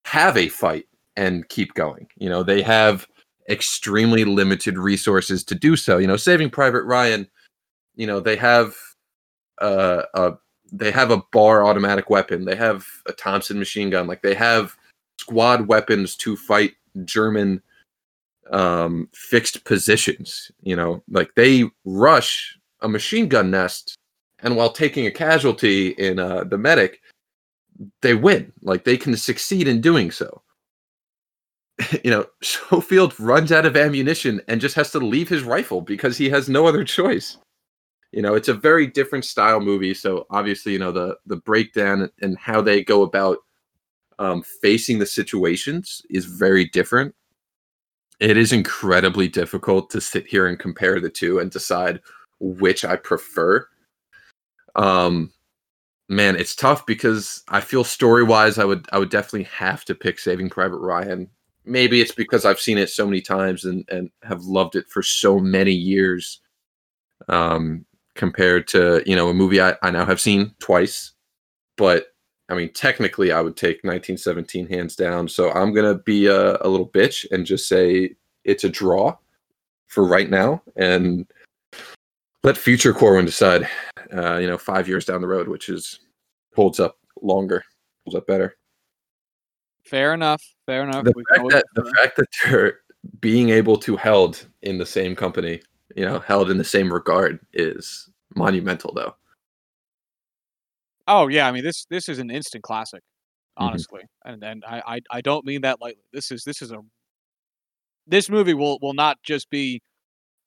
have 0.05 0.37
a 0.37 0.49
fight 0.49 0.85
and 1.15 1.47
keep 1.49 1.73
going. 1.73 2.07
You 2.17 2.29
know, 2.29 2.43
they 2.43 2.61
have 2.61 3.07
extremely 3.49 4.25
limited 4.25 4.77
resources 4.77 5.43
to 5.45 5.55
do 5.55 5.75
so. 5.75 5.97
You 5.97 6.07
know, 6.07 6.17
Saving 6.17 6.49
Private 6.49 6.83
Ryan, 6.83 7.27
you 7.95 8.07
know, 8.07 8.19
they 8.19 8.35
have 8.35 8.75
uh, 9.61 10.03
a 10.13 10.33
they 10.71 10.91
have 10.91 11.11
a 11.11 11.23
bar 11.31 11.65
automatic 11.65 12.09
weapon. 12.09 12.45
They 12.45 12.55
have 12.55 12.85
a 13.05 13.13
Thompson 13.13 13.59
machine 13.59 13.89
gun. 13.89 14.07
Like 14.07 14.21
they 14.21 14.35
have 14.35 14.75
squad 15.19 15.67
weapons 15.67 16.15
to 16.17 16.35
fight 16.35 16.73
German 17.05 17.61
um 18.51 19.09
fixed 19.13 19.63
positions 19.63 20.51
you 20.61 20.75
know 20.75 21.03
like 21.09 21.33
they 21.35 21.63
rush 21.83 22.57
a 22.81 22.87
machine 22.87 23.27
gun 23.27 23.49
nest 23.49 23.95
and 24.39 24.55
while 24.55 24.71
taking 24.71 25.07
a 25.07 25.11
casualty 25.11 25.89
in 25.89 26.19
uh, 26.19 26.43
the 26.43 26.57
medic 26.57 27.01
they 28.01 28.13
win 28.13 28.51
like 28.61 28.83
they 28.83 28.97
can 28.97 29.15
succeed 29.17 29.67
in 29.67 29.81
doing 29.81 30.11
so 30.11 30.43
you 32.03 32.11
know 32.11 32.25
schofield 32.43 33.19
runs 33.19 33.51
out 33.51 33.65
of 33.65 33.75
ammunition 33.75 34.39
and 34.47 34.61
just 34.61 34.75
has 34.75 34.91
to 34.91 34.99
leave 34.99 35.27
his 35.27 35.43
rifle 35.43 35.81
because 35.81 36.15
he 36.15 36.29
has 36.29 36.47
no 36.47 36.67
other 36.67 36.83
choice 36.83 37.37
you 38.15 38.21
know 38.21 38.33
it's 38.33 38.47
a 38.47 38.53
very 38.53 38.87
different 38.87 39.25
style 39.25 39.59
movie 39.59 39.93
so 39.93 40.25
obviously 40.31 40.71
you 40.71 40.79
know 40.79 40.91
the 40.91 41.17
the 41.27 41.35
breakdown 41.35 42.09
and 42.21 42.37
how 42.39 42.61
they 42.61 42.83
go 42.83 43.03
about 43.03 43.37
um, 44.17 44.41
facing 44.61 44.97
the 44.97 45.05
situations 45.05 46.01
is 46.09 46.25
very 46.25 46.65
different 46.69 47.13
it 48.19 48.37
is 48.37 48.53
incredibly 48.53 49.27
difficult 49.27 49.89
to 49.89 50.01
sit 50.01 50.25
here 50.25 50.47
and 50.47 50.57
compare 50.57 50.99
the 50.99 51.09
two 51.09 51.39
and 51.39 51.51
decide 51.51 52.01
which 52.39 52.85
I 52.85 52.95
prefer. 52.95 53.67
Um 54.75 55.31
man, 56.07 56.35
it's 56.35 56.55
tough 56.55 56.85
because 56.85 57.43
I 57.49 57.61
feel 57.61 57.83
story-wise 57.83 58.57
I 58.57 58.65
would 58.65 58.87
I 58.91 58.99
would 58.99 59.09
definitely 59.09 59.43
have 59.43 59.85
to 59.85 59.95
pick 59.95 60.19
Saving 60.19 60.49
Private 60.49 60.77
Ryan. 60.77 61.29
Maybe 61.65 61.99
it's 61.99 62.13
because 62.13 62.45
I've 62.45 62.59
seen 62.59 62.77
it 62.77 62.89
so 62.89 63.05
many 63.05 63.21
times 63.21 63.65
and 63.65 63.85
and 63.89 64.09
have 64.23 64.43
loved 64.43 64.75
it 64.75 64.89
for 64.89 65.03
so 65.03 65.39
many 65.39 65.73
years. 65.73 66.41
Um 67.27 67.85
compared 68.15 68.67
to, 68.69 69.03
you 69.05 69.15
know, 69.15 69.29
a 69.29 69.33
movie 69.33 69.61
I, 69.61 69.75
I 69.81 69.91
now 69.91 70.05
have 70.05 70.21
seen 70.21 70.53
twice. 70.59 71.11
But 71.77 72.07
I 72.49 72.55
mean, 72.55 72.71
technically, 72.73 73.31
I 73.31 73.41
would 73.41 73.57
take 73.57 73.83
1917 73.83 74.67
hands 74.67 74.95
down. 74.95 75.27
So 75.27 75.51
I'm 75.51 75.73
gonna 75.73 75.95
be 75.95 76.27
a, 76.27 76.57
a 76.61 76.67
little 76.67 76.87
bitch 76.89 77.25
and 77.31 77.45
just 77.45 77.67
say 77.67 78.15
it's 78.43 78.63
a 78.63 78.69
draw 78.69 79.15
for 79.87 80.05
right 80.05 80.29
now, 80.29 80.61
and 80.75 81.25
let 82.43 82.57
future 82.57 82.93
Corbin 82.93 83.25
decide. 83.25 83.67
Uh, 84.15 84.37
you 84.37 84.47
know, 84.47 84.57
five 84.57 84.87
years 84.87 85.03
down 85.03 85.19
the 85.19 85.27
road, 85.27 85.47
which 85.47 85.67
is 85.67 85.99
holds 86.55 86.79
up 86.79 86.97
longer, 87.21 87.63
holds 88.05 88.15
up 88.15 88.27
better. 88.27 88.55
Fair 89.83 90.13
enough. 90.13 90.43
Fair 90.65 90.83
enough. 90.83 91.03
The 91.03 91.13
fact 91.29 91.49
that 91.49 91.65
the 91.75 91.93
fact 91.95 92.17
that 92.17 92.27
they're 92.43 92.79
being 93.19 93.49
able 93.49 93.77
to 93.77 93.95
held 93.95 94.47
in 94.61 94.77
the 94.77 94.85
same 94.85 95.15
company 95.15 95.61
you 95.95 96.05
know 96.05 96.19
held 96.19 96.49
in 96.49 96.57
the 96.57 96.63
same 96.63 96.91
regard 96.91 97.39
is 97.53 98.09
monumental 98.35 98.93
though. 98.93 99.15
Oh 101.07 101.27
yeah, 101.27 101.47
I 101.47 101.51
mean 101.51 101.63
this 101.63 101.85
this 101.89 102.09
is 102.09 102.19
an 102.19 102.31
instant 102.31 102.63
classic, 102.63 103.01
Mhm. 103.59 103.67
honestly, 103.67 104.01
and 104.25 104.43
and 104.43 104.63
I, 104.65 104.81
I 104.87 104.99
I 105.11 105.21
don't 105.21 105.45
mean 105.45 105.61
that 105.61 105.79
lightly. 105.81 106.01
This 106.13 106.31
is 106.31 106.43
this 106.43 106.61
is 106.61 106.71
a 106.71 106.79
this 108.07 108.29
movie 108.29 108.53
will 108.53 108.79
will 108.81 108.93
not 108.93 109.17
just 109.23 109.49
be 109.49 109.81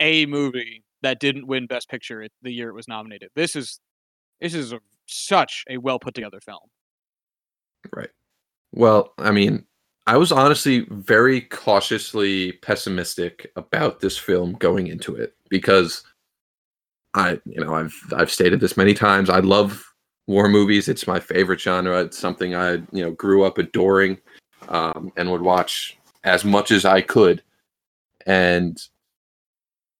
a 0.00 0.26
movie 0.26 0.82
that 1.02 1.20
didn't 1.20 1.46
win 1.46 1.66
Best 1.66 1.88
Picture 1.88 2.26
the 2.42 2.52
year 2.52 2.68
it 2.70 2.74
was 2.74 2.88
nominated. 2.88 3.30
This 3.34 3.56
is 3.56 3.80
this 4.40 4.54
is 4.54 4.72
a, 4.72 4.80
such 5.06 5.64
a 5.70 5.78
well 5.78 5.98
put 5.98 6.14
together 6.14 6.40
film. 6.40 6.68
Right. 7.94 8.10
Well, 8.72 9.14
I 9.18 9.30
mean, 9.32 9.66
I 10.08 10.16
was 10.16 10.32
honestly 10.32 10.86
very 10.88 11.42
cautiously 11.42 12.52
pessimistic 12.62 13.52
about 13.56 14.00
this 14.00 14.16
film 14.16 14.54
going 14.54 14.86
into 14.86 15.14
it 15.14 15.34
because 15.50 16.02
I, 17.12 17.38
you 17.44 17.62
know, 17.62 17.74
I've 17.74 17.94
I've 18.16 18.30
stated 18.30 18.58
this 18.58 18.74
many 18.74 18.94
times. 18.94 19.28
I 19.28 19.40
love 19.40 19.84
war 20.26 20.48
movies. 20.48 20.88
It's 20.88 21.06
my 21.06 21.20
favorite 21.20 21.60
genre. 21.60 22.00
It's 22.00 22.18
something 22.18 22.54
I, 22.54 22.76
you 22.90 23.04
know, 23.04 23.10
grew 23.10 23.44
up 23.44 23.58
adoring 23.58 24.16
um, 24.70 25.12
and 25.18 25.30
would 25.30 25.42
watch 25.42 25.98
as 26.24 26.42
much 26.42 26.70
as 26.70 26.86
I 26.86 27.02
could. 27.02 27.42
And 28.24 28.80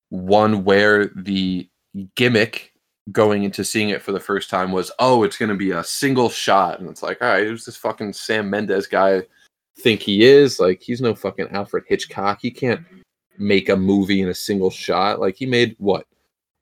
one 0.09 0.65
where 0.65 1.13
the 1.17 1.69
gimmick 2.15 2.73
going 3.13 3.43
into 3.43 3.63
seeing 3.63 3.91
it 3.91 4.01
for 4.01 4.13
the 4.13 4.21
first 4.21 4.49
time 4.49 4.73
was, 4.73 4.91
oh, 5.01 5.23
it's 5.23 5.37
going 5.37 5.51
to 5.51 5.55
be 5.55 5.73
a 5.73 5.85
single 5.85 6.31
shot, 6.31 6.81
and 6.81 6.89
it's 6.89 7.03
like, 7.03 7.21
all 7.21 7.29
right, 7.29 7.47
who's 7.47 7.67
this 7.67 7.77
fucking 7.77 8.15
Sam 8.15 8.49
Mendes 8.49 8.87
guy 8.87 9.25
think 9.81 10.01
he 10.03 10.25
is? 10.25 10.59
Like, 10.59 10.83
he's 10.83 11.01
no 11.01 11.15
fucking 11.15 11.49
Alfred 11.51 11.85
Hitchcock. 11.87 12.39
He 12.41 12.51
can't 12.51 12.85
make 13.39 13.69
a 13.69 13.77
movie 13.77 14.21
in 14.21 14.29
a 14.29 14.35
single 14.35 14.71
shot. 14.71 15.21
Like, 15.21 15.37
he 15.37 15.47
made 15.47 15.77
what 15.79 16.07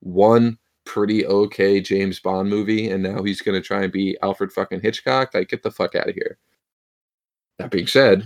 one 0.00 0.58
pretty 0.84 1.26
okay 1.26 1.80
James 1.80 2.20
Bond 2.20 2.48
movie, 2.48 2.90
and 2.90 3.02
now 3.02 3.22
he's 3.22 3.42
to 3.42 3.60
try 3.60 3.82
and 3.82 3.92
be 3.92 4.16
Alfred 4.22 4.52
fucking 4.52 4.80
Hitchcock. 4.80 5.34
Like, 5.34 5.48
get 5.48 5.62
the 5.62 5.70
fuck 5.70 5.94
out 5.94 6.08
of 6.08 6.14
here. 6.14 6.38
That 7.58 7.70
being 7.70 7.86
said, 7.86 8.24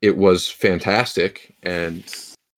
it 0.00 0.16
was 0.16 0.48
fantastic, 0.48 1.54
and 1.62 2.04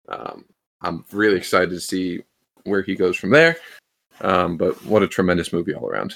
um, 0.09 0.44
I'm 0.81 1.05
really 1.12 1.36
excited 1.36 1.70
to 1.70 1.81
see 1.81 2.23
where 2.65 2.82
he 2.82 2.94
goes 2.94 3.16
from 3.16 3.31
there. 3.31 3.56
Um, 4.20 4.56
but 4.56 4.82
what 4.85 5.02
a 5.02 5.09
tremendous 5.09 5.52
movie 5.52 5.74
all 5.74 5.86
around. 5.86 6.15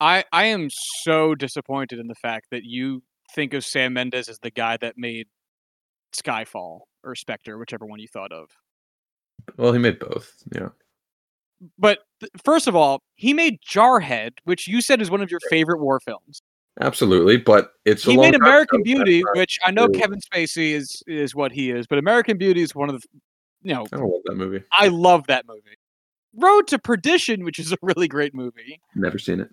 I 0.00 0.24
I 0.32 0.46
am 0.46 0.68
so 1.02 1.34
disappointed 1.34 1.98
in 1.98 2.06
the 2.06 2.14
fact 2.14 2.46
that 2.50 2.64
you 2.64 3.02
think 3.34 3.54
of 3.54 3.64
Sam 3.64 3.92
Mendes 3.92 4.28
as 4.28 4.38
the 4.38 4.50
guy 4.50 4.76
that 4.78 4.96
made 4.96 5.26
Skyfall 6.14 6.80
or 7.02 7.14
Spectre, 7.14 7.58
whichever 7.58 7.86
one 7.86 7.98
you 7.98 8.08
thought 8.08 8.32
of. 8.32 8.50
Well, 9.56 9.72
he 9.72 9.78
made 9.78 9.98
both. 9.98 10.32
Yeah. 10.54 10.68
But 11.78 12.00
th- 12.20 12.30
first 12.42 12.66
of 12.66 12.76
all, 12.76 13.02
he 13.16 13.34
made 13.34 13.58
Jarhead, 13.60 14.32
which 14.44 14.66
you 14.66 14.80
said 14.80 15.00
is 15.00 15.10
one 15.10 15.22
of 15.22 15.30
your 15.30 15.40
favorite 15.50 15.80
war 15.80 16.00
films. 16.00 16.40
Absolutely, 16.80 17.36
but 17.36 17.72
it's 17.84 18.06
a 18.06 18.10
he 18.10 18.16
made 18.16 18.34
American. 18.34 18.82
Beauty, 18.82 19.22
which 19.34 19.58
I 19.64 19.70
know. 19.70 19.88
Kevin 19.88 20.18
Spacey 20.18 20.72
is 20.72 21.02
is 21.06 21.34
what 21.34 21.52
he 21.52 21.70
is, 21.70 21.86
but 21.86 21.98
American 21.98 22.36
Beauty 22.36 22.62
is 22.62 22.74
one 22.74 22.90
of 22.90 23.00
the 23.00 23.08
you 23.62 23.74
know 23.74 23.86
I 23.92 23.96
love 23.96 24.22
that 24.24 24.34
movie. 24.34 24.64
I 24.72 24.88
love 24.88 25.26
that 25.28 25.46
movie. 25.46 25.78
Road 26.36 26.66
to 26.68 26.78
Perdition, 26.80 27.44
which 27.44 27.60
is 27.60 27.72
a 27.72 27.76
really 27.80 28.08
great 28.08 28.34
movie. 28.34 28.80
Never 28.96 29.20
seen 29.20 29.38
it. 29.38 29.50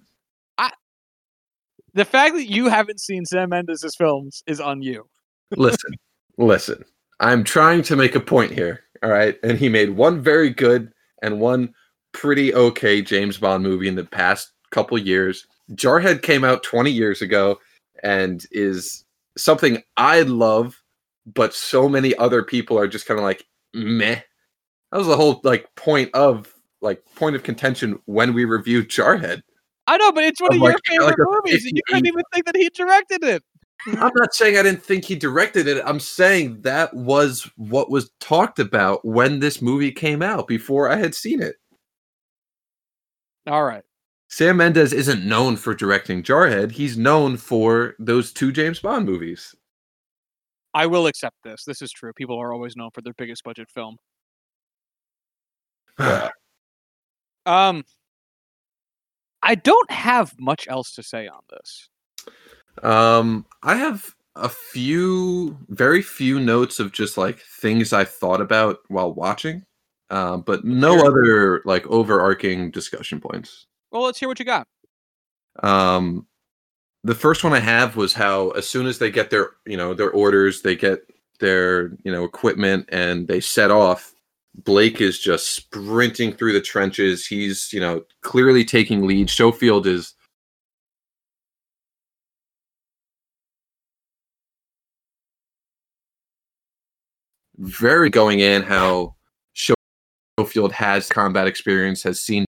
The 1.94 2.06
fact 2.06 2.36
that 2.36 2.50
you 2.50 2.70
haven't 2.70 3.02
seen 3.02 3.26
Sam 3.26 3.50
Mendes' 3.50 3.96
films 3.98 4.44
is 4.48 4.60
on 4.60 4.82
you. 4.82 5.08
Listen, 5.56 5.94
listen. 6.38 6.86
I'm 7.20 7.44
trying 7.44 7.84
to 7.84 7.96
make 7.96 8.16
a 8.16 8.20
point 8.20 8.52
here. 8.52 8.84
All 9.04 9.10
right, 9.10 9.38
and 9.44 9.58
he 9.58 9.68
made 9.68 9.92
one 9.92 10.22
very 10.22 10.50
good 10.50 10.92
and 11.22 11.40
one 11.40 11.74
pretty 12.14 12.54
okay 12.54 13.02
James 13.02 13.38
Bond 13.38 13.64
movie 13.64 13.88
in 13.88 13.96
the 13.96 14.06
past 14.06 14.52
couple 14.72 14.98
years. 14.98 15.46
Jarhead 15.74 16.22
came 16.22 16.44
out 16.44 16.64
20 16.64 16.92
years 16.92 17.22
ago 17.22 17.60
and 18.04 18.46
is 18.52 19.06
something 19.38 19.82
I 19.98 20.22
love, 20.22 20.82
but 21.26 21.54
so 21.54 21.88
many 21.88 22.16
other 22.16 22.44
people 22.44 22.78
are 22.78 22.88
just 22.88 23.06
kind 23.06 23.20
of 23.20 23.24
like 23.24 23.46
meh. 23.74 24.22
That 24.92 24.98
was 24.98 25.08
the 25.08 25.18
whole 25.18 25.42
like 25.44 25.74
point 25.76 26.14
of 26.14 26.54
like 26.82 27.04
point 27.16 27.36
of 27.36 27.44
contention 27.44 28.00
when 28.06 28.34
we 28.34 28.46
reviewed 28.46 28.90
Jarhead. 28.90 29.42
I 29.88 29.98
know, 29.98 30.12
but 30.12 30.24
it's 30.24 30.40
one 30.42 30.54
I'm 30.54 30.58
of 30.62 30.64
your 30.64 30.72
like- 30.74 30.86
favorite 30.86 31.06
like 31.08 31.16
movies, 31.20 31.66
and 31.66 31.76
you 31.76 31.82
couldn't 31.88 32.08
even 32.08 32.24
think 32.34 32.46
that 32.46 32.56
he 32.56 32.70
directed 32.70 33.24
it. 33.24 33.44
I'm 33.88 34.12
not 34.16 34.34
saying 34.36 34.58
I 34.58 34.62
didn't 34.64 34.84
think 34.84 35.06
he 35.06 35.16
directed 35.16 35.66
it. 35.68 35.82
I'm 35.84 36.00
saying 36.00 36.62
that 36.62 36.94
was 36.94 37.50
what 37.56 37.90
was 37.90 38.12
talked 38.20 38.60
about 38.60 39.04
when 39.04 39.40
this 39.40 39.60
movie 39.60 39.92
came 39.92 40.22
out 40.22 40.48
before 40.48 40.88
I 40.88 40.98
had 40.98 41.16
seen 41.16 41.42
it. 41.42 41.56
All 43.48 43.64
right. 43.64 43.82
Sam 44.30 44.58
Mendes 44.58 44.94
isn't 44.94 45.26
known 45.26 45.58
for 45.58 45.74
directing 45.74 46.22
Jarhead. 46.22 46.72
He's 46.74 46.96
known 46.96 47.38
for 47.38 47.96
those 47.98 48.32
two 48.32 48.52
James 48.52 48.80
Bond 48.80 49.06
movies. 49.08 49.56
I 50.76 50.86
will 50.86 51.08
accept 51.08 51.38
this. 51.44 51.64
This 51.66 51.82
is 51.82 51.92
true. 51.92 52.14
People 52.14 52.38
are 52.40 52.54
always 52.54 52.76
known 52.78 52.92
for 52.94 53.02
their 53.02 53.14
biggest 53.18 53.44
budget 53.44 53.68
film. 53.72 53.98
Um, 57.48 57.84
I 59.44 59.56
don't 59.56 59.90
have 59.92 60.40
much 60.40 60.68
else 60.68 60.94
to 60.96 61.04
say 61.04 61.28
on 61.28 61.42
this. 61.50 61.90
um, 62.84 63.46
I 63.64 63.76
have 63.76 64.14
a 64.36 64.48
few, 64.50 65.58
very 65.70 66.02
few 66.02 66.40
notes 66.40 66.80
of 66.80 66.92
just 66.92 67.18
like 67.18 67.40
things 67.40 67.92
I 67.94 68.06
thought 68.06 68.40
about 68.42 68.80
while 68.88 69.14
watching, 69.14 69.64
uh, 70.10 70.38
but 70.38 70.64
no 70.64 70.98
Sure. 70.98 71.08
other 71.08 71.62
like 71.66 71.86
overarching 71.88 72.72
discussion 72.72 73.20
points. 73.20 73.66
Well, 73.92 74.04
let's 74.04 74.20
hear 74.20 74.30
what 74.30 74.40
you 74.40 74.46
got. 74.46 74.68
Um, 75.62 76.28
the 77.04 77.16
first 77.16 77.44
one 77.44 77.52
I 77.54 77.60
have 77.60 77.98
was 77.98 78.14
how 78.14 78.52
as 78.52 78.70
soon 78.70 78.86
as 78.86 79.00
they 79.00 79.12
get 79.12 79.30
their, 79.32 79.52
you 79.66 79.76
know, 79.76 79.94
their 79.94 80.12
orders, 80.12 80.62
they 80.62 80.76
get 80.76 81.02
their, 81.40 81.98
you 82.04 82.12
know, 82.12 82.24
equipment 82.24 82.88
and 82.90 83.28
they 83.28 83.42
set 83.42 83.70
off. 83.72 84.14
Blake 84.56 85.02
is 85.02 85.20
just 85.20 85.52
sprinting 85.52 86.34
through 86.34 86.54
the 86.54 86.62
trenches. 86.62 87.26
He's, 87.26 87.72
you 87.72 87.80
know, 87.80 88.04
clearly 88.22 88.66
taking 88.66 89.08
lead. 89.08 89.30
Schofield 89.30 89.88
is 89.88 90.14
very 97.58 98.10
going 98.10 98.40
in 98.40 98.64
how 98.64 99.16
Schofield 100.38 100.72
has 100.74 101.08
combat 101.08 101.48
experience, 101.48 102.04
has 102.04 102.20
seen 102.20 102.46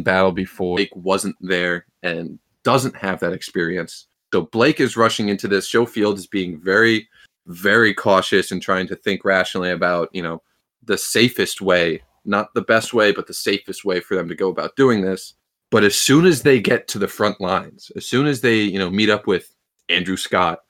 battle 0.00 0.32
before. 0.32 0.76
Blake 0.76 0.94
wasn't 0.94 1.36
there 1.40 1.86
and 2.02 2.38
doesn't 2.62 2.96
have 2.96 3.20
that 3.20 3.32
experience. 3.32 4.06
So 4.32 4.42
Blake 4.42 4.80
is 4.80 4.96
rushing 4.96 5.28
into 5.28 5.46
this. 5.46 5.68
Schofield 5.68 6.18
is 6.18 6.26
being 6.26 6.60
very, 6.60 7.08
very 7.46 7.94
cautious 7.94 8.50
and 8.50 8.60
trying 8.60 8.86
to 8.88 8.96
think 8.96 9.24
rationally 9.24 9.70
about, 9.70 10.08
you 10.12 10.22
know, 10.22 10.42
the 10.86 10.98
safest 10.98 11.60
way, 11.60 12.02
not 12.24 12.52
the 12.54 12.62
best 12.62 12.94
way, 12.94 13.12
but 13.12 13.26
the 13.26 13.34
safest 13.34 13.84
way 13.84 14.00
for 14.00 14.14
them 14.14 14.28
to 14.28 14.34
go 14.34 14.48
about 14.48 14.76
doing 14.76 15.00
this. 15.02 15.34
But 15.70 15.84
as 15.84 15.96
soon 15.96 16.26
as 16.26 16.42
they 16.42 16.60
get 16.60 16.86
to 16.88 16.98
the 16.98 17.08
front 17.08 17.40
lines, 17.40 17.90
as 17.96 18.06
soon 18.06 18.26
as 18.26 18.40
they, 18.40 18.56
you 18.56 18.78
know, 18.78 18.90
meet 18.90 19.10
up 19.10 19.26
with 19.26 19.52
Andrew 19.88 20.16
Scott 20.16 20.60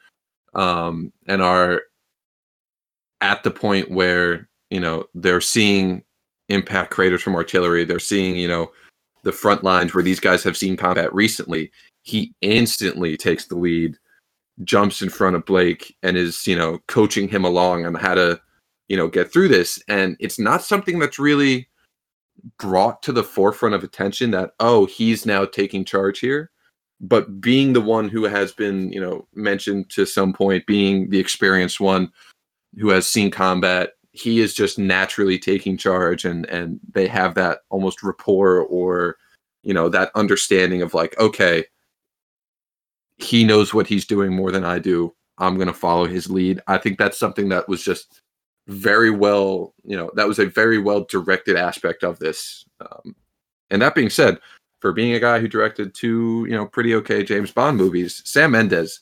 um, 0.54 1.12
and 1.26 1.42
are 1.42 1.82
at 3.20 3.42
the 3.42 3.50
point 3.50 3.90
where, 3.90 4.48
you 4.70 4.80
know, 4.80 5.04
they're 5.14 5.40
seeing 5.40 6.02
impact 6.48 6.90
craters 6.90 7.22
from 7.22 7.34
artillery, 7.34 7.84
they're 7.84 7.98
seeing, 7.98 8.36
you 8.36 8.48
know, 8.48 8.70
the 9.24 9.32
front 9.32 9.64
lines 9.64 9.94
where 9.94 10.02
these 10.02 10.20
guys 10.20 10.42
have 10.44 10.56
seen 10.56 10.76
combat 10.76 11.12
recently, 11.14 11.70
he 12.02 12.34
instantly 12.42 13.16
takes 13.16 13.46
the 13.46 13.56
lead, 13.56 13.96
jumps 14.62 15.02
in 15.02 15.08
front 15.08 15.36
of 15.36 15.44
Blake, 15.46 15.96
and 16.02 16.16
is, 16.16 16.46
you 16.46 16.56
know, 16.56 16.78
coaching 16.86 17.28
him 17.28 17.44
along 17.44 17.86
on 17.86 17.94
how 17.94 18.14
to, 18.14 18.40
you 18.88 18.96
know, 18.96 19.08
get 19.08 19.32
through 19.32 19.48
this. 19.48 19.82
And 19.88 20.16
it's 20.20 20.38
not 20.38 20.62
something 20.62 20.98
that's 20.98 21.18
really 21.18 21.68
brought 22.58 23.02
to 23.02 23.12
the 23.12 23.24
forefront 23.24 23.74
of 23.74 23.84
attention 23.84 24.30
that, 24.32 24.52
oh, 24.60 24.86
he's 24.86 25.24
now 25.24 25.44
taking 25.44 25.84
charge 25.84 26.18
here. 26.18 26.50
But 27.00 27.40
being 27.40 27.72
the 27.72 27.80
one 27.80 28.08
who 28.08 28.24
has 28.24 28.52
been, 28.52 28.92
you 28.92 29.00
know, 29.00 29.26
mentioned 29.34 29.90
to 29.90 30.06
some 30.06 30.32
point, 30.32 30.66
being 30.66 31.10
the 31.10 31.18
experienced 31.18 31.80
one 31.80 32.10
who 32.78 32.88
has 32.90 33.08
seen 33.08 33.30
combat, 33.30 33.90
he 34.14 34.40
is 34.40 34.54
just 34.54 34.78
naturally 34.78 35.38
taking 35.38 35.76
charge 35.76 36.24
and 36.24 36.46
and 36.46 36.78
they 36.92 37.08
have 37.08 37.34
that 37.34 37.60
almost 37.68 38.02
rapport 38.02 38.60
or 38.60 39.16
you 39.64 39.74
know 39.74 39.88
that 39.88 40.12
understanding 40.14 40.82
of 40.82 40.94
like 40.94 41.18
okay 41.18 41.64
he 43.18 43.44
knows 43.44 43.74
what 43.74 43.88
he's 43.88 44.06
doing 44.06 44.32
more 44.32 44.52
than 44.52 44.64
i 44.64 44.78
do 44.78 45.12
i'm 45.38 45.56
going 45.56 45.66
to 45.66 45.74
follow 45.74 46.06
his 46.06 46.30
lead 46.30 46.60
i 46.68 46.78
think 46.78 46.96
that's 46.96 47.18
something 47.18 47.48
that 47.48 47.68
was 47.68 47.82
just 47.82 48.22
very 48.66 49.10
well 49.10 49.74
you 49.84 49.96
know 49.96 50.10
that 50.14 50.26
was 50.26 50.38
a 50.38 50.46
very 50.46 50.78
well 50.78 51.04
directed 51.04 51.56
aspect 51.56 52.02
of 52.02 52.18
this 52.18 52.64
um, 52.80 53.14
and 53.70 53.82
that 53.82 53.94
being 53.94 54.10
said 54.10 54.38
for 54.80 54.92
being 54.92 55.12
a 55.12 55.20
guy 55.20 55.38
who 55.38 55.48
directed 55.48 55.94
two 55.94 56.46
you 56.48 56.56
know 56.56 56.66
pretty 56.66 56.94
okay 56.94 57.22
james 57.22 57.50
bond 57.50 57.76
movies 57.76 58.22
sam 58.24 58.52
mendes 58.52 59.00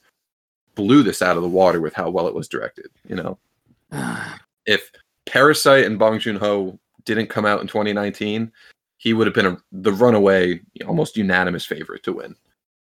blew 0.75 1.03
this 1.03 1.23
out 1.23 1.37
of 1.37 1.43
the 1.43 1.49
water 1.49 1.81
with 1.81 1.95
how 1.95 2.11
well 2.11 2.27
it 2.27 2.35
was 2.35 2.49
directed 2.49 2.89
you 3.09 3.15
know 3.15 3.39
if 4.67 4.91
Parasite 5.27 5.85
and 5.85 5.99
Bong 5.99 6.19
Joon 6.19 6.37
Ho 6.37 6.79
didn't 7.05 7.29
come 7.29 7.47
out 7.47 7.61
in 7.61 7.67
2019, 7.67 8.51
he 8.99 9.13
would 9.13 9.27
have 9.27 9.35
been 9.35 9.47
a, 9.47 9.57
the 9.73 9.93
runaway, 9.93 10.61
almost 10.87 11.17
unanimous 11.17 11.65
favorite 11.65 12.03
to 12.05 12.13
win 12.13 12.37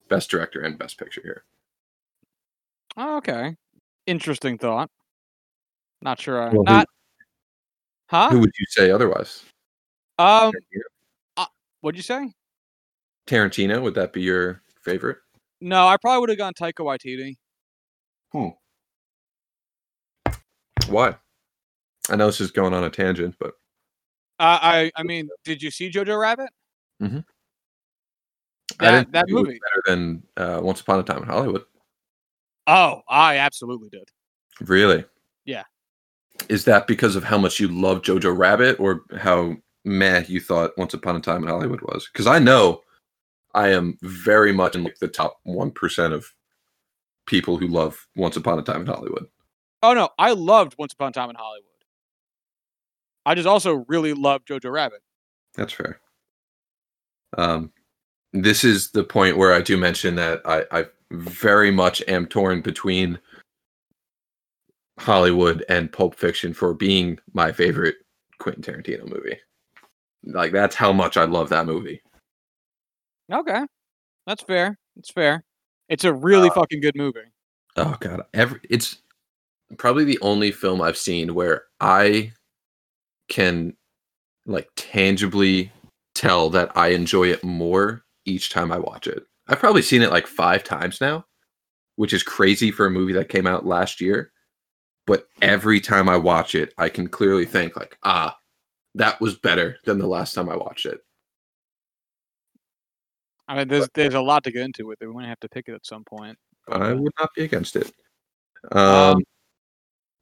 Best 0.09 0.29
Director 0.29 0.61
and 0.61 0.77
Best 0.77 0.97
Picture 0.97 1.21
here. 1.23 1.43
Oh, 2.97 3.17
okay. 3.17 3.55
Interesting 4.05 4.57
thought. 4.57 4.89
Not 6.01 6.19
sure. 6.19 6.41
I, 6.41 6.45
Well, 6.49 6.63
who- 6.63 6.63
not. 6.63 6.87
Huh? 8.09 8.29
Who 8.31 8.39
would 8.39 8.51
you 8.59 8.65
say 8.69 8.91
otherwise? 8.91 9.43
Um. 10.19 10.51
Tarantino? 10.51 11.47
What'd 11.81 11.97
you 11.97 12.03
say? 12.03 12.31
Tarantino, 13.27 13.81
would 13.81 13.95
that 13.95 14.13
be 14.13 14.21
your 14.21 14.61
favorite? 14.83 15.17
No, 15.61 15.87
I 15.87 15.97
probably 15.97 16.19
would 16.19 16.29
have 16.29 16.37
gone 16.37 16.53
Taika 16.53 16.83
Waititi. 16.85 17.37
Hmm. 18.31 18.49
Why? 20.91 21.15
I 22.09 22.15
know 22.15 22.25
this 22.27 22.41
is 22.41 22.51
going 22.51 22.73
on 22.73 22.83
a 22.83 22.89
tangent, 22.89 23.35
but 23.39 23.53
Uh, 24.39 24.59
I 24.61 24.91
I 24.95 25.03
mean, 25.03 25.29
did 25.43 25.61
you 25.61 25.71
see 25.71 25.89
Jojo 25.89 26.19
Rabbit? 26.19 26.49
I 26.99 27.05
That- 27.07 27.21
didn't 28.79 29.11
that 29.11 29.25
think 29.25 29.29
it 29.29 29.33
was 29.33 29.43
movie. 29.47 29.59
better 29.59 29.83
than 29.85 30.23
uh, 30.37 30.59
Once 30.61 30.81
Upon 30.81 30.99
a 30.99 31.03
Time 31.03 31.19
in 31.23 31.29
Hollywood. 31.29 31.65
Oh, 32.67 33.01
I 33.07 33.37
absolutely 33.37 33.89
did. 33.89 34.09
Really? 34.61 35.05
Yeah. 35.45 35.63
Is 36.49 36.65
that 36.65 36.87
because 36.87 37.15
of 37.15 37.23
how 37.23 37.37
much 37.37 37.59
you 37.59 37.67
love 37.67 38.01
Jojo 38.01 38.35
Rabbit, 38.35 38.79
or 38.79 39.01
how 39.17 39.55
meh 39.85 40.23
you 40.27 40.39
thought 40.39 40.77
Once 40.77 40.93
Upon 40.93 41.15
a 41.15 41.19
Time 41.21 41.43
in 41.43 41.49
Hollywood 41.49 41.81
was? 41.81 42.09
Because 42.11 42.27
I 42.27 42.39
know 42.39 42.81
I 43.53 43.69
am 43.69 43.97
very 44.01 44.51
much 44.51 44.75
in 44.75 44.83
like 44.83 44.99
the 44.99 45.07
top 45.07 45.39
one 45.43 45.71
percent 45.71 46.13
of 46.13 46.25
people 47.25 47.57
who 47.57 47.67
love 47.67 48.07
Once 48.15 48.35
Upon 48.35 48.59
a 48.59 48.63
Time 48.63 48.81
in 48.81 48.87
Hollywood. 48.87 49.27
Oh 49.83 49.93
no, 49.93 50.09
I 50.17 50.33
loved 50.33 50.75
Once 50.77 50.93
Upon 50.93 51.09
a 51.09 51.13
Time 51.13 51.29
in 51.29 51.35
Hollywood. 51.35 51.65
I 53.25 53.35
just 53.35 53.47
also 53.47 53.85
really 53.87 54.13
loved 54.13 54.47
Jojo 54.47 54.71
Rabbit. 54.71 55.01
That's 55.55 55.73
fair. 55.73 55.99
Um, 57.37 57.71
this 58.33 58.63
is 58.63 58.91
the 58.91 59.03
point 59.03 59.37
where 59.37 59.53
I 59.53 59.61
do 59.61 59.77
mention 59.77 60.15
that 60.15 60.41
I, 60.45 60.65
I 60.71 60.85
very 61.11 61.71
much 61.71 62.01
am 62.07 62.25
torn 62.25 62.61
between 62.61 63.19
Hollywood 65.01 65.65
and 65.67 65.91
Pulp 65.91 66.15
Fiction 66.15 66.53
for 66.53 66.73
being 66.73 67.17
my 67.33 67.51
favorite 67.51 67.95
Quentin 68.39 68.61
Tarantino 68.63 69.07
movie. 69.09 69.37
Like 70.23 70.51
that's 70.51 70.75
how 70.75 70.93
much 70.93 71.17
I 71.17 71.25
love 71.25 71.49
that 71.49 71.65
movie. 71.65 72.01
Okay, 73.31 73.61
that's 74.27 74.43
fair. 74.43 74.77
That's 74.95 75.11
fair. 75.11 75.43
It's 75.89 76.03
a 76.03 76.13
really 76.13 76.49
Uh, 76.49 76.53
fucking 76.53 76.81
good 76.81 76.95
movie. 76.95 77.19
Oh 77.77 77.97
god, 77.99 78.21
every 78.33 78.59
it's 78.69 79.01
probably 79.77 80.03
the 80.03 80.19
only 80.21 80.51
film 80.51 80.81
I've 80.81 80.97
seen 80.97 81.33
where 81.33 81.63
I 81.79 82.33
can 83.27 83.75
like 84.45 84.69
tangibly 84.75 85.71
tell 86.13 86.49
that 86.51 86.75
I 86.77 86.89
enjoy 86.89 87.31
it 87.31 87.43
more 87.43 88.03
each 88.25 88.51
time 88.51 88.71
I 88.71 88.77
watch 88.77 89.07
it. 89.07 89.23
I've 89.47 89.59
probably 89.59 89.81
seen 89.81 90.01
it 90.01 90.11
like 90.11 90.27
5 90.27 90.63
times 90.63 91.01
now, 91.01 91.25
which 91.95 92.13
is 92.13 92.21
crazy 92.21 92.69
for 92.69 92.85
a 92.85 92.91
movie 92.91 93.13
that 93.13 93.29
came 93.29 93.47
out 93.47 93.65
last 93.65 93.99
year. 94.01 94.31
But 95.07 95.27
every 95.41 95.81
time 95.81 96.07
I 96.07 96.17
watch 96.17 96.55
it, 96.55 96.73
I 96.77 96.89
can 96.89 97.07
clearly 97.07 97.45
think 97.45 97.75
like, 97.75 97.97
ah, 98.03 98.37
that 98.95 99.19
was 99.19 99.37
better 99.37 99.77
than 99.85 99.99
the 99.99 100.07
last 100.07 100.33
time 100.33 100.49
I 100.49 100.55
watched 100.55 100.85
it. 100.85 100.99
I 103.47 103.57
mean, 103.57 103.67
there's 103.67 103.89
there's 103.93 104.13
a 104.13 104.21
lot 104.21 104.43
to 104.45 104.51
get 104.51 104.63
into 104.63 104.85
with 104.85 105.01
it. 105.01 105.07
We 105.07 105.13
might 105.13 105.27
have 105.27 105.39
to 105.41 105.49
pick 105.49 105.67
it 105.67 105.73
at 105.73 105.85
some 105.85 106.03
point. 106.03 106.37
but, 106.67 106.81
I 106.81 106.91
uh, 106.91 106.95
would 106.95 107.13
not 107.19 107.29
be 107.35 107.43
against 107.43 107.75
it. 107.75 107.91
Um, 108.71 108.81
Um, 108.81 109.23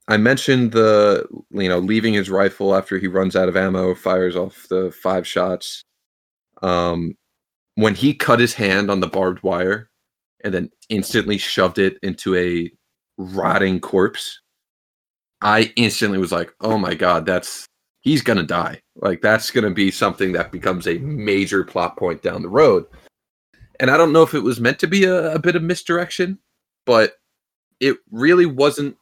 I 0.08 0.18
mentioned 0.18 0.72
the 0.72 1.28
you 1.52 1.70
know 1.70 1.80
leaving 1.80 2.14
his 2.14 2.30
rifle 2.30 2.76
after 2.76 2.98
he 2.98 3.08
runs 3.08 3.36
out 3.36 3.50
of 3.50 3.56
ammo, 3.56 3.94
fires 3.94 4.36
off 4.36 4.68
the 4.70 4.92
five 4.92 5.28
shots. 5.28 5.84
Um, 6.64 7.16
when 7.76 7.96
he 7.96 8.14
cut 8.14 8.40
his 8.40 8.54
hand 8.54 8.90
on 8.90 9.00
the 9.00 9.08
barbed 9.08 9.44
wire, 9.44 9.90
and 10.44 10.54
then 10.54 10.70
instantly 10.90 11.38
shoved 11.38 11.78
it 11.78 11.98
into 12.02 12.36
a 12.36 12.72
rotting 13.18 13.80
corpse, 13.80 14.42
I 15.42 15.72
instantly 15.76 16.18
was 16.18 16.32
like, 16.32 16.54
"Oh 16.62 16.78
my 16.78 16.94
god, 16.96 17.26
that's 17.26 17.66
he's 18.02 18.22
gonna 18.22 18.44
die! 18.44 18.82
Like 18.96 19.22
that's 19.22 19.52
gonna 19.52 19.72
be 19.72 19.92
something 19.92 20.34
that 20.34 20.52
becomes 20.52 20.88
a 20.88 20.98
major 21.00 21.64
plot 21.64 21.98
point 21.98 22.22
down 22.22 22.42
the 22.42 22.50
road." 22.50 22.86
And 23.80 23.90
I 23.90 23.98
don't 23.98 24.14
know 24.14 24.24
if 24.24 24.34
it 24.34 24.44
was 24.44 24.60
meant 24.60 24.80
to 24.80 24.88
be 24.88 25.06
a, 25.06 25.34
a 25.36 25.40
bit 25.40 25.56
of 25.56 25.64
misdirection, 25.64 26.40
but 26.86 27.14
it 27.80 27.98
really 28.12 28.46
wasn't 28.46 28.98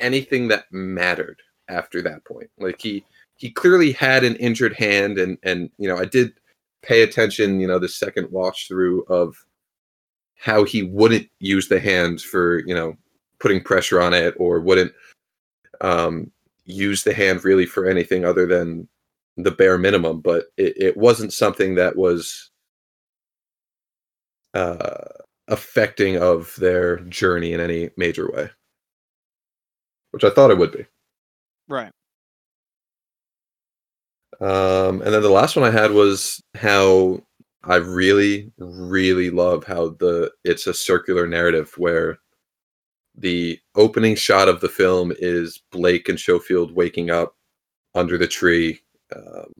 anything 0.00 0.48
that 0.48 0.64
mattered 0.72 1.40
after 1.68 2.02
that 2.02 2.24
point. 2.24 2.50
Like 2.58 2.80
he 2.80 3.04
he 3.36 3.50
clearly 3.50 3.92
had 3.92 4.24
an 4.24 4.36
injured 4.36 4.74
hand 4.74 5.18
and 5.18 5.38
and 5.42 5.70
you 5.78 5.88
know, 5.88 5.98
I 5.98 6.04
did 6.06 6.32
pay 6.82 7.02
attention, 7.02 7.60
you 7.60 7.66
know, 7.66 7.78
the 7.78 7.88
second 7.88 8.30
watch 8.30 8.68
through 8.68 9.04
of 9.04 9.36
how 10.36 10.64
he 10.64 10.82
wouldn't 10.84 11.28
use 11.40 11.68
the 11.68 11.80
hand 11.80 12.20
for, 12.20 12.60
you 12.66 12.74
know, 12.74 12.96
putting 13.40 13.62
pressure 13.62 14.00
on 14.00 14.14
it 14.14 14.34
or 14.38 14.60
wouldn't 14.60 14.92
um 15.80 16.30
use 16.64 17.02
the 17.02 17.14
hand 17.14 17.44
really 17.44 17.66
for 17.66 17.86
anything 17.86 18.24
other 18.24 18.46
than 18.46 18.88
the 19.38 19.50
bare 19.50 19.78
minimum, 19.78 20.20
but 20.20 20.46
it, 20.56 20.76
it 20.76 20.96
wasn't 20.96 21.32
something 21.32 21.74
that 21.76 21.96
was 21.96 22.50
uh 24.54 25.04
affecting 25.48 26.16
of 26.16 26.54
their 26.56 26.98
journey 27.00 27.52
in 27.52 27.60
any 27.60 27.90
major 27.96 28.30
way 28.30 28.50
which 30.10 30.24
i 30.24 30.30
thought 30.30 30.50
it 30.50 30.58
would 30.58 30.72
be 30.72 30.84
right. 31.68 31.92
um 34.40 35.00
and 35.02 35.12
then 35.14 35.22
the 35.22 35.28
last 35.28 35.56
one 35.56 35.64
i 35.66 35.70
had 35.70 35.90
was 35.90 36.42
how 36.54 37.20
i 37.64 37.76
really 37.76 38.50
really 38.58 39.30
love 39.30 39.64
how 39.64 39.90
the 40.00 40.30
it's 40.44 40.66
a 40.66 40.74
circular 40.74 41.26
narrative 41.26 41.72
where 41.76 42.18
the 43.20 43.58
opening 43.74 44.14
shot 44.14 44.48
of 44.48 44.60
the 44.60 44.68
film 44.68 45.12
is 45.18 45.60
blake 45.70 46.08
and 46.08 46.18
schofield 46.18 46.72
waking 46.74 47.10
up 47.10 47.34
under 47.94 48.16
the 48.16 48.26
tree 48.26 48.80
um, 49.14 49.52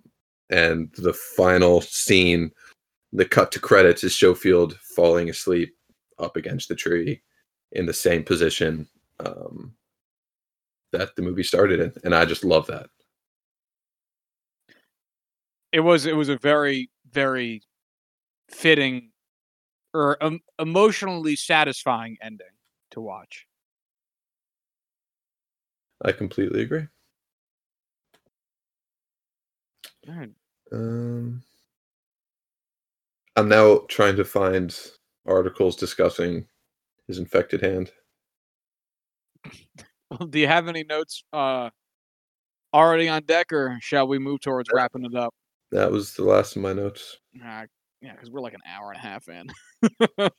and 0.50 0.92
the 0.98 1.12
final 1.12 1.80
scene 1.80 2.50
the 3.12 3.24
cut 3.24 3.50
to 3.50 3.60
credits 3.60 4.04
is 4.04 4.14
schofield 4.14 4.78
falling 4.94 5.30
asleep 5.30 5.74
up 6.18 6.36
against 6.36 6.68
the 6.68 6.74
tree 6.74 7.20
in 7.72 7.86
the 7.86 7.92
same 7.92 8.22
position 8.22 8.86
um, 9.20 9.74
that 10.92 11.14
the 11.16 11.22
movie 11.22 11.42
started 11.42 11.80
in 11.80 11.92
and 12.04 12.14
i 12.14 12.24
just 12.24 12.44
love 12.44 12.66
that 12.66 12.88
It 15.72 15.80
was 15.80 16.06
it 16.06 16.16
was 16.16 16.28
a 16.28 16.38
very 16.38 16.90
very 17.12 17.62
fitting 18.48 19.10
or 19.94 20.22
um, 20.22 20.40
emotionally 20.58 21.36
satisfying 21.36 22.16
ending 22.22 22.46
to 22.90 23.00
watch. 23.00 23.46
I 26.04 26.12
completely 26.12 26.62
agree 26.62 26.86
All 30.08 30.14
right. 30.14 30.30
Um, 30.72 31.42
I'm 33.36 33.48
now 33.48 33.82
trying 33.88 34.16
to 34.16 34.24
find 34.24 34.76
articles 35.26 35.76
discussing 35.76 36.46
his 37.06 37.18
infected 37.18 37.62
hand. 37.62 37.92
Well, 40.10 40.26
do 40.26 40.38
you 40.38 40.46
have 40.46 40.68
any 40.68 40.84
notes 40.84 41.22
uh, 41.34 41.68
already 42.72 43.10
on 43.10 43.24
deck, 43.24 43.52
or 43.52 43.76
shall 43.82 44.08
we 44.08 44.18
move 44.18 44.40
towards 44.40 44.70
wrapping 44.72 45.04
it 45.04 45.14
up? 45.14 45.34
That 45.70 45.92
was 45.92 46.14
the 46.14 46.24
last 46.24 46.56
of 46.56 46.62
my 46.62 46.72
notes. 46.72 47.18
Uh, 47.36 47.66
yeah, 48.00 48.12
because 48.12 48.30
we're 48.30 48.40
like 48.40 48.54
an 48.54 48.62
hour 48.66 48.90
and 48.90 48.96
a 48.96 49.06
half 49.06 49.28
in. 49.28 49.48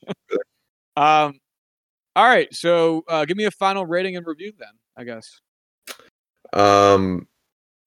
um, 0.96 1.38
all 2.16 2.28
right. 2.28 2.52
So, 2.52 3.04
uh, 3.06 3.24
give 3.26 3.36
me 3.36 3.44
a 3.44 3.52
final 3.52 3.86
rating 3.86 4.16
and 4.16 4.26
review, 4.26 4.52
then. 4.58 4.72
I 4.96 5.04
guess. 5.04 5.40
Um, 6.52 7.28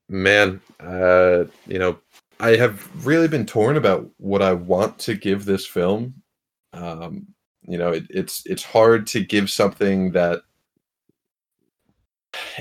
man, 0.09 0.61
uh, 0.79 1.45
you 1.67 1.79
know, 1.79 1.99
I 2.39 2.55
have 2.55 3.05
really 3.05 3.27
been 3.27 3.45
torn 3.45 3.77
about 3.77 4.09
what 4.17 4.41
I 4.41 4.53
want 4.53 4.99
to 4.99 5.15
give 5.15 5.45
this 5.45 5.65
film. 5.65 6.13
Um, 6.73 7.27
you 7.67 7.77
know, 7.77 7.91
it, 7.91 8.05
it's 8.09 8.43
it's 8.45 8.63
hard 8.63 9.07
to 9.07 9.23
give 9.23 9.49
something 9.49 10.11
that 10.11 10.41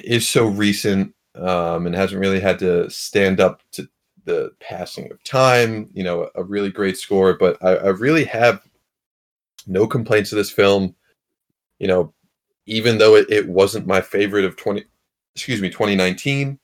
is 0.05 0.29
so 0.29 0.47
recent 0.47 1.15
um, 1.35 1.87
and 1.87 1.95
hasn't 1.95 2.21
really 2.21 2.41
had 2.41 2.59
to 2.61 2.89
stand 2.91 3.41
up 3.41 3.63
to 3.73 3.89
the 4.25 4.53
passing 4.61 5.11
of 5.11 5.23
time. 5.25 5.91
You 5.93 6.05
know, 6.05 6.31
a 6.35 6.45
really 6.45 6.71
great 6.71 6.97
score, 6.97 7.35
but 7.35 7.57
I, 7.63 7.77
I 7.77 7.89
really 7.89 8.25
have 8.25 8.63
no 9.67 9.87
complaints 9.87 10.33
of 10.33 10.37
this 10.37 10.51
film. 10.51 10.95
You 11.79 11.89
know, 11.89 12.15
even 12.67 12.99
though 12.99 13.17
it, 13.17 13.29
it 13.29 13.49
wasn't 13.49 13.87
my 13.87 14.01
favorite 14.01 14.45
of 14.45 14.57
twenty, 14.57 14.85
excuse 15.35 15.61
me, 15.61 15.71
twenty 15.71 15.97
nineteen, 15.97 16.59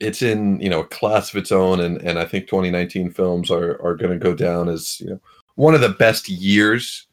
it's 0.00 0.22
in 0.22 0.60
you 0.60 0.70
know 0.70 0.80
a 0.80 0.88
class 0.88 1.30
of 1.30 1.36
its 1.36 1.52
own, 1.52 1.80
and 1.80 2.00
and 2.02 2.18
I 2.18 2.24
think 2.24 2.48
twenty 2.48 2.70
nineteen 2.70 3.10
films 3.10 3.50
are 3.50 3.80
are 3.82 3.94
going 3.94 4.12
to 4.12 4.22
go 4.22 4.34
down 4.34 4.68
as 4.68 5.00
you 5.00 5.10
know 5.10 5.20
one 5.56 5.74
of 5.74 5.80
the 5.80 5.88
best 5.88 6.28
years 6.28 7.06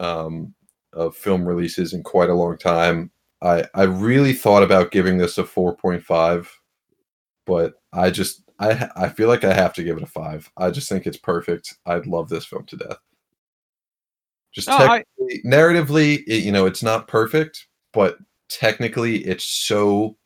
um, 0.00 0.54
of 0.92 1.16
film 1.16 1.46
releases 1.46 1.92
in 1.92 2.02
quite 2.02 2.30
a 2.30 2.34
long 2.34 2.56
time. 2.56 3.10
I 3.42 3.64
I 3.74 3.82
really 3.84 4.32
thought 4.32 4.62
about 4.62 4.90
giving 4.90 5.18
this 5.18 5.38
a 5.38 5.44
four 5.44 5.76
point 5.76 6.02
five, 6.02 6.50
but 7.46 7.74
I 7.92 8.10
just 8.10 8.42
I 8.58 8.88
I 8.96 9.08
feel 9.08 9.28
like 9.28 9.44
I 9.44 9.52
have 9.52 9.74
to 9.74 9.84
give 9.84 9.96
it 9.96 10.02
a 10.02 10.06
five. 10.06 10.50
I 10.56 10.70
just 10.70 10.88
think 10.88 11.06
it's 11.06 11.18
perfect. 11.18 11.74
I'd 11.86 12.06
love 12.06 12.28
this 12.28 12.46
film 12.46 12.64
to 12.66 12.76
death. 12.76 12.98
Just 14.52 14.68
I- 14.70 15.04
narratively, 15.44 16.22
it, 16.26 16.44
you 16.44 16.52
know, 16.52 16.64
it's 16.64 16.82
not 16.82 17.08
perfect, 17.08 17.66
but 17.92 18.16
technically, 18.48 19.18
it's 19.18 19.44
so 19.44 20.16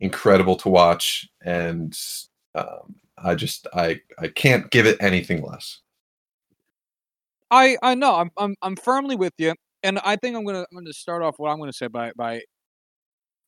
incredible 0.00 0.56
to 0.56 0.68
watch, 0.68 1.28
and 1.44 1.96
um, 2.54 2.96
I 3.16 3.34
just 3.34 3.66
I 3.74 4.00
I 4.18 4.28
can't 4.28 4.70
give 4.70 4.86
it 4.86 4.96
anything 5.00 5.42
less. 5.42 5.80
I 7.50 7.76
I 7.82 7.94
know 7.94 8.16
I'm 8.16 8.30
I'm 8.36 8.54
I'm 8.62 8.76
firmly 8.76 9.16
with 9.16 9.32
you, 9.38 9.54
and 9.82 9.98
I 10.00 10.16
think 10.16 10.36
I'm 10.36 10.44
gonna 10.44 10.66
I'm 10.70 10.78
gonna 10.78 10.92
start 10.92 11.22
off 11.22 11.34
what 11.38 11.50
I'm 11.50 11.58
gonna 11.58 11.72
say 11.72 11.88
by 11.88 12.12
by 12.16 12.42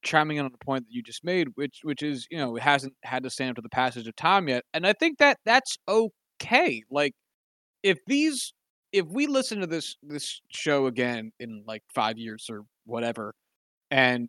chiming 0.03 0.39
in 0.39 0.47
on 0.47 0.53
the 0.53 0.65
point 0.65 0.85
that 0.87 0.93
you 0.93 1.03
just 1.03 1.25
made, 1.25 1.49
which 1.55 1.81
which 1.83 2.03
is 2.03 2.27
you 2.31 2.39
know 2.39 2.57
it 2.57 2.63
hasn't 2.63 2.95
had 3.03 3.23
to 3.23 3.31
stand 3.31 3.51
up 3.51 3.57
to 3.57 3.63
the 3.63 3.69
passage 3.69 4.07
of 4.07 4.17
time 4.17 4.49
yet, 4.49 4.65
and 4.75 4.87
I 4.87 4.93
think 4.95 5.19
that 5.19 5.39
that's 5.45 5.79
okay. 5.89 6.83
Like 6.91 7.13
if 7.83 7.99
these 8.07 8.53
if 8.93 9.07
we 9.07 9.27
listen 9.27 9.61
to 9.61 9.67
this 9.67 9.97
this 10.03 10.41
show 10.51 10.87
again 10.87 11.33
in 11.41 11.65
like 11.67 11.83
five 11.95 12.19
years 12.19 12.47
or 12.51 12.63
whatever, 12.85 13.35
and 13.91 14.29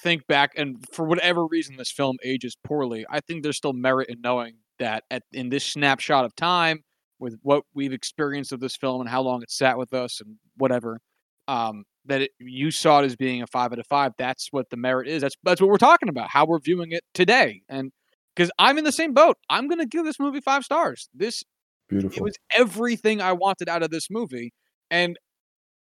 think 0.00 0.26
back 0.26 0.52
and 0.56 0.84
for 0.92 1.04
whatever 1.04 1.46
reason 1.46 1.76
this 1.76 1.90
film 1.90 2.16
ages 2.24 2.56
poorly, 2.64 3.04
I 3.10 3.20
think 3.20 3.42
there's 3.42 3.56
still 3.56 3.72
merit 3.72 4.08
in 4.08 4.20
knowing 4.20 4.54
that 4.78 5.04
at 5.10 5.22
in 5.32 5.48
this 5.48 5.64
snapshot 5.64 6.24
of 6.24 6.34
time 6.36 6.84
with 7.18 7.36
what 7.42 7.64
we've 7.74 7.92
experienced 7.92 8.52
of 8.52 8.60
this 8.60 8.76
film 8.76 9.00
and 9.00 9.10
how 9.10 9.22
long 9.22 9.42
it 9.42 9.50
sat 9.50 9.76
with 9.76 9.92
us 9.92 10.20
and 10.20 10.36
whatever, 10.56 11.00
um, 11.48 11.84
that 12.04 12.22
it, 12.22 12.30
you 12.38 12.70
saw 12.70 13.00
it 13.00 13.06
as 13.06 13.16
being 13.16 13.42
a 13.42 13.46
five 13.46 13.72
out 13.72 13.78
of 13.78 13.86
five. 13.86 14.12
That's 14.18 14.48
what 14.50 14.70
the 14.70 14.76
merit 14.76 15.08
is. 15.08 15.22
That's 15.22 15.36
that's 15.42 15.60
what 15.60 15.70
we're 15.70 15.78
talking 15.78 16.08
about. 16.08 16.30
How 16.30 16.46
we're 16.46 16.60
viewing 16.60 16.92
it 16.92 17.02
today, 17.14 17.62
and 17.68 17.92
because 18.34 18.50
I'm 18.58 18.78
in 18.78 18.84
the 18.84 18.92
same 18.92 19.14
boat, 19.14 19.36
I'm 19.50 19.68
gonna 19.68 19.86
give 19.86 20.04
this 20.04 20.20
movie 20.20 20.40
five 20.40 20.64
stars. 20.64 21.08
This 21.14 21.42
beautiful. 21.88 22.18
it 22.18 22.22
was 22.22 22.36
everything 22.54 23.20
I 23.20 23.32
wanted 23.32 23.68
out 23.68 23.82
of 23.82 23.90
this 23.90 24.08
movie, 24.10 24.52
and 24.90 25.18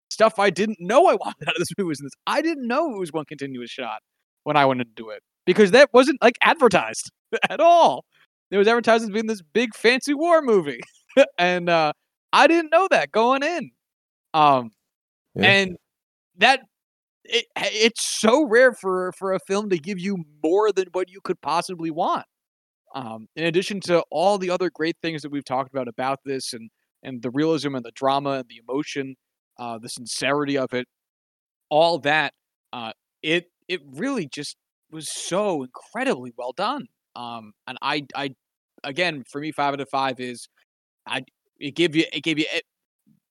stuff 0.10 0.40
I 0.40 0.50
didn't 0.50 0.78
know 0.80 1.08
I 1.08 1.16
wanted 1.16 1.48
out 1.48 1.56
of 1.56 1.60
this 1.60 1.70
movie 1.78 1.88
was 1.88 2.00
in 2.00 2.06
this. 2.06 2.14
I 2.26 2.42
didn't 2.42 2.68
know 2.68 2.94
it 2.94 3.00
was 3.00 3.12
one 3.14 3.26
continuous 3.26 3.70
shot 3.70 4.00
when 4.44 4.56
I 4.58 4.66
went 4.66 4.84
do 4.96 5.10
it 5.10 5.22
because 5.46 5.72
that 5.72 5.90
wasn't 5.94 6.22
like 6.22 6.38
advertised 6.44 7.12
at 7.50 7.60
all. 7.60 8.06
It 8.52 8.58
was 8.58 8.68
advertised 8.68 9.04
as 9.04 9.10
being 9.10 9.28
this 9.28 9.42
big 9.42 9.76
fancy 9.76 10.14
war 10.14 10.42
movie, 10.42 10.80
and 11.38 11.70
uh, 11.70 11.92
I 12.32 12.48
didn't 12.48 12.72
know 12.72 12.88
that 12.92 13.12
going 13.12 13.44
in. 13.44 13.72
Um, 14.34 14.72
Yeah. 15.36 15.52
and 15.52 15.78
that 16.38 16.62
it 17.26 17.46
it's 17.58 18.04
so 18.04 18.46
rare 18.46 18.74
for 18.74 19.12
for 19.18 19.34
a 19.34 19.40
film 19.40 19.70
to 19.72 19.78
give 19.78 20.00
you 20.00 20.18
more 20.44 20.72
than 20.72 20.88
what 20.94 21.10
you 21.10 21.20
could 21.24 21.42
possibly 21.42 21.92
want. 21.92 22.26
Um, 22.96 23.28
in 23.36 23.46
addition 23.46 23.80
to 23.82 24.04
all 24.12 24.38
the 24.38 24.50
other 24.50 24.70
great 24.74 24.96
things 25.02 25.22
that 25.24 25.32
we've 25.32 25.46
talked 25.46 25.72
about 25.74 25.88
about 25.88 26.20
this 26.26 26.54
and 26.54 26.70
and 27.04 27.22
the 27.22 27.32
realism 27.32 27.76
and 27.76 27.86
the 27.86 27.92
drama 27.96 28.32
and 28.32 28.46
the 28.50 28.62
emotion, 28.68 29.16
uh, 29.60 29.78
the 29.80 29.90
sincerity 29.90 30.58
of 30.58 30.74
it, 30.74 30.88
all 31.70 32.00
that, 32.00 32.34
uh, 32.74 32.92
it 33.24 33.46
it 33.68 33.82
really 33.86 34.28
just 34.34 34.58
was 34.92 35.10
so 35.12 35.64
incredibly 35.64 36.32
well 36.38 36.54
done. 36.54 36.88
Um, 37.16 37.54
and 37.68 37.78
I 37.82 38.06
I 38.16 38.32
again 38.84 39.24
for 39.30 39.42
me 39.42 39.52
five 39.52 39.74
out 39.74 39.82
of 39.82 39.90
five 39.90 40.20
is 40.20 40.48
I 41.08 41.24
it 41.60 41.76
gave 41.76 41.96
you 41.96 42.06
it 42.14 42.24
gave 42.24 42.40
you 42.40 42.46
it, 42.54 42.64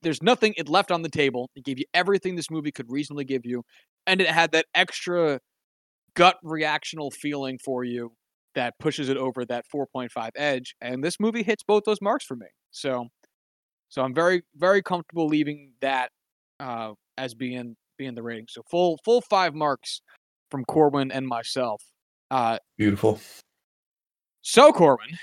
there's 0.03 0.23
nothing 0.23 0.55
it 0.57 0.69
left 0.69 0.91
on 0.93 1.03
the 1.03 1.09
table. 1.09 1.51
It 1.57 1.65
gave 1.65 1.79
you 1.79 1.85
everything 1.95 2.37
this 2.37 2.51
movie 2.51 2.73
could 2.73 2.91
reasonably 2.91 3.25
give 3.25 3.47
you, 3.47 3.63
and 4.07 4.21
it 4.21 4.29
had 4.29 4.53
that 4.53 4.67
extra 4.75 5.41
gut 6.15 6.37
reactional 6.45 7.13
feeling 7.13 7.59
for 7.65 7.85
you 7.85 8.13
that 8.55 8.75
pushes 8.81 9.09
it 9.09 9.17
over 9.17 9.45
that 9.45 9.65
4.5 9.73 10.31
edge. 10.37 10.75
And 10.81 11.05
this 11.05 11.21
movie 11.21 11.43
hits 11.43 11.63
both 11.63 11.85
those 11.87 12.01
marks 12.03 12.25
for 12.25 12.37
me. 12.37 12.47
So, 12.71 13.07
so 13.89 14.03
I'm 14.03 14.15
very 14.15 14.43
very 14.57 14.83
comfortable 14.83 15.27
leaving 15.29 15.73
that 15.81 16.11
uh, 16.61 16.93
as 17.19 17.35
being 17.35 17.77
being 17.99 18.15
the 18.15 18.23
rating. 18.23 18.47
So 18.49 18.63
full 18.71 18.99
full 19.05 19.21
five 19.23 19.55
marks 19.55 20.01
from 20.51 20.65
Corbin 20.65 21.11
and 21.11 21.27
myself. 21.27 21.83
Uh, 22.31 22.59
Beautiful. 22.77 23.21
so 24.43 24.73
Corbin, 24.73 25.17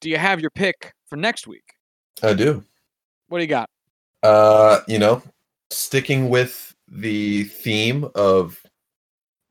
do 0.00 0.10
you 0.10 0.18
have 0.18 0.40
your 0.40 0.50
pick 0.50 0.92
for 1.06 1.16
next 1.16 1.46
week? 1.46 1.64
I 2.22 2.34
do. 2.34 2.64
What 3.28 3.38
do 3.38 3.44
you 3.44 3.48
got? 3.48 3.68
Uh, 4.22 4.80
you 4.86 4.98
know, 4.98 5.22
sticking 5.70 6.28
with 6.28 6.74
the 6.88 7.44
theme 7.44 8.08
of 8.14 8.62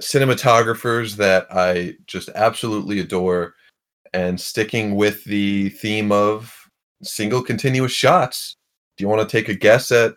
cinematographers 0.02 1.16
that 1.16 1.48
I 1.52 1.96
just 2.08 2.30
absolutely 2.36 3.00
adore, 3.00 3.54
and 4.14 4.40
sticking 4.40 4.96
with 4.96 5.24
the 5.26 5.70
theme 5.70 6.12
of 6.12 6.54
single 7.02 7.42
continuous 7.42 7.92
shots. 7.92 8.56
Do 8.98 9.04
you 9.04 9.08
want 9.08 9.28
to 9.28 9.38
take 9.38 9.50
a 9.50 9.56
guess 9.56 9.92
at 9.92 10.14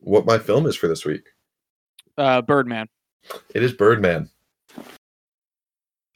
what 0.00 0.26
my 0.26 0.38
film 0.38 0.66
is 0.66 0.76
for 0.76 0.88
this 0.88 1.04
week? 1.04 1.28
Uh, 2.16 2.42
Birdman. 2.42 2.88
It 3.54 3.62
is 3.62 3.72
Birdman. 3.72 4.30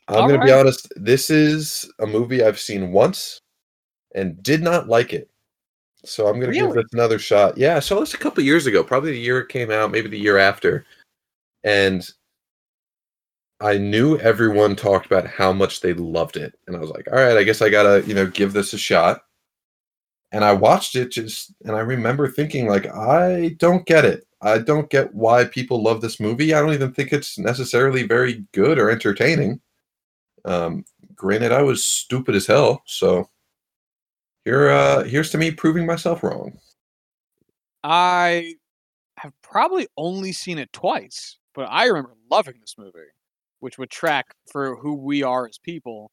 I'm 0.08 0.22
All 0.22 0.28
going 0.28 0.40
to 0.40 0.46
be 0.46 0.52
honest. 0.52 0.92
This 0.96 1.30
is 1.30 1.90
a 2.00 2.06
movie 2.06 2.42
I've 2.42 2.58
seen 2.58 2.92
once 2.92 3.40
and 4.14 4.42
did 4.42 4.62
not 4.62 4.88
like 4.88 5.12
it. 5.12 5.30
So 6.04 6.26
I'm 6.26 6.40
going 6.40 6.52
to 6.52 6.58
give 6.58 6.66
Really? 6.66 6.82
this 6.82 6.92
another 6.92 7.18
shot. 7.18 7.56
Yeah, 7.56 7.76
I 7.76 7.80
saw 7.80 8.00
this 8.00 8.14
a 8.14 8.18
couple 8.18 8.42
years 8.42 8.66
ago, 8.66 8.82
probably 8.82 9.12
the 9.12 9.20
year 9.20 9.38
it 9.40 9.48
came 9.48 9.70
out, 9.70 9.92
maybe 9.92 10.08
the 10.08 10.18
year 10.18 10.38
after. 10.38 10.84
And 11.62 12.08
I 13.60 13.78
knew 13.78 14.18
everyone 14.18 14.74
talked 14.74 15.06
about 15.06 15.28
how 15.28 15.52
much 15.52 15.80
they 15.80 15.94
loved 15.94 16.36
it. 16.36 16.58
And 16.66 16.76
I 16.76 16.80
was 16.80 16.90
like, 16.90 17.06
all 17.12 17.18
right, 17.18 17.36
I 17.36 17.44
guess 17.44 17.62
I 17.62 17.68
got 17.68 17.84
to, 17.84 18.06
you 18.08 18.14
know, 18.14 18.26
give 18.26 18.52
this 18.52 18.72
a 18.72 18.78
shot. 18.78 19.22
And 20.32 20.44
I 20.44 20.52
watched 20.54 20.96
it 20.96 21.10
just 21.12 21.52
and 21.64 21.76
I 21.76 21.80
remember 21.80 22.28
thinking 22.28 22.66
like 22.68 22.86
I 22.86 23.54
don't 23.58 23.86
get 23.86 24.04
it. 24.04 24.26
I 24.40 24.58
don't 24.58 24.90
get 24.90 25.14
why 25.14 25.44
people 25.44 25.82
love 25.82 26.00
this 26.00 26.18
movie. 26.18 26.52
I 26.54 26.60
don't 26.60 26.72
even 26.72 26.92
think 26.92 27.12
it's 27.12 27.38
necessarily 27.38 28.02
very 28.04 28.44
good 28.52 28.78
or 28.78 28.90
entertaining. 28.90 29.60
Um, 30.44 30.84
granted, 31.14 31.52
I 31.52 31.62
was 31.62 31.86
stupid 31.86 32.34
as 32.34 32.46
hell, 32.46 32.82
so 32.86 33.28
here, 34.44 34.70
uh, 34.70 35.04
here's 35.04 35.30
to 35.30 35.38
me 35.38 35.52
proving 35.52 35.86
myself 35.86 36.24
wrong. 36.24 36.58
I 37.84 38.54
have 39.18 39.32
probably 39.42 39.86
only 39.96 40.32
seen 40.32 40.58
it 40.58 40.72
twice, 40.72 41.38
but 41.54 41.68
I 41.70 41.86
remember 41.86 42.14
loving 42.30 42.54
this 42.60 42.74
movie, 42.76 42.98
which 43.60 43.78
would 43.78 43.90
track 43.90 44.26
for 44.50 44.76
who 44.76 44.94
we 44.94 45.22
are 45.22 45.46
as 45.46 45.58
people, 45.58 46.10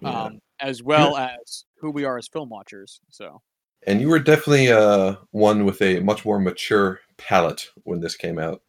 Yeah. 0.00 0.24
um, 0.24 0.38
as 0.60 0.82
well 0.82 1.16
as 1.18 1.64
who 1.78 1.90
we 1.90 2.04
are 2.04 2.16
as 2.16 2.28
film 2.28 2.48
watchers. 2.48 3.00
So, 3.10 3.42
And 3.86 4.00
you 4.00 4.08
were 4.08 4.18
definitely 4.18 4.70
uh, 4.70 5.16
one 5.30 5.64
with 5.64 5.80
a 5.80 6.00
much 6.00 6.24
more 6.24 6.38
mature 6.40 7.00
palate 7.16 7.70
when 7.84 8.00
this 8.00 8.16
came 8.16 8.38
out. 8.38 8.62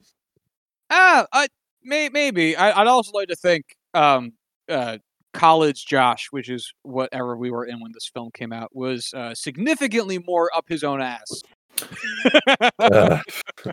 ah, 0.89 1.25
I 1.33 1.47
may 1.83 2.09
maybe 2.09 2.55
I, 2.55 2.81
I'd 2.81 2.87
also 2.87 3.11
like 3.13 3.27
to 3.29 3.35
think 3.35 3.65
um, 3.93 4.33
uh, 4.69 4.99
college 5.33 5.85
Josh, 5.85 6.27
which 6.31 6.49
is 6.49 6.71
whatever 6.83 7.35
we 7.35 7.49
were 7.49 7.65
in 7.65 7.79
when 7.79 7.91
this 7.93 8.09
film 8.13 8.29
came 8.31 8.53
out, 8.53 8.75
was 8.75 9.13
uh, 9.13 9.33
significantly 9.33 10.19
more 10.19 10.49
up 10.55 10.65
his 10.67 10.83
own 10.83 11.01
ass 11.01 11.43
Uh, 12.79 13.19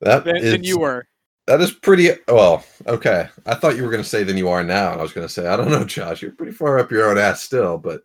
that 0.00 0.24
than, 0.24 0.42
than 0.42 0.64
you 0.64 0.78
were. 0.78 1.06
That 1.46 1.60
is 1.60 1.72
pretty 1.72 2.10
well. 2.28 2.64
Okay, 2.86 3.28
I 3.46 3.54
thought 3.54 3.76
you 3.76 3.82
were 3.82 3.90
going 3.90 4.02
to 4.02 4.08
say 4.08 4.22
than 4.22 4.36
you 4.36 4.48
are 4.48 4.62
now, 4.62 4.92
and 4.92 5.00
I 5.00 5.02
was 5.02 5.12
going 5.12 5.26
to 5.26 5.32
say 5.32 5.46
I 5.46 5.56
don't 5.56 5.70
know, 5.70 5.84
Josh. 5.84 6.22
You're 6.22 6.32
pretty 6.32 6.52
far 6.52 6.78
up 6.78 6.90
your 6.90 7.08
own 7.10 7.18
ass 7.18 7.42
still, 7.42 7.78
but 7.78 8.02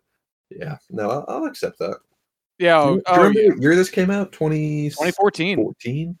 yeah, 0.50 0.78
no, 0.90 1.10
I'll, 1.10 1.24
I'll 1.28 1.44
accept 1.44 1.78
that. 1.78 1.98
Yeah, 2.58 2.80
oh, 2.80 2.94
you, 2.94 2.96
do 2.96 3.02
oh, 3.06 3.16
remember 3.16 3.40
yeah. 3.40 3.52
year 3.58 3.76
this 3.76 3.90
came 3.90 4.10
out? 4.10 4.32
20, 4.32 4.90
2014. 4.90 5.56
14? 5.56 6.18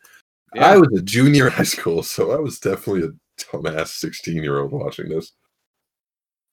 Yeah. 0.54 0.66
I 0.66 0.76
was 0.76 0.88
a 0.96 1.02
junior 1.02 1.46
in 1.46 1.52
high 1.52 1.62
school, 1.64 2.02
so 2.02 2.32
I 2.32 2.36
was 2.36 2.58
definitely 2.58 3.08
a 3.08 3.42
dumbass 3.44 3.88
16 3.88 4.42
year 4.42 4.60
old 4.60 4.72
watching 4.72 5.08
this. 5.08 5.32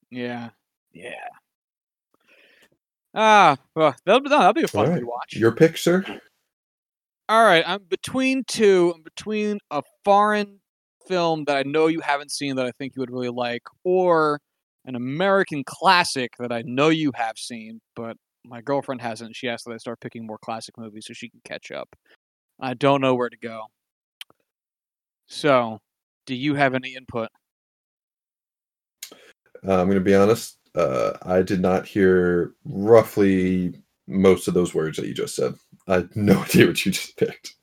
Yeah. 0.09 0.49
Yeah. 0.93 1.27
Ah, 3.13 3.57
well, 3.75 3.95
that'll, 4.05 4.21
be- 4.21 4.29
that'll 4.29 4.53
be 4.53 4.63
a 4.63 4.67
fun 4.67 4.87
Alright, 4.87 5.05
watch. 5.05 5.35
Your 5.35 5.51
pick, 5.51 5.77
sir? 5.77 6.03
All 7.27 7.43
right, 7.43 7.63
I'm 7.65 7.83
between 7.89 8.43
two. 8.47 8.93
I'm 8.95 9.03
between 9.03 9.59
a 9.69 9.81
foreign 10.03 10.59
film 11.07 11.45
that 11.45 11.57
I 11.57 11.63
know 11.63 11.87
you 11.87 12.01
haven't 12.01 12.31
seen 12.31 12.55
that 12.55 12.65
I 12.65 12.71
think 12.71 12.93
you 12.95 12.99
would 13.01 13.11
really 13.11 13.29
like, 13.29 13.63
or 13.83 14.39
an 14.85 14.95
American 14.95 15.63
classic 15.65 16.31
that 16.39 16.51
I 16.51 16.63
know 16.65 16.89
you 16.89 17.11
have 17.15 17.37
seen, 17.37 17.81
but 17.95 18.17
my 18.43 18.61
girlfriend 18.61 19.01
hasn't. 19.01 19.35
She 19.35 19.49
asked 19.49 19.65
that 19.65 19.73
I 19.73 19.77
start 19.77 19.99
picking 19.99 20.26
more 20.26 20.38
classic 20.38 20.77
movies 20.77 21.05
so 21.07 21.13
she 21.13 21.30
can 21.30 21.41
catch 21.43 21.72
up. 21.72 21.95
I 22.59 22.73
don't 22.73 23.01
know 23.01 23.15
where 23.15 23.30
to 23.30 23.38
go. 23.38 23.63
So, 25.27 25.80
do 26.26 26.35
you 26.35 26.55
have 26.55 26.73
any 26.73 26.95
input? 26.95 27.30
Uh, 29.65 29.80
I'm 29.80 29.88
going 29.88 29.95
to 29.95 30.01
be 30.01 30.15
honest. 30.15 30.57
Uh, 30.76 31.13
I 31.23 31.41
did 31.41 31.61
not 31.61 31.88
hear 31.88 32.53
roughly 32.65 33.73
most 34.07 34.47
of 34.47 34.53
those 34.53 34.73
words 34.73 34.97
that 34.97 35.07
you 35.07 35.13
just 35.13 35.35
said. 35.35 35.55
I 35.88 35.95
had 35.95 36.15
no 36.15 36.39
idea 36.43 36.68
what 36.68 36.85
you 36.85 36.91
just 36.91 37.18
picked. 37.18 37.55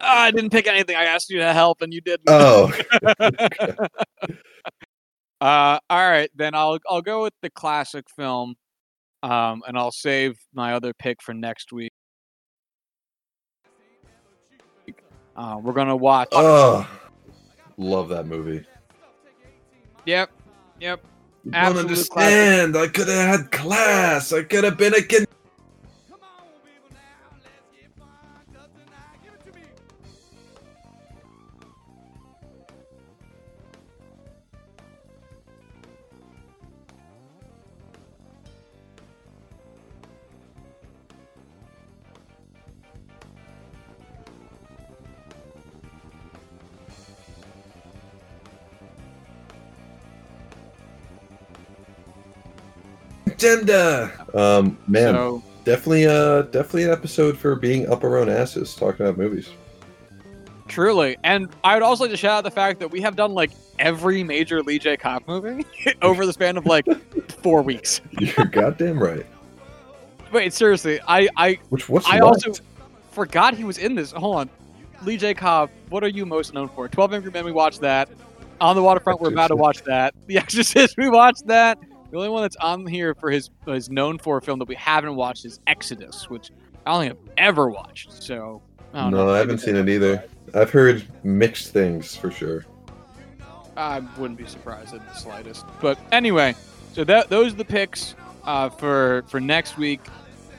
I 0.00 0.30
didn't 0.32 0.50
pick 0.50 0.66
anything. 0.66 0.96
I 0.96 1.04
asked 1.04 1.30
you 1.30 1.38
to 1.38 1.52
help, 1.52 1.80
and 1.80 1.92
you 1.92 2.00
didn't. 2.00 2.28
Oh, 2.28 2.72
Uh, 5.44 5.78
all 5.90 6.10
right, 6.10 6.30
then 6.34 6.54
I'll 6.54 6.78
I'll 6.88 7.02
go 7.02 7.22
with 7.22 7.34
the 7.42 7.50
classic 7.50 8.06
film, 8.08 8.54
um, 9.24 9.62
and 9.66 9.78
I'll 9.78 9.90
save 9.90 10.38
my 10.52 10.74
other 10.74 10.92
pick 10.92 11.22
for 11.22 11.32
next 11.32 11.72
week. 11.72 11.92
Uh, 15.34 15.58
we're 15.60 15.72
gonna 15.72 15.96
watch. 15.96 16.28
oh, 16.32 16.86
love 17.78 18.10
that 18.10 18.26
movie. 18.26 18.64
Yep, 20.04 20.30
yep. 20.78 21.00
You 21.42 21.50
don't 21.50 21.60
Absolute 21.60 21.80
understand. 21.80 22.76
I 22.76 22.86
could 22.88 23.08
have 23.08 23.40
had 23.40 23.50
class. 23.50 24.32
I 24.32 24.42
could 24.42 24.64
have 24.64 24.76
been 24.76 24.94
a 24.94 25.02
kid. 25.02 25.26
Agenda. 53.44 54.26
Um, 54.34 54.78
man, 54.88 55.14
So 55.14 55.42
definitely, 55.64 56.06
uh, 56.06 56.42
definitely 56.42 56.84
an 56.84 56.90
episode 56.90 57.36
for 57.38 57.54
being 57.56 57.88
up 57.90 58.02
our 58.04 58.16
own 58.18 58.28
asses 58.28 58.74
talking 58.74 59.04
about 59.06 59.18
movies. 59.18 59.50
truly, 60.68 61.16
and 61.24 61.48
I 61.62 61.74
would 61.74 61.82
also 61.82 62.04
like 62.04 62.10
to 62.10 62.16
shout 62.16 62.38
out 62.38 62.44
the 62.44 62.50
fact 62.50 62.80
that 62.80 62.90
we 62.90 63.00
have 63.02 63.16
done 63.16 63.32
like 63.34 63.50
every 63.78 64.22
major 64.24 64.62
Lee 64.62 64.78
J. 64.78 64.96
Cobb 64.96 65.22
movie 65.26 65.64
over 66.02 66.24
the 66.26 66.32
span 66.32 66.56
of 66.56 66.66
like 66.66 66.86
four 67.42 67.62
weeks. 67.62 68.00
You're 68.18 68.46
goddamn 68.46 69.02
right. 69.02 69.26
Wait, 70.32 70.52
seriously, 70.52 71.00
I 71.06 71.28
I 71.36 71.58
Which 71.68 71.88
what's 71.88 72.06
I 72.08 72.18
left? 72.20 72.46
also 72.48 72.62
forgot 73.12 73.54
he 73.54 73.64
was 73.64 73.78
in 73.78 73.94
this. 73.94 74.10
Hold 74.12 74.36
on. 74.36 74.50
Lee 75.04 75.16
J. 75.18 75.34
Cobb, 75.34 75.70
what 75.90 76.02
are 76.02 76.08
you 76.08 76.24
most 76.24 76.54
known 76.54 76.68
for? 76.68 76.88
12 76.88 77.12
Angry 77.12 77.30
Men, 77.30 77.44
we 77.44 77.52
watched 77.52 77.80
that. 77.82 78.08
On 78.60 78.74
the 78.74 78.82
Waterfront, 78.82 79.20
we're 79.20 79.28
about 79.28 79.48
to 79.48 79.56
watch 79.56 79.82
that. 79.82 80.14
The 80.26 80.38
Exorcist, 80.38 80.96
we 80.96 81.10
watched 81.10 81.46
that. 81.48 81.78
The 82.14 82.20
only 82.20 82.30
one 82.30 82.42
that's 82.42 82.54
on 82.54 82.86
here 82.86 83.12
for 83.12 83.28
his 83.28 83.50
his 83.66 83.90
known 83.90 84.18
for 84.18 84.36
a 84.36 84.40
film 84.40 84.60
that 84.60 84.68
we 84.68 84.76
haven't 84.76 85.16
watched 85.16 85.44
is 85.44 85.58
Exodus, 85.66 86.30
which 86.30 86.52
I 86.86 86.92
don't 86.92 87.00
think 87.00 87.12
I've 87.12 87.32
ever 87.48 87.68
watched. 87.68 88.12
So, 88.22 88.62
I 88.92 89.00
don't 89.00 89.10
know. 89.10 89.26
no, 89.26 89.34
I 89.34 89.38
haven't 89.38 89.58
seen 89.58 89.74
it 89.74 89.88
either. 89.88 90.22
I've 90.54 90.70
heard 90.70 91.04
mixed 91.24 91.72
things 91.72 92.14
for 92.14 92.30
sure. 92.30 92.66
I 93.76 93.98
wouldn't 94.16 94.38
be 94.38 94.46
surprised 94.46 94.94
in 94.94 95.00
the 95.00 95.14
slightest. 95.14 95.66
But 95.80 95.98
anyway, 96.12 96.54
so 96.92 97.02
that 97.02 97.30
those 97.30 97.52
are 97.52 97.56
the 97.56 97.64
picks 97.64 98.14
uh, 98.44 98.68
for 98.68 99.24
for 99.26 99.40
next 99.40 99.76
week. 99.76 100.00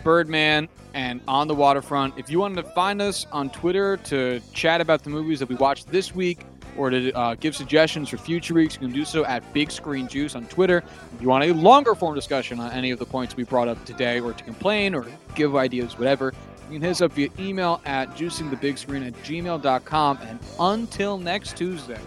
Birdman 0.03 0.67
and 0.93 1.21
On 1.25 1.47
the 1.47 1.55
Waterfront. 1.55 2.17
If 2.17 2.29
you 2.29 2.37
wanted 2.37 2.63
to 2.63 2.69
find 2.71 3.01
us 3.01 3.27
on 3.31 3.49
Twitter 3.49 3.95
to 3.95 4.41
chat 4.51 4.81
about 4.81 5.03
the 5.05 5.09
movies 5.09 5.39
that 5.39 5.47
we 5.47 5.55
watched 5.55 5.89
this 5.89 6.13
week 6.13 6.41
or 6.77 6.89
to 6.89 7.11
uh, 7.13 7.35
give 7.35 7.55
suggestions 7.55 8.09
for 8.09 8.17
future 8.17 8.53
weeks, 8.53 8.75
you 8.75 8.81
can 8.81 8.91
do 8.91 9.05
so 9.05 9.25
at 9.25 9.53
Big 9.53 9.71
Screen 9.71 10.07
Juice 10.07 10.35
on 10.35 10.45
Twitter. 10.47 10.83
If 11.13 11.21
you 11.21 11.29
want 11.29 11.43
a 11.43 11.53
longer 11.53 11.95
form 11.95 12.15
discussion 12.15 12.59
on 12.59 12.71
any 12.71 12.91
of 12.91 12.99
the 12.99 13.05
points 13.05 13.35
we 13.35 13.43
brought 13.43 13.67
up 13.67 13.83
today 13.85 14.19
or 14.19 14.33
to 14.33 14.43
complain 14.43 14.95
or 14.95 15.05
give 15.35 15.55
ideas, 15.55 15.97
whatever, 15.97 16.33
you 16.69 16.73
can 16.73 16.81
hit 16.81 16.91
us 16.91 17.01
up 17.01 17.13
via 17.13 17.29
email 17.39 17.81
at 17.85 18.15
juicingthebigscreen 18.15 19.07
at 19.07 19.13
gmail.com. 19.23 20.19
And 20.23 20.39
until 20.59 21.17
next 21.17 21.57
Tuesday, 21.57 21.99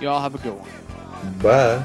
y'all 0.00 0.20
have 0.20 0.34
a 0.34 0.38
good 0.38 0.54
one. 0.54 0.70
Bye. 1.38 1.78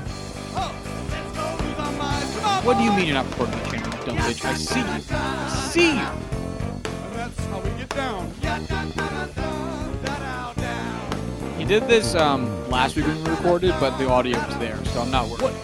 What 2.64 2.78
do 2.78 2.84
you 2.84 2.92
mean 2.92 3.08
you're 3.08 3.16
not 3.16 3.26
recording 3.32 3.58
the 3.58 3.70
camera, 3.70 4.00
you 4.00 4.06
dumb 4.06 4.18
bitch? 4.18 4.46
I 4.46 4.54
see 4.54 4.80
you. 4.80 4.86
I 4.86 5.50
see 5.50 5.94
you. 5.94 6.06
And 7.08 7.16
that's 7.16 7.46
how 7.46 7.60
we 7.60 7.70
get 7.72 7.90
down. 7.90 9.81
He 11.62 11.68
did 11.68 11.88
this 11.88 12.16
um, 12.16 12.68
last 12.72 12.96
week 12.96 13.06
when 13.06 13.24
we 13.24 13.30
recorded, 13.30 13.76
but 13.80 13.96
the 14.00 14.10
audio 14.10 14.36
was 14.48 14.58
there, 14.58 14.84
so 14.86 15.02
I'm 15.02 15.12
not 15.12 15.30
worried. 15.30 15.56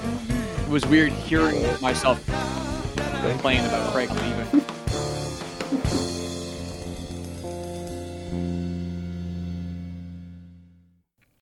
It 0.61 0.69
was 0.69 0.85
weird 0.85 1.11
hearing 1.11 1.59
myself 1.81 2.23
complain 3.23 3.65
about 3.65 3.91
Craig 3.91 4.11
leaving. 4.11 4.66